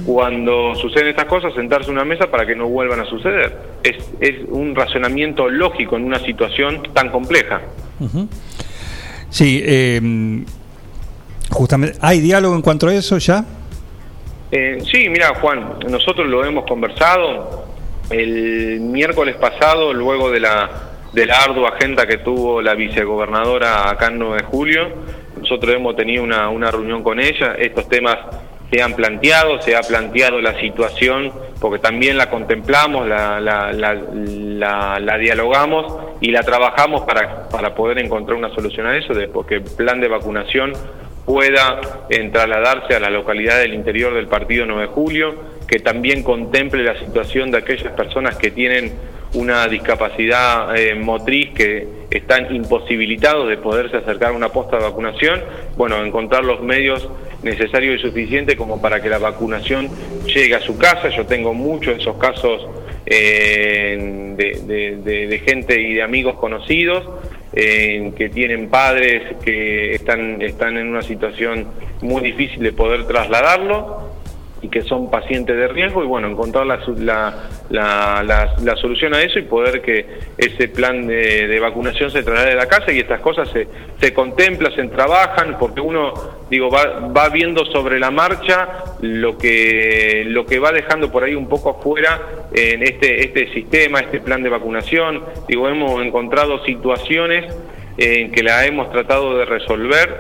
cuando 0.06 0.76
suceden 0.76 1.08
estas 1.10 1.26
cosas, 1.26 1.54
sentarse 1.54 1.90
a 1.90 1.94
una 1.94 2.04
mesa 2.06 2.30
para 2.32 2.46
que 2.46 2.56
no 2.56 2.68
vuelvan 2.68 3.00
a 3.02 3.06
suceder. 3.06 3.56
Es, 3.84 3.98
es 4.20 4.36
un 4.50 4.76
razonamiento 4.76 5.48
lógico 5.48 5.96
en 5.96 6.04
una 6.06 6.20
situación 6.20 6.82
tan 6.94 7.10
compleja. 7.10 7.62
Ujú. 8.00 8.28
Sí, 9.30 9.62
eh, 9.66 10.02
justamente, 11.52 11.98
¿hay 12.02 12.20
diálogo 12.20 12.56
en 12.56 12.62
cuanto 12.62 12.88
a 12.88 12.94
eso 12.94 13.18
ya? 13.18 13.46
Eh, 14.52 14.80
sí, 14.92 15.08
mira 15.10 15.34
Juan, 15.40 15.80
nosotros 15.88 16.28
lo 16.28 16.44
hemos 16.44 16.66
conversado 16.66 17.66
el 18.10 18.82
miércoles 18.82 19.36
pasado, 19.36 19.94
luego 19.94 20.30
de 20.30 20.42
la, 20.42 20.70
de 21.14 21.26
la 21.26 21.38
ardua 21.38 21.70
agenda 21.70 22.06
que 22.06 22.18
tuvo 22.18 22.62
la 22.62 22.74
vicegobernadora 22.74 23.90
acá 23.90 24.08
en 24.08 24.20
9 24.20 24.38
de 24.38 24.44
julio. 24.44 24.90
Nosotros 25.40 25.74
hemos 25.76 25.96
tenido 25.96 26.24
una, 26.24 26.50
una 26.50 26.70
reunión 26.70 27.04
con 27.04 27.20
ella, 27.20 27.56
estos 27.58 27.88
temas 27.88 28.18
se 28.72 28.82
han 28.82 28.94
planteado, 28.94 29.62
se 29.62 29.76
ha 29.76 29.82
planteado 29.82 30.40
la 30.40 30.58
situación, 30.60 31.32
porque 31.60 31.80
también 31.80 32.18
la 32.18 32.30
contemplamos, 32.30 33.06
la, 33.08 33.42
dialogamos 35.20 35.94
y 36.22 36.32
la 36.32 36.42
trabajamos 36.44 37.02
para, 37.02 37.50
para 37.50 37.76
poder 37.76 38.00
encontrar 38.00 38.38
una 38.38 38.54
solución 38.56 38.88
a 38.88 38.98
eso, 38.98 39.14
porque 39.34 39.56
el 39.56 39.64
plan 39.64 40.00
de 40.00 40.08
vacunación 40.08 40.72
pueda 41.26 41.82
eh, 42.10 42.30
trasladarse 42.32 42.96
a 42.96 43.00
la 43.00 43.10
localidad 43.10 43.60
del 43.60 43.74
interior 43.74 44.14
del 44.14 44.28
partido 44.28 44.66
9 44.66 44.82
de 44.82 44.88
julio, 44.88 45.36
que 45.68 45.80
también 45.80 46.24
contemple 46.24 46.84
la 46.84 47.00
situación 47.00 47.52
de 47.52 47.60
aquellas 47.60 47.94
personas 47.94 48.36
que 48.38 48.52
tienen 48.52 48.92
una 49.34 49.68
discapacidad 49.68 50.76
eh, 50.76 50.94
motriz 50.96 51.52
que 51.54 51.88
están 52.10 52.54
imposibilitados 52.54 53.48
de 53.48 53.58
poderse 53.58 53.98
acercar 53.98 54.32
a 54.32 54.34
una 54.34 54.50
posta 54.50 54.78
de 54.78 54.84
vacunación, 54.84 55.42
bueno, 55.78 56.04
encontrar 56.04 56.44
los 56.44 56.62
medios 56.62 57.08
necesarios 57.42 58.00
y 58.00 58.02
suficientes 58.02 58.56
como 58.56 58.82
para 58.82 59.02
que 59.02 59.10
la 59.10 59.18
vacunación 59.18 59.90
llegue 60.26 60.56
a 60.56 60.60
su 60.60 60.78
casa. 60.78 61.10
Yo 61.10 61.26
tengo 61.26 61.54
muchos 61.54 61.96
de 61.96 62.02
esos 62.02 62.18
casos 62.18 62.68
eh, 63.06 64.34
de, 64.36 65.42
gente 65.46 65.80
y 65.82 65.94
de 65.96 66.04
amigos 66.04 66.36
conocidos 66.36 67.04
eh, 67.54 68.12
que 68.18 68.30
tienen 68.30 68.70
padres 68.70 69.38
que 69.44 69.96
están, 69.96 70.42
están 70.42 70.78
en 70.78 70.88
una 70.88 71.02
situación 71.02 71.68
muy 72.02 72.22
difícil 72.22 72.64
de 72.64 72.72
poder 72.72 73.06
trasladarlo 73.06 74.11
y 74.64 74.70
que 74.70 74.82
son 74.84 75.10
pacientes 75.10 75.58
de 75.58 75.68
riesgo 75.68 76.04
y 76.04 76.08
bueno, 76.08 76.28
encontrar 76.28 76.66
la, 76.68 76.80
la, 77.70 78.24
la- 78.24 78.54
la 78.62 78.76
solución 78.76 79.14
a 79.16 79.22
eso 79.24 79.40
y 79.40 79.44
poder 79.44 79.82
que 79.82 80.06
ese 80.38 80.68
plan 80.68 81.08
de, 81.08 81.48
de 81.48 81.60
vacunación 81.60 82.12
se 82.12 82.22
traslade 82.22 82.52
a 82.52 82.56
la 82.56 82.68
casa 82.68 82.92
y 82.92 83.00
estas 83.00 83.22
cosas 83.22 83.50
se, 83.50 83.68
se 84.00 84.14
contemplan, 84.14 84.74
se 84.76 84.84
trabajan, 84.88 85.58
porque 85.60 85.82
uno 85.82 86.14
digo 86.50 86.70
va, 86.70 87.00
va 87.16 87.30
viendo 87.30 87.66
sobre 87.66 88.00
la 88.00 88.12
marcha 88.12 88.68
lo 89.02 89.38
que 89.38 90.26
lo 90.28 90.46
que 90.46 90.60
va 90.60 90.72
dejando 90.72 91.12
por 91.12 91.24
ahí 91.24 91.34
un 91.34 91.48
poco 91.50 91.72
afuera 91.80 92.22
en 92.54 92.84
este 92.84 93.24
este 93.26 93.52
sistema, 93.54 94.00
este 94.02 94.20
plan 94.20 94.44
de 94.44 94.50
vacunación. 94.50 95.24
Digo, 95.48 95.68
hemos 95.70 96.04
encontrado 96.06 96.64
situaciones 96.66 97.46
en 97.98 98.32
que 98.32 98.44
la 98.44 98.66
hemos 98.66 98.92
tratado 98.92 99.38
de 99.38 99.46
resolver 99.46 100.18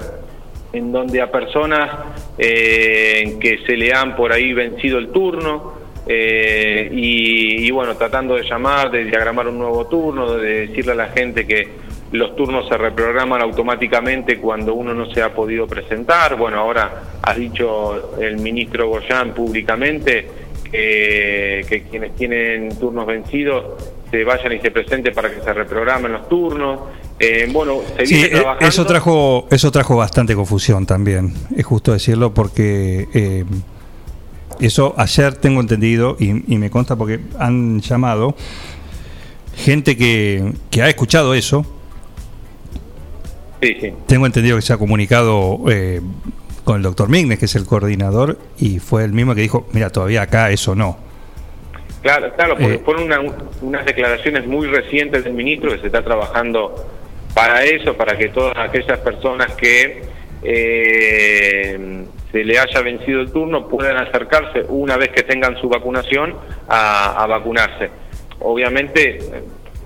en 0.74 0.92
donde 0.92 1.22
a 1.22 1.32
personas 1.32 1.90
eh, 2.38 3.38
que 3.40 3.60
se 3.66 3.76
le 3.76 3.94
han 3.94 4.16
por 4.16 4.32
ahí 4.32 4.54
vencido 4.54 4.98
el 4.98 5.10
turno 5.10 5.74
eh, 6.08 6.90
y, 6.92 7.68
y 7.68 7.72
bueno, 7.72 7.96
tratando 7.96 8.36
de 8.36 8.44
llamar, 8.44 8.90
de 8.90 9.06
diagramar 9.06 9.48
un 9.48 9.60
nuevo 9.60 9.86
turno, 9.88 10.34
de 10.34 10.68
decirle 10.68 10.94
a 10.94 10.96
la 10.96 11.08
gente 11.08 11.46
que 11.46 11.68
los 12.12 12.36
turnos 12.36 12.68
se 12.68 12.78
reprograman 12.78 13.42
automáticamente 13.42 14.38
cuando 14.38 14.74
uno 14.74 14.94
no 14.94 15.12
se 15.14 15.22
ha 15.22 15.34
podido 15.34 15.68
presentar. 15.68 16.36
Bueno, 16.36 16.60
ahora 16.60 17.04
ha 17.22 17.34
dicho 17.34 18.18
el 18.20 18.38
ministro 18.38 18.90
Goyán 18.90 19.34
públicamente 19.34 20.28
que, 20.70 21.66
que 21.68 21.84
quienes 21.84 22.16
tienen 22.16 22.78
turnos 22.78 23.06
vencidos 23.06 24.02
se 24.10 24.24
vayan 24.26 24.52
y 24.54 24.60
se 24.60 24.72
presenten 24.72 25.14
para 25.14 25.30
que 25.30 25.40
se 25.42 25.54
reprogramen 25.54 26.12
los 26.12 26.28
turnos. 26.28 26.82
Eh, 27.22 27.48
bueno, 27.52 27.82
se 27.98 28.06
Sí, 28.06 28.14
viene 28.16 28.28
eh, 28.30 28.32
trabajando. 28.40 28.68
eso 28.68 28.86
trajo, 28.86 29.48
eso 29.52 29.72
trajo 29.72 29.96
bastante 29.96 30.34
confusión 30.36 30.86
también, 30.86 31.34
es 31.56 31.66
justo 31.66 31.94
decirlo, 31.94 32.34
porque 32.34 33.08
eh, 33.14 33.46
eso 34.60 34.94
ayer 34.98 35.36
tengo 35.36 35.62
entendido 35.62 36.16
y, 36.20 36.54
y 36.54 36.58
me 36.58 36.70
consta 36.70 36.96
porque 36.96 37.20
han 37.40 37.80
llamado 37.82 38.36
gente 39.56 39.96
que, 39.98 40.54
que 40.70 40.82
ha 40.82 40.90
escuchado 40.90 41.34
eso. 41.34 41.66
Sí, 43.62 43.78
sí. 43.80 43.94
Tengo 44.08 44.26
entendido 44.26 44.56
que 44.56 44.62
se 44.64 44.74
ha 44.74 44.78
comunicado 44.78 45.60
eh, 45.70 46.02
con 46.64 46.78
el 46.78 46.82
doctor 46.82 47.10
Mignes, 47.10 47.38
que 47.38 47.46
es 47.46 47.56
el 47.56 47.66
coordinador, 47.66 48.40
y 48.58 48.80
fue 48.80 49.04
el 49.04 49.14
mismo 49.14 49.36
que 49.36 49.42
dijo, 49.42 49.68
mira, 49.74 49.92
todavía 49.92 50.24
acá 50.24 50.50
eso 50.50 50.74
no. 50.74 50.98
Claro, 52.02 52.34
claro, 52.36 52.56
porque 52.58 52.80
fueron 52.80 53.04
una- 53.04 53.22
unas 53.62 53.86
declaraciones 53.86 54.48
muy 54.48 54.66
recientes 54.68 55.24
del 55.24 55.34
ministro 55.34 55.72
que 55.72 55.78
se 55.78 55.86
está 55.88 56.04
trabajando 56.04 56.74
para 57.34 57.64
eso, 57.64 57.96
para 57.96 58.18
que 58.18 58.30
todas 58.30 58.58
aquellas 58.58 59.00
personas 59.00 59.54
que 59.56 60.04
eh, 60.44 62.06
se 62.32 62.44
le 62.44 62.60
haya 62.60 62.82
vencido 62.82 63.22
el 63.22 63.32
turno 63.32 63.68
puedan 63.68 63.98
acercarse 63.98 64.64
una 64.70 64.98
vez 64.98 65.10
que 65.10 65.24
tengan 65.24 65.60
su 65.60 65.70
vacunación 65.70 66.36
a, 66.68 67.26
vacunarse. 67.28 67.90
Obviamente 68.40 69.20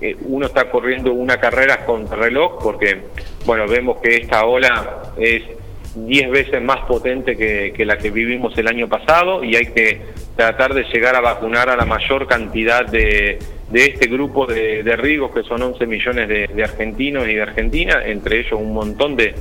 eh, 0.00 0.16
uno 0.22 0.46
está 0.46 0.70
corriendo 0.70 1.12
una 1.12 1.38
carrera 1.38 1.84
con 1.84 2.10
reloj 2.10 2.62
porque, 2.62 3.02
bueno, 3.44 3.66
vemos 3.66 4.00
que 4.00 4.16
esta 4.16 4.44
ola 4.44 5.12
es 5.16 5.42
10 5.94 6.30
veces 6.30 6.62
más 6.62 6.80
potente 6.86 7.36
que 7.36 7.84
la 7.84 7.96
que 7.96 8.10
vivimos 8.10 8.56
el 8.58 8.68
año 8.68 8.88
pasado 8.88 9.42
y 9.42 9.56
hay 9.56 9.66
que 9.66 10.00
tratar 10.36 10.74
de 10.74 10.84
llegar 10.84 11.16
a 11.16 11.20
vacunar 11.20 11.70
a 11.70 11.76
la 11.76 11.84
mayor 11.86 12.26
cantidad 12.26 12.84
de, 12.86 13.38
de 13.70 13.84
este 13.84 14.06
grupo 14.06 14.46
de, 14.46 14.82
de 14.82 14.96
rigos, 14.96 15.32
que 15.34 15.42
son 15.42 15.62
11 15.62 15.86
millones 15.86 16.28
de, 16.28 16.46
de 16.48 16.62
argentinos 16.64 17.26
y 17.28 17.34
de 17.34 17.42
Argentina, 17.42 18.02
entre 18.04 18.40
ellos 18.40 18.52
un 18.60 18.74
montón 18.74 19.16
de, 19.16 19.34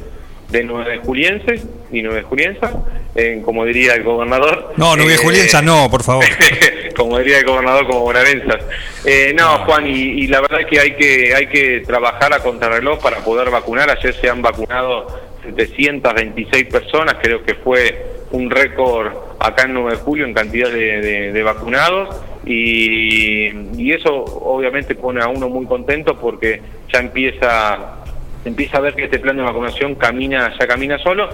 de 0.49 0.63
nueve 0.63 0.99
julienses 1.03 1.65
y 1.91 2.01
nueve 2.01 2.23
juliensas, 2.23 2.71
eh, 3.15 3.41
como 3.43 3.65
diría 3.65 3.93
el 3.95 4.03
gobernador. 4.03 4.73
No, 4.77 4.95
no 4.95 5.03
Eh, 5.03 5.17
Julienza, 5.17 5.61
no, 5.61 5.89
por 5.89 6.03
favor. 6.03 6.25
como 6.95 7.19
diría 7.19 7.39
el 7.39 7.45
gobernador 7.45 7.87
como 7.87 8.01
Bonavenzas. 8.01 8.63
Eh, 9.05 9.33
no, 9.37 9.59
Juan, 9.65 9.87
y, 9.87 9.91
y 9.91 10.27
la 10.27 10.41
verdad 10.41 10.61
es 10.61 10.67
que 10.67 10.79
hay 10.79 10.95
que 10.95 11.35
hay 11.35 11.47
que 11.47 11.81
trabajar 11.85 12.33
a 12.33 12.39
contrarreloj 12.39 13.01
para 13.01 13.17
poder 13.17 13.49
vacunar. 13.49 13.89
Ayer 13.89 14.13
se 14.15 14.29
han 14.29 14.41
vacunado 14.41 15.07
726 15.55 16.65
personas, 16.67 17.15
creo 17.21 17.43
que 17.43 17.55
fue 17.55 18.05
un 18.31 18.49
récord 18.49 19.13
acá 19.39 19.63
en 19.63 19.73
9 19.73 19.91
de 19.91 19.97
julio 19.97 20.25
en 20.25 20.33
cantidad 20.33 20.69
de, 20.69 21.31
de- 21.31 21.43
vacunados 21.43 22.15
y, 22.45 23.49
y 23.77 23.91
eso 23.91 24.11
obviamente 24.13 24.95
pone 24.95 25.21
a 25.23 25.27
uno 25.27 25.47
muy 25.49 25.65
contento 25.65 26.17
porque 26.19 26.61
ya 26.91 26.99
empieza 26.99 27.95
empieza 28.43 28.77
a 28.77 28.81
ver 28.81 28.93
que 28.95 29.05
este 29.05 29.19
plan 29.19 29.37
de 29.37 29.43
vacunación 29.43 29.95
camina 29.95 30.53
ya 30.59 30.67
camina 30.67 30.97
solo. 30.99 31.29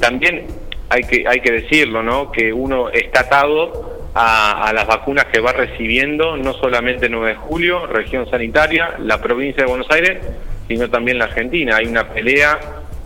También 0.00 0.46
hay 0.88 1.02
que 1.02 1.24
hay 1.26 1.40
que 1.40 1.52
decirlo, 1.52 2.02
¿no? 2.02 2.30
Que 2.32 2.52
uno 2.52 2.88
está 2.90 3.20
atado 3.20 4.08
a, 4.14 4.68
a 4.68 4.72
las 4.72 4.86
vacunas 4.86 5.26
que 5.26 5.40
va 5.40 5.52
recibiendo, 5.52 6.36
no 6.36 6.52
solamente 6.54 7.08
9 7.08 7.28
de 7.30 7.34
julio, 7.36 7.86
región 7.86 8.28
sanitaria, 8.30 8.94
la 9.00 9.20
provincia 9.20 9.64
de 9.64 9.68
Buenos 9.68 9.90
Aires, 9.90 10.18
sino 10.68 10.88
también 10.88 11.18
la 11.18 11.24
Argentina. 11.26 11.76
Hay 11.76 11.86
una 11.86 12.08
pelea 12.08 12.58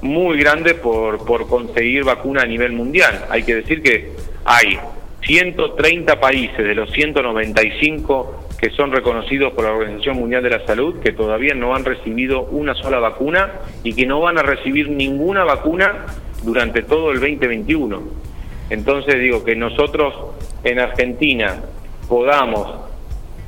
muy 0.03 0.39
grande 0.39 0.75
por, 0.75 1.25
por 1.25 1.49
conseguir 1.49 2.05
vacuna 2.05 2.43
a 2.43 2.47
nivel 2.47 2.73
mundial. 2.73 3.27
Hay 3.31 3.43
que 3.43 3.57
decir 3.57 3.83
que 3.83 4.13
hay 4.45 4.79
130 5.23 6.19
países 6.21 6.59
de 6.59 6.75
los 6.75 6.91
195 6.93 8.47
que 8.59 8.71
son 8.71 8.93
reconocidos 8.93 9.53
por 9.53 9.65
la 9.65 9.73
Organización 9.73 10.19
Mundial 10.19 10.43
de 10.43 10.51
la 10.51 10.67
Salud 10.67 11.01
que 11.01 11.13
todavía 11.13 11.55
no 11.55 11.75
han 11.75 11.85
recibido 11.85 12.43
una 12.43 12.75
sola 12.75 12.99
vacuna 12.99 13.53
y 13.83 13.95
que 13.95 14.07
no 14.07 14.21
van 14.21 14.39
a 14.39 14.43
recibir 14.43 14.91
ninguna 14.91 15.45
vacuna 15.45 16.07
durante 16.43 16.83
todo 16.83 17.11
el 17.11 17.21
2021. 17.21 18.03
Entonces 18.69 19.19
digo 19.19 19.45
que 19.45 19.57
nosotros 19.57 20.15
en 20.63 20.79
Argentina 20.79 21.63
podamos 22.09 22.91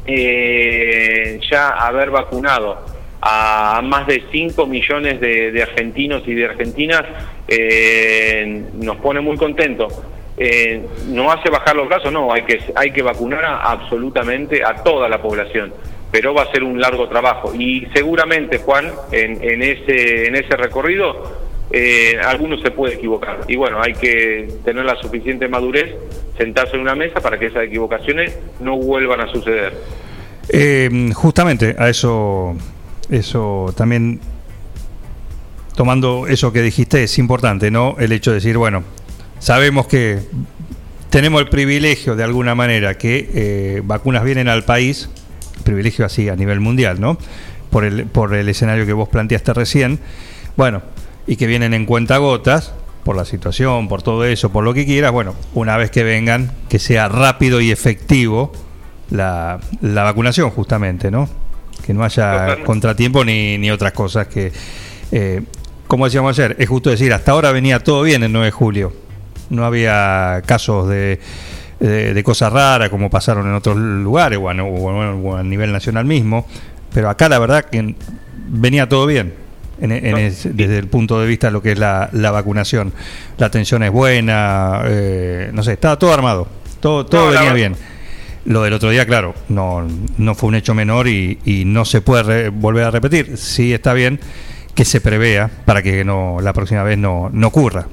eh, 0.06 1.38
ya 1.50 1.68
haber 1.68 2.10
vacunado 2.10 2.91
a 3.24 3.80
más 3.84 4.08
de 4.08 4.24
5 4.32 4.66
millones 4.66 5.20
de, 5.20 5.62
argentinos 5.62 6.24
y 6.26 6.34
de 6.34 6.44
argentinas 6.44 7.04
eh, 7.46 8.64
nos 8.74 8.96
pone 8.96 9.20
muy 9.20 9.36
contentos. 9.36 9.94
Eh, 10.36 10.84
no 11.08 11.30
hace 11.30 11.48
bajar 11.48 11.76
los 11.76 11.86
brazos, 11.88 12.12
no, 12.12 12.32
hay 12.32 12.42
que, 12.42 12.58
hay 12.74 12.90
que 12.90 13.02
vacunar 13.02 13.44
absolutamente 13.44 14.64
a 14.64 14.82
toda 14.82 15.08
la 15.08 15.22
población, 15.22 15.72
pero 16.10 16.34
va 16.34 16.42
a 16.42 16.50
ser 16.50 16.64
un 16.64 16.80
largo 16.80 17.08
trabajo 17.08 17.54
y 17.54 17.86
seguramente, 17.94 18.58
Juan, 18.58 18.90
en, 19.12 19.62
ese, 19.62 20.26
en 20.26 20.34
ese 20.34 20.56
recorrido, 20.56 21.42
eh, 21.70 22.16
alguno 22.24 22.58
se 22.58 22.72
puede 22.72 22.94
equivocar 22.94 23.40
y 23.46 23.54
bueno, 23.56 23.80
hay 23.80 23.92
que 23.92 24.48
tener 24.64 24.84
la 24.84 24.96
suficiente 24.96 25.46
madurez, 25.46 25.94
sentarse 26.36 26.74
en 26.74 26.82
una 26.82 26.96
mesa 26.96 27.20
para 27.20 27.38
que 27.38 27.46
esas 27.46 27.64
equivocaciones 27.64 28.36
no 28.58 28.76
vuelvan 28.78 29.20
a 29.20 29.28
suceder. 29.28 29.74
Eh, 30.48 31.10
justamente 31.14 31.76
a 31.78 31.88
eso, 31.88 32.56
eso 33.10 33.72
también, 33.76 34.20
tomando 35.76 36.26
eso 36.26 36.52
que 36.52 36.62
dijiste, 36.62 37.04
es 37.04 37.18
importante, 37.18 37.70
¿no? 37.70 37.96
El 37.98 38.12
hecho 38.12 38.30
de 38.30 38.36
decir, 38.36 38.58
bueno, 38.58 38.82
sabemos 39.38 39.86
que 39.86 40.20
tenemos 41.10 41.40
el 41.40 41.48
privilegio 41.48 42.16
de 42.16 42.24
alguna 42.24 42.54
manera 42.54 42.96
que 42.96 43.30
eh, 43.34 43.82
vacunas 43.84 44.24
vienen 44.24 44.48
al 44.48 44.64
país, 44.64 45.10
privilegio 45.64 46.06
así 46.06 46.28
a 46.28 46.36
nivel 46.36 46.60
mundial, 46.60 47.00
¿no? 47.00 47.18
Por 47.70 47.84
el, 47.84 48.06
por 48.06 48.34
el 48.34 48.48
escenario 48.48 48.86
que 48.86 48.92
vos 48.92 49.08
planteaste 49.08 49.52
recién, 49.54 49.98
bueno, 50.56 50.82
y 51.26 51.36
que 51.36 51.46
vienen 51.46 51.74
en 51.74 51.86
cuentagotas, 51.86 52.72
por 53.04 53.16
la 53.16 53.24
situación, 53.24 53.88
por 53.88 54.02
todo 54.02 54.24
eso, 54.24 54.50
por 54.50 54.64
lo 54.64 54.74
que 54.74 54.84
quieras, 54.84 55.12
bueno, 55.12 55.34
una 55.54 55.76
vez 55.76 55.90
que 55.90 56.04
vengan, 56.04 56.52
que 56.68 56.78
sea 56.78 57.08
rápido 57.08 57.60
y 57.60 57.70
efectivo 57.70 58.52
la, 59.10 59.60
la 59.80 60.04
vacunación 60.04 60.50
justamente, 60.50 61.10
¿no? 61.10 61.28
Que 61.84 61.92
no 61.94 62.04
haya 62.04 62.62
contratiempo 62.64 63.24
ni, 63.24 63.58
ni 63.58 63.70
otras 63.70 63.92
cosas 63.92 64.28
que, 64.28 64.52
eh, 65.10 65.42
como 65.88 66.04
decíamos 66.04 66.38
ayer, 66.38 66.56
es 66.58 66.68
justo 66.68 66.90
decir, 66.90 67.12
hasta 67.12 67.32
ahora 67.32 67.50
venía 67.52 67.80
todo 67.80 68.02
bien 68.02 68.22
el 68.22 68.32
9 68.32 68.46
de 68.46 68.52
julio. 68.52 68.92
No 69.50 69.64
había 69.64 70.42
casos 70.46 70.88
de, 70.88 71.18
de, 71.80 72.14
de 72.14 72.24
cosas 72.24 72.52
raras 72.52 72.88
como 72.88 73.10
pasaron 73.10 73.46
en 73.48 73.54
otros 73.54 73.76
lugares 73.76 74.38
o 74.40 74.48
a, 74.48 74.54
o 74.62 75.36
a- 75.36 75.42
nivel 75.42 75.72
nacional 75.72 76.04
mismo, 76.04 76.46
pero 76.94 77.10
acá 77.10 77.28
la 77.28 77.38
verdad 77.38 77.64
que 77.64 77.94
venía 78.48 78.88
todo 78.88 79.06
bien. 79.06 79.34
en- 79.80 79.90
en 79.90 80.16
ese- 80.18 80.50
desde 80.52 80.78
el 80.78 80.86
punto 80.86 81.20
de 81.20 81.26
vista 81.26 81.48
de 81.48 81.52
lo 81.52 81.60
que 81.60 81.72
es 81.72 81.78
la, 81.78 82.08
la 82.12 82.30
vacunación. 82.30 82.92
La 83.38 83.46
atención 83.46 83.82
es 83.82 83.90
buena, 83.90 84.82
eh, 84.84 85.50
no 85.52 85.62
sé, 85.64 85.72
estaba 85.72 85.98
todo 85.98 86.14
armado, 86.14 86.46
todo, 86.78 87.04
todo 87.04 87.26
No, 87.26 87.32
venía 87.32 87.52
bien. 87.52 87.74
Lo 88.44 88.62
del 88.62 88.72
otro 88.72 88.90
día, 88.90 89.06
claro, 89.06 89.34
no, 89.48 89.86
no 90.18 90.34
fue 90.34 90.48
un 90.48 90.56
hecho 90.56 90.74
menor 90.74 91.06
y, 91.06 91.38
y 91.44 91.64
no 91.64 91.84
se 91.84 92.00
puede 92.00 92.22
re- 92.24 92.48
volver 92.48 92.84
a 92.84 92.90
repetir. 92.90 93.36
Sí 93.36 93.72
está 93.72 93.94
bien 93.94 94.18
que 94.74 94.84
se 94.84 95.00
prevea 95.00 95.50
para 95.64 95.82
que 95.82 96.04
no 96.04 96.38
la 96.40 96.52
próxima 96.52 96.82
vez 96.82 96.98
no, 96.98 97.30
no 97.32 97.48
ocurra. 97.48 97.86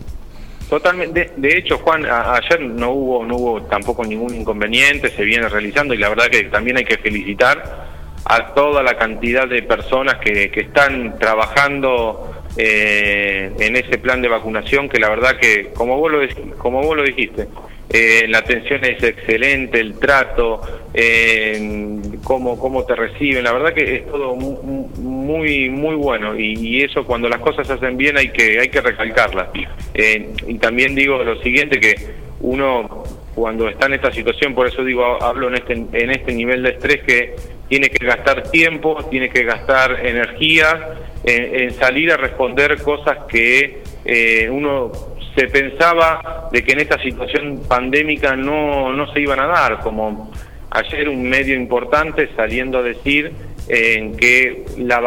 Totalmente. 0.70 1.34
De, 1.36 1.58
hecho, 1.58 1.78
Juan, 1.80 2.06
ayer 2.06 2.62
no 2.62 2.92
hubo, 2.92 3.26
no 3.26 3.36
hubo 3.36 3.62
tampoco 3.64 4.04
ningún 4.04 4.36
inconveniente, 4.36 5.10
se 5.10 5.24
viene 5.24 5.50
realizando 5.50 5.94
y 5.94 5.98
la 5.98 6.10
verdad 6.10 6.28
que 6.28 6.44
también 6.46 6.78
hay 6.78 6.86
que 6.86 6.98
felicitar 6.98 7.88
a 8.26 8.54
toda 8.54 8.84
la 8.84 8.96
cantidad 8.96 9.48
de 9.48 9.64
personas 9.64 10.18
que, 10.18 10.52
que 10.52 10.62
están 10.62 11.18
trabajando 11.18 12.44
eh, 12.58 13.52
en 13.60 13.76
ese 13.76 13.98
plan 13.98 14.22
de 14.22 14.28
vacunación, 14.28 14.90
que 14.90 15.00
la 15.00 15.10
verdad 15.10 15.38
que, 15.40 15.72
como 15.74 15.98
vos 15.98 16.12
lo, 16.12 16.20
como 16.58 16.82
vos 16.84 16.96
lo 16.96 17.04
dijiste, 17.04 17.48
eh, 17.90 18.26
la 18.28 18.40
atención 18.40 18.84
es 18.86 19.02
excelente, 19.04 19.80
el 19.80 19.98
trato, 20.00 20.62
eh, 20.94 21.98
cómo, 22.24 22.60
cómo 22.60 22.86
te 22.86 22.96
reciben, 22.96 23.44
la 23.44 23.54
verdad 23.54 23.74
que 23.74 23.96
es 23.96 24.06
todo 24.08 24.36
mu- 24.36 24.88
muy 24.98 25.70
muy 25.70 25.96
bueno 25.96 26.38
y, 26.38 26.54
y 26.60 26.84
eso 26.84 27.04
cuando 27.06 27.28
las 27.30 27.40
cosas 27.40 27.66
se 27.68 27.74
hacen 27.74 27.98
bien 27.98 28.18
hay 28.18 28.30
que 28.30 28.60
hay 28.60 28.70
que 28.70 28.82
recalcarlas. 28.82 29.50
Eh, 29.94 30.30
y 30.48 30.56
también 30.56 30.94
digo 30.96 31.24
lo 31.24 31.42
siguiente 31.42 31.80
que 31.80 31.96
uno 32.42 33.04
cuando 33.36 33.70
está 33.70 33.86
en 33.88 33.94
esta 33.94 34.12
situación, 34.12 34.54
por 34.54 34.68
eso 34.68 34.84
digo 34.84 35.22
hablo 35.24 35.48
en 35.48 35.56
este 35.56 35.74
en 35.74 36.12
este 36.12 36.34
nivel 36.34 36.64
de 36.64 36.70
estrés 36.72 37.04
que 37.04 37.36
tiene 37.70 37.90
que 37.90 38.06
gastar 38.06 38.44
tiempo, 38.52 39.04
tiene 39.10 39.30
que 39.30 39.44
gastar 39.44 40.06
energía 40.06 40.96
en, 41.24 41.62
en 41.62 41.72
salir 41.72 42.12
a 42.12 42.18
responder 42.18 42.82
cosas 42.82 43.18
que 43.30 43.82
eh, 44.06 44.50
uno 44.50 44.92
se 45.36 45.48
pensaba 45.48 46.50
de 46.52 46.64
que 46.64 46.74
en 46.74 46.80
esta 46.80 47.02
situación 47.02 47.62
pandémica 47.68 48.36
no, 48.36 48.94
no 48.94 49.12
se 49.14 49.22
iban 49.22 49.40
a 49.40 49.48
dar, 49.48 49.80
como 49.80 50.32
ayer 50.72 51.10
un 51.10 51.24
medio 51.24 51.56
importante 51.56 52.30
saliendo 52.36 52.80
a 52.80 52.84
decir 52.84 53.32
en 53.68 54.18
que 54.18 54.66
la, 54.78 55.00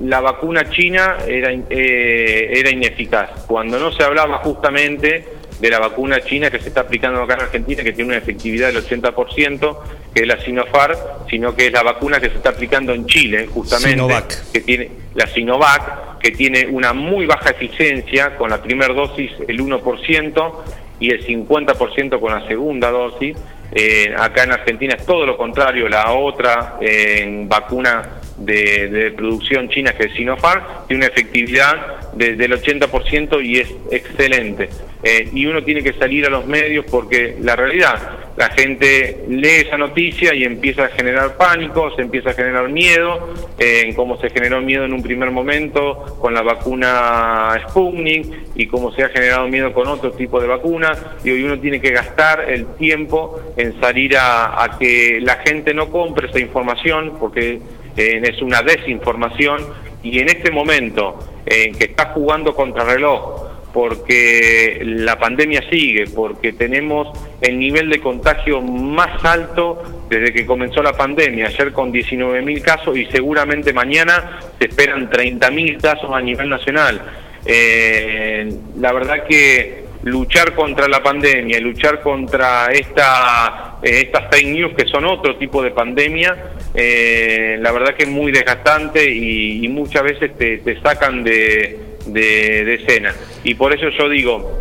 la 0.00 0.20
vacuna 0.20 0.70
china 0.70 1.16
era, 1.26 1.52
eh, 1.52 2.52
era 2.52 2.70
ineficaz, 2.70 3.44
cuando 3.46 3.78
no 3.78 3.90
se 3.92 4.04
hablaba 4.04 4.38
justamente 4.38 5.24
de 5.60 5.70
la 5.70 5.78
vacuna 5.78 6.20
china 6.20 6.50
que 6.50 6.58
se 6.58 6.68
está 6.68 6.82
aplicando 6.82 7.22
acá 7.22 7.34
en 7.34 7.40
Argentina, 7.40 7.82
que 7.82 7.92
tiene 7.92 8.10
una 8.10 8.18
efectividad 8.18 8.72
del 8.72 8.84
80%, 8.84 9.78
que 10.14 10.22
es 10.22 10.26
la 10.26 10.38
Sinopharm, 10.38 10.98
sino 11.30 11.54
que 11.54 11.66
es 11.66 11.72
la 11.72 11.82
vacuna 11.82 12.20
que 12.20 12.28
se 12.28 12.36
está 12.36 12.50
aplicando 12.50 12.92
en 12.92 13.06
Chile, 13.06 13.48
justamente, 13.52 13.90
Sinovac. 13.90 14.50
que 14.52 14.60
tiene 14.60 14.90
la 15.14 15.26
Sinovac, 15.26 16.18
que 16.18 16.30
tiene 16.32 16.66
una 16.66 16.92
muy 16.92 17.26
baja 17.26 17.50
eficiencia, 17.50 18.36
con 18.36 18.50
la 18.50 18.62
primera 18.62 18.92
dosis 18.92 19.32
el 19.48 19.60
1% 19.60 20.52
y 21.00 21.10
el 21.10 21.26
50% 21.26 22.20
con 22.20 22.32
la 22.32 22.46
segunda 22.46 22.90
dosis. 22.90 23.36
Eh, 23.72 24.14
acá 24.16 24.44
en 24.44 24.52
Argentina 24.52 24.94
es 24.94 25.04
todo 25.04 25.26
lo 25.26 25.36
contrario, 25.36 25.88
la 25.88 26.12
otra 26.12 26.76
eh, 26.80 27.44
vacuna 27.46 28.20
de, 28.38 29.12
producción 29.16 29.68
china 29.68 29.92
que 29.94 30.04
es 30.06 30.12
Sinopharm 30.14 30.62
tiene 30.88 31.04
una 31.04 31.12
efectividad 31.12 32.12
de- 32.12 32.36
del 32.36 32.52
80% 32.52 33.40
y 33.44 33.60
es 33.60 33.74
excelente. 33.90 34.68
Eh, 35.02 35.28
y 35.32 35.46
uno 35.46 35.62
tiene 35.62 35.82
que 35.82 35.92
salir 35.92 36.26
a 36.26 36.30
los 36.30 36.46
medios 36.46 36.84
porque 36.90 37.36
la 37.40 37.54
realidad, 37.54 37.94
la 38.36 38.48
gente 38.50 39.24
lee 39.28 39.62
esa 39.66 39.76
noticia 39.76 40.34
y 40.34 40.42
empieza 40.42 40.86
a 40.86 40.88
generar 40.88 41.36
pánico, 41.36 41.94
se 41.94 42.02
empieza 42.02 42.30
a 42.30 42.32
generar 42.32 42.68
miedo, 42.70 43.34
eh, 43.58 43.92
como 43.94 44.18
se 44.20 44.30
generó 44.30 44.60
miedo 44.62 44.84
en 44.84 44.92
un 44.94 45.02
primer 45.02 45.30
momento 45.30 46.16
con 46.20 46.34
la 46.34 46.42
vacuna 46.42 47.60
Sputnik 47.68 48.26
y 48.56 48.66
como 48.66 48.90
se 48.92 49.04
ha 49.04 49.08
generado 49.10 49.46
miedo 49.48 49.72
con 49.72 49.86
otro 49.86 50.12
tipo 50.12 50.40
de 50.40 50.48
vacunas. 50.48 50.98
Y 51.24 51.30
hoy 51.30 51.44
uno 51.44 51.58
tiene 51.60 51.80
que 51.80 51.90
gastar 51.90 52.46
el 52.50 52.66
tiempo 52.76 53.40
en 53.56 53.78
salir 53.80 54.16
a, 54.16 54.62
a 54.64 54.78
que 54.78 55.18
la 55.20 55.36
gente 55.36 55.72
no 55.74 55.90
compre 55.90 56.28
esa 56.28 56.40
información 56.40 57.14
porque 57.20 57.60
eh, 57.96 58.20
es 58.22 58.42
una 58.42 58.62
desinformación 58.62 59.60
y 60.02 60.18
en 60.20 60.28
este 60.28 60.50
momento 60.50 61.18
en 61.46 61.74
que 61.74 61.86
está 61.86 62.06
jugando 62.12 62.54
contra 62.54 62.84
reloj 62.84 63.46
porque 63.76 64.80
la 64.82 65.18
pandemia 65.18 65.62
sigue, 65.68 66.06
porque 66.06 66.54
tenemos 66.54 67.08
el 67.42 67.58
nivel 67.58 67.90
de 67.90 68.00
contagio 68.00 68.62
más 68.62 69.22
alto 69.22 69.82
desde 70.08 70.32
que 70.32 70.46
comenzó 70.46 70.82
la 70.82 70.94
pandemia, 70.94 71.48
ayer 71.48 71.74
con 71.74 71.92
19.000 71.92 72.62
casos 72.62 72.96
y 72.96 73.04
seguramente 73.06 73.74
mañana 73.74 74.40
se 74.58 74.68
esperan 74.68 75.10
30.000 75.10 75.78
casos 75.78 76.10
a 76.10 76.22
nivel 76.22 76.48
nacional. 76.48 77.02
Eh, 77.44 78.50
la 78.78 78.94
verdad 78.94 79.24
que 79.28 79.84
luchar 80.04 80.54
contra 80.54 80.88
la 80.88 81.02
pandemia, 81.02 81.60
luchar 81.60 82.00
contra 82.00 82.68
esta, 82.72 83.75
eh, 83.86 84.00
estas 84.00 84.24
fake 84.30 84.48
news 84.48 84.72
que 84.74 84.86
son 84.88 85.04
otro 85.04 85.36
tipo 85.36 85.62
de 85.62 85.70
pandemia, 85.70 86.36
eh, 86.74 87.56
la 87.60 87.70
verdad 87.70 87.94
que 87.94 88.02
es 88.02 88.08
muy 88.08 88.32
desgastante 88.32 89.08
y, 89.08 89.68
muchas 89.68 90.02
veces 90.02 90.36
te, 90.36 90.80
sacan 90.80 91.22
de, 91.22 91.78
de, 92.06 92.64
de 92.64 92.74
escena. 92.74 93.14
Y 93.44 93.54
por 93.54 93.72
eso 93.74 93.88
yo 93.90 94.08
digo, 94.08 94.58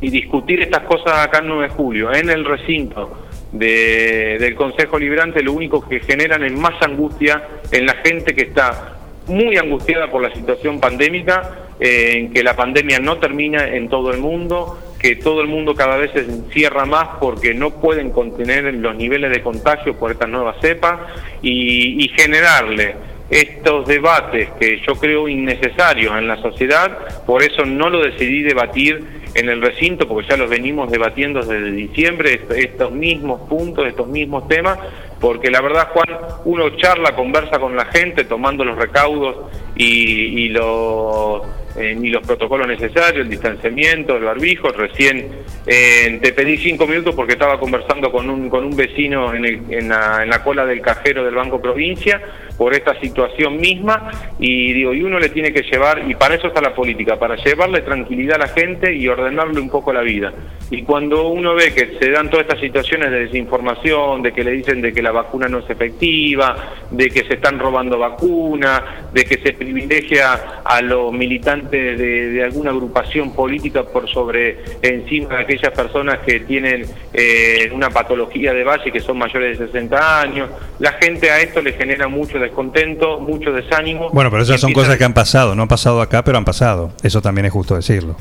y 0.00 0.10
discutir 0.10 0.60
estas 0.62 0.82
cosas 0.82 1.26
acá 1.26 1.38
en 1.38 1.48
9 1.48 1.62
de 1.64 1.68
julio, 1.70 2.12
en 2.12 2.28
el 2.28 2.44
recinto 2.44 3.26
de- 3.52 4.36
del 4.38 4.54
Consejo 4.54 4.98
Liberante, 4.98 5.42
lo 5.42 5.52
único 5.52 5.86
que 5.88 6.00
generan 6.00 6.44
es 6.44 6.52
más 6.52 6.74
angustia 6.82 7.42
en 7.72 7.86
la 7.86 7.94
gente 8.04 8.34
que 8.34 8.42
está 8.42 8.96
muy 9.26 9.56
angustiada 9.56 10.10
por 10.10 10.22
la 10.22 10.34
situación 10.34 10.80
pandémica, 10.80 11.68
eh, 11.80 12.14
en 12.16 12.32
que 12.32 12.42
la 12.42 12.54
pandemia 12.56 12.98
no 12.98 13.18
termina 13.18 13.68
en 13.68 13.88
todo 13.88 14.10
el 14.10 14.18
mundo, 14.18 14.78
que 14.98 15.16
todo 15.16 15.40
el 15.40 15.46
mundo 15.46 15.74
cada 15.74 15.96
vez 15.96 16.10
se 16.12 16.20
encierra 16.20 16.84
más 16.84 17.08
porque 17.20 17.54
no 17.54 17.70
pueden 17.70 18.10
contener 18.10 18.72
los 18.74 18.96
niveles 18.96 19.30
de 19.30 19.42
contagio 19.42 19.94
por 19.96 20.10
estas 20.10 20.28
nuevas 20.28 20.56
cepas 20.60 20.98
y, 21.42 22.08
generarle 22.16 22.96
estos 23.30 23.86
debates 23.86 24.48
que 24.58 24.80
yo 24.86 24.94
creo 24.94 25.28
innecesarios 25.28 26.16
en 26.16 26.26
la 26.26 26.36
sociedad, 26.40 27.24
por 27.26 27.42
eso 27.42 27.64
no 27.66 27.90
lo 27.90 28.00
decidí 28.02 28.42
debatir 28.42 29.04
en 29.34 29.50
el 29.50 29.60
recinto, 29.60 30.08
porque 30.08 30.28
ya 30.30 30.36
los 30.38 30.48
venimos 30.48 30.90
debatiendo 30.90 31.40
desde 31.40 31.70
diciembre, 31.70 32.32
est- 32.34 32.50
estos 32.50 32.90
mismos 32.90 33.42
puntos, 33.48 33.86
estos 33.86 34.08
mismos 34.08 34.48
temas, 34.48 34.78
porque 35.20 35.50
la 35.50 35.60
verdad, 35.60 35.88
Juan, 35.92 36.08
uno 36.46 36.70
charla, 36.78 37.14
conversa 37.14 37.58
con 37.58 37.76
la 37.76 37.84
gente, 37.84 38.24
tomando 38.24 38.64
los 38.64 38.78
recaudos 38.78 39.36
y, 39.76 40.44
y 40.44 40.48
los, 40.48 41.42
eh, 41.76 41.96
y 42.00 42.08
los 42.08 42.26
protocolos 42.26 42.66
necesarios, 42.66 43.22
el 43.24 43.30
distanciamiento, 43.30 44.16
el 44.16 44.24
barbijo. 44.24 44.68
Recién 44.70 45.28
eh, 45.66 46.18
te 46.22 46.32
pedí 46.32 46.56
cinco 46.58 46.86
minutos 46.86 47.14
porque 47.14 47.32
estaba 47.34 47.58
conversando 47.60 48.10
con 48.10 48.28
un, 48.30 48.48
con 48.48 48.64
un 48.64 48.76
vecino 48.76 49.34
en, 49.34 49.44
el- 49.44 49.60
en 49.70 49.88
la, 49.88 50.22
en 50.22 50.30
la 50.30 50.42
cola 50.42 50.64
del 50.66 50.80
cajero 50.80 51.24
del 51.24 51.34
Banco 51.34 51.60
Provincia 51.60 52.20
por 52.58 52.74
esta 52.74 52.98
situación 53.00 53.56
misma 53.56 54.10
y 54.38 54.72
digo, 54.72 54.92
y 54.92 55.02
uno 55.02 55.18
le 55.18 55.28
tiene 55.28 55.52
que 55.52 55.62
llevar, 55.62 56.02
y 56.10 56.14
para 56.16 56.34
eso 56.34 56.48
está 56.48 56.60
la 56.60 56.74
política, 56.74 57.16
para 57.18 57.36
llevarle 57.36 57.80
tranquilidad 57.82 58.34
a 58.34 58.46
la 58.46 58.48
gente 58.48 58.92
y 58.94 59.06
ordenarle 59.08 59.60
un 59.60 59.70
poco 59.70 59.92
la 59.92 60.02
vida. 60.02 60.32
Y 60.70 60.82
cuando 60.82 61.28
uno 61.28 61.54
ve 61.54 61.72
que 61.72 61.96
se 61.98 62.10
dan 62.10 62.28
todas 62.28 62.46
estas 62.46 62.60
situaciones 62.60 63.10
de 63.10 63.20
desinformación, 63.20 64.22
de 64.22 64.32
que 64.32 64.44
le 64.44 64.50
dicen 64.50 64.82
de 64.82 64.92
que 64.92 65.00
la 65.00 65.12
vacuna 65.12 65.48
no 65.48 65.60
es 65.60 65.70
efectiva, 65.70 66.56
de 66.90 67.08
que 67.08 67.24
se 67.24 67.34
están 67.34 67.58
robando 67.58 67.98
vacunas, 67.98 68.82
de 69.12 69.24
que 69.24 69.38
se 69.38 69.52
privilegia 69.52 70.60
a 70.64 70.82
los 70.82 71.12
militantes 71.12 71.98
de, 71.98 72.42
alguna 72.42 72.70
agrupación 72.70 73.34
política 73.34 73.84
por 73.84 74.08
sobre 74.08 74.58
encima 74.82 75.36
de 75.36 75.42
aquellas 75.42 75.72
personas 75.72 76.18
que 76.20 76.40
tienen 76.40 76.84
eh, 77.12 77.70
una 77.72 77.90
patología 77.90 78.52
de 78.52 78.64
base 78.64 78.90
que 78.90 79.00
son 79.00 79.18
mayores 79.18 79.58
de 79.58 79.66
60 79.66 80.20
años, 80.20 80.50
la 80.78 80.92
gente 80.92 81.30
a 81.30 81.40
esto 81.40 81.62
le 81.62 81.72
genera 81.72 82.08
mucho 82.08 82.38
descontento, 82.48 83.20
mucho 83.20 83.52
desánimo. 83.52 84.10
Bueno, 84.10 84.30
pero 84.30 84.42
esas 84.42 84.60
son 84.60 84.72
cosas 84.72 84.96
que 84.96 85.04
han 85.04 85.14
pasado, 85.14 85.54
no 85.54 85.62
han 85.62 85.68
pasado 85.68 86.00
acá, 86.02 86.24
pero 86.24 86.38
han 86.38 86.44
pasado. 86.44 86.92
Eso 87.02 87.20
también 87.22 87.46
es 87.46 87.52
justo 87.52 87.74
decirlo. 87.76 88.16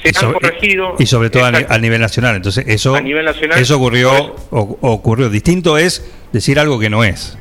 se 0.00 0.08
han 0.08 0.14
sobre- 0.14 0.34
corregido 0.34 0.94
Y 0.98 1.06
sobre 1.06 1.28
todo 1.30 1.44
a, 1.44 1.50
ni- 1.50 1.56
Exacto. 1.58 1.74
a 1.74 1.78
nivel 1.78 2.00
nacional. 2.00 2.36
Entonces, 2.36 2.64
eso, 2.68 2.94
A 2.94 3.00
nivel 3.00 3.24
nacional, 3.24 3.58
eso 3.58 3.76
ocurrió, 3.76 4.10
o- 4.50 4.78
ocurrió. 4.80 5.28
Distinto 5.28 5.76
es 5.78 6.08
decir 6.32 6.58
algo 6.60 6.78
que 6.78 6.88
no 6.88 7.02
es. 7.04 7.36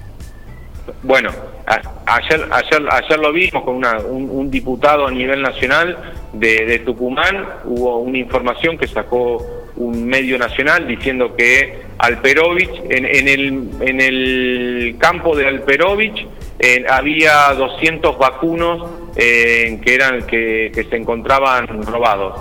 Bueno, 1.03 1.29
a- 1.67 2.15
ayer, 2.15 2.47
ayer, 2.51 2.83
ayer 2.91 3.19
lo 3.19 3.31
vimos 3.31 3.63
con 3.63 3.75
una- 3.75 3.99
un, 3.99 4.29
un 4.29 4.49
diputado 4.49 5.05
a 5.07 5.11
nivel 5.11 5.41
nacional 5.41 5.97
de, 6.33 6.65
de 6.65 6.79
Tucumán, 6.79 7.45
hubo 7.65 7.99
una 7.99 8.17
información 8.17 8.77
que 8.77 8.87
sacó 8.87 9.60
un 9.85 10.05
medio 10.05 10.37
nacional 10.37 10.87
diciendo 10.87 11.35
que 11.35 11.79
Alperovich, 11.97 12.69
en, 12.89 13.05
en, 13.05 13.27
el, 13.27 13.69
en 13.81 14.01
el 14.01 14.95
campo 14.97 15.35
de 15.35 15.47
Alperovich 15.47 16.25
eh, 16.59 16.85
había 16.89 17.53
200 17.53 18.17
vacunos 18.17 18.89
eh, 19.15 19.79
que, 19.83 19.93
eran, 19.95 20.25
que, 20.27 20.71
que 20.73 20.83
se 20.85 20.95
encontraban 20.95 21.67
robados. 21.83 22.39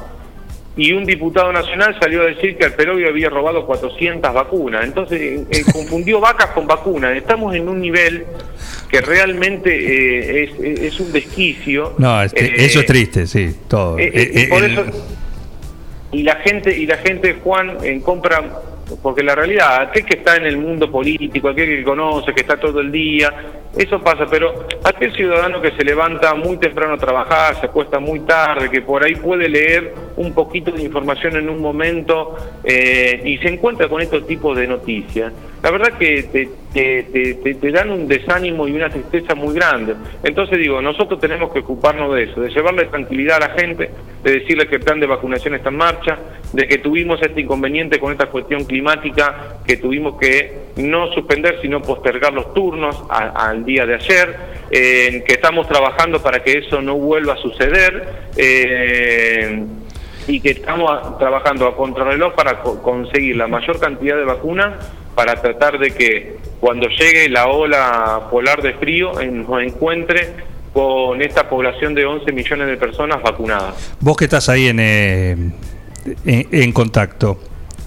Y 0.77 0.93
un 0.93 1.05
diputado 1.05 1.53
nacional 1.53 1.97
salió 2.01 2.23
a 2.23 2.27
decir 2.27 2.57
que 2.57 2.65
Alperovich 2.65 3.07
había 3.09 3.29
robado 3.29 3.67
400 3.67 4.33
vacunas. 4.33 4.85
Entonces 4.85 5.21
eh, 5.21 5.45
eh, 5.51 5.63
confundió 5.73 6.21
vacas 6.21 6.47
con 6.53 6.67
vacunas. 6.67 7.17
Estamos 7.17 7.55
en 7.55 7.69
un 7.69 7.81
nivel 7.81 8.25
que 8.89 9.01
realmente 9.01 9.71
eh, 10.45 10.51
es, 10.87 11.01
un 11.01 11.13
desquicio. 11.13 11.95
No, 11.99 12.23
es- 12.23 12.33
Eh, 12.35 12.53
eso 12.57 12.81
es 12.81 12.87
triste, 12.87 13.27
sí, 13.27 13.55
todo. 13.69 13.99
eh, 13.99 14.47
por 14.49 14.63
el- 14.65 14.73
eso 14.73 14.85
y 16.13 16.23
la 16.23 16.37
gente 16.37 16.77
y 16.77 16.87
la 16.87 16.97
gente 16.99 17.39
Juan 17.43 17.79
en 17.83 18.01
compra 18.01 18.43
porque 19.03 19.23
la 19.23 19.35
realidad 19.35 19.83
aquel 19.83 20.05
que 20.05 20.19
está 20.19 20.37
en 20.37 20.47
el 20.47 20.57
mundo 20.57 20.91
político 20.91 21.49
aquel 21.49 21.69
que 21.69 21.85
conoce 21.85 22.33
que 22.35 22.41
está 22.41 22.59
todo 22.59 22.81
el 22.81 22.91
día 22.91 23.33
eso 23.77 24.01
pasa 24.01 24.27
pero 24.29 24.67
aquel 24.83 25.15
ciudadano 25.15 25.61
que 25.61 25.71
se 25.73 25.85
levanta 25.85 26.35
muy 26.35 26.57
temprano 26.57 26.95
a 26.95 26.99
trabajar 26.99 27.61
se 27.61 27.67
acuesta 27.67 28.01
muy 28.01 28.21
tarde 28.21 28.69
que 28.69 28.83
por 28.83 29.05
ahí 29.05 29.15
puede 29.15 29.49
leer 29.49 29.95
un 30.17 30.33
poquito 30.33 30.73
de 30.73 30.83
información 30.83 31.37
en 31.37 31.49
un 31.49 31.61
momento 31.61 32.37
eh, 32.65 33.23
y 33.25 33.39
se 33.39 33.49
encuentra 33.49 33.89
con 33.89 34.03
estos 34.03 34.27
tipos 34.27 34.57
de 34.57 34.67
noticias 34.67 35.33
la 35.63 35.71
verdad 35.71 35.99
que 35.99 36.23
te, 36.25 36.49
te- 36.73 37.55
te- 37.55 37.71
dan 37.71 37.91
un 37.91 38.09
desánimo 38.09 38.67
y 38.67 38.73
una 38.73 38.89
tristeza 38.89 39.35
muy 39.35 39.55
grande. 39.55 39.95
Entonces 40.23 40.59
digo, 40.59 40.81
nosotros 40.81 41.21
tenemos 41.21 41.53
que 41.53 41.59
ocuparnos 41.61 42.15
de 42.15 42.25
eso, 42.25 42.41
de 42.41 42.49
llevarle 42.51 42.87
tranquilidad 42.87 43.43
a 43.43 43.49
la 43.49 43.55
gente, 43.61 43.91
de 44.25 44.33
decirle 44.33 44.67
que 44.69 44.77
el 44.77 44.83
plan 44.83 44.99
de 45.01 45.07
vacunación 45.07 45.55
está 45.55 45.69
en 45.69 45.77
marcha, 45.77 46.19
de 46.53 46.67
que 46.67 46.79
tuvimos 46.79 47.21
este 47.23 47.41
inconveniente 47.43 47.99
con 47.99 48.13
esta 48.13 48.27
cuestión 48.27 48.65
climática, 48.65 49.59
que 49.67 49.77
tuvimos 49.77 50.19
que 50.19 50.53
no 50.77 51.13
suspender, 51.13 51.59
sino 51.63 51.83
postergar 51.83 52.33
los 52.33 52.55
turnos 52.55 53.05
al 53.11 53.65
día 53.65 53.85
de 53.87 53.95
ayer, 53.95 54.37
eh, 54.71 55.23
que 55.27 55.35
estamos 55.35 55.69
trabajando 55.69 56.23
para 56.23 56.43
que 56.43 56.59
eso 56.59 56.81
no 56.81 56.95
vuelva 56.97 57.35
a 57.35 57.37
suceder. 57.37 58.09
eh, 58.37 59.65
y 60.31 60.41
que 60.41 60.51
estamos 60.51 61.19
trabajando 61.19 61.67
a 61.67 61.77
contrarreloj 61.77 62.35
para 62.35 62.61
co- 62.63 62.81
conseguir 62.83 63.37
la 63.37 63.47
mayor 63.49 63.79
cantidad 63.81 64.17
de 64.17 64.25
vacunas 64.25 64.75
para 65.15 65.35
tratar 65.41 65.79
de 65.79 65.91
que 65.91 66.37
cuando 66.61 66.89
llegue 66.89 67.29
la 67.29 67.47
ola 67.49 68.29
polar 68.31 68.63
de 68.63 68.75
frío 68.75 69.13
nos 69.31 69.63
encuentre 69.63 70.29
con 70.73 71.21
esta 71.21 71.49
población 71.49 71.95
de 71.95 72.07
11 72.07 72.31
millones 72.33 72.69
de 72.69 72.77
personas 72.77 73.21
vacunadas. 73.23 73.97
Vos 73.99 74.17
que 74.17 74.25
estás 74.25 74.49
ahí 74.49 74.69
en, 74.69 74.79
eh, 74.79 75.37
en, 76.25 76.73
contacto, 76.73 77.39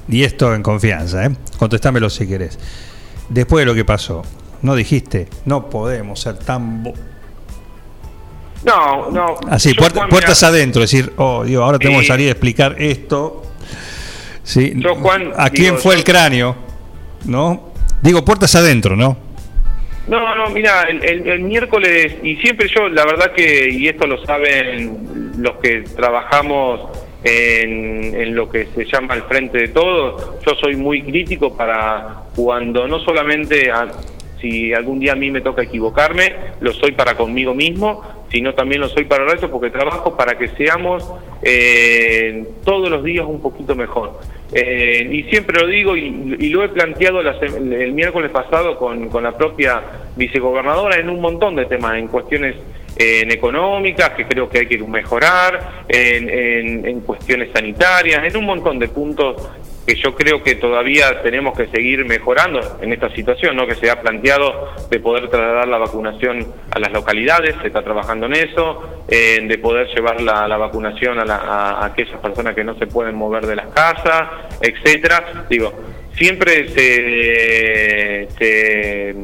y 0.10 0.24
esto 0.26 0.54
en 0.54 0.62
confianza, 0.64 1.26
¿eh? 1.26 1.30
contestámelo 1.58 2.10
si 2.10 2.28
querés. 2.28 2.60
Después 3.30 3.62
de 3.62 3.66
lo 3.68 3.74
que 3.74 3.86
pasó, 3.86 4.22
no 4.62 4.76
dijiste, 4.76 5.28
no 5.46 5.70
podemos 5.70 6.20
ser 6.20 6.38
tan... 6.38 6.84
bo-". 8.64 8.72
No, 8.72 9.12
no. 9.12 9.36
Así, 9.50 9.70
yo, 9.70 9.76
puerta- 9.76 10.00
Juan, 10.00 10.10
puertas 10.10 10.42
mirá, 10.42 10.50
adentro, 10.50 10.82
decir, 10.82 11.12
oh, 11.18 11.44
Dios, 11.44 11.62
ahora 11.64 11.78
tenemos 11.80 12.02
que 12.02 12.08
salir 12.08 12.28
a 12.30 12.32
explicar 12.32 12.76
esto. 12.80 13.44
Sí. 14.44 14.74
Yo, 14.76 14.96
Juan, 14.96 15.32
¿A 15.38 15.50
quién 15.50 15.72
digo, 15.72 15.78
fue 15.78 15.94
yo- 15.96 16.00
el 16.00 16.04
cráneo? 16.04 16.56
¿No? 17.26 17.70
Digo, 18.02 18.26
puertas 18.26 18.54
adentro, 18.56 18.96
¿no? 18.96 19.16
No, 20.08 20.36
no, 20.36 20.50
mira, 20.50 20.84
el, 20.84 21.02
el- 21.04 21.28
el 21.30 21.40
miércoles, 21.40 22.18
y 22.24 22.36
siempre 22.38 22.68
yo, 22.68 22.90
la 22.90 23.06
verdad 23.06 23.32
que, 23.34 23.70
y 23.72 23.88
esto 23.88 24.06
lo 24.06 24.24
saben 24.26 25.32
los 25.38 25.56
que 25.62 25.84
trabajamos 25.96 26.82
en, 27.24 28.14
en 28.14 28.36
lo 28.36 28.50
que 28.50 28.68
se 28.76 28.84
llama 28.84 29.14
el 29.14 29.22
frente 29.24 29.58
de 29.60 29.68
todo, 29.70 30.40
yo 30.46 30.56
soy 30.56 30.76
muy 30.76 31.02
crítico 31.04 31.56
para 31.56 32.24
cuando 32.36 32.86
no 32.86 33.00
solamente, 33.00 33.72
a- 33.72 33.88
si 34.44 34.74
algún 34.74 35.00
día 35.00 35.14
a 35.14 35.16
mí 35.16 35.32
me 35.32 35.40
toca 35.40 35.62
equivocarme, 35.64 36.36
lo 36.60 36.74
soy 36.74 36.92
para 36.92 37.16
conmigo 37.16 37.54
mismo, 37.56 38.04
sino 38.30 38.54
también 38.54 38.82
lo 38.82 38.90
soy 38.90 39.06
para 39.06 39.24
el 39.24 39.30
resto 39.32 39.50
porque 39.50 39.70
trabajo 39.70 40.18
para 40.18 40.38
que 40.38 40.50
seamos 40.50 41.10
eh, 41.42 42.46
todos 42.66 42.90
los 42.90 43.04
días 43.06 43.26
un 43.26 43.42
poquito 43.42 43.74
mejor. 43.74 44.20
Eh, 44.52 45.08
y 45.12 45.24
siempre 45.30 45.60
lo 45.62 45.68
digo 45.68 45.96
y, 45.96 46.50
lo 46.50 46.64
he 46.64 46.70
planteado 46.70 47.22
el 47.22 47.94
miércoles 47.94 48.30
pasado 48.32 48.78
con, 48.78 49.08
con 49.10 49.24
la 49.24 49.32
propia 49.36 49.82
vicegobernadora 50.18 50.98
en 51.00 51.10
un 51.10 51.22
montón 51.22 51.56
de 51.56 51.66
temas, 51.66 51.98
en 51.98 52.08
cuestiones 52.08 52.56
en 52.98 53.32
económicas 53.32 54.10
que 54.12 54.26
creo 54.26 54.48
que 54.50 54.60
hay 54.60 54.68
que 54.68 54.78
mejorar, 54.78 55.86
en- 55.88 56.86
en 56.86 57.00
cuestiones 57.02 57.50
sanitarias, 57.54 58.24
en 58.26 58.38
un 58.38 58.46
montón 58.46 58.78
de 58.78 58.88
puntos 58.90 59.50
que 59.86 59.96
yo 59.96 60.16
creo 60.16 60.42
que 60.42 60.56
todavía 60.56 61.22
tenemos 61.22 61.58
que 61.58 61.68
seguir 61.68 62.06
mejorando 62.06 62.60
en 62.82 62.94
esta 62.94 63.10
situación, 63.14 63.56
¿no? 63.58 63.68
que 63.68 63.76
se 63.76 63.90
ha 63.90 64.02
planteado 64.02 64.70
de 64.90 65.00
poder 65.00 65.28
trasladar 65.30 65.68
la 65.68 65.78
vacunación 65.78 66.46
a 66.72 66.80
las 66.80 66.92
localidades, 66.94 67.56
se 67.62 67.68
está 67.68 67.82
trabajando 67.84 68.28
en 68.28 68.34
eso, 68.34 69.04
eh, 69.10 69.40
de 69.46 69.58
poder 69.58 69.88
llevar 69.94 70.22
la, 70.22 70.48
vacunación 70.58 71.20
a, 71.20 71.26
la- 71.26 71.36
a- 71.36 71.86
aquellas 71.86 72.18
personas 72.20 72.56
que 72.56 72.64
no 72.64 72.76
se 72.78 72.88
pueden 72.88 73.16
mover 73.16 73.46
de 73.46 73.56
las 73.58 73.68
casas, 73.74 74.30
etcétera. 74.62 75.46
Digo, 75.50 75.74
siempre 76.16 76.70
se, 76.70 78.28
se 78.38 79.16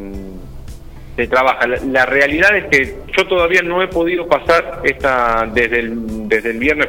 se 1.15 1.27
trabaja. 1.27 1.67
La, 1.67 1.77
la 1.85 2.05
realidad 2.05 2.55
es 2.55 2.65
que 2.67 2.95
yo 3.17 3.27
todavía 3.27 3.61
no 3.61 3.81
he 3.83 3.87
podido 3.89 4.25
pasar 4.27 4.79
esta 4.85 5.45
desde 5.53 5.79
el, 5.79 6.29
desde 6.29 6.51
el 6.51 6.59
viernes 6.59 6.87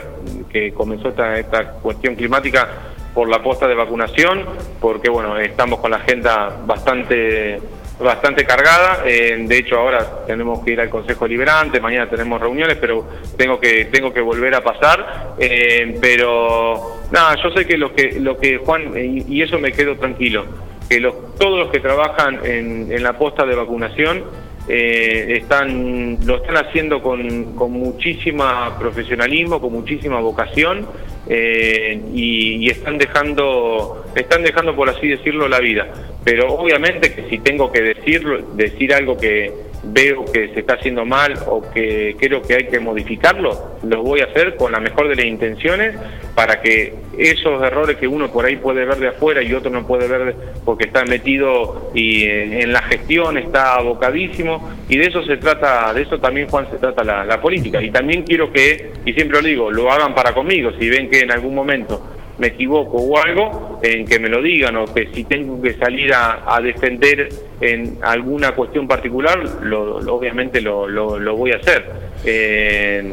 que 0.52 0.72
comenzó 0.72 1.08
esta, 1.08 1.36
esta 1.38 1.72
cuestión 1.72 2.14
climática 2.14 2.68
por 3.14 3.28
la 3.28 3.42
posta 3.42 3.66
de 3.66 3.74
vacunación, 3.74 4.44
porque 4.80 5.10
bueno, 5.10 5.38
estamos 5.38 5.80
con 5.80 5.90
la 5.90 5.98
agenda 5.98 6.60
bastante 6.64 7.60
bastante 7.98 8.46
cargada, 8.46 9.02
eh, 9.04 9.44
de 9.46 9.58
hecho 9.58 9.76
ahora 9.78 10.24
tenemos 10.26 10.64
que 10.64 10.72
ir 10.72 10.80
al 10.80 10.88
Consejo 10.88 11.26
Liberante, 11.26 11.80
mañana 11.80 12.08
tenemos 12.08 12.40
reuniones, 12.40 12.78
pero 12.80 13.06
tengo 13.36 13.60
que 13.60 13.86
tengo 13.86 14.12
que 14.12 14.22
volver 14.22 14.54
a 14.54 14.62
pasar, 14.62 15.34
eh, 15.38 15.98
pero 16.00 17.00
nada, 17.10 17.36
yo 17.42 17.50
sé 17.50 17.66
que 17.66 17.76
lo 17.76 17.94
que 17.94 18.18
lo 18.18 18.38
que 18.38 18.56
Juan 18.56 18.92
y, 18.96 19.26
y 19.28 19.42
eso 19.42 19.58
me 19.58 19.72
quedo 19.72 19.96
tranquilo, 19.96 20.46
que 20.88 20.98
los, 20.98 21.36
todos 21.36 21.58
los 21.58 21.70
que 21.70 21.80
trabajan 21.80 22.40
en, 22.44 22.90
en 22.90 23.02
la 23.02 23.18
posta 23.18 23.44
de 23.44 23.54
vacunación 23.54 24.24
eh, 24.68 25.38
están 25.42 26.18
lo 26.24 26.36
están 26.36 26.56
haciendo 26.56 27.02
con, 27.02 27.54
con 27.54 27.72
muchísima 27.72 28.78
profesionalismo, 28.78 29.60
con 29.60 29.72
muchísima 29.72 30.20
vocación 30.20 30.86
eh, 31.32 32.00
y, 32.12 32.68
están 32.68 32.98
dejando, 32.98 34.04
están 34.16 34.42
dejando 34.42 34.74
por 34.74 34.90
así 34.90 35.06
decirlo 35.06 35.46
la 35.46 35.60
vida. 35.60 35.86
Pero 36.24 36.48
obviamente 36.48 37.14
que 37.14 37.28
si 37.30 37.38
tengo 37.38 37.70
que 37.70 37.82
decirlo, 37.82 38.38
decir 38.56 38.92
algo 38.92 39.16
que 39.16 39.52
veo 39.84 40.24
que 40.24 40.48
se 40.48 40.60
está 40.60 40.74
haciendo 40.74 41.04
mal 41.04 41.34
o 41.46 41.62
que 41.72 42.16
creo 42.18 42.42
que 42.42 42.54
hay 42.54 42.66
que 42.66 42.80
modificarlo, 42.80 43.78
lo 43.82 44.02
voy 44.02 44.20
a 44.20 44.24
hacer 44.24 44.56
con 44.56 44.72
la 44.72 44.80
mejor 44.80 45.08
de 45.08 45.16
las 45.16 45.24
intenciones 45.24 45.96
para 46.34 46.60
que 46.60 46.94
esos 47.16 47.62
errores 47.62 47.96
que 47.96 48.06
uno 48.06 48.30
por 48.30 48.44
ahí 48.44 48.56
puede 48.56 48.84
ver 48.84 48.96
de 48.96 49.08
afuera 49.08 49.42
y 49.42 49.52
otro 49.52 49.70
no 49.70 49.86
puede 49.86 50.08
ver 50.08 50.34
porque 50.64 50.84
está 50.84 51.04
metido 51.04 51.90
y 51.94 52.24
en, 52.24 52.52
en 52.54 52.72
la 52.72 52.82
gestión 52.82 53.38
está 53.38 53.74
abocadísimo. 53.74 54.70
Y 54.88 54.96
de 54.96 55.06
eso 55.06 55.22
se 55.24 55.36
trata, 55.36 55.92
de 55.92 56.02
eso 56.02 56.18
también 56.18 56.48
Juan 56.48 56.68
se 56.70 56.78
trata 56.78 57.04
la, 57.04 57.24
la 57.24 57.40
política. 57.40 57.82
Y 57.82 57.90
también 57.90 58.22
quiero 58.22 58.52
que, 58.52 58.92
y 59.04 59.12
siempre 59.12 59.40
lo 59.40 59.46
digo, 59.46 59.70
lo 59.70 59.90
hagan 59.90 60.14
para 60.14 60.32
conmigo, 60.32 60.72
si 60.78 60.88
ven 60.88 61.10
que 61.10 61.19
en 61.20 61.30
algún 61.32 61.54
momento 61.54 62.02
me 62.38 62.46
equivoco 62.48 62.96
o 62.96 63.18
algo, 63.18 63.78
en 63.82 64.06
que 64.06 64.18
me 64.18 64.30
lo 64.30 64.40
digan 64.40 64.74
o 64.76 64.86
que 64.86 65.08
si 65.14 65.24
tengo 65.24 65.60
que 65.60 65.74
salir 65.74 66.10
a, 66.14 66.58
defender 66.62 67.28
en 67.60 67.98
alguna 68.02 68.52
cuestión 68.52 68.88
particular, 68.88 69.38
lo, 69.62 69.96
obviamente 70.14 70.62
lo, 70.62 70.88
lo- 70.88 71.36
voy 71.36 71.52
a 71.52 71.56
hacer. 71.56 71.84
Eh, 72.24 73.12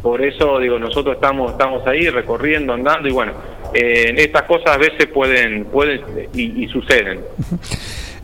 por 0.00 0.22
eso 0.24 0.60
digo, 0.60 0.78
nosotros 0.78 1.16
estamos 1.16 1.52
estamos 1.52 1.84
ahí 1.88 2.08
recorriendo, 2.08 2.72
andando 2.72 3.08
y 3.08 3.12
bueno, 3.12 3.32
eh, 3.74 4.14
estas 4.16 4.42
cosas 4.42 4.68
a 4.76 4.78
veces 4.78 5.06
pueden 5.12 5.64
pueden 5.64 6.00
y, 6.34 6.64
y 6.64 6.68
suceden. 6.68 7.20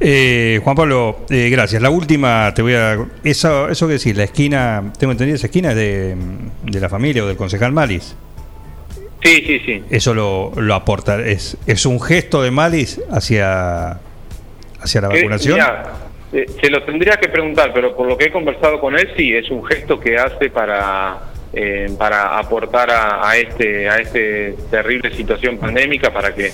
Eh, 0.05 0.59
Juan 0.65 0.75
Pablo, 0.75 1.19
eh, 1.31 1.49
gracias. 1.49 1.81
La 1.81 1.89
última, 1.89 2.53
te 2.55 2.61
voy 2.63 2.75
a. 2.75 2.99
Eso, 3.23 3.69
eso 3.69 3.87
que 3.87 3.93
decís, 3.93 4.17
la 4.17 4.25
esquina, 4.25 4.93
tengo 4.99 5.13
entendido, 5.13 5.37
esa 5.37 5.47
esquina 5.47 5.71
es 5.71 5.77
de, 5.77 6.17
de 6.65 6.81
la 6.81 6.89
familia 6.89 7.23
o 7.23 7.29
del 7.29 7.37
concejal 7.37 7.71
Malis. 7.71 8.17
Sí, 9.23 9.45
sí, 9.47 9.61
sí. 9.65 9.83
Eso 9.91 10.15
lo, 10.15 10.53
lo 10.57 10.75
aporta. 10.75 11.21
Es, 11.21 11.57
es 11.67 11.87
un 11.87 12.01
gesto 12.01 12.43
de 12.43 12.51
Malis 12.51 13.01
hacia, 13.11 13.99
hacia 14.81 15.01
la 15.01 15.09
Eh, 15.09 15.17
vacunación. 15.19 15.55
mirá, 15.55 15.93
eh, 16.33 16.47
se 16.61 16.71
lo 16.71 16.83
tendría 16.83 17.17
que 17.19 17.29
preguntar, 17.29 17.73
pero 17.73 17.95
por 17.97 18.09
lo 18.09 18.17
que 18.19 18.25
he 18.27 18.33
conversado 18.33 18.81
con 18.81 18.99
él, 18.99 19.09
sí, 19.17 19.33
es 19.35 19.51
un 19.51 19.65
gesto 19.65 20.01
que 20.01 20.17
hace 20.17 20.51
para 20.51 21.19
eh, 21.55 21.91
para 21.99 22.39
aportar 22.39 22.91
a, 22.91 23.29
a 23.29 23.37
este 23.37 23.87
a 23.89 23.99
este 23.99 24.57
terrible 24.71 25.15
situación 25.15 25.59
pandémica 25.59 26.11
para 26.11 26.35
que 26.35 26.51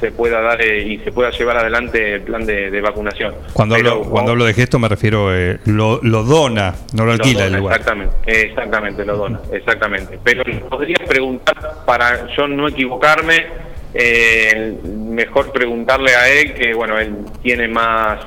se 0.00 0.12
pueda 0.12 0.40
dar 0.40 0.60
eh, 0.62 0.82
y 0.82 0.98
se 0.98 1.12
pueda 1.12 1.30
llevar 1.30 1.58
adelante 1.58 2.14
el 2.14 2.22
plan 2.22 2.44
de, 2.46 2.70
de 2.70 2.80
vacunación. 2.80 3.34
Cuando 3.52 3.74
Pero, 3.74 3.92
hablo, 3.92 4.04
cuando 4.10 4.32
hablo 4.32 4.44
de 4.44 4.54
gesto 4.54 4.78
me 4.78 4.88
refiero, 4.88 5.34
eh, 5.34 5.58
lo, 5.66 6.00
lo 6.02 6.22
dona, 6.24 6.74
no 6.94 7.04
lo 7.04 7.12
alquila 7.12 7.40
Lo 7.40 7.46
el 7.46 7.60
lugar. 7.62 7.76
Exactamente, 7.80 8.14
exactamente, 8.26 9.04
lo 9.04 9.16
dona, 9.16 9.40
exactamente. 9.52 10.18
Pero 10.22 10.44
podría 10.68 10.98
preguntar, 11.06 11.56
para 11.86 12.26
yo 12.36 12.46
no 12.46 12.68
equivocarme, 12.68 13.46
eh, 13.94 14.78
mejor 14.84 15.52
preguntarle 15.52 16.14
a 16.14 16.28
él, 16.28 16.54
que 16.54 16.74
bueno, 16.74 16.98
él 16.98 17.16
tiene 17.42 17.68
más, 17.68 18.20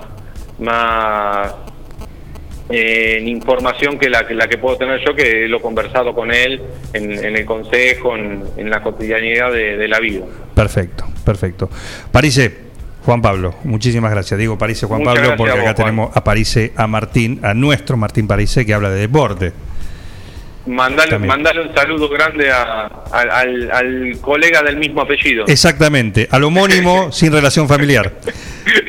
más 0.60 1.54
eh, 2.70 3.22
información 3.26 3.98
que 3.98 4.10
la, 4.10 4.26
que 4.28 4.34
la 4.34 4.48
que 4.48 4.58
puedo 4.58 4.78
tener 4.78 5.00
yo, 5.06 5.14
que 5.16 5.48
lo 5.48 5.58
he 5.58 5.62
conversado 5.62 6.14
con 6.14 6.32
él 6.34 6.62
en, 6.94 7.12
en 7.12 7.36
el 7.36 7.46
consejo, 7.46 8.16
en, 8.16 8.44
en 8.58 8.70
la 8.70 8.82
cotidianidad 8.82 9.52
de, 9.52 9.78
de 9.78 9.88
la 9.88 10.00
vida. 10.00 10.26
Perfecto, 10.56 11.06
perfecto. 11.26 11.70
Parise, 12.12 12.72
Juan 13.06 13.22
Pablo, 13.22 13.56
muchísimas 13.64 14.12
gracias. 14.12 14.40
Digo 14.40 14.58
Parise, 14.58 14.86
Juan 14.86 15.02
Muchas 15.02 15.16
Pablo, 15.16 15.36
porque 15.38 15.54
acá 15.54 15.64
Juan. 15.64 15.76
tenemos 15.76 16.16
a 16.16 16.24
Parise, 16.24 16.72
a 16.76 16.88
Martín, 16.88 17.40
a 17.44 17.54
nuestro 17.54 17.98
Martín 17.98 18.28
Parise, 18.28 18.66
que 18.66 18.74
habla 18.74 18.90
de 18.92 19.00
deporte. 19.00 19.52
Mandale, 20.68 21.18
mandale 21.18 21.62
un 21.62 21.74
saludo 21.74 22.08
grande 22.08 22.52
a- 22.52 22.86
al, 23.12 23.32
al- 23.32 23.72
al 23.72 24.18
colega 24.22 24.62
del 24.62 24.78
mismo 24.78 25.02
apellido. 25.02 25.46
Exactamente, 25.48 26.28
al 26.30 26.44
homónimo 26.44 27.12
sin 27.14 27.32
relación 27.34 27.68
familiar. 27.68 28.14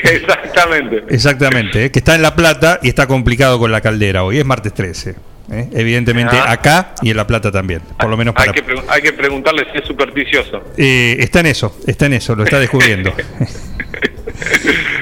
Exactamente. 0.03 1.03
Exactamente, 1.09 1.87
eh, 1.87 1.91
que 1.91 1.99
está 2.01 2.15
en 2.15 2.23
La 2.23 2.35
Plata 2.37 2.79
y 2.83 2.89
está 2.89 3.07
complicado 3.07 3.59
con 3.59 3.73
la 3.73 3.81
caldera 3.81 4.23
hoy. 4.23 4.39
Es 4.39 4.45
martes 4.45 4.75
13. 4.75 5.15
eh, 5.51 5.69
Evidentemente 5.73 6.37
Ah. 6.37 6.53
acá 6.53 6.95
y 7.01 7.11
en 7.11 7.17
La 7.17 7.27
Plata 7.27 7.51
también. 7.51 7.81
Por 7.99 8.11
lo 8.11 8.17
menos 8.19 8.35
Hay 8.37 8.49
para. 8.49 8.53
que, 8.53 8.63
pre- 8.63 8.83
hay 8.89 9.01
que 9.03 9.13
preguntarle 9.15 9.67
si 9.73 9.79
es 9.79 9.87
supersticioso. 9.87 10.63
Eh, 10.77 11.17
está 11.21 11.41
en 11.41 11.47
eso, 11.47 11.75
está 11.87 12.05
en 12.07 12.13
eso, 12.15 12.35
lo 12.37 12.45
está 12.45 12.59
descubriendo. 12.61 13.13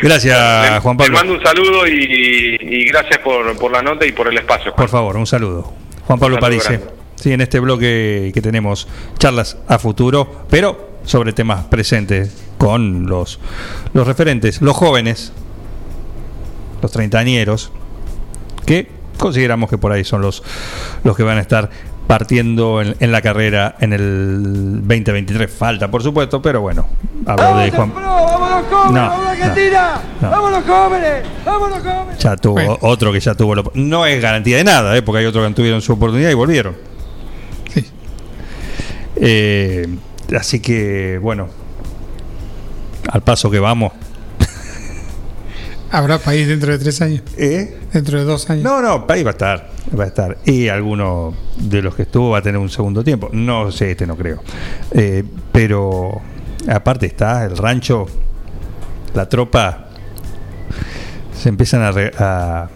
Gracias, 0.03 0.81
Juan 0.83 0.97
Te 0.97 1.05
Pablo. 1.05 1.17
mando 1.19 1.35
un 1.35 1.43
saludo 1.43 1.87
y, 1.87 2.57
y 2.61 2.85
gracias 2.87 3.19
por, 3.19 3.57
por 3.59 3.71
la 3.71 3.83
nota 3.83 4.07
y 4.07 4.13
por 4.13 4.29
el 4.29 4.39
espacio. 4.39 4.75
Por 4.75 4.89
favor, 4.89 5.17
un 5.17 5.27
saludo. 5.27 5.73
Juan 6.11 6.19
Pablo 6.19 6.41
Parise. 6.41 6.69
grande. 6.69 6.87
Sí, 7.15 7.33
en 7.33 7.41
este 7.41 7.61
bloque 7.61 8.33
que 8.35 8.43
tenemos 8.43 8.89
charlas 9.19 9.59
a 9.69 9.79
futuro, 9.79 10.45
pero 10.51 10.91
sobre 11.05 11.33
temas 11.33 11.67
presentes 11.67 12.35
con 12.59 13.07
los, 13.07 13.39
los 13.93 14.09
referentes, 14.09 14.61
los 14.61 14.77
jóvenes, 14.77 15.33
los 16.83 16.91
treintañeros, 16.91 17.71
que 18.67 18.91
consideramos 19.19 19.71
que 19.71 19.79
por 19.79 19.93
ahí 19.93 20.03
son 20.03 20.21
los, 20.21 20.43
los 21.05 21.17
que 21.17 21.23
van 21.23 21.39
a 21.39 21.43
estar 21.43 21.71
partiendo 22.11 22.83
en, 22.83 22.97
en 22.99 23.13
la 23.13 23.23
carrera 23.23 23.77
en 23.79 23.93
el 23.93 24.43
2023. 24.83 25.49
Falta, 25.49 25.89
por 25.93 26.03
supuesto, 26.03 26.43
pero 26.43 26.61
bueno, 26.61 26.89
hablo 27.25 27.59
de 27.59 27.71
Juan. 27.71 27.93
¡Vámonos 27.95 28.65
jóvenes! 28.69 28.93
No, 28.93 29.01
¡Vamos 29.01 29.23
no, 29.23 29.29
Argentina! 29.29 30.01
no. 30.21 30.31
¡Vámonos 30.31 30.65
jóvenes! 30.65 31.25
¡Vámonos 31.47 31.79
jóvenes! 31.79 32.19
Ya 32.19 32.37
tuvo 32.37 32.79
otro 32.81 33.13
que 33.13 33.21
ya 33.21 33.37
tuvo. 33.37 33.55
lo- 33.55 33.71
no 33.75 34.07
es 34.07 34.21
garantía 34.21 34.57
de 34.57 34.65
nada, 34.65 34.97
¿eh? 34.97 35.03
porque 35.03 35.21
hay 35.21 35.27
otros 35.27 35.47
que 35.47 35.55
tuvieron 35.55 35.81
su 35.81 35.93
oportunidad 35.93 36.31
y 36.31 36.35
volvieron. 36.35 36.77
Eh, 39.23 39.87
así 40.37 40.61
que, 40.61 41.19
bueno, 41.23 41.49
al 43.09 43.21
paso 43.23 43.51
que 43.53 43.61
vamos. 43.61 43.93
¿Habrá 45.93 46.19
país 46.19 46.47
dentro 46.47 46.71
de 46.73 46.79
tres 46.79 47.01
años? 47.03 47.23
¿Eh? 47.37 47.79
Dentro 47.93 48.19
de 48.19 48.25
dos 48.25 48.49
años. 48.49 48.63
No, 48.63 48.81
no, 48.81 49.05
ahí 49.09 49.23
va 49.25 49.31
a 49.31 49.33
estar. 49.33 49.71
Va 49.99 50.05
a 50.05 50.07
estar. 50.07 50.39
Y 50.45 50.69
alguno 50.69 51.35
de 51.59 51.83
los 51.83 51.95
que 51.97 52.03
estuvo 52.03 52.31
va 52.31 52.39
a 52.39 52.43
tener 52.43 52.61
un 52.61 52.69
segundo 52.71 53.03
tiempo. 53.03 53.29
No 53.33 53.73
sé, 53.73 53.91
este 53.91 54.07
no 54.07 54.17
creo. 54.17 54.41
Eh, 54.93 55.25
pero 55.51 56.21
aparte 56.69 57.07
está 57.07 57.45
el 57.45 57.57
rancho, 57.57 58.07
la 59.15 59.29
tropa. 59.29 59.87
Se 61.37 61.49
empiezan 61.49 61.83
a, 61.83 61.91
re- 61.91 62.13
a, 62.19 62.69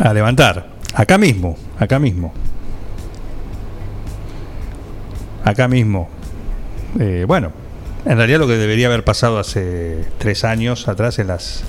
a 0.00 0.12
levantar. 0.12 0.72
Acá 0.94 1.16
mismo, 1.16 1.56
acá 1.78 1.98
mismo. 1.98 2.32
Acá 5.44 5.68
mismo. 5.68 6.08
Eh, 6.98 7.24
bueno, 7.26 7.52
en 8.08 8.16
realidad 8.16 8.38
lo 8.38 8.46
que 8.46 8.56
debería 8.56 8.86
haber 8.86 9.04
pasado 9.04 9.38
hace 9.38 9.98
tres 10.16 10.42
años 10.42 10.88
atrás, 10.88 11.18
en 11.18 11.26
las 11.26 11.62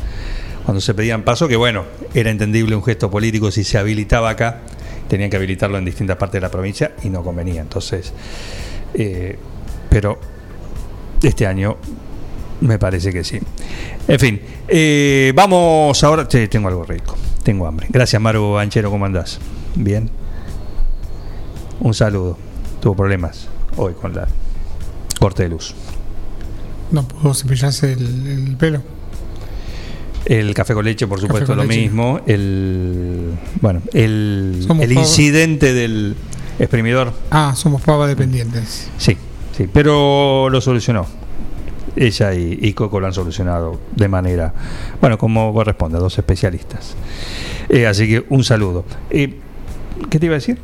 cuando 0.64 0.80
se 0.80 0.94
pedían 0.94 1.24
paso, 1.24 1.48
que 1.50 1.58
bueno, 1.58 1.84
era 2.14 2.30
entendible 2.30 2.76
un 2.76 2.84
gesto 2.84 3.12
político 3.12 3.52
si 3.52 3.66
se 3.66 3.78
habilitaba 3.78 4.30
acá, 4.30 4.62
tenían 5.10 5.30
que 5.30 5.36
habilitarlo 5.36 5.78
en 5.78 5.84
distintas 5.84 6.16
partes 6.16 6.34
de 6.34 6.42
la 6.42 6.50
provincia 6.50 6.92
y 7.04 7.10
no 7.10 7.24
convenía. 7.24 7.60
Entonces, 7.60 8.14
eh, 8.94 9.38
pero 9.90 10.18
este 11.22 11.46
año 11.46 11.76
me 12.62 12.80
parece 12.80 13.12
que 13.12 13.26
sí. 13.26 13.40
En 14.08 14.20
fin, 14.20 14.42
eh, 14.68 15.34
vamos 15.36 16.02
ahora. 16.06 16.26
Che, 16.26 16.48
tengo 16.48 16.70
algo 16.70 16.86
rico, 16.86 17.18
tengo 17.44 17.68
hambre. 17.68 17.88
Gracias, 17.90 18.22
Maru 18.22 18.58
Anchero, 18.58 18.90
¿cómo 18.90 19.06
andás? 19.06 19.40
Bien. 19.76 20.10
Un 21.82 21.94
saludo. 21.94 22.38
Tuvo 22.80 22.96
problemas 22.96 23.50
hoy 23.76 23.94
con 23.94 24.16
la 24.16 24.28
corte 25.20 25.44
de 25.44 25.50
luz. 25.50 25.76
No 26.92 27.08
pudo 27.08 27.34
cepillarse 27.34 27.94
el, 27.94 28.28
el 28.28 28.56
pelo. 28.58 28.82
El 30.26 30.54
café 30.54 30.74
con 30.74 30.86
leche, 30.86 31.08
por 31.08 31.20
supuesto, 31.20 31.56
lo 31.56 31.64
leche. 31.64 31.82
mismo. 31.82 32.20
El 32.26 33.34
bueno, 33.62 33.82
el, 33.94 34.68
el 34.80 34.92
incidente 34.92 35.74
del 35.74 36.16
exprimidor. 36.60 37.14
Ah, 37.32 37.54
somos 37.56 37.82
pava 37.82 38.06
dependientes. 38.08 38.90
Sí, 38.98 39.18
sí, 39.56 39.68
pero 39.72 40.50
lo 40.50 40.62
solucionó. 40.62 41.06
Ella 41.96 42.34
y, 42.34 42.60
y 42.62 42.74
Coco 42.74 43.00
lo 43.00 43.08
han 43.08 43.14
solucionado 43.14 43.80
de 43.96 44.08
manera, 44.08 44.54
bueno, 45.02 45.18
como 45.18 45.52
corresponde, 45.54 45.98
a 45.98 46.00
dos 46.00 46.18
especialistas. 46.18 46.96
Eh, 47.68 47.88
así 47.88 48.08
que 48.08 48.26
un 48.30 48.44
saludo. 48.44 48.86
Eh, 49.10 49.36
¿Qué 50.10 50.20
te 50.20 50.26
iba 50.28 50.36
a 50.36 50.38
decir? 50.40 50.60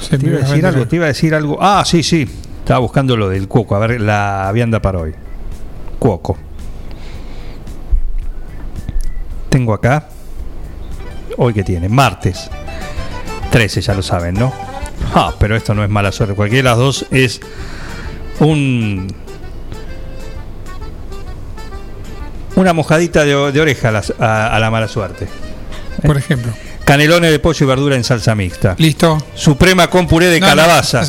sé, 0.00 0.18
te 0.18 0.26
iba 0.26 0.38
a 0.38 0.40
decir 0.40 0.66
algo, 0.66 0.86
te 0.86 0.96
iba 0.96 1.04
a 1.06 1.08
decir 1.08 1.34
algo. 1.34 1.58
Ah, 1.60 1.82
sí, 1.86 2.02
sí. 2.02 2.28
Estaba 2.68 2.80
buscando 2.80 3.16
lo 3.16 3.30
del 3.30 3.48
cuoco, 3.48 3.76
a 3.76 3.78
ver 3.78 3.98
la 3.98 4.50
vianda 4.52 4.82
para 4.82 4.98
hoy. 4.98 5.14
Cuoco. 5.98 6.36
Tengo 9.48 9.72
acá. 9.72 10.06
Hoy 11.38 11.54
que 11.54 11.64
tiene, 11.64 11.88
martes. 11.88 12.50
13, 13.50 13.80
ya 13.80 13.94
lo 13.94 14.02
saben, 14.02 14.34
¿no? 14.34 14.52
Ah, 15.14 15.32
pero 15.38 15.56
esto 15.56 15.72
no 15.72 15.82
es 15.82 15.88
mala 15.88 16.12
suerte. 16.12 16.34
Cualquiera 16.34 16.68
de 16.68 16.76
las 16.76 16.78
dos 16.78 17.06
es 17.10 17.40
un. 18.40 19.14
Una 22.54 22.74
mojadita 22.74 23.24
de, 23.24 23.50
de 23.50 23.60
oreja 23.62 23.88
a, 23.88 23.92
las- 23.92 24.12
a- 24.20 24.54
a 24.54 24.58
la 24.58 24.70
mala 24.70 24.88
suerte. 24.88 25.26
Por 26.04 26.18
ejemplo. 26.18 26.52
Canelones 26.84 27.30
de 27.30 27.38
pollo 27.38 27.64
y 27.64 27.66
verdura 27.66 27.96
en 27.96 28.04
salsa 28.04 28.34
mixta. 28.34 28.74
Listo. 28.76 29.16
Suprema 29.34 29.88
con 29.88 30.06
puré 30.06 30.26
de 30.26 30.38
No, 30.38 30.46
no, 30.48 30.50
calabaza. 30.50 31.02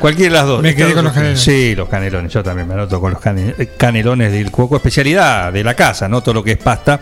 Cualquiera 0.00 0.32
de 0.32 0.38
las 0.38 0.46
dos. 0.46 0.62
Me 0.62 0.74
quedé 0.74 0.94
con 0.94 1.04
los 1.04 1.12
canelones. 1.12 1.40
Sí, 1.40 1.74
los 1.76 1.88
canelones. 1.88 2.32
Yo 2.32 2.42
también 2.42 2.66
me 2.66 2.74
anoto 2.74 3.00
con 3.00 3.12
los 3.12 3.20
cane- 3.20 3.54
canelones 3.76 4.32
del 4.32 4.50
Cuoco. 4.50 4.76
Especialidad 4.76 5.52
de 5.52 5.62
la 5.62 5.74
casa, 5.74 6.08
no 6.08 6.22
todo 6.22 6.34
lo 6.34 6.42
que 6.44 6.52
es 6.52 6.58
pasta 6.58 7.00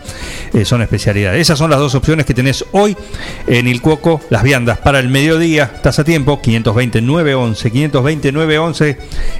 eh, 0.53 0.65
son 0.65 0.81
especialidades. 0.81 1.39
Esas 1.41 1.57
son 1.57 1.69
las 1.71 1.79
dos 1.79 1.95
opciones 1.95 2.25
que 2.25 2.33
tenés 2.33 2.65
hoy 2.73 2.95
en 3.47 3.67
el 3.67 3.81
Cuoco. 3.81 4.19
Las 4.29 4.43
viandas 4.43 4.77
para 4.79 4.99
el 4.99 5.07
mediodía. 5.09 5.71
Estás 5.75 5.97
a 5.99 6.03
tiempo. 6.03 6.41
520-911. 6.41 7.91
520-911. 7.91 8.97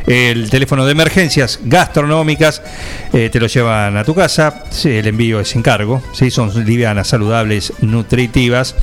El 0.08 0.50
teléfono 0.50 0.86
de 0.86 0.92
emergencias 0.94 1.60
gastronómicas. 1.64 2.62
eh, 3.14 3.30
te 3.30 3.40
lo 3.40 3.48
llevan 3.48 3.98
a 3.98 4.04
tu 4.04 4.16
casa. 4.16 4.64
Sí, 4.70 4.90
el 4.90 5.08
envío 5.08 5.40
es 5.40 5.50
sin 5.50 5.62
cargo. 5.62 6.02
¿sí? 6.14 6.32
Son 6.32 6.52
livianas, 6.66 7.08
saludables, 7.08 7.74
nutritivas. 7.82 8.76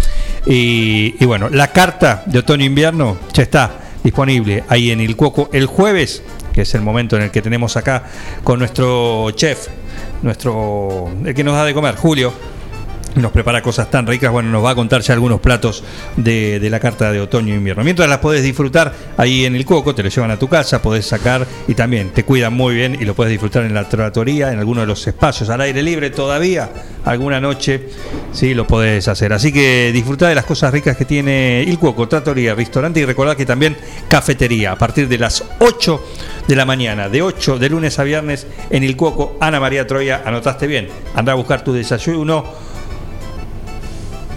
Y, 0.46 1.14
y 1.18 1.24
bueno, 1.24 1.48
la 1.48 1.72
carta 1.72 2.22
de 2.26 2.38
otoño-invierno 2.40 3.16
ya 3.32 3.42
está 3.42 3.70
disponible 4.06 4.62
ahí 4.68 4.92
en 4.92 5.00
el 5.00 5.16
Cuoco 5.16 5.50
el 5.52 5.66
jueves, 5.66 6.22
que 6.54 6.62
es 6.62 6.74
el 6.76 6.80
momento 6.80 7.16
en 7.16 7.22
el 7.22 7.30
que 7.32 7.42
tenemos 7.42 7.76
acá 7.76 8.04
con 8.44 8.60
nuestro 8.60 9.32
chef, 9.32 9.66
nuestro 10.22 11.10
el 11.24 11.34
que 11.34 11.42
nos 11.42 11.54
da 11.54 11.64
de 11.64 11.74
comer, 11.74 11.96
Julio. 11.96 12.55
Nos 13.16 13.32
prepara 13.32 13.62
cosas 13.62 13.90
tan 13.90 14.06
ricas, 14.06 14.30
bueno, 14.30 14.50
nos 14.50 14.62
va 14.62 14.70
a 14.70 14.74
contar 14.74 15.00
ya 15.00 15.14
algunos 15.14 15.40
platos 15.40 15.82
de, 16.16 16.60
de 16.60 16.68
la 16.68 16.78
carta 16.78 17.10
de 17.10 17.18
otoño 17.18 17.54
e 17.54 17.56
invierno. 17.56 17.82
Mientras 17.82 18.06
las 18.10 18.18
podés 18.18 18.42
disfrutar 18.42 18.92
ahí 19.16 19.46
en 19.46 19.56
el 19.56 19.64
Cuoco, 19.64 19.94
te 19.94 20.02
lo 20.02 20.10
llevan 20.10 20.30
a 20.32 20.38
tu 20.38 20.48
casa, 20.48 20.82
podés 20.82 21.06
sacar 21.06 21.46
y 21.66 21.74
también 21.74 22.10
te 22.10 22.24
cuidan 22.24 22.52
muy 22.52 22.74
bien 22.74 22.94
y 23.00 23.06
lo 23.06 23.14
puedes 23.14 23.30
disfrutar 23.30 23.64
en 23.64 23.72
la 23.72 23.88
trattoria, 23.88 24.52
en 24.52 24.58
alguno 24.58 24.82
de 24.82 24.86
los 24.86 25.06
espacios 25.06 25.48
al 25.48 25.62
aire 25.62 25.82
libre 25.82 26.10
todavía, 26.10 26.68
alguna 27.06 27.40
noche, 27.40 27.88
sí, 28.32 28.52
lo 28.52 28.66
podés 28.66 29.08
hacer. 29.08 29.32
Así 29.32 29.50
que 29.50 29.92
disfrutá 29.94 30.28
de 30.28 30.34
las 30.34 30.44
cosas 30.44 30.70
ricas 30.70 30.94
que 30.94 31.06
tiene 31.06 31.62
el 31.62 31.78
Cuoco, 31.78 32.06
trattoria, 32.06 32.54
restaurante 32.54 33.00
y 33.00 33.06
recordá 33.06 33.34
que 33.34 33.46
también 33.46 33.78
cafetería 34.10 34.72
a 34.72 34.76
partir 34.76 35.08
de 35.08 35.16
las 35.16 35.42
8 35.60 36.04
de 36.46 36.54
la 36.54 36.66
mañana, 36.66 37.08
de 37.08 37.22
8 37.22 37.58
de 37.58 37.70
lunes 37.70 37.98
a 37.98 38.04
viernes 38.04 38.46
en 38.68 38.84
el 38.84 38.94
Cuoco, 38.94 39.38
Ana 39.40 39.58
María 39.58 39.86
Troya, 39.86 40.20
anotaste 40.22 40.66
bien, 40.66 40.88
anda 41.14 41.32
a 41.32 41.34
buscar 41.34 41.64
tu 41.64 41.72
desayuno 41.72 42.75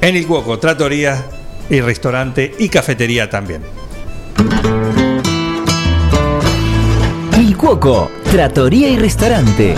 en 0.02 0.16
el 0.16 0.26
Cuoco, 0.26 0.60
trattoria 0.60 1.26
y 1.70 1.82
restaurante 1.82 2.54
y 2.58 2.70
cafetería 2.70 3.30
también. 3.30 3.62
Il 7.38 7.56
Cuoco, 7.58 8.10
Trattoria 8.32 8.90
y 8.90 8.98
Restaurante. 8.98 9.76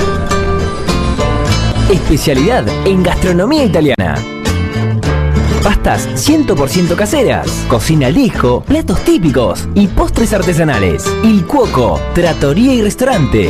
Especialidad 1.91 2.67
en 2.85 3.03
gastronomía 3.03 3.65
italiana. 3.65 4.15
Pastas 5.63 6.07
100% 6.29 6.95
caseras, 6.95 7.47
cocina 7.67 8.07
al 8.07 8.63
platos 8.65 9.03
típicos 9.03 9.67
y 9.75 9.87
postres 9.87 10.33
artesanales. 10.33 11.05
Il 11.23 11.45
Cuoco, 11.45 11.99
Trattoria 12.13 12.73
y 12.73 12.81
Restaurante. 12.81 13.49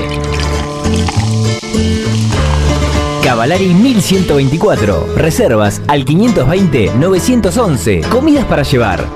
Cavalari 3.31 3.73
1124. 3.73 5.15
Reservas 5.15 5.81
al 5.87 6.03
520-911. 6.03 8.05
Comidas 8.09 8.43
para 8.43 8.63
llevar. 8.63 9.07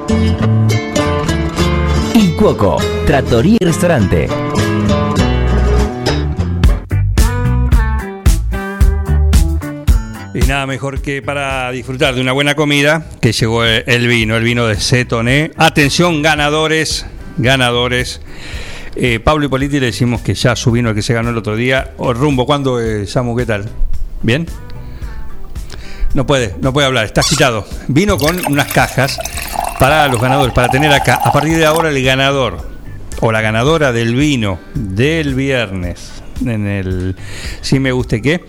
Il 2.14 2.34
Cuoco, 2.38 2.78
Trattoria 3.06 3.58
y 3.60 3.66
Restaurante. 3.66 4.30
Y 10.34 10.40
nada 10.48 10.66
mejor 10.66 11.02
que 11.02 11.22
para 11.22 11.70
disfrutar 11.72 12.16
de 12.16 12.22
una 12.22 12.32
buena 12.32 12.56
comida 12.56 13.06
que 13.20 13.34
llegó 13.34 13.66
el 13.66 14.08
vino, 14.08 14.38
el 14.38 14.46
vino 14.46 14.66
de 14.66 14.78
Cetoné. 14.78 15.52
Atención, 15.58 16.22
ganadores, 16.22 17.06
ganadores. 17.36 18.22
Eh, 18.96 19.20
Pablo 19.20 19.50
Politi 19.50 19.82
le 19.82 19.88
decimos 19.88 20.22
que 20.22 20.36
ya 20.36 20.56
su 20.56 20.72
vino 20.72 20.92
el 20.92 20.96
que 20.96 21.02
se 21.02 21.14
ganó 21.14 21.32
el 21.32 21.38
otro 21.38 21.58
día. 21.58 21.92
O 21.98 22.14
rumbo, 22.14 22.46
¿cuándo, 22.46 22.80
eh, 22.80 23.06
Samu? 23.08 23.36
¿Qué 23.36 23.46
tal? 23.46 23.70
¿Bien? 24.22 24.48
No 26.14 26.26
puede, 26.26 26.56
no 26.62 26.72
puede 26.72 26.88
hablar, 26.88 27.06
está 27.06 27.22
agitado. 27.22 27.66
Vino 27.88 28.18
con 28.18 28.40
unas 28.48 28.72
cajas 28.72 29.20
para 29.80 30.08
los 30.08 30.22
ganadores, 30.22 30.54
para 30.54 30.70
tener 30.70 30.92
acá. 30.94 31.20
A 31.24 31.32
partir 31.32 31.58
de 31.58 31.66
ahora 31.66 31.90
el 31.90 32.04
ganador 32.04 32.58
o 33.20 33.32
la 33.32 33.42
ganadora 33.42 33.92
del 33.92 34.16
vino 34.16 34.60
del 34.74 35.36
viernes 35.36 36.24
en 36.46 36.68
el 36.68 37.16
Si 37.62 37.80
Me 37.80 37.92
Guste 37.92 38.22
Qué, 38.22 38.46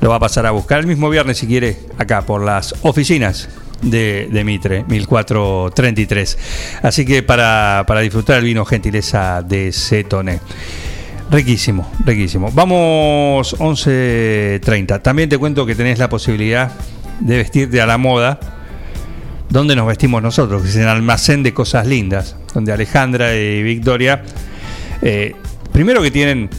lo 0.00 0.10
va 0.10 0.16
a 0.16 0.20
pasar 0.20 0.46
a 0.46 0.50
buscar 0.50 0.80
el 0.80 0.86
mismo 0.86 1.10
viernes 1.10 1.38
si 1.38 1.46
quiere 1.46 1.78
acá 1.98 2.22
por 2.22 2.42
las 2.42 2.74
oficinas 2.82 3.48
de, 3.82 4.28
de 4.30 4.44
Mitre, 4.44 4.84
1433. 4.88 6.38
Así 6.82 7.04
que 7.04 7.22
para, 7.22 7.84
para 7.86 8.00
disfrutar 8.00 8.38
el 8.38 8.44
vino 8.44 8.64
gentileza 8.64 9.42
de 9.42 9.70
Cetone. 9.72 10.40
Riquísimo, 11.32 11.90
riquísimo. 12.04 12.50
Vamos 12.52 13.58
11.30. 13.58 15.00
También 15.00 15.30
te 15.30 15.38
cuento 15.38 15.64
que 15.64 15.74
tenés 15.74 15.98
la 15.98 16.10
posibilidad 16.10 16.70
de 17.20 17.38
vestirte 17.38 17.80
a 17.80 17.86
la 17.86 17.96
moda. 17.96 18.38
donde 19.48 19.74
nos 19.74 19.86
vestimos 19.86 20.22
nosotros? 20.22 20.62
Que 20.62 20.68
es 20.68 20.76
en 20.76 20.88
almacén 20.88 21.42
de 21.42 21.54
cosas 21.54 21.86
lindas. 21.86 22.36
Donde 22.52 22.70
Alejandra 22.70 23.34
y 23.34 23.62
Victoria, 23.62 24.22
eh, 25.00 25.34
primero 25.72 26.02
que 26.02 26.10
tienen 26.10 26.50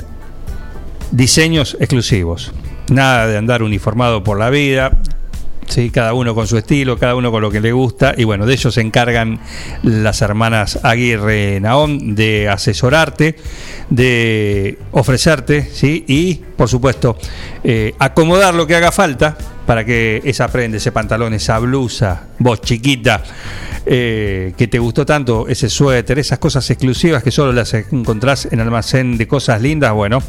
diseños 1.11 1.77
exclusivos. 1.79 2.51
Nada 2.89 3.27
de 3.27 3.37
andar 3.37 3.61
uniformado 3.61 4.23
por 4.23 4.39
la 4.39 4.49
vida. 4.49 4.97
Sí, 5.67 5.89
cada 5.89 6.13
uno 6.13 6.35
con 6.35 6.47
su 6.47 6.57
estilo, 6.57 6.97
cada 6.97 7.15
uno 7.15 7.31
con 7.31 7.41
lo 7.41 7.49
que 7.49 7.59
le 7.59 7.71
gusta. 7.71 8.13
Y 8.15 8.23
bueno, 8.23 8.45
de 8.45 8.53
ellos 8.53 8.73
se 8.73 8.81
encargan 8.81 9.39
las 9.83 10.21
hermanas 10.21 10.79
Aguirre 10.83 11.59
Naón 11.59 12.15
de 12.15 12.49
asesorarte, 12.49 13.35
de 13.89 14.77
ofrecerte, 14.91 15.69
¿sí? 15.71 16.05
y 16.07 16.41
por 16.55 16.69
supuesto, 16.69 17.17
eh, 17.63 17.93
acomodar 17.99 18.53
lo 18.53 18.67
que 18.67 18.75
haga 18.75 18.91
falta 18.91 19.35
para 19.65 19.83
que 19.83 20.21
esa 20.23 20.47
prenda, 20.47 20.77
ese 20.77 20.91
pantalón, 20.91 21.33
esa 21.33 21.59
blusa, 21.59 22.27
vos 22.39 22.61
chiquita, 22.61 23.23
eh, 23.85 24.53
que 24.57 24.67
te 24.67 24.79
gustó 24.79 25.05
tanto, 25.05 25.47
ese 25.47 25.69
suéter, 25.69 26.19
esas 26.19 26.39
cosas 26.39 26.69
exclusivas 26.69 27.23
que 27.23 27.31
solo 27.31 27.51
las 27.51 27.73
encontrás 27.73 28.47
en 28.51 28.59
almacén 28.59 29.17
de 29.17 29.27
cosas 29.27 29.61
lindas, 29.61 29.93
bueno, 29.93 30.21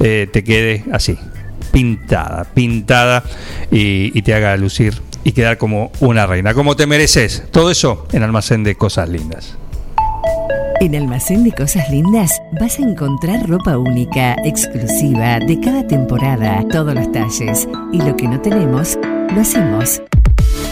eh, 0.00 0.28
te 0.32 0.44
quede 0.44 0.84
así, 0.92 1.18
pintada, 1.72 2.44
pintada 2.44 3.24
y, 3.70 4.20
te 4.22 4.34
haga 4.34 4.56
lucir 4.56 5.00
y 5.24 5.32
quedar 5.32 5.58
como 5.58 5.90
una 6.00 6.26
reina, 6.26 6.54
como 6.54 6.76
te 6.76 6.86
mereces. 6.86 7.44
Todo 7.50 7.70
eso 7.70 8.06
en 8.12 8.22
almacén 8.22 8.64
de 8.64 8.74
cosas 8.74 9.08
lindas. 9.08 9.56
En 10.80 10.94
Almacén 10.94 11.42
de 11.42 11.50
Cosas 11.50 11.90
Lindas 11.90 12.40
vas 12.60 12.78
a 12.78 12.82
encontrar 12.82 13.48
ropa 13.48 13.76
única, 13.76 14.36
exclusiva, 14.44 15.40
de 15.40 15.58
cada 15.58 15.84
temporada, 15.84 16.64
todos 16.70 16.94
los 16.94 17.10
talles. 17.10 17.68
Y 17.92 18.00
lo 18.00 18.16
que 18.16 18.28
no 18.28 18.40
tenemos, 18.40 18.96
lo 19.34 19.40
hacemos. 19.40 20.00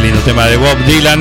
Qué 0.00 0.06
lindo 0.06 0.22
tema 0.22 0.46
de 0.46 0.56
Bob 0.56 0.78
Dylan. 0.86 1.20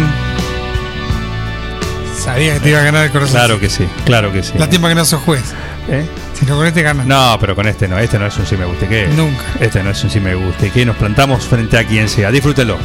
Sabía 2.18 2.54
que 2.54 2.60
te 2.62 2.70
iba 2.70 2.80
a 2.80 2.84
ganar 2.84 3.06
el 3.08 3.12
corazón. 3.12 3.36
Claro 3.36 3.60
que 3.60 3.70
sí, 3.70 3.86
claro 4.06 4.32
que 4.32 4.42
sí. 4.42 4.54
Lástima 4.58 4.88
que 4.88 4.96
no 4.96 5.04
sos 5.04 5.22
juez. 5.22 5.54
¿Eh? 5.90 6.06
Si 6.34 6.46
no 6.46 6.56
con 6.56 6.66
este 6.66 6.82
ganas. 6.82 7.06
No, 7.06 7.38
pero 7.42 7.58
con 7.58 7.68
este 7.68 7.90
no, 7.90 8.00
este 8.00 8.18
no 8.18 8.28
es 8.28 8.38
un 8.38 8.46
sí 8.46 8.56
me 8.56 8.64
guste 8.64 8.88
que. 8.88 9.08
Nunca. 9.08 9.44
Este 9.60 9.84
no 9.84 9.90
es 9.90 10.02
un 10.02 10.10
sí 10.10 10.22
me 10.22 10.34
guste 10.34 10.72
que 10.72 10.86
nos 10.86 10.96
plantamos 10.96 11.46
frente 11.46 11.78
a 11.78 11.86
quien 11.86 12.08
sea. 12.08 12.32
Disfrútelo. 12.32 12.78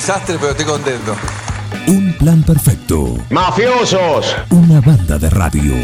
Desastre, 0.00 0.36
pero 0.40 0.52
estoy 0.52 0.64
contento. 0.64 1.14
Un 1.86 2.14
plan 2.14 2.42
perfecto. 2.42 3.18
¡Mafiosos! 3.28 4.34
Una 4.48 4.80
banda 4.80 5.18
de 5.18 5.28
radio. 5.28 5.74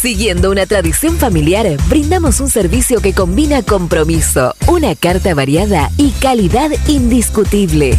Siguiendo 0.00 0.50
una 0.50 0.64
tradición 0.64 1.16
familiar, 1.16 1.66
brindamos 1.90 2.40
un 2.40 2.48
servicio 2.48 3.02
que 3.02 3.12
combina 3.12 3.62
compromiso, 3.62 4.54
una 4.66 4.94
carta 4.94 5.34
variada 5.34 5.90
y 5.98 6.12
calidad 6.12 6.70
indiscutible. 6.88 7.98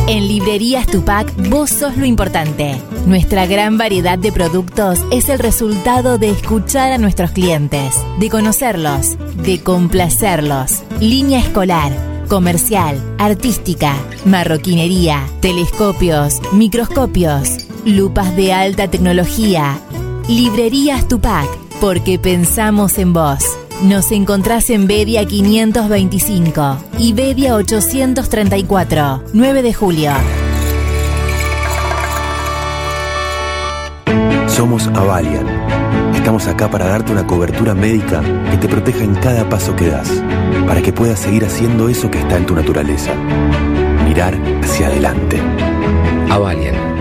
En 0.07 0.27
Librerías 0.27 0.87
Tupac, 0.87 1.31
vos 1.49 1.69
sos 1.69 1.95
lo 1.95 2.05
importante. 2.05 2.75
Nuestra 3.05 3.45
gran 3.45 3.77
variedad 3.77 4.17
de 4.19 4.33
productos 4.33 4.99
es 5.09 5.29
el 5.29 5.39
resultado 5.39 6.17
de 6.17 6.31
escuchar 6.31 6.91
a 6.91 6.97
nuestros 6.97 7.31
clientes, 7.31 7.95
de 8.19 8.29
conocerlos, 8.29 9.15
de 9.41 9.63
complacerlos. 9.63 10.83
Línea 10.99 11.39
escolar, 11.39 11.93
comercial, 12.27 13.01
artística, 13.19 13.95
marroquinería, 14.25 15.25
telescopios, 15.39 16.41
microscopios, 16.51 17.70
lupas 17.85 18.35
de 18.35 18.53
alta 18.53 18.89
tecnología. 18.89 19.79
Librerías 20.27 21.07
Tupac, 21.07 21.47
porque 21.79 22.19
pensamos 22.19 22.97
en 22.97 23.13
vos. 23.13 23.39
Nos 23.83 24.11
encontrás 24.11 24.69
en 24.69 24.87
Bedia 24.87 25.25
525 25.25 26.77
y 26.99 27.13
Bedia 27.13 27.55
834, 27.55 29.23
9 29.33 29.61
de 29.63 29.73
julio. 29.73 30.11
Somos 34.47 34.87
Avalian. 34.87 35.47
Estamos 36.13 36.45
acá 36.45 36.69
para 36.69 36.85
darte 36.85 37.11
una 37.11 37.25
cobertura 37.25 37.73
médica 37.73 38.21
que 38.51 38.57
te 38.57 38.67
proteja 38.67 39.03
en 39.03 39.15
cada 39.15 39.49
paso 39.49 39.75
que 39.75 39.87
das, 39.87 40.07
para 40.67 40.83
que 40.83 40.93
puedas 40.93 41.19
seguir 41.19 41.43
haciendo 41.45 41.89
eso 41.89 42.11
que 42.11 42.19
está 42.19 42.37
en 42.37 42.45
tu 42.45 42.53
naturaleza. 42.53 43.11
Mirar 44.05 44.37
hacia 44.61 44.87
adelante. 44.87 45.41
Avalian. 46.29 47.00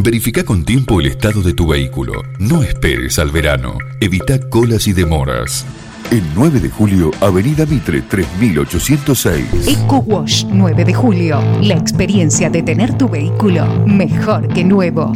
Verifica 0.00 0.44
con 0.44 0.64
tiempo 0.64 1.00
el 1.00 1.06
estado 1.06 1.42
de 1.42 1.54
tu 1.54 1.66
vehículo. 1.66 2.22
No 2.38 2.62
esperes 2.62 3.18
al 3.18 3.32
verano. 3.32 3.78
Evita 4.00 4.38
colas 4.48 4.86
y 4.86 4.92
demoras. 4.92 5.66
El 6.12 6.22
9 6.36 6.60
de 6.60 6.70
julio, 6.70 7.10
Avenida 7.20 7.66
Mitre 7.66 8.02
3806. 8.02 9.66
Eco 9.66 9.98
Wash 10.06 10.44
9 10.48 10.84
de 10.84 10.94
julio. 10.94 11.40
La 11.62 11.74
experiencia 11.74 12.48
de 12.48 12.62
tener 12.62 12.96
tu 12.96 13.08
vehículo 13.08 13.66
mejor 13.86 14.46
que 14.46 14.62
nuevo. 14.62 15.12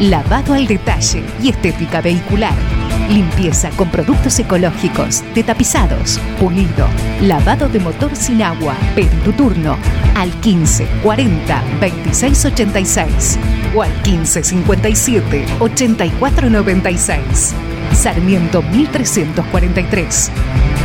Lavado 0.00 0.54
al 0.54 0.68
detalle 0.68 1.24
y 1.42 1.48
estética 1.48 2.00
vehicular. 2.00 2.87
Limpieza 3.08 3.70
con 3.70 3.90
productos 3.90 4.38
ecológicos, 4.38 5.24
de 5.34 5.42
tapizados, 5.42 6.20
pulido, 6.38 6.86
lavado 7.22 7.68
de 7.68 7.80
motor 7.80 8.14
sin 8.14 8.42
agua. 8.42 8.74
Pedí 8.94 9.16
tu 9.24 9.32
turno 9.32 9.78
al 10.14 10.30
15 10.40 10.86
40 11.02 11.62
26 11.80 12.44
86 12.44 13.38
o 13.74 13.82
al 13.82 13.92
15 14.02 14.42
57 14.42 15.46
84 15.58 16.50
96. 16.50 17.54
Sarmiento 17.92 18.62
1343. 18.62 20.30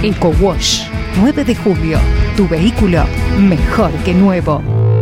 Eco 0.03 0.33
Wash 0.39 0.83
9 1.17 1.43
de 1.43 1.55
julio. 1.55 1.99
Tu 2.37 2.47
vehículo 2.47 3.03
mejor 3.37 3.91
que 4.05 4.13
nuevo. 4.13 4.92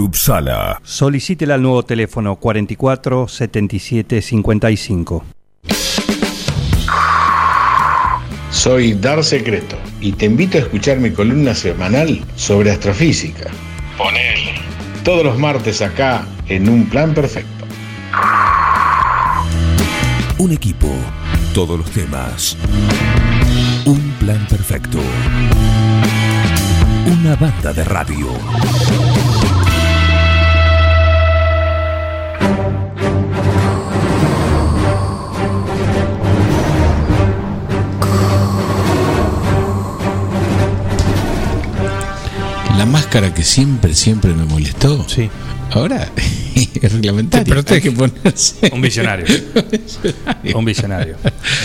Uppsala. 0.00 0.80
Solicítela 0.82 1.54
al 1.54 1.62
nuevo 1.62 1.82
teléfono 1.82 2.36
44 2.36 3.28
77 3.28 4.22
55. 4.22 5.24
Soy 8.50 8.94
Dar 8.94 9.22
Secreto 9.22 9.76
y 10.00 10.12
te 10.12 10.26
invito 10.26 10.58
a 10.58 10.62
escuchar 10.62 10.98
mi 10.98 11.10
columna 11.10 11.54
semanal 11.54 12.24
sobre 12.36 12.70
astrofísica. 12.70 13.50
Ponele. 13.98 14.54
Todos 15.04 15.24
los 15.24 15.38
martes 15.38 15.82
acá 15.82 16.26
en 16.48 16.68
Un 16.68 16.86
Plan 16.86 17.14
Perfecto. 17.14 17.66
Un 20.38 20.52
equipo, 20.52 20.88
todos 21.54 21.78
los 21.78 21.90
temas. 21.90 22.56
Un 23.86 24.00
plan 24.18 24.46
perfecto. 24.48 24.98
Una 27.06 27.36
banda 27.36 27.72
de 27.72 27.84
radio. 27.84 28.28
La 42.78 42.84
máscara 42.86 43.32
que 43.32 43.42
siempre, 43.42 43.94
siempre 43.94 44.34
me 44.34 44.44
molestó. 44.44 45.06
Sí. 45.08 45.28
Ahora 45.72 46.08
es 46.54 46.92
reglamentario. 46.92 47.54
Protege. 47.54 47.74
Hay 47.76 47.80
que 47.82 47.92
ponerse. 47.92 48.70
Un 48.72 48.80
visionario. 48.80 49.26
Un 50.54 50.64
visionario. 50.64 51.16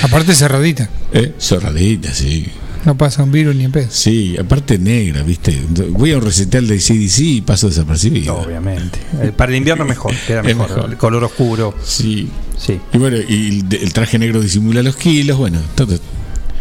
Aparte 0.04 0.34
cerradita. 0.34 0.90
Eh, 1.14 1.34
Zorradita, 1.40 2.14
sí. 2.14 2.48
No 2.84 2.98
pasa 2.98 3.22
un 3.22 3.32
virus 3.32 3.56
ni 3.56 3.66
en 3.66 3.72
pedo. 3.72 3.86
Sí, 3.92 4.36
aparte 4.40 4.80
negra, 4.80 5.22
¿viste? 5.22 5.56
Voy 5.90 6.14
a 6.14 6.18
un 6.18 6.24
recital 6.24 6.68
de 6.68 6.78
CDC 6.80 7.20
y 7.20 7.42
paso 7.42 7.68
desapercibido. 7.70 8.36
Obviamente. 8.38 8.98
Eh, 9.22 9.32
Para 9.38 9.52
el 9.52 9.58
invierno 9.60 9.86
mejor, 9.86 10.16
queda 10.26 10.42
mejor. 10.42 10.68
mejor. 10.70 10.90
El 10.90 10.98
color 10.98 11.24
oscuro. 11.26 11.76
Sí. 11.84 12.28
Sí. 12.58 12.80
Y 12.92 12.98
bueno, 12.98 13.18
y 13.18 13.50
el, 13.70 13.76
el 13.84 13.94
traje 13.94 14.18
negro 14.18 14.42
disimula 14.42 14.82
los 14.82 14.96
kilos, 14.96 15.38
bueno, 15.38 15.60
todo. 15.76 15.96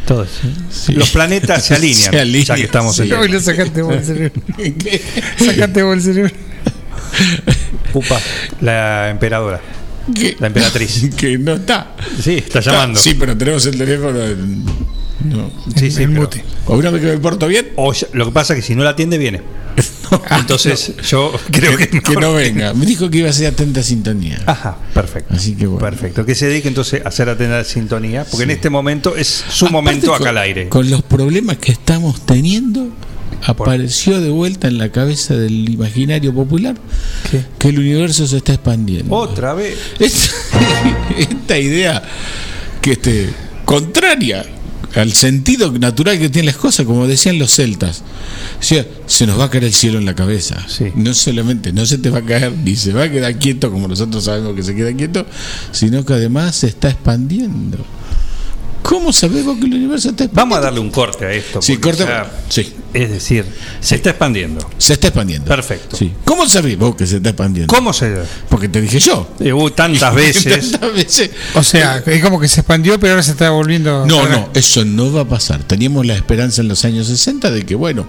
Todo 0.07 0.27
Sí. 0.71 0.93
Los 0.95 1.11
planetas 1.11 1.65
se 1.65 1.75
alinean. 1.77 2.11
Se 2.13 2.21
alinean, 2.21 2.45
Ya 2.47 2.55
que 2.57 2.63
estamos 2.63 2.97
sí. 2.97 3.03
en 3.03 3.13
Hoy 3.15 3.29
lo 3.29 3.41
sacaste 3.41 3.83
vos 3.83 3.95
el 3.95 4.05
cerebro. 4.05 4.43
sacaste 5.39 5.83
vos 5.83 5.95
el 5.97 6.03
cerebro. 6.03 6.35
Pupa, 7.93 8.21
la 8.61 9.11
emperadora. 9.11 9.61
La 10.39 10.47
emperatriz. 10.49 11.11
Que 11.17 11.39
no 11.39 11.55
está. 11.55 11.95
Sí, 12.23 12.35
está 12.39 12.61
llamando. 12.61 12.99
Sí, 12.99 13.15
pero 13.15 13.37
tenemos 13.37 13.65
el 13.67 13.77
teléfono. 13.79 14.21
en- 14.25 14.65
No. 15.25 15.51
Sí, 15.77 15.91
sí, 15.91 16.07
pero- 16.07 16.29
O 16.67 16.77
una 16.77 16.91
vez 16.91 17.03
que 17.03 17.09
me 17.09 17.19
porto 17.19 17.47
bien. 17.47 17.69
O 17.77 17.93
ya- 17.93 18.07
lo 18.13 18.27
que 18.27 18.33
pasa 18.33 18.55
es 18.55 18.61
que 18.61 18.67
si 18.67 18.75
no 18.75 18.83
la 18.85 18.91
atiende, 18.91 19.19
viene. 19.19 19.43
Entonces, 20.31 20.95
yo 21.09 21.33
creo 21.51 21.77
que, 21.77 21.89
que, 21.89 22.01
que 22.01 22.15
no 22.17 22.33
venga. 22.35 22.75
Me 22.75 22.87
dijo 22.87 23.11
que 23.11 23.19
iba 23.19 23.31
a 23.31 23.33
ser 23.33 23.49
atenta 23.49 23.83
sintonía. 23.83 24.41
Ajá, 24.47 24.77
perfecto. 24.95 25.35
Así 25.35 25.55
que 25.55 25.67
bueno. 25.67 25.81
Perfecto. 25.85 26.25
Que 26.25 26.35
se 26.35 26.47
dedique 26.49 26.69
entonces 26.69 27.03
a 27.05 27.09
hacer 27.09 27.29
atender 27.29 27.65
sintonía, 27.65 28.25
porque 28.31 28.45
en 28.45 28.51
este 28.51 28.71
momento 28.71 29.17
es 29.17 29.29
su 29.49 29.67
Aparte, 29.67 29.73
momento 29.73 30.11
acá 30.15 30.19
con- 30.19 30.29
al 30.29 30.39
aire. 30.39 30.69
Con 30.69 30.91
los 30.91 31.03
problemas 31.03 31.59
que 31.59 31.73
estamos 31.73 32.25
teniendo, 32.27 32.89
apareció 33.45 34.21
de 34.21 34.31
vuelta 34.31 34.69
en 34.69 34.79
la 34.79 34.91
cabeza 34.91 35.35
del 35.35 35.69
imaginario 35.71 36.35
popular 36.35 36.77
¿Qué? 37.31 37.43
que 37.59 37.69
el 37.69 37.79
universo 37.79 38.27
se 38.27 38.39
está 38.39 38.53
expandiendo. 38.55 39.15
Otra 39.15 39.55
vez. 39.55 39.79
Esta, 39.99 40.31
esta 41.17 41.59
idea 41.59 42.03
que 42.83 42.93
este 42.93 43.31
contraria 43.65 44.45
al 44.95 45.13
sentido 45.13 45.73
natural 45.73 46.19
que 46.19 46.29
tienen 46.29 46.47
las 46.47 46.57
cosas, 46.57 46.87
como 46.87 47.07
decían 47.07 47.39
los 47.39 47.55
celtas. 47.55 48.03
O 48.59 48.63
sea, 48.63 48.87
se 49.07 49.27
nos 49.27 49.39
va 49.39 49.45
a 49.45 49.51
caer 49.51 49.65
el 49.65 49.73
cielo 49.73 49.99
en 49.99 50.05
la 50.05 50.15
cabeza. 50.15 50.67
No 50.95 51.15
solamente 51.15 51.73
no 51.73 51.87
se 51.87 51.99
te 51.99 52.11
va 52.11 52.19
a 52.19 52.25
caer 52.25 52.53
ni 52.53 52.77
se 52.77 52.93
va 52.93 53.05
a 53.05 53.11
quedar 53.11 53.39
quieto 53.39 53.71
como 53.71 53.89
nosotros 53.89 54.25
sabemos 54.25 54.55
que 54.55 54.63
se 54.63 54.75
queda 54.75 54.93
quieto, 54.93 55.27
sino 55.73 56.05
que 56.05 56.15
además 56.15 56.57
se 56.57 56.69
está 56.69 56.91
expandiendo. 56.91 57.79
¿Cómo 58.91 59.13
sabemos 59.13 59.57
que 59.61 59.67
el 59.67 59.75
universo 59.75 60.11
está 60.11 60.25
expandiendo? 60.25 60.35
Vamos 60.35 60.59
a 60.59 60.61
darle 60.63 60.81
un 60.81 60.91
corte 60.91 61.25
a 61.25 61.33
esto. 61.33 61.63
Sí, 61.63 61.77
corte. 61.77 62.03
ya- 62.05 62.29
Sí. 62.49 62.75
Es 62.93 63.09
decir, 63.09 63.45
se 63.81 63.95
está 63.95 64.11
expandiendo. 64.11 64.69
Se 64.79 64.95
está 64.95 65.07
expandiendo. 65.07 65.47
Perfecto. 65.47 65.97
Sí. 65.97 66.13
¿Cómo 66.25 66.49
sabés 66.49 66.77
vos 66.77 66.97
que 66.97 67.07
se 67.07 67.19
está 67.19 67.29
expandiendo? 67.29 67.73
¿Cómo 67.73 67.93
se.? 67.93 68.13
Porque 68.49 68.69
te 68.69 68.81
dije 68.81 68.99
yo. 68.99 69.29
Eh, 69.39 69.53
hubo 69.53 69.71
tantas 69.75 70.13
veces. 70.13 70.73
Tantas 70.73 70.93
veces. 70.93 71.31
O 71.55 71.63
sea, 71.63 72.03
es 72.05 72.21
como 72.21 72.41
que 72.41 72.49
se 72.49 72.63
expandió, 72.63 72.99
pero 72.99 73.13
ahora 73.13 73.23
se 73.23 73.31
está 73.31 73.49
volviendo. 73.51 74.07
No, 74.07 74.27
no, 74.29 74.51
eso 74.55 74.85
no 74.85 75.13
va 75.13 75.21
a 75.21 75.29
pasar. 75.29 75.63
Teníamos 75.63 76.05
la 76.05 76.15
esperanza 76.17 76.61
en 76.61 76.67
los 76.67 76.85
años 76.85 77.07
60 77.07 77.49
de 77.53 77.65
que, 77.65 77.77
bueno, 77.77 78.07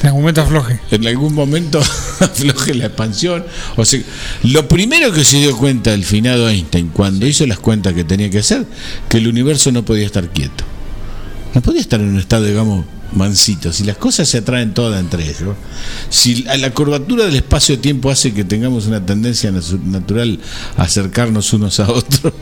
En 0.00 0.06
algún 0.06 0.22
momento 0.22 0.42
afloje. 0.42 0.80
en 0.90 1.06
algún 1.06 1.34
momento 1.34 1.80
afloje 2.20 2.74
la 2.74 2.86
expansión. 2.86 3.44
O 3.76 3.84
sea, 3.84 4.00
lo 4.42 4.68
primero 4.68 5.12
que 5.12 5.24
se 5.24 5.38
dio 5.38 5.56
cuenta 5.56 5.94
el 5.94 6.04
finado 6.04 6.48
Einstein 6.48 6.88
cuando 6.88 7.26
hizo 7.26 7.46
las 7.46 7.58
cuentas 7.58 7.94
que 7.94 8.04
tenía 8.04 8.30
que 8.30 8.38
hacer, 8.38 8.66
que 9.08 9.18
el 9.18 9.28
universo 9.28 9.72
no 9.72 9.84
podía 9.84 10.06
estar 10.06 10.28
quieto. 10.30 10.64
No 11.56 11.62
podía 11.62 11.80
estar 11.80 11.98
en 11.98 12.08
un 12.10 12.18
estado, 12.18 12.44
digamos, 12.44 12.84
mansito. 13.14 13.72
Si 13.72 13.82
las 13.84 13.96
cosas 13.96 14.28
se 14.28 14.36
atraen 14.36 14.74
todas 14.74 15.00
entre 15.00 15.22
ellos, 15.22 15.56
si 16.10 16.42
la 16.42 16.70
curvatura 16.74 17.24
del 17.24 17.36
espacio-tiempo 17.36 18.10
hace 18.10 18.34
que 18.34 18.44
tengamos 18.44 18.86
una 18.86 19.04
tendencia 19.06 19.50
natural 19.50 20.38
a 20.76 20.82
acercarnos 20.82 21.50
unos 21.54 21.80
a 21.80 21.88
otros, 21.90 22.34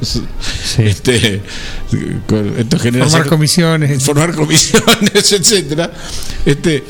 este, 0.79 1.43
esto 2.59 2.79
genera 2.81 3.05
Formar 3.09 3.29
comisiones. 3.29 4.03
formar 4.03 4.35
comisiones, 4.35 5.33
etcétera. 5.33 5.93
Este, 6.45 6.83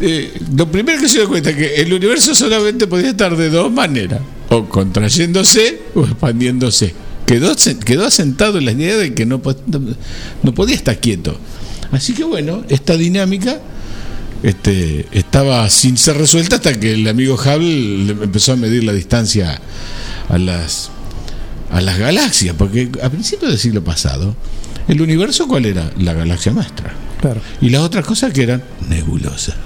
eh, 0.00 0.36
lo 0.56 0.68
primero 0.72 1.00
que 1.00 1.08
se 1.08 1.18
dio 1.18 1.28
cuenta 1.28 1.50
es 1.50 1.56
que 1.56 1.74
el 1.76 1.92
universo 1.92 2.34
solamente 2.34 2.88
podía 2.88 3.10
estar 3.10 3.36
de 3.36 3.50
dos 3.50 3.70
maneras, 3.70 4.20
o 4.48 4.64
contrayéndose 4.68 5.80
o 5.94 6.02
expandiéndose. 6.06 6.92
Quedó, 7.24 7.54
quedó 7.84 8.06
asentado 8.06 8.58
en 8.58 8.64
la 8.64 8.72
idea 8.72 8.96
de 8.96 9.14
que 9.14 9.26
no, 9.26 9.40
no- 9.66 9.80
no 10.42 10.54
podía 10.54 10.74
estar 10.74 10.98
quieto. 10.98 11.38
Así 11.92 12.12
que 12.12 12.24
bueno, 12.24 12.64
esta 12.68 12.96
dinámica 12.96 13.58
este, 14.42 15.06
estaba 15.12 15.68
sin 15.70 15.96
ser 15.96 16.16
resuelta 16.16 16.56
hasta 16.56 16.78
que 16.78 16.94
el 16.94 17.08
amigo 17.08 17.34
Hubble 17.34 18.04
le 18.04 18.24
empezó 18.24 18.52
a 18.52 18.56
medir 18.56 18.84
la 18.84 18.92
distancia 18.92 19.60
a 20.28 20.38
las 20.38 20.90
a 21.70 21.80
las 21.82 21.98
galaxias, 21.98 22.54
porque 22.56 22.90
a 23.02 23.10
principios 23.10 23.50
del 23.50 23.60
siglo 23.60 23.84
pasado, 23.84 24.34
el 24.88 25.02
universo 25.02 25.46
cuál 25.46 25.66
era? 25.66 25.92
La 25.98 26.14
galaxia 26.14 26.52
maestra. 26.52 26.94
Claro. 27.20 27.40
Y 27.60 27.68
las 27.68 27.82
otras 27.82 28.06
cosas 28.06 28.32
que 28.32 28.42
eran 28.42 28.62
nebulosas. 28.88 29.56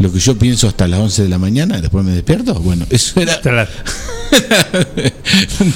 Lo 0.00 0.10
que 0.10 0.18
yo 0.18 0.36
pienso 0.38 0.66
hasta 0.66 0.88
las 0.88 0.98
11 0.98 1.22
de 1.24 1.28
la 1.28 1.38
mañana, 1.38 1.80
después 1.80 2.04
me 2.04 2.12
despierto, 2.12 2.54
bueno, 2.54 2.86
eso 2.88 3.20
era 3.20 3.38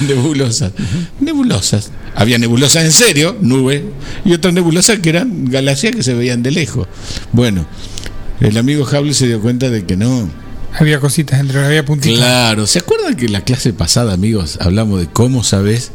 nebulosas. 0.07 0.71
Nebulosas. 1.19 1.91
Había 2.15 2.39
nebulosas 2.39 2.85
en 2.85 2.91
serio, 2.91 3.37
nubes, 3.39 3.83
y 4.25 4.33
otras 4.33 4.53
nebulosas 4.53 4.99
que 4.99 5.09
eran 5.09 5.45
galaxias 5.45 5.95
que 5.95 6.01
se 6.01 6.15
veían 6.15 6.41
de 6.41 6.51
lejos. 6.51 6.87
Bueno, 7.33 7.67
el 8.39 8.57
amigo 8.57 8.83
Hubble 8.83 9.13
se 9.13 9.27
dio 9.27 9.39
cuenta 9.41 9.69
de 9.69 9.85
que 9.85 9.95
no, 9.95 10.27
Había 10.77 10.99
cositas 10.99 11.39
entre 11.39 11.63
había 11.63 11.85
puntitos. 11.85 12.17
Claro, 12.17 12.67
¿se 12.67 12.79
acuerdan 12.79 13.15
que 13.15 13.25
en 13.25 13.31
la 13.31 13.41
clase 13.41 13.73
pasada, 13.73 14.13
amigos, 14.13 14.57
hablamos 14.59 14.99
de 14.99 15.07
cómo 15.07 15.43
sabes 15.43 15.91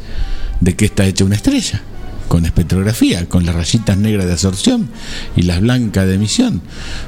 de 0.61 0.75
qué 0.75 0.87
está 0.87 1.05
hecha 1.05 1.25
una 1.25 1.35
estrella? 1.35 1.83
Con 2.29 2.47
espectrografía, 2.47 3.29
con 3.29 3.45
las 3.45 3.57
rayitas 3.57 3.99
negras 3.99 4.27
de 4.27 4.33
absorción 4.33 4.89
y 5.35 5.43
las 5.43 5.61
blancas 5.61 6.07
de 6.07 6.15
emisión. 6.15 6.63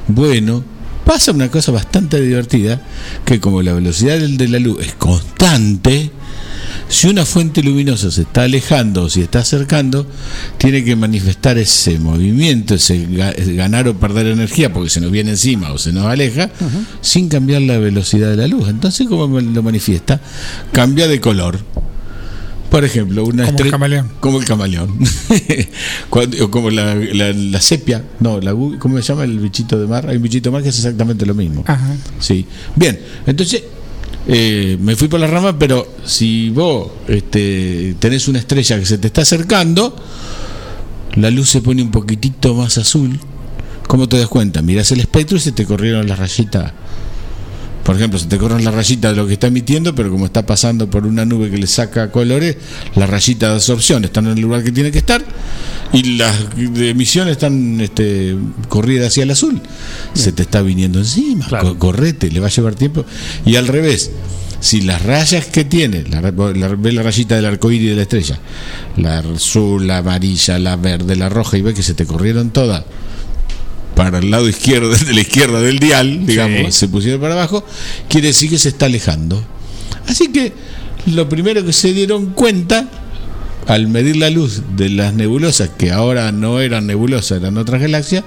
Bueno, 0.07 0.63
pasa 1.05 1.31
una 1.31 1.49
cosa 1.49 1.71
bastante 1.71 2.19
divertida, 2.21 2.81
que 3.25 3.39
como 3.39 3.61
la 3.61 3.73
velocidad 3.73 4.17
de 4.19 4.47
la 4.47 4.59
luz 4.59 4.85
es 4.85 4.93
constante, 4.95 6.11
si 6.89 7.07
una 7.07 7.25
fuente 7.25 7.63
luminosa 7.63 8.11
se 8.11 8.21
está 8.23 8.43
alejando 8.43 9.03
o 9.03 9.09
si 9.09 9.21
está 9.21 9.39
acercando, 9.39 10.05
tiene 10.57 10.83
que 10.83 10.95
manifestar 10.95 11.57
ese 11.57 11.97
movimiento, 11.99 12.75
ese 12.75 13.07
ga- 13.09 13.33
ganar 13.55 13.87
o 13.87 13.95
perder 13.97 14.27
energía, 14.27 14.71
porque 14.71 14.89
se 14.89 15.01
nos 15.01 15.11
viene 15.11 15.31
encima 15.31 15.71
o 15.71 15.77
se 15.77 15.91
nos 15.91 16.05
aleja, 16.05 16.49
sin 17.01 17.29
cambiar 17.29 17.61
la 17.63 17.77
velocidad 17.77 18.29
de 18.29 18.37
la 18.37 18.47
luz. 18.47 18.69
Entonces, 18.69 19.07
¿cómo 19.07 19.39
lo 19.39 19.63
manifiesta? 19.63 20.19
Cambia 20.71 21.07
de 21.07 21.19
color. 21.19 21.59
Por 22.73 22.83
ejemplo, 22.83 23.23
una 23.23 23.45
Como 23.45 23.59
el 23.59 23.69
camaleón. 23.69 24.09
Como 24.19 24.39
el 24.39 24.45
camaleón. 24.45 24.97
Cuando- 26.09 26.49
como 26.49 26.71
la, 26.71 26.95
la- 26.95 27.31
la 27.31 27.61
sepia. 27.61 28.03
No, 28.19 28.41
la, 28.41 28.51
¿cómo 28.79 28.97
se 28.97 29.03
llama 29.03 29.25
el 29.25 29.37
bichito 29.37 29.79
de 29.79 29.85
mar? 29.85 30.09
Hay 30.09 30.17
un 30.17 30.23
bichito 30.23 30.49
de 30.49 30.53
mar 30.53 30.63
que 30.63 30.69
es 30.69 30.77
exactamente 30.77 31.23
lo 31.27 31.35
mismo. 31.35 31.63
Ajá. 31.67 31.95
Sí. 32.19 32.47
Bien, 32.75 32.99
entonces 33.27 33.61
eh, 34.27 34.75
me 34.81 34.95
fui 34.95 35.07
por 35.07 35.19
la 35.19 35.27
rama, 35.27 35.59
pero 35.59 35.87
si 36.03 36.49
vos 36.49 36.89
este, 37.07 37.95
tenés 37.99 38.27
una 38.27 38.39
estrella 38.39 38.79
que 38.79 38.87
se 38.87 38.97
te 38.97 39.05
está 39.05 39.21
acercando, 39.21 39.95
la 41.13 41.29
luz 41.29 41.49
se 41.51 41.61
pone 41.61 41.83
un 41.83 41.91
poquitito 41.91 42.55
más 42.55 42.79
azul. 42.79 43.19
¿Cómo 43.87 44.09
te 44.09 44.17
das 44.17 44.29
cuenta? 44.29 44.63
Mirás 44.63 44.91
el 44.93 44.99
espectro 45.01 45.37
y 45.37 45.41
se 45.41 45.51
te 45.51 45.65
corrieron 45.65 46.07
las 46.07 46.17
rayitas 46.17 46.73
Por 47.83 47.95
ejemplo, 47.97 48.17
se 48.17 48.27
te 48.27 48.37
corre 48.37 48.61
la 48.63 48.71
rayita 48.71 49.09
de 49.09 49.15
lo 49.17 49.27
que 49.27 49.33
está 49.33 49.47
emitiendo, 49.47 49.93
pero 49.93 50.09
como 50.09 50.25
está 50.25 50.45
pasando 50.45 50.89
por 50.89 51.05
una 51.05 51.25
nube 51.25 51.49
que 51.51 51.57
le 51.57 51.67
saca 51.67 52.11
colores, 52.11 52.55
la 52.95 53.05
rayita 53.07 53.49
de 53.49 53.55
absorción 53.55 54.05
está 54.05 54.21
en 54.21 54.27
el 54.27 54.39
lugar 54.39 54.63
que 54.63 54.71
tiene 54.71 54.89
que 54.91 54.99
estar 54.99 55.23
y 55.91 56.15
las 56.17 56.33
de 56.55 56.89
emisión 56.89 57.27
están 57.27 57.81
este, 57.81 58.35
corridas 58.69 59.07
hacia 59.09 59.23
el 59.23 59.31
azul. 59.31 59.61
Se 60.13 60.31
te 60.31 60.43
está 60.43 60.61
viniendo 60.61 60.99
encima, 60.99 61.45
co- 61.61 61.77
correte, 61.77 62.31
le 62.31 62.39
va 62.39 62.47
a 62.47 62.49
llevar 62.51 62.75
tiempo. 62.75 63.05
Y 63.45 63.57
al 63.57 63.67
revés, 63.67 64.11
si 64.61 64.79
las 64.81 65.01
rayas 65.03 65.45
que 65.47 65.65
tiene, 65.65 66.05
la, 66.09 66.21
la- 66.21 66.69
ve 66.75 66.91
la 66.93 67.03
rayita 67.03 67.35
del 67.35 67.45
arco 67.45 67.69
iris 67.69 67.89
de 67.89 67.95
la 67.97 68.01
estrella, 68.03 68.39
la 68.95 69.19
azul, 69.19 69.85
la 69.85 69.97
amarilla, 69.97 70.57
la 70.57 70.77
verde, 70.77 71.17
la 71.17 71.27
roja, 71.27 71.57
y 71.57 71.61
ve 71.61 71.73
que 71.73 71.83
se 71.83 71.93
te 71.93 72.05
corrieron 72.05 72.49
todas 72.51 72.85
para 73.95 74.19
el 74.19 74.31
lado 74.31 74.47
izquierdo 74.47 74.89
de 75.05 75.13
la 75.13 75.21
izquierda 75.21 75.61
del 75.61 75.79
dial, 75.79 76.25
digamos, 76.25 76.75
se 76.75 76.87
pusieron 76.87 77.21
para 77.21 77.33
abajo, 77.33 77.65
quiere 78.09 78.27
decir 78.27 78.49
que 78.49 78.57
se 78.57 78.69
está 78.69 78.85
alejando. 78.85 79.43
Así 80.07 80.31
que 80.31 80.53
lo 81.07 81.29
primero 81.29 81.65
que 81.65 81.73
se 81.73 81.93
dieron 81.93 82.27
cuenta 82.27 82.89
al 83.67 83.87
medir 83.87 84.17
la 84.17 84.29
luz 84.29 84.61
de 84.75 84.89
las 84.89 85.13
nebulosas, 85.13 85.69
que 85.77 85.91
ahora 85.91 86.31
no 86.31 86.59
eran 86.59 86.87
nebulosas, 86.87 87.39
eran 87.39 87.57
otras 87.57 87.81
galaxias, 87.81 88.23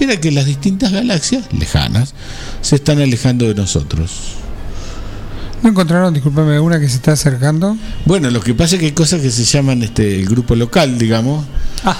era 0.00 0.20
que 0.20 0.32
las 0.32 0.46
distintas 0.46 0.92
galaxias 0.92 1.44
lejanas 1.56 2.14
se 2.60 2.76
están 2.76 3.00
alejando 3.00 3.46
de 3.46 3.54
nosotros. 3.54 4.10
¿No 5.62 5.68
encontraron, 5.68 6.14
discúlpame, 6.14 6.58
una 6.58 6.80
que 6.80 6.88
se 6.88 6.96
está 6.96 7.12
acercando? 7.12 7.76
Bueno, 8.06 8.30
lo 8.30 8.40
que 8.40 8.54
pasa 8.54 8.76
es 8.76 8.80
que 8.80 8.86
hay 8.86 8.92
cosas 8.92 9.20
que 9.20 9.30
se 9.30 9.44
llaman 9.44 9.82
este 9.82 10.18
el 10.20 10.26
grupo 10.26 10.54
local, 10.56 10.98
digamos. 10.98 11.44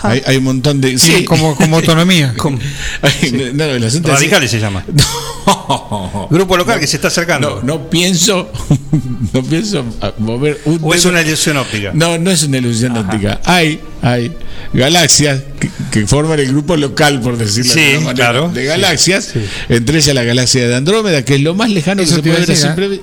Hay, 0.02 0.22
hay 0.26 0.36
un 0.38 0.44
montón 0.44 0.80
de. 0.80 0.98
Sí, 0.98 1.24
como- 1.24 1.54
como 1.56 1.76
autonomía. 1.76 2.34
Hay- 3.02 3.52
no, 3.54 3.64
el 3.64 3.84
asunto 3.84 4.08
es- 4.08 4.14
Radicales 4.14 4.50
se 4.50 4.60
llama. 4.60 4.84
Grupo 6.30 6.56
local 6.56 6.78
que 6.80 6.86
se 6.86 6.96
está 6.96 7.08
acercando. 7.08 7.60
No, 7.62 7.78
no 7.78 7.90
pienso, 7.90 8.50
no 9.32 9.42
pienso 9.42 9.84
mover 10.18 10.60
un 10.64 10.78
¿O 10.82 10.94
es 10.94 11.04
una 11.04 11.22
ilusión 11.22 11.56
óptica? 11.56 11.90
No, 11.94 12.18
no 12.18 12.30
es 12.30 12.42
una 12.44 12.58
ilusión 12.58 12.96
óptica. 12.96 13.40
Hay, 13.44 13.80
hay 14.02 14.32
galaxias 14.72 15.40
que, 15.58 15.70
que 15.90 16.06
forman 16.06 16.38
el 16.40 16.48
grupo 16.48 16.76
local, 16.76 17.20
por 17.20 17.36
decirlo 17.36 17.72
Sí, 17.72 17.80
de 17.80 17.86
alguna 17.94 18.06
manera, 18.06 18.30
claro. 18.30 18.48
de 18.52 18.60
Sí, 18.62 18.66
galaxias, 18.66 19.32
entre 19.68 19.98
ellas 19.98 20.14
la 20.14 20.22
galaxia 20.24 20.68
de 20.68 20.74
Andrómeda, 20.76 21.24
que 21.24 21.34
es 21.36 21.40
lo 21.40 21.54
más 21.54 21.70
lejano 21.70 22.02
Eso 22.02 22.16
que 22.16 22.22
se 22.22 22.28
puede 22.28 22.46
ver 22.46 22.50
a 22.50 22.56
simple 22.60 22.86
¿eh? 22.96 23.00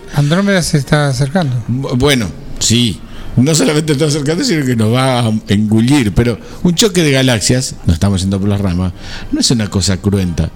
Se 0.61 0.77
está 0.77 1.07
acercando. 1.09 1.55
Bu- 1.69 1.97
Bueno, 1.97 2.27
sí. 2.59 2.99
No 3.37 3.53
solamente 3.53 3.93
está 3.93 4.05
acercando, 4.05 4.43
sino 4.43 4.65
que 4.65 4.75
nos 4.75 4.93
va 4.93 5.19
a 5.19 5.33
engullir. 5.47 6.11
Pero 6.13 6.39
un 6.63 6.73
choque 6.75 7.03
de 7.03 7.11
galaxias, 7.11 7.75
no 7.85 7.93
estamos 7.93 8.21
yendo 8.21 8.39
por 8.39 8.49
las 8.49 8.59
ramas, 8.59 8.93
no 9.31 9.39
es 9.39 9.51
una 9.51 9.69
cosa 9.69 9.97
cruenta. 9.97 10.49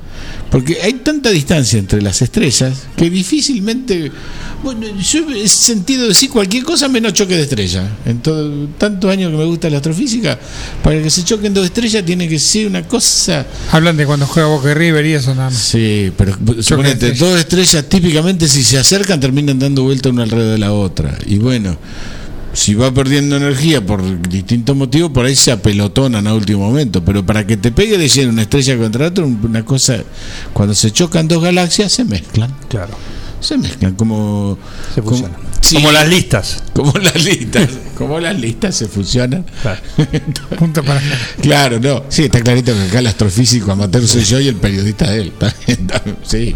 Porque 0.49 0.81
hay 0.81 0.93
tanta 0.93 1.29
distancia 1.29 1.79
entre 1.79 2.01
las 2.01 2.21
estrellas 2.21 2.83
que 2.95 3.09
difícilmente. 3.09 4.11
Bueno, 4.63 4.87
yo 4.99 5.29
he 5.31 5.47
sentido 5.47 6.07
decir 6.07 6.29
cualquier 6.29 6.63
cosa 6.63 6.87
menos 6.87 7.13
choque 7.13 7.35
de 7.35 7.43
estrella. 7.43 7.87
En 8.05 8.19
todo, 8.19 8.67
tantos 8.77 9.09
años 9.09 9.31
que 9.31 9.37
me 9.37 9.45
gusta 9.45 9.69
la 9.69 9.77
astrofísica, 9.77 10.37
para 10.83 11.01
que 11.01 11.09
se 11.09 11.23
choquen 11.23 11.53
dos 11.53 11.65
estrellas 11.65 12.05
tiene 12.05 12.27
que 12.27 12.39
ser 12.39 12.67
una 12.67 12.83
cosa. 12.83 13.45
Hablan 13.71 13.95
de 13.97 14.05
cuando 14.05 14.25
juega 14.25 14.49
Boca 14.49 14.71
y 14.71 14.73
River 14.73 15.05
y 15.05 15.13
eso 15.13 15.33
nada 15.33 15.49
más. 15.49 15.59
Sí, 15.59 16.11
pero 16.17 16.33
suponete, 16.61 17.07
estrellas. 17.07 17.19
dos 17.19 17.39
estrellas 17.39 17.85
típicamente 17.85 18.47
si 18.47 18.63
se 18.63 18.77
acercan 18.77 19.19
terminan 19.19 19.59
dando 19.59 19.83
vuelta 19.83 20.09
una 20.09 20.23
alrededor 20.23 20.53
de 20.53 20.59
la 20.59 20.73
otra. 20.73 21.17
Y 21.25 21.37
bueno, 21.37 21.77
si 22.53 22.73
va 22.73 22.91
perdiendo 22.91 23.37
energía 23.37 23.85
por 23.85 24.21
distintos 24.27 24.75
motivos, 24.75 25.11
por 25.11 25.25
ahí 25.25 25.35
se 25.35 25.51
apelotonan 25.51 26.27
a 26.27 26.33
último 26.33 26.65
momento. 26.65 27.03
Pero 27.03 27.25
para 27.25 27.45
que 27.45 27.57
te 27.57 27.71
pegue 27.71 27.97
de 27.97 28.07
lleno 28.07 28.31
una 28.31 28.43
estrella 28.43 28.77
contra 28.77 29.07
otra, 29.07 29.25
una 29.25 29.63
cosa, 29.63 30.03
cuando 30.53 30.75
se 30.75 30.91
chocan 30.91 31.27
dos 31.27 31.41
galaxias 31.41 31.91
se 31.91 32.03
mezclan. 32.03 32.53
Claro. 32.67 32.93
Se 33.39 33.57
mezclan 33.57 33.95
como... 33.95 34.57
Se 34.93 35.01
como, 35.01 35.11
fusionan. 35.17 35.39
Sí, 35.71 35.75
Como 35.77 35.91
las 35.91 36.07
listas. 36.07 36.63
Como 36.73 36.93
las 36.93 37.23
listas. 37.23 37.69
como 37.97 38.19
las 38.19 38.39
listas 38.39 38.75
se 38.75 38.87
fusionan. 38.87 39.45
Punto 40.57 40.83
para 40.83 41.01
Claro, 41.41 41.79
no. 41.79 42.03
Sí, 42.09 42.23
está 42.23 42.41
clarito 42.41 42.73
que 42.73 42.81
acá 42.83 42.99
el 42.99 43.07
astrofísico 43.07 43.71
amateur 43.71 44.07
soy 44.07 44.23
yo 44.23 44.39
y 44.39 44.47
el 44.47 44.55
periodista 44.55 45.13
él. 45.15 45.31
Está 45.39 45.53
bien, 45.67 45.89
Sí. 46.23 46.55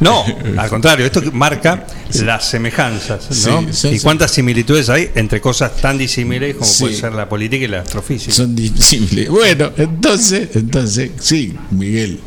No, 0.00 0.24
al 0.56 0.68
contrario, 0.68 1.06
esto 1.06 1.22
marca 1.32 1.86
las 2.14 2.48
semejanzas, 2.48 3.28
¿no? 3.46 3.62
Sí, 3.62 3.72
son- 3.72 3.94
y 3.94 3.98
cuántas 4.00 4.30
similitudes 4.32 4.88
hay 4.88 5.10
entre 5.14 5.40
cosas 5.40 5.76
tan 5.76 5.98
disímiles 5.98 6.54
como 6.56 6.66
Sí. 6.70 6.84
puede 6.84 6.94
ser 6.96 7.12
la 7.12 7.28
política 7.28 7.64
y 7.64 7.68
la 7.68 7.80
astrofísica. 7.80 8.32
Son 8.32 8.54
disímiles. 8.54 9.28
Bueno, 9.28 9.70
entonces, 9.76 10.50
entonces, 10.54 11.10
sí, 11.20 11.54
Miguel, 11.70 12.20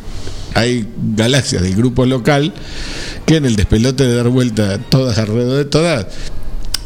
hay 0.54 0.88
galaxias 1.16 1.62
del 1.62 1.76
grupo 1.76 2.06
local 2.06 2.54
que 3.26 3.38
en 3.38 3.46
el 3.46 3.56
despelote 3.56 4.06
de 4.06 4.16
dar 4.16 4.30
vuelta 4.30 4.78
todas 4.78 5.18
alrededor 5.18 5.58
de 5.58 5.66
todas 5.66 6.08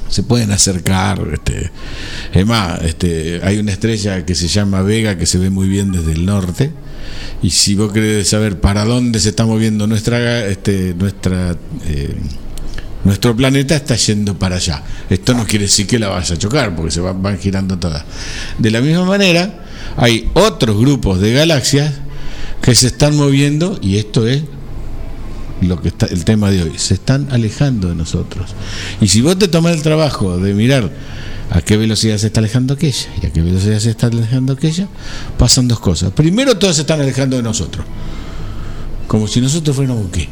se 0.10 0.24
pueden 0.24 0.52
acercar. 0.52 1.22
Este, 1.34 1.72
es 2.34 2.46
más, 2.46 2.82
este, 2.84 3.42
hay 3.44 3.58
una 3.58 3.72
estrella 3.72 4.26
que 4.26 4.36
se 4.36 4.48
llama 4.48 4.82
Vega 4.82 5.18
que 5.18 5.26
se 5.26 5.38
ve 5.38 5.50
muy 5.50 5.68
bien 5.68 5.92
desde 5.92 6.14
el 6.14 6.26
norte. 6.26 6.72
Y 7.42 7.50
si 7.52 7.76
vos 7.76 7.92
querés 7.92 8.30
saber 8.30 8.60
para 8.60 8.86
dónde 8.86 9.20
se 9.20 9.30
está 9.30 9.46
moviendo 9.46 9.88
nuestra, 9.88 10.46
este, 10.48 10.96
eh, 11.86 12.16
nuestro 13.04 13.36
planeta 13.36 13.76
está 13.76 13.96
yendo 13.96 14.40
para 14.40 14.56
allá. 14.56 14.84
Esto 15.10 15.34
no 15.34 15.46
quiere 15.46 15.66
decir 15.66 15.86
que 15.86 16.00
la 16.00 16.08
vaya 16.08 16.34
a 16.34 16.38
chocar, 16.38 16.76
porque 16.76 16.92
se 16.92 17.02
van 17.02 17.38
girando 17.38 17.78
todas. 17.78 18.04
De 18.58 18.72
la 18.72 18.82
misma 18.82 19.06
manera, 19.06 19.66
hay 19.98 20.30
otros 20.34 20.80
grupos 20.80 21.20
de 21.20 21.34
galaxias 21.34 21.94
que 22.66 22.74
se 22.74 22.88
están 22.88 23.16
moviendo, 23.16 23.78
y 23.80 23.98
esto 23.98 24.28
es 24.28 24.42
lo 25.62 25.80
que 25.80 25.90
está 25.90 26.08
el 26.08 26.26
tema 26.26 26.50
de 26.50 26.64
hoy, 26.64 26.72
se 26.78 26.96
están 26.96 27.28
alejando 27.30 27.90
de 27.90 27.96
nosotros. 27.96 28.56
Y 29.00 29.08
si 29.08 29.22
vos 29.22 29.38
te 29.38 29.48
tomás 29.48 29.76
el 29.76 29.84
trabajo 29.84 30.40
de 30.40 30.56
mirar 30.56 30.92
a 31.52 31.62
qué 31.62 31.78
velocidad 31.78 32.18
se 32.18 32.26
está 32.28 32.40
alejando 32.40 32.74
aquella 32.74 33.08
y 33.22 33.28
a 33.28 33.30
qué 33.32 33.44
velocidad 33.44 33.78
se 33.78 33.92
está 33.92 34.08
alejando 34.08 34.54
aquella, 34.54 34.88
pasan 35.38 35.68
dos 35.68 35.80
cosas. 35.80 36.12
Primero, 36.14 36.58
todos 36.58 36.78
se 36.78 36.82
están 36.82 37.00
alejando 37.00 37.38
de 37.38 37.44
nosotros. 37.44 37.86
Como 39.08 39.28
si 39.28 39.42
nosotros 39.42 39.76
fuéramos 39.76 40.08
qué. 40.12 40.28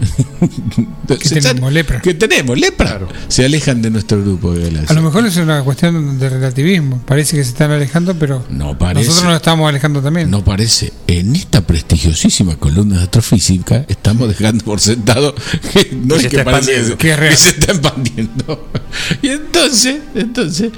Que 1.06 1.40
tenemos 1.40 1.72
lepra. 1.72 2.00
Que 2.00 2.14
tenemos 2.14 2.58
lepra. 2.58 3.00
Se 3.28 3.44
alejan 3.44 3.82
de 3.82 3.90
nuestro 3.90 4.20
grupo 4.22 4.52
de 4.52 4.64
galaxias. 4.64 4.90
A 4.90 4.94
lo 4.94 5.02
mejor 5.02 5.26
es 5.26 5.36
una 5.36 5.62
cuestión 5.62 6.18
de 6.18 6.28
relativismo. 6.28 7.00
Parece 7.06 7.36
que 7.36 7.44
se 7.44 7.50
están 7.50 7.70
alejando, 7.70 8.14
pero 8.18 8.44
No 8.50 8.76
parece. 8.78 9.06
nosotros 9.06 9.30
nos 9.30 9.36
estamos 9.36 9.68
alejando 9.68 10.02
también. 10.02 10.30
No 10.30 10.42
parece. 10.44 10.92
En 11.06 11.36
esta 11.36 11.60
prestigiosísima 11.60 12.56
columna 12.56 12.96
de 12.96 13.02
astrofísica 13.04 13.84
estamos 13.88 14.28
dejando 14.28 14.64
por 14.64 14.80
sentado 14.80 15.34
que 15.72 15.90
no 15.94 16.14
Que 16.14 16.16
es 16.16 16.22
se 16.22 16.28
que 16.30 16.44
parece 16.44 16.80
eso, 16.80 16.98
Que 16.98 17.12
es 17.12 17.38
se 17.40 17.48
está 17.50 17.72
expandiendo. 17.72 18.68
Y 19.22 19.28
entonces, 19.28 19.96
entonces, 20.14 20.70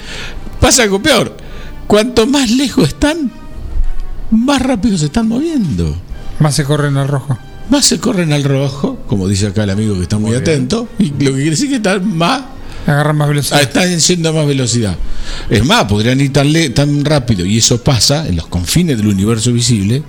pasa 0.60 0.82
algo 0.84 1.00
peor. 1.02 1.36
Cuanto 1.86 2.26
más 2.26 2.50
lejos 2.50 2.88
están, 2.88 3.30
más 4.30 4.60
rápido 4.62 4.98
se 4.98 5.06
están 5.06 5.28
moviendo. 5.28 5.96
Más 6.40 6.54
se 6.54 6.64
corren 6.64 6.96
al 6.96 7.08
rojo. 7.08 7.38
Más 7.70 7.84
se 7.84 7.98
corren 7.98 8.32
al 8.32 8.44
rojo, 8.44 8.98
como 9.06 9.26
dice 9.28 9.48
acá 9.48 9.64
el 9.64 9.70
amigo 9.70 9.94
que 9.96 10.02
está 10.02 10.18
muy, 10.18 10.34
atento, 10.34 10.88
y 10.98 11.06
lo 11.10 11.16
que 11.30 11.32
quiere 11.32 11.50
decir 11.50 11.68
que 11.68 11.76
están 11.76 12.16
más 12.16 12.42
Agarran 12.86 13.16
más 13.16 13.28
velocidad. 13.28 13.58
Ah, 13.58 13.62
están 13.62 13.98
yendo 13.98 14.28
a 14.28 14.32
más 14.32 14.46
velocidad. 14.46 14.96
Es 15.50 15.64
más, 15.64 15.86
podrían 15.86 16.20
ir 16.20 16.32
tan, 16.32 16.52
le- 16.52 16.70
tan 16.70 17.04
rápido, 17.04 17.44
y 17.44 17.58
eso 17.58 17.82
pasa 17.82 18.28
en 18.28 18.36
los 18.36 18.46
confines 18.46 18.96
del 18.96 19.08
universo 19.08 19.52
visible. 19.52 20.04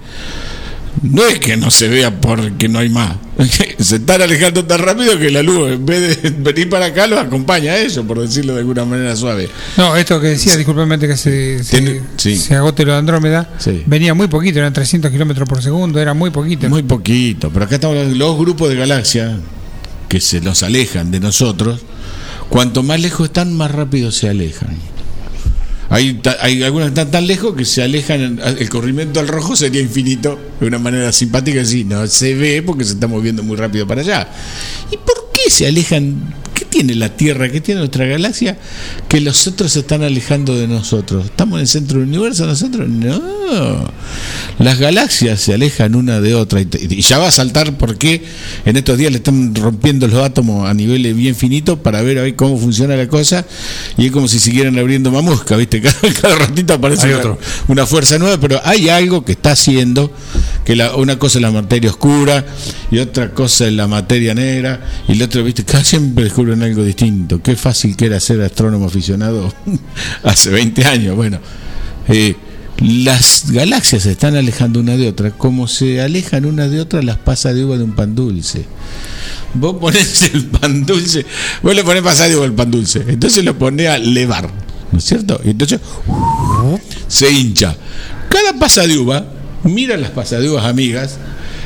No 1.04 1.26
es 1.28 1.40
que 1.40 1.56
no 1.58 1.70
se 1.72 1.88
vea 1.88 2.20
porque 2.20 2.68
no 2.68 2.80
hay 2.80 2.90
más. 2.90 3.16
Se 3.80 3.98
están 3.98 4.22
alejando 4.22 4.66
tan 4.66 4.80
rápido 4.80 5.18
que 5.20 5.30
la 5.30 5.44
luz, 5.44 5.70
en 5.72 5.86
vez 5.86 6.22
de 6.24 6.30
venir 6.32 6.70
para 6.70 6.88
acá, 6.88 7.06
los 7.06 7.20
acompaña 7.20 7.74
a 7.74 7.78
ellos, 7.78 8.04
por 8.06 8.20
decirlo 8.20 8.54
de 8.56 8.62
alguna 8.62 8.84
manera 8.84 9.16
suave. 9.16 9.48
No, 9.78 9.96
esto 9.96 10.20
que 10.20 10.28
decía, 10.30 10.56
disculpame 10.58 10.98
que 10.98 11.16
se, 11.16 11.64
se, 11.64 11.80
Tiene- 11.80 12.02
sí. 12.18 12.36
se 12.36 12.56
agote 12.56 12.84
lo 12.84 12.94
de 12.94 12.98
Andrómeda, 12.98 13.48
Sí. 13.60 13.84
venía 13.86 14.16
muy 14.16 14.28
poquito, 14.28 14.58
eran 14.58 14.74
300 14.74 15.12
kilómetros 15.12 15.48
por 15.48 15.62
segundo, 15.62 16.00
era 16.00 16.16
muy 16.16 16.32
poquito. 16.32 16.68
Muy 16.70 16.82
poquito, 16.84 17.52
pero 17.52 17.66
acá 17.66 17.76
estamos 17.76 17.94
hablando 17.96 18.14
de 18.14 18.20
los 18.20 18.38
grupos 18.40 18.70
de 18.70 18.76
galaxias 18.76 19.34
que 20.10 20.20
se 20.20 20.42
los 20.42 20.64
alejan 20.64 21.12
de 21.12 21.20
nosotros. 21.20 21.82
Cuanto 22.50 22.82
más 22.82 23.00
lejos 23.00 23.28
están, 23.28 23.56
más 23.56 23.70
rápido 23.72 24.12
se 24.12 24.30
alejan. 24.30 24.76
Hay, 25.90 26.22
hay 26.42 26.64
algunas 26.64 26.88
que 26.88 27.00
están 27.00 27.12
tan 27.12 27.28
lejos 27.28 27.56
que 27.56 27.64
se 27.64 27.82
alejan, 27.82 28.40
el 28.44 28.70
corrimiento 28.70 29.20
al 29.20 29.28
rojo 29.28 29.56
sería 29.56 29.82
infinito, 29.82 30.38
de 30.60 30.68
una 30.68 30.80
manera 30.80 31.12
simpática, 31.12 31.64
sí, 31.64 31.86
no 31.86 32.06
se 32.08 32.34
ve 32.36 32.62
porque 32.62 32.84
se 32.84 32.94
está 32.94 33.08
moviendo 33.08 33.42
muy 33.42 33.56
rápido 33.56 33.88
para 33.88 34.02
allá. 34.02 34.28
¿Y 34.92 34.98
por 34.98 35.32
qué 35.34 35.50
se 35.50 35.68
alejan? 35.68 36.34
¿Qué 36.70 36.84
tiene 36.84 36.96
la 36.96 37.10
Tierra? 37.10 37.50
¿Qué 37.50 37.62
tiene 37.62 37.80
nuestra 37.80 38.06
galaxia? 38.06 38.58
Que 39.08 39.22
los 39.22 39.48
otros 39.48 39.72
se 39.72 39.80
están 39.80 40.04
alejando 40.04 40.56
de 40.58 40.68
nosotros. 40.68 41.26
¿Estamos 41.26 41.58
en 41.58 41.62
el 41.62 41.68
centro 41.68 42.00
del 42.00 42.08
universo 42.08 42.46
nosotros? 42.46 42.88
No. 42.90 43.92
Las 44.60 44.80
galaxias 44.80 45.40
se 45.40 45.54
alejan 45.54 45.96
una 45.96 46.20
de 46.20 46.36
otra. 46.36 46.62
Y, 46.62 47.02
ya 47.02 47.20
va 47.20 47.28
a 47.28 47.32
saltar 47.32 47.78
porque 47.78 48.24
en 48.66 48.76
estos 48.76 48.98
días 48.98 49.12
le 49.12 49.18
están 49.18 49.54
rompiendo 49.56 50.08
los 50.08 50.24
átomos 50.24 50.70
a 50.70 50.74
niveles 50.74 51.16
bien 51.16 51.36
finitos 51.36 51.80
para 51.80 52.02
ver 52.02 52.20
a 52.20 52.24
ver 52.24 52.36
cómo 52.36 52.58
funciona 52.58 52.96
la 52.96 53.08
cosa. 53.08 53.46
Y 53.98 54.08
es 54.08 54.12
como 54.12 54.28
si 54.28 54.40
siguieran 54.40 54.78
abriendo 54.78 55.12
mamusca, 55.12 55.56
¿viste? 55.56 55.82
Cada, 55.88 56.14
cada 56.14 56.36
ratito 56.36 56.74
aparece 56.74 57.08
una, 57.08 57.18
otro. 57.18 57.40
una 57.68 57.86
fuerza 57.86 58.18
nueva, 58.18 58.40
pero 58.40 58.60
hay 58.64 58.90
algo 58.90 59.24
que 59.24 59.34
está 59.34 59.52
haciendo 59.52 60.12
que 60.66 60.76
la, 60.76 60.96
una 60.96 61.18
cosa 61.18 61.38
es 61.38 61.42
la 61.44 61.52
materia 61.52 61.90
oscura 61.90 62.46
y 62.92 63.00
otra 63.00 63.32
cosa 63.32 63.68
es 63.68 63.74
la 63.74 63.88
materia 63.88 64.34
negra 64.34 64.82
y 65.08 65.14
el 65.14 65.22
otro, 65.22 65.44
viste, 65.44 65.64
cada 65.66 65.84
siempre 65.84 66.26
descubren 66.26 66.57
algo 66.64 66.84
distinto. 66.84 67.42
Qué 67.42 67.56
fácil 67.56 67.96
que 67.96 68.06
era 68.06 68.20
ser 68.20 68.42
astrónomo 68.42 68.86
aficionado 68.86 69.54
hace 70.24 70.50
20 70.50 70.86
años. 70.86 71.16
Bueno, 71.16 71.40
eh, 72.08 72.36
las 72.80 73.52
galaxias 73.52 74.04
se 74.04 74.12
están 74.12 74.36
alejando 74.36 74.80
una 74.80 74.98
de 74.98 75.08
otra, 75.10 75.32
como 75.32 75.68
se 75.68 76.02
alejan 76.02 76.46
una 76.46 76.68
de 76.68 76.80
otra 76.80 77.02
las 77.02 77.18
pasas 77.18 77.56
de 77.56 77.66
uva 77.66 77.78
de 77.78 77.84
un 77.84 77.96
pan 77.96 78.16
dulce. 78.16 78.66
Vos 79.54 79.78
ponés 79.80 80.32
el 80.34 80.46
pan 80.46 80.86
dulce, 80.86 81.26
vos 81.64 81.74
le 81.74 81.84
ponés 81.84 82.04
pasar 82.04 82.30
de 82.30 82.36
uva 82.36 82.46
al 82.46 82.54
pan 82.54 82.70
dulce, 82.70 83.04
entonces 83.08 83.44
lo 83.44 83.58
ponés 83.58 83.88
a 83.88 83.98
levar, 83.98 84.50
¿no 84.92 85.00
es 85.00 85.06
cierto? 85.06 85.42
Y 85.44 85.52
entonces 85.52 85.80
se 87.08 87.32
hincha. 87.32 87.76
Cada 88.30 88.54
pasa 88.60 88.86
de 88.86 88.98
uva 88.98 89.26
mira 89.64 89.98
las 89.98 90.12
pasadivas 90.12 90.66
amigas 90.66 91.18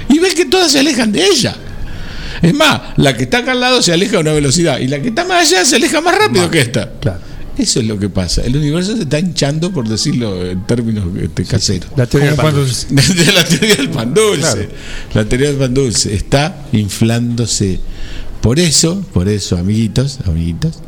y 0.07 0.19
ves 0.19 0.35
que 0.35 0.45
todas 0.45 0.71
se 0.71 0.79
alejan 0.79 1.11
de 1.11 1.25
ella. 1.25 1.55
Es 2.41 2.53
más, 2.53 2.81
la 2.97 3.15
que 3.15 3.23
está 3.23 3.39
acá 3.39 3.51
al 3.51 3.59
lado 3.59 3.81
se 3.81 3.93
aleja 3.93 4.17
a 4.17 4.19
una 4.21 4.33
velocidad 4.33 4.79
y 4.79 4.87
la 4.87 5.01
que 5.01 5.09
está 5.09 5.25
más 5.25 5.47
allá 5.47 5.63
se 5.65 5.75
aleja 5.75 6.01
más 6.01 6.17
rápido 6.17 6.49
que 6.49 6.59
esta. 6.59 6.91
Eso 7.57 7.79
es 7.79 7.85
lo 7.85 7.99
que 7.99 8.09
pasa. 8.09 8.41
El 8.43 8.55
universo 8.55 8.95
se 8.95 9.03
está 9.03 9.19
hinchando, 9.19 9.71
por 9.71 9.87
decirlo 9.87 10.45
en 10.45 10.65
términos 10.65 11.05
este, 11.21 11.45
caseros. 11.45 11.89
La 11.95 12.07
teoría 12.07 12.29
del 12.29 12.37
pan 12.37 12.55
dulce. 12.55 12.87
De 12.89 13.31
la 13.33 13.43
teoría 13.43 13.75
del 13.75 13.89
pan 13.89 14.13
dulce. 14.13 14.41
Claro. 14.41 14.69
La 15.13 15.25
teoría 15.25 15.47
del 15.49 15.57
pan 15.57 15.73
dulce 15.73 16.15
está 16.15 16.65
inflándose. 16.71 17.79
Por 18.41 18.59
eso, 18.59 19.05
por 19.13 19.27
eso, 19.27 19.57
amiguitos, 19.57 20.19
amiguitos, 20.25 20.79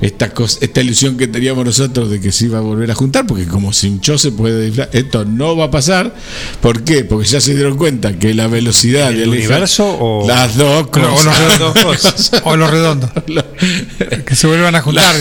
esta, 0.00 0.30
cosa, 0.30 0.58
esta 0.60 0.80
ilusión 0.80 1.16
que 1.16 1.26
teníamos 1.26 1.64
nosotros 1.64 2.10
de 2.10 2.20
que 2.20 2.30
se 2.32 2.44
iba 2.46 2.58
a 2.58 2.60
volver 2.60 2.90
a 2.90 2.94
juntar, 2.94 3.26
porque 3.26 3.46
como 3.46 3.72
se 3.72 3.88
hinchó 3.88 4.16
se 4.18 4.30
puede 4.32 4.68
inflar, 4.68 4.88
esto 4.92 5.24
no 5.24 5.56
va 5.56 5.64
a 5.66 5.70
pasar. 5.70 6.14
¿Por 6.60 6.84
qué? 6.84 7.04
Porque 7.04 7.26
ya 7.28 7.40
se 7.40 7.54
dieron 7.54 7.76
cuenta 7.76 8.18
que 8.18 8.32
la 8.34 8.46
velocidad 8.46 9.10
¿El 9.10 9.18
del 9.20 9.28
universo 9.30 9.96
o- 9.98 10.26
las 10.28 10.56
dos 10.56 10.86
cosas. 10.88 12.32
o 12.44 12.56
los 12.56 12.70
redondos. 12.70 13.10
o 13.12 13.26
los 13.26 13.44
redondos. 13.44 14.24
que 14.24 14.34
se 14.36 14.46
vuelvan 14.46 14.74
a 14.74 14.82
juntar. 14.82 15.14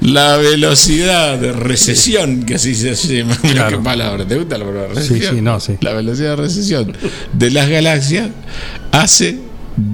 La- 0.00 0.36
velocidad 0.38 1.38
de 1.38 1.52
recesión, 1.52 2.44
que 2.44 2.54
así 2.54 2.74
se 2.74 2.94
llama. 2.94 3.36
Mira 3.42 3.68
qué 3.68 3.76
palabra, 3.78 4.26
¿te 4.26 4.36
gusta 4.36 4.56
la 4.58 4.64
palabra 4.64 4.94
Sí, 4.94 5.08
recesión? 5.14 5.34
sí, 5.36 5.40
no, 5.42 5.60
sí. 5.60 5.76
La 5.80 5.92
velocidad 5.92 6.30
de 6.30 6.36
recesión 6.36 6.92
de 7.32 7.50
las 7.50 7.68
galaxias 7.68 8.28
hace 8.92 9.38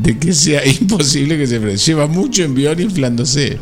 de 0.03 0.19
que 0.19 0.33
sea 0.33 0.67
imposible 0.81 1.39
que 1.39 1.47
se 1.47 1.61
frene. 1.61 1.77
Lleva 1.77 2.07
mucho 2.07 2.43
envión 2.43 2.81
inflándose. 2.81 3.59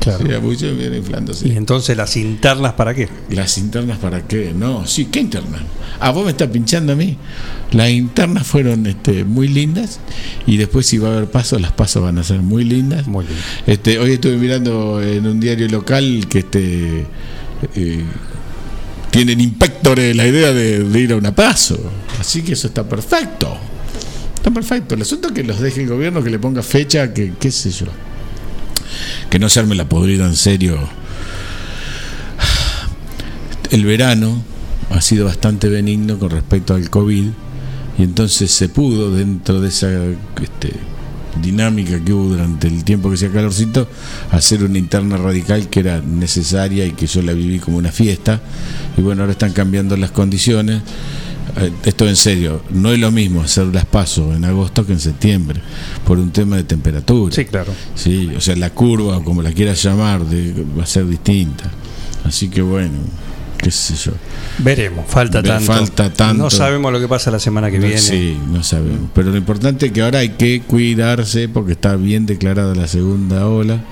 Claro. 0.00 0.24
Lleva 0.24 0.40
mucho 0.40 0.66
envión 0.66 0.94
inflándose. 0.94 1.48
Y 1.48 1.56
entonces 1.56 1.96
las 1.96 2.16
internas, 2.16 2.72
¿para 2.72 2.94
qué? 2.94 3.08
¿Las 3.30 3.58
internas 3.58 3.98
para 3.98 4.26
qué? 4.26 4.54
No, 4.56 4.86
sí, 4.86 5.06
¿qué 5.06 5.20
internas? 5.20 5.60
Ah, 6.00 6.10
vos 6.10 6.24
me 6.24 6.30
estás 6.30 6.48
pinchando 6.48 6.94
a 6.94 6.96
mí. 6.96 7.18
Las 7.72 7.90
internas 7.90 8.46
fueron 8.46 8.86
este, 8.86 9.24
muy 9.24 9.48
lindas 9.48 10.00
y 10.46 10.56
después 10.56 10.86
si 10.86 10.96
va 10.96 11.10
a 11.10 11.12
haber 11.12 11.30
pasos, 11.30 11.60
las 11.60 11.72
pasos 11.72 12.02
van 12.02 12.18
a 12.18 12.24
ser 12.24 12.40
muy 12.40 12.64
lindas. 12.64 13.06
Muy 13.06 13.26
lindas. 13.26 13.44
Este, 13.66 13.98
hoy 13.98 14.12
estuve 14.12 14.36
mirando 14.36 15.02
en 15.02 15.26
un 15.26 15.38
diario 15.38 15.68
local 15.68 16.26
que 16.30 16.38
este 16.38 17.06
eh, 17.74 18.04
tienen 19.10 19.40
inspectores 19.40 20.16
la 20.16 20.26
idea 20.26 20.52
de, 20.52 20.84
de 20.84 21.00
ir 21.00 21.12
a 21.12 21.16
una 21.16 21.34
paso. 21.34 21.78
Así 22.18 22.40
que 22.40 22.54
eso 22.54 22.68
está 22.68 22.88
perfecto. 22.88 23.58
Está 24.40 24.50
perfecto. 24.50 24.94
El 24.94 25.02
asunto 25.02 25.28
es 25.28 25.34
que 25.34 25.44
los 25.44 25.60
deje 25.60 25.82
el 25.82 25.88
gobierno, 25.88 26.24
que 26.24 26.30
le 26.30 26.38
ponga 26.38 26.62
fecha, 26.62 27.12
que 27.12 27.34
qué 27.38 27.50
sé 27.50 27.70
yo. 27.70 27.84
Que 29.28 29.38
no 29.38 29.50
se 29.50 29.60
arme 29.60 29.74
la 29.74 29.86
podrida 29.86 30.24
en 30.24 30.34
serio. 30.34 30.78
El 33.70 33.84
verano 33.84 34.42
ha 34.88 35.02
sido 35.02 35.26
bastante 35.26 35.68
benigno 35.68 36.18
con 36.18 36.30
respecto 36.30 36.74
al 36.74 36.88
COVID 36.88 37.26
y 37.98 38.02
entonces 38.02 38.50
se 38.50 38.70
pudo 38.70 39.14
dentro 39.14 39.60
de 39.60 39.68
esa 39.68 39.90
este, 40.42 40.72
dinámica 41.42 42.02
que 42.02 42.14
hubo 42.14 42.30
durante 42.30 42.66
el 42.66 42.82
tiempo 42.82 43.10
que 43.10 43.16
hacía 43.16 43.30
calorcito 43.30 43.86
hacer 44.32 44.64
una 44.64 44.78
interna 44.78 45.18
radical 45.18 45.68
que 45.68 45.80
era 45.80 46.00
necesaria 46.00 46.86
y 46.86 46.92
que 46.92 47.06
yo 47.06 47.20
la 47.20 47.34
viví 47.34 47.58
como 47.58 47.76
una 47.76 47.92
fiesta 47.92 48.40
y 48.96 49.02
bueno 49.02 49.22
ahora 49.22 49.32
están 49.32 49.52
cambiando 49.52 49.96
las 49.98 50.10
condiciones 50.10 50.80
esto 51.84 52.08
en 52.08 52.16
serio 52.16 52.62
no 52.70 52.92
es 52.92 52.98
lo 52.98 53.10
mismo 53.10 53.42
hacer 53.42 53.66
las 53.66 53.84
pasos 53.86 54.34
en 54.34 54.44
agosto 54.44 54.84
que 54.86 54.92
en 54.92 55.00
septiembre 55.00 55.60
por 56.04 56.18
un 56.18 56.30
tema 56.30 56.56
de 56.56 56.64
temperatura 56.64 57.34
Sí, 57.34 57.44
claro. 57.44 57.72
Sí, 57.94 58.30
o 58.36 58.40
sea, 58.40 58.56
la 58.56 58.70
curva, 58.70 59.18
o 59.18 59.24
como 59.24 59.42
la 59.42 59.52
quieras 59.52 59.82
llamar, 59.82 60.24
de- 60.24 60.64
va 60.78 60.82
a 60.84 60.86
ser 60.86 61.06
distinta. 61.06 61.70
Así 62.24 62.48
que 62.48 62.62
bueno, 62.62 62.92
qué 63.58 63.70
sé 63.70 63.94
yo. 63.94 64.12
Veremos, 64.58 65.04
falta 65.08 65.40
Ve- 65.40 65.48
tanto. 65.48 65.66
falta 65.72 66.12
tanto. 66.12 66.42
No 66.44 66.50
sabemos 66.50 66.92
lo 66.92 67.00
que 67.00 67.08
pasa 67.08 67.30
la 67.30 67.38
semana 67.38 67.70
que 67.70 67.78
No, 67.78 67.86
viene. 67.86 68.00
Sí, 68.00 68.36
no 68.52 68.62
sabemos. 68.62 69.10
Pero 69.14 69.30
lo 69.30 69.36
importante 69.36 69.86
es 69.86 69.92
que 69.92 70.02
ahora 70.02 70.20
hay 70.20 70.30
que 70.30 70.62
cuidarse 70.62 71.48
porque 71.48 71.72
está 71.72 71.96
bien 71.96 72.26
declarada 72.26 72.74
la 72.74 72.86
segunda 72.88 73.46
ola. 73.46 73.82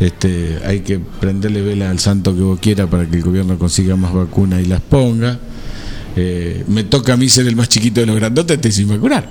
este, 0.00 0.58
hay 0.64 0.80
que 0.80 0.98
prenderle 0.98 1.62
vela 1.62 1.90
al 1.90 1.98
santo 1.98 2.34
que 2.34 2.42
vos 2.42 2.58
quieras 2.60 2.88
para 2.88 3.06
que 3.06 3.16
el 3.16 3.22
gobierno 3.22 3.58
consiga 3.58 3.96
más 3.96 4.12
vacunas 4.12 4.60
y 4.62 4.66
las 4.66 4.80
ponga. 4.80 5.38
Eh, 6.18 6.64
me 6.68 6.82
toca 6.84 7.12
a 7.12 7.16
mí 7.18 7.28
ser 7.28 7.46
el 7.46 7.56
más 7.56 7.68
chiquito 7.68 8.00
de 8.00 8.06
los 8.06 8.16
grandotes, 8.16 8.54
estoy 8.56 8.72
sin 8.72 8.88
vacunar. 8.88 9.30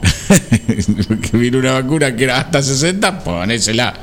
Porque 1.08 1.30
vino 1.38 1.58
una 1.58 1.74
vacuna 1.74 2.16
que 2.16 2.26
era 2.26 2.40
hasta 2.40 2.62
60, 2.62 3.24
ponésela. 3.24 3.94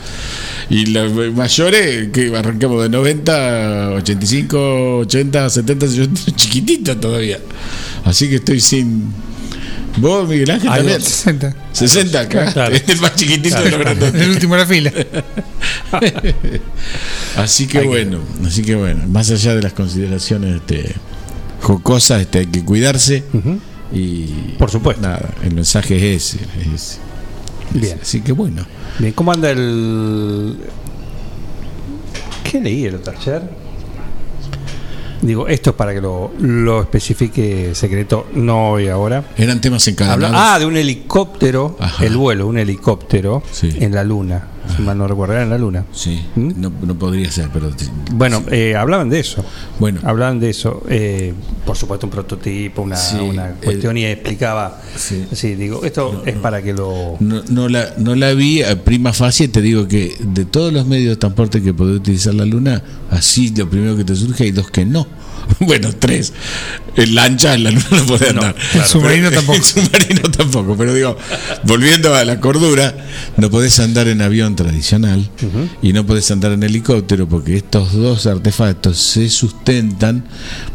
Y 0.69 0.87
los 0.87 1.13
mayores, 1.33 2.09
que 2.13 2.37
arrancamos 2.37 2.83
de 2.83 2.89
90, 2.89 3.91
85, 3.91 4.99
80, 4.99 5.51
70, 5.51 5.87
yo 5.87 6.03
estoy 6.05 6.35
chiquitito 6.35 6.97
todavía. 6.97 7.39
Así 8.05 8.29
que 8.29 8.37
estoy 8.37 8.61
sin. 8.61 9.13
¿Vos, 9.99 10.27
Miguel 10.29 10.51
Ángel, 10.51 10.71
Ah, 10.73 10.77
también? 10.79 10.99
yo, 10.99 11.05
60. 11.05 11.55
60, 11.73 12.29
claro. 12.29 12.53
Claro. 12.53 12.75
Es 12.75 12.89
el 12.89 13.01
más 13.01 13.15
chiquitito 13.15 13.57
de 13.63 13.71
los 13.71 13.81
Claro, 13.81 13.85
grandotes. 13.85 14.23
el 14.23 14.31
último 14.31 14.55
de 14.55 14.61
la 14.61 14.67
fila. 14.67 14.93
así 17.37 17.67
que 17.67 17.81
bueno, 17.83 18.19
así 18.47 18.63
que 18.63 18.75
bueno, 18.75 19.07
más 19.09 19.31
allá 19.31 19.55
de 19.55 19.63
las 19.63 19.73
consideraciones 19.73 20.57
este, 20.57 20.95
jocosas, 21.63 22.21
este, 22.21 22.41
hay 22.41 22.47
que 22.47 22.65
cuidarse. 22.65 23.25
Y 23.93 24.25
Por 24.59 24.71
supuesto. 24.71 25.03
nada, 25.03 25.31
el 25.43 25.55
mensaje 25.55 26.15
es 26.15 26.35
ese. 26.35 26.45
es 26.61 26.67
ese. 26.75 26.99
Bien. 27.75 27.99
Así 28.03 28.21
que 28.21 28.33
bueno. 28.33 28.65
Bien, 28.99 29.13
¿cómo 29.13 29.33
anda 29.33 29.51
el. 29.51 30.57
¿Qué 32.51 32.61
leí 32.61 32.85
el 32.85 32.97
otro 32.97 33.15
ayer? 33.19 33.43
Digo, 35.23 35.47
esto 35.47 35.71
es 35.71 35.77
para 35.77 35.95
que 35.95 36.01
lo, 36.01 36.33
lo 36.41 36.81
especifique 36.83 37.75
secreto, 37.77 38.27
no 38.35 38.73
hoy 38.73 38.89
ahora. 38.89 39.25
Eran 39.37 39.61
temas 39.61 39.87
encadenados. 39.87 40.25
Habla- 40.25 40.55
ah, 40.55 40.59
de 40.59 40.67
un 40.67 40.77
helicóptero, 40.77 41.77
Ajá. 41.79 42.05
el 42.05 42.17
vuelo, 42.17 42.49
un 42.49 42.59
helicóptero 42.59 43.43
en 43.63 43.95
la 43.95 44.03
luna. 44.03 44.49
Si 44.77 44.83
mal 44.83 44.97
no 44.97 45.09
recuerdo, 45.09 45.35
era 45.35 45.43
en 45.43 45.51
la 45.51 45.59
luna. 45.59 45.85
Sí, 45.93 46.23
no, 46.37 46.73
no 46.83 46.99
podría 46.99 47.31
ser, 47.31 47.49
pero. 47.53 47.71
Bueno, 48.13 48.43
eh, 48.51 48.75
hablaban 48.77 49.11
de 49.11 49.21
eso. 49.21 49.45
Bueno. 49.79 50.01
Hablaban 50.05 50.39
de 50.41 50.51
eso. 50.51 50.83
eh, 50.89 51.35
por 51.67 51.77
supuesto, 51.77 52.07
un 52.07 52.13
prototipo, 52.13 52.83
una, 52.83 52.97
Sí, 52.97 53.17
una 53.17 53.49
el- 53.49 53.55
cuestión 53.57 53.99
y 53.99 54.05
explicaba. 54.07 54.81
Sí. 54.97 55.27
Sí, 55.33 55.55
digo, 55.57 55.85
esto 55.85 56.23
es 56.27 56.37
para 56.37 56.63
que 56.63 56.73
lo. 56.73 57.17
No, 57.21 57.43
no, 57.49 57.69
la, 57.69 57.95
no 57.99 58.15
la 58.15 58.33
vi 58.35 58.63
a 58.63 58.83
prima 58.85 59.13
facie, 59.13 59.49
te 59.49 59.61
digo 59.61 59.89
que 59.89 60.17
de 60.21 60.45
todos 60.45 60.73
los 60.73 60.87
medios 60.87 61.11
de 61.11 61.17
transporte 61.17 61.61
que 61.63 61.75
puede 61.75 61.93
utilizar 61.95 62.35
la 62.35 62.45
luna, 62.47 62.83
así 63.11 63.53
lo 63.55 63.69
primero 63.69 63.97
que 63.97 64.05
te 64.05 64.15
surge 64.15 64.45
hay 64.45 64.53
dos 64.53 64.71
que 64.71 64.85
no. 64.85 65.07
Bueno, 65.59 65.91
tres. 65.99 66.33
En 66.97 67.15
lancha 67.17 67.55
en 67.55 67.65
la 67.65 67.71
luna 67.73 67.87
no 67.91 68.07
puede 68.07 68.29
andar. 68.31 68.55
El 68.75 68.83
submarino 68.85 69.29
Pero- 69.29 69.41
tampoco. 69.43 69.59
El 69.59 69.65
submarino 69.65 70.23
tampoco. 70.31 70.77
Pero 70.77 70.95
digo, 70.95 71.17
volviendo 71.65 72.15
a 72.15 72.25
la 72.25 72.39
cordura, 72.41 72.95
no 73.37 73.51
podés 73.51 73.79
andar 73.81 74.07
en 74.09 74.23
avión 74.23 74.55
tradicional 74.63 75.29
y 75.83 75.93
no 75.93 76.07
podés 76.07 76.31
andar 76.31 76.53
en 76.53 76.63
helicóptero 76.63 77.29
porque 77.29 77.57
estos 77.57 77.93
dos 77.93 78.27
artefactos 78.27 78.99
se 78.99 79.29
sustentan 79.29 80.25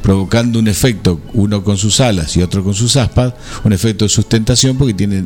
provocando 0.02 0.60
un 0.60 0.68
efecto, 0.68 1.22
uno 1.34 1.64
con 1.64 1.78
sus 1.78 2.00
alas 2.02 2.36
y 2.36 2.42
otro 2.42 2.64
con 2.64 2.74
sus 2.74 2.98
aspas, 2.98 3.34
un 3.64 3.74
efecto 3.74 4.06
de 4.06 4.10
sustentación 4.10 4.78
porque 4.78 4.94
tiene, 4.94 5.26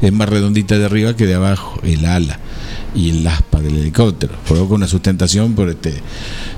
es 0.00 0.12
más 0.12 0.28
redondita 0.28 0.78
de 0.78 0.84
arriba 0.84 1.16
que 1.16 1.26
de 1.26 1.34
abajo, 1.34 1.80
el 1.82 2.04
ala 2.04 2.38
y 2.94 3.10
el 3.10 3.26
aspa 3.26 3.60
del 3.60 3.78
helicóptero. 3.78 4.34
Provoca 4.46 4.74
una 4.74 4.86
sustentación 4.86 5.54
por 5.54 5.70
este, 5.70 5.94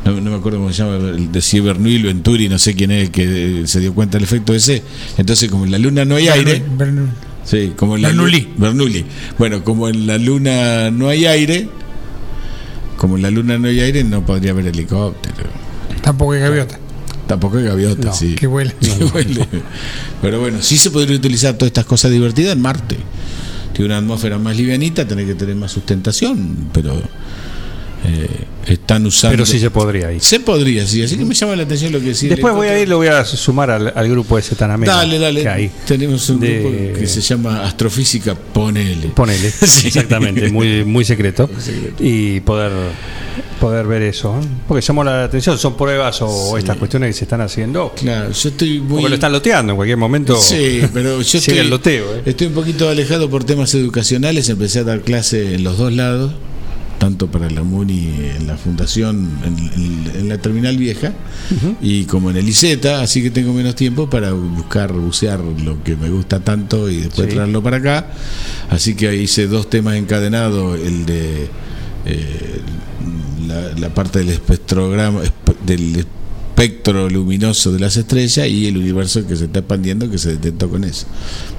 no, 0.05 0.21
no 0.21 0.31
me 0.31 0.37
acuerdo 0.37 0.59
cómo 0.59 0.73
se 0.73 0.83
llama, 0.83 0.97
el 0.97 1.31
de 1.31 1.41
Cibernuil, 1.41 2.05
Venturi, 2.05 2.49
no 2.49 2.59
sé 2.59 2.75
quién 2.75 2.91
es 2.91 3.05
el 3.05 3.11
que 3.11 3.63
eh, 3.63 3.67
se 3.67 3.81
dio 3.81 3.95
cuenta 3.95 4.19
del 4.19 4.25
efecto 4.25 4.55
ese. 4.55 4.83
Entonces, 5.17 5.51
como 5.51 5.65
en 5.65 5.71
la 5.71 5.79
luna 5.79 6.05
no 6.05 6.17
hay 6.17 6.29
aire. 6.29 6.63
Sí, 7.45 7.73
como 7.77 7.97
en 7.97 8.03
la 8.03 8.09
Bernoulli. 8.09 8.49
Bernoulli. 8.57 9.05
Bueno, 9.39 9.63
como 9.65 9.89
en 9.89 10.07
la 10.07 10.19
luna 10.19 10.91
no 10.91 11.09
hay 11.09 11.27
aire, 11.27 11.69
como 12.97 13.17
en 13.17 13.23
la 13.23 13.31
luna 13.31 13.59
no 13.59 13.69
hay 13.69 13.81
aire, 13.81 14.03
no 14.05 14.25
podría 14.25 14.53
haber 14.53 14.67
helicóptero. 14.69 15.51
Tampoco 16.03 16.33
hay 16.33 16.41
gaviota. 16.41 16.79
Tampoco 17.27 17.57
hay 17.59 17.65
gaviota, 17.65 18.09
No, 18.09 18.15
sí. 18.15 18.35
que 18.35 18.47
vuele. 18.47 18.75
Que 18.81 19.05
vuele. 19.05 19.47
Pero 20.23 20.41
bueno, 20.41 20.59
sí 20.63 20.77
se 20.79 20.91
podría 20.91 21.17
utilizar 21.17 21.55
todas 21.55 21.69
estas 21.69 21.85
cosas 21.87 22.11
divertidas 22.11 22.53
en 22.55 22.63
Marte. 22.63 22.97
Tiene 23.73 23.87
una 23.87 23.99
atmósfera 23.99 24.39
más 24.39 24.57
livianita, 24.57 25.07
tenés 25.07 25.27
que 25.27 25.35
tener 25.35 25.57
más 25.57 25.73
sustentación, 25.73 26.69
pero 26.73 26.95
eh, 28.07 28.29
están 28.67 29.05
usando. 29.07 29.33
Pero 29.35 29.47
sí 29.47 29.59
se 29.59 29.71
podría 29.71 30.13
ir. 30.13 30.21
Se 30.21 30.41
podría, 30.41 30.87
sí. 30.87 31.03
Así 31.03 31.17
que 31.17 31.25
me 31.25 31.35
llama 31.35 31.57
la 31.57 31.63
atención 31.65 31.93
lo 31.93 32.01
que 32.01 32.07
decía. 32.07 32.31
Después 32.31 32.55
voy 32.55 32.69
a 32.69 32.79
ir, 32.79 32.89
lo 32.89 32.97
voy 32.99 33.09
a 33.09 33.25
sumar 33.25 33.71
al, 33.71 33.93
al 33.95 34.09
grupo 34.09 34.39
ese 34.39 34.55
tan 34.55 34.71
ameno. 34.71 34.93
Dale, 34.93 35.19
dale. 35.19 35.43
que 35.43 35.49
hay. 35.49 35.71
Tenemos 35.87 36.29
un 36.31 36.41
De- 36.41 36.61
grupo 36.61 36.99
que 36.99 37.07
se 37.07 37.21
llama 37.21 37.65
Astrofísica 37.65 38.35
Ponele. 38.35 39.09
Ponele, 39.09 39.51
Sí. 39.67 39.89
exactamente, 39.89 40.51
muy, 40.51 40.85
muy 40.85 41.05
secreto. 41.05 41.49
Y 41.99 42.41
poder 42.41 42.73
poder 43.61 43.87
ver 43.87 44.03
eso. 44.03 44.39
¿eh? 44.43 44.47
Porque 44.69 44.85
llamó 44.85 45.05
la 45.05 45.25
atención, 45.25 45.57
son 45.59 45.77
pruebas 45.77 46.21
o 46.23 46.59
estas 46.59 46.77
cuestiones 46.77 47.09
que 47.09 47.13
se 47.19 47.25
están 47.25 47.41
haciendo. 47.41 47.95
Claro, 47.97 48.31
yo 48.33 48.49
estoy 48.49 48.81
muy. 48.81 48.97
Porque 48.97 49.09
lo 49.09 49.15
están 49.15 49.33
loteando 49.33 49.73
en 49.73 49.77
cualquier 49.77 49.97
momento. 49.99 50.37
Sí, 50.41 50.83
pero 50.93 51.21
yo 51.23 51.39
estoy, 51.39 51.59
el 51.59 51.71
loteo. 51.71 52.17
¿eh? 52.17 52.23
estoy 52.27 52.49
un 52.49 52.53
poquito 52.55 52.89
alejado 52.89 53.31
por 53.31 53.45
temas 53.45 53.75
educacionales. 53.75 54.49
Empecé 54.49 54.81
a 54.81 54.85
dar 54.85 55.01
clase 55.01 55.55
en 55.55 55.65
los 55.65 55.79
dos 55.79 55.93
lados, 55.93 56.33
tanto 57.05 57.27
para 57.31 57.51
la 57.51 57.63
MUNI 57.63 58.09
en 58.39 58.47
la 58.47 58.57
fundación, 58.57 59.29
en, 59.45 59.59
en- 59.59 60.11
en 60.21 60.29
la 60.31 60.39
terminal 60.39 60.79
vieja, 60.79 61.13
y 61.83 62.05
como 62.07 62.31
en 62.31 62.39
el 62.39 62.49
ICETA, 62.49 63.03
así 63.03 63.23
que 63.23 63.31
tengo 63.31 63.53
menos 63.53 63.75
tiempo 63.75 64.09
para 64.09 64.33
buscar, 64.33 64.91
bucear 64.95 65.41
lo 65.41 65.83
que 65.85 65.97
me 65.97 66.09
gusta 66.09 66.41
tanto 66.41 66.89
y 66.89 66.97
después 67.03 67.29
Sí. 67.29 67.35
traerlo 67.35 67.63
para 67.63 67.77
acá. 67.77 68.07
Así 68.71 68.95
que 68.95 69.15
hice 69.15 69.47
dos 69.49 69.69
temas 69.69 69.97
encadenados, 69.97 70.81
el 70.81 71.05
de 71.05 71.49
eh, 72.07 72.61
la, 73.49 73.73
la 73.79 73.93
parte 73.93 74.21
del 74.21 74.31
espectrograma, 74.31 75.21
espe- 75.21 75.59
del 75.67 75.97
espectro 75.97 77.11
luminoso 77.11 77.71
de 77.71 77.81
las 77.81 77.99
estrellas 77.99 78.49
y 78.49 78.67
el 78.67 78.79
universo 78.79 79.27
que 79.27 79.37
se 79.37 79.45
está 79.45 79.59
expandiendo 79.59 80.11
que 80.11 80.17
se 80.17 80.31
detectó 80.31 80.71
con 80.71 80.85
eso. 80.85 81.05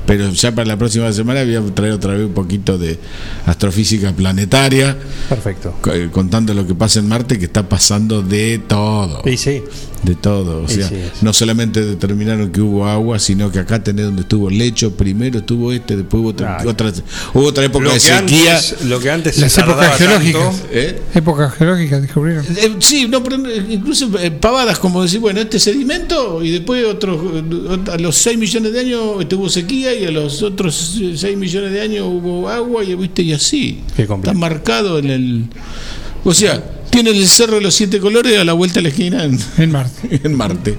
Pero 0.06 0.30
ya 0.32 0.53
para 0.53 0.67
la 0.67 0.77
próxima 0.77 1.11
semana 1.11 1.43
voy 1.43 1.56
a 1.56 1.61
traer 1.74 1.93
otra 1.93 2.14
vez 2.14 2.25
un 2.25 2.34
poquito 2.34 2.77
de 2.77 3.00
astrofísica 3.45 4.14
planetaria, 4.14 4.98
Perfecto. 5.30 5.74
eh, 5.93 6.09
contando 6.11 6.53
lo 6.53 6.66
que 6.67 6.75
pasa 6.75 7.00
en 7.00 7.08
Marte, 7.08 7.40
que 7.40 7.45
está 7.45 7.67
pasando 7.67 8.22
de 8.22 8.59
todo. 8.67 9.22
Y 9.25 9.38
sí, 9.38 9.64
De 10.03 10.14
todo, 10.14 10.61
o 10.64 10.67
sea, 10.67 10.88
sí, 10.88 10.95
no 11.24 11.34
solamente 11.34 11.84
determinaron 11.84 12.51
que 12.51 12.61
hubo 12.61 12.85
agua, 12.88 13.17
sino 13.17 13.51
que 13.51 13.58
acá 13.58 13.84
tenés 13.84 14.06
donde 14.06 14.22
estuvo 14.22 14.50
el 14.50 14.58
lecho, 14.59 14.92
primero 14.95 15.40
estuvo 15.40 15.72
este, 15.72 15.98
después 15.98 16.22
hubo 16.22 16.30
otra, 16.30 16.59
otra, 16.67 16.92
hubo 17.34 17.45
otra 17.48 17.66
época 17.66 17.85
lo 17.85 17.93
de 17.93 18.00
sequía. 18.00 18.53
antes, 18.58 18.84
lo 18.85 19.00
que 19.00 19.09
antes 19.09 19.38
Las 19.40 19.51
se 19.53 19.61
tardaba 19.61 19.85
épocas 19.85 19.98
geológicas. 19.98 20.42
tanto, 20.61 20.67
¿Eh? 20.74 21.01
Épocas 21.16 21.53
geológicas 21.56 22.01
descubrieron. 22.03 22.45
Eh, 22.56 22.75
sí, 22.80 23.08
no, 23.08 23.24
pero 23.24 23.38
eh, 23.48 23.66
incluso 23.72 24.08
eh, 24.19 24.30
pavadas 24.30 24.77
como 24.77 25.01
decir, 25.01 25.19
bueno, 25.19 25.42
este 25.42 25.59
sedimento 25.59 26.43
y 26.43 26.51
después 26.51 26.85
otros, 26.85 27.19
eh, 27.34 27.92
a 27.92 27.98
los 27.98 28.16
6 28.17 28.38
millones 28.38 28.74
de 28.74 28.80
años 28.82 29.01
hubo 29.35 29.50
sequía 29.50 29.94
y 29.99 30.06
a 30.06 30.11
los 30.11 30.41
otros 30.41 30.99
6 31.15 31.38
millones 31.38 31.72
de 31.72 31.82
años 31.82 32.06
hubo 32.07 32.49
agua 32.49 32.83
y 32.83 32.95
viste 32.95 33.22
y 33.24 33.33
así. 33.33 33.82
Está 33.98 34.33
marcado 34.33 34.99
en 34.99 35.09
el... 35.09 35.45
O 36.24 36.33
sea, 36.33 36.64
tiene 36.90 37.11
el 37.11 37.27
cerro 37.27 37.56
de 37.56 37.61
los 37.61 37.74
siete 37.75 37.99
colores 37.99 38.40
a 38.40 38.43
la 38.43 38.53
vuelta 38.53 38.75
de 38.75 38.83
la 38.83 38.90
esquina 38.90 39.24
en, 39.24 39.38
En 39.57 39.72
Marte. 39.72 40.22
en 40.24 40.33
Marte. 40.33 40.77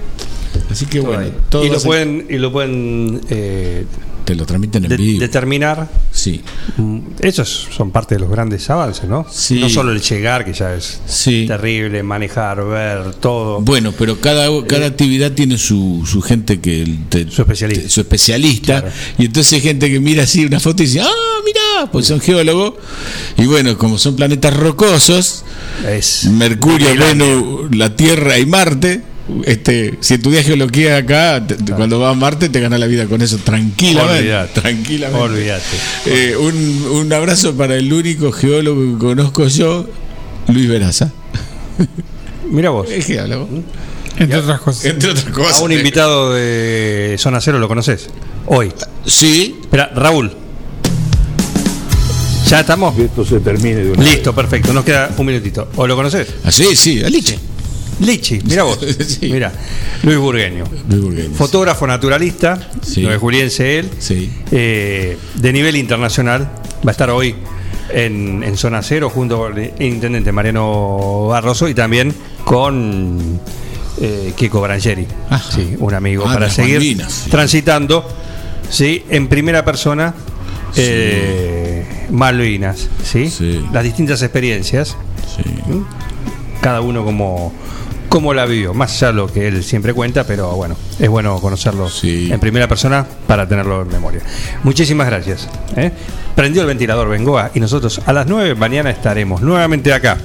Así 0.70 0.86
que 0.86 1.00
todo 1.00 1.12
bueno, 1.12 1.30
todo 1.50 1.64
y, 1.64 1.68
lo 1.68 1.80
pueden, 1.80 2.26
y 2.30 2.38
lo 2.38 2.50
pueden 2.52 3.20
eh, 3.28 3.84
te 4.26 4.34
lo 4.34 4.44
transmiten 4.44 4.84
en 4.84 4.90
de- 4.90 4.96
vivo. 4.98 5.20
determinar. 5.20 5.88
Sí. 6.12 6.42
Mm, 6.76 6.98
Esos 7.20 7.68
son 7.74 7.90
parte 7.92 8.16
de 8.16 8.20
los 8.20 8.28
grandes 8.30 8.68
avances, 8.68 9.08
¿no? 9.08 9.24
Sí. 9.30 9.58
No 9.60 9.70
solo 9.70 9.92
el 9.92 10.00
llegar, 10.02 10.44
que 10.44 10.52
ya 10.52 10.74
es 10.74 11.00
Sí. 11.06 11.46
terrible, 11.46 12.02
manejar, 12.02 12.62
ver 12.66 13.14
todo. 13.14 13.60
Bueno, 13.60 13.92
pero 13.96 14.20
cada, 14.20 14.48
cada 14.66 14.86
actividad 14.86 15.32
tiene 15.32 15.56
su, 15.56 16.02
su 16.06 16.20
gente 16.20 16.60
que 16.60 16.84
te- 17.08 17.30
Su 17.30 17.42
especialista. 17.42 17.82
te- 17.84 17.88
su 17.88 18.00
especialista 18.00 18.80
Claro. 18.82 18.94
y 19.16 19.24
entonces 19.26 19.52
hay 19.54 19.60
gente 19.60 19.88
que 19.90 20.00
mira 20.00 20.24
así 20.24 20.44
una 20.44 20.60
foto 20.60 20.82
y 20.82 20.86
dice, 20.86 21.00
ah, 21.00 21.08
mira, 21.44 21.90
pues 21.92 22.06
son 22.06 22.20
geólogos 22.20 22.74
y 23.38 23.46
bueno, 23.46 23.78
como 23.78 23.96
son 23.96 24.16
planetas 24.16 24.54
rocosos, 24.56 25.44
Es 25.88 26.24
Mercurio. 26.24 26.88
Venus, 26.96 27.74
la 27.76 27.94
Tierra 27.94 28.38
y 28.38 28.46
Marte. 28.46 29.02
Este, 29.44 29.98
si 30.00 30.14
estudias 30.14 30.46
geología 30.46 30.98
acá, 30.98 31.44
te- 31.44 31.56
cuando 31.74 31.98
vas 31.98 32.12
a 32.12 32.14
Marte 32.14 32.48
te 32.48 32.60
ganas 32.60 32.78
la 32.78 32.86
vida 32.86 33.06
con 33.06 33.20
eso 33.22 33.38
tranquilamente. 33.38 34.18
Olvídate. 34.20 34.60
Tranquilamente. 34.60 35.22
Olvídate. 35.24 35.64
Eh, 36.06 36.36
un, 36.36 36.54
un 36.92 37.12
abrazo 37.12 37.56
para 37.56 37.74
el 37.76 37.92
único 37.92 38.30
geólogo 38.30 38.92
que 38.92 38.98
conozco 39.04 39.48
yo, 39.48 39.88
Luis 40.48 40.68
Veraza. 40.68 41.10
Mira 42.50 42.70
vos. 42.70 42.88
Es 42.90 43.04
geólogo. 43.06 43.48
Entre 44.18 44.38
otras 44.38 44.60
cosas. 44.60 44.84
Entre 44.84 45.10
otras 45.10 45.26
cosas. 45.26 45.60
A 45.60 45.64
un 45.64 45.72
invitado 45.72 46.32
de 46.32 47.16
Zona 47.18 47.40
Cero 47.40 47.58
lo 47.58 47.66
conoces. 47.68 48.06
Hoy. 48.46 48.72
Sí, 49.04 49.56
Espera, 49.60 49.90
Raúl. 49.94 50.30
¿Ya 52.48 52.60
estamos? 52.60 52.94
Que 52.94 53.06
esto 53.06 53.24
se 53.24 53.40
termine 53.40 53.82
de 53.82 53.90
una 53.90 54.04
Listo, 54.04 54.32
perfecto. 54.32 54.72
Nos 54.72 54.84
queda 54.84 55.10
un 55.16 55.26
minutito. 55.26 55.68
¿O 55.74 55.86
lo 55.86 55.96
conoces? 55.96 56.28
Ah, 56.44 56.52
sí, 56.52 56.76
sí, 56.76 57.02
Aliche. 57.02 57.38
Lichi, 58.00 58.40
mira 58.44 58.62
vos. 58.64 58.78
Sí. 59.06 59.30
Mira, 59.32 59.52
Luis 60.02 60.18
Burgueño. 60.18 60.64
Luis 60.88 61.02
Burgueño. 61.02 61.34
Fotógrafo 61.34 61.86
naturalista, 61.86 62.58
Sí. 62.82 63.02
no 63.02 63.12
es 63.12 63.18
juliense 63.18 63.78
él, 63.78 63.90
eh, 64.50 65.16
de 65.34 65.52
nivel 65.52 65.76
internacional. 65.76 66.42
Va 66.86 66.90
a 66.90 66.92
estar 66.92 67.08
hoy 67.10 67.34
en, 67.90 68.42
en 68.44 68.56
Zona 68.56 68.82
Cero 68.82 69.08
junto 69.10 69.38
con 69.38 69.58
el 69.58 69.72
intendente 69.80 70.30
Mariano 70.32 71.26
Barroso 71.28 71.68
y 71.68 71.74
también 71.74 72.14
con 72.44 73.40
eh, 74.00 74.32
Kiko 74.36 74.60
Brangeri, 74.60 75.06
Ajá. 75.30 75.50
sí, 75.52 75.74
un 75.78 75.94
amigo 75.94 76.24
Ah, 76.26 76.34
para 76.34 76.50
seguir 76.50 76.74
Malvinas, 76.74 77.24
transitando 77.30 78.06
sí, 78.68 79.02
en 79.08 79.26
primera 79.28 79.64
persona 79.64 80.14
eh, 80.76 81.84
Malvinas, 82.10 82.88
¿sí? 83.02 83.30
Sí. 83.30 83.64
las 83.72 83.82
distintas 83.84 84.20
experiencias 84.22 84.96
Sí. 85.36 85.42
cada 86.60 86.80
uno 86.82 87.04
como, 87.04 87.52
como 88.08 88.32
la 88.34 88.44
vivió, 88.46 88.72
más 88.74 88.92
allá 88.96 89.08
de 89.08 89.12
lo 89.14 89.26
que 89.26 89.48
él 89.48 89.62
siempre 89.64 89.92
cuenta, 89.94 90.24
pero 90.24 90.50
bueno, 90.52 90.76
es 90.98 91.08
bueno 91.08 91.40
conocerlo 91.40 91.88
Sí. 91.88 92.30
en 92.32 92.40
primera 92.40 92.66
persona 92.68 93.06
para 93.26 93.46
tenerlo 93.48 93.82
en 93.82 93.88
memoria. 93.88 94.20
Muchísimas 94.62 95.06
gracias. 95.06 95.48
¿eh? 95.76 95.92
Prendió 96.34 96.62
el 96.62 96.68
ventilador 96.68 97.08
Bengoa 97.08 97.50
y 97.54 97.60
nosotros 97.60 98.00
a 98.06 98.12
las 98.12 98.26
9 98.26 98.54
mañana 98.54 98.90
estaremos 98.90 99.40
nuevamente 99.42 99.92
acá, 99.92 100.18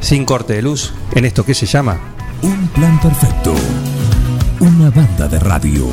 sin 0.00 0.24
corte 0.24 0.54
de 0.54 0.62
luz, 0.62 0.92
en 1.14 1.24
esto 1.24 1.44
que 1.44 1.54
se 1.54 1.66
llama 1.66 1.98
Un 2.42 2.68
plan 2.68 2.98
perfecto. 3.00 3.54
Una 4.60 4.90
banda 4.90 5.26
de 5.28 5.38
radio. 5.38 5.86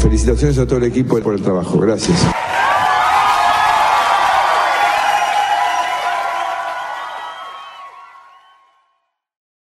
Felicitaciones 0.00 0.58
a 0.58 0.66
todo 0.66 0.78
el 0.78 0.84
equipo 0.84 1.18
por 1.20 1.34
el 1.34 1.42
trabajo. 1.42 1.78
Gracias. 1.78 2.16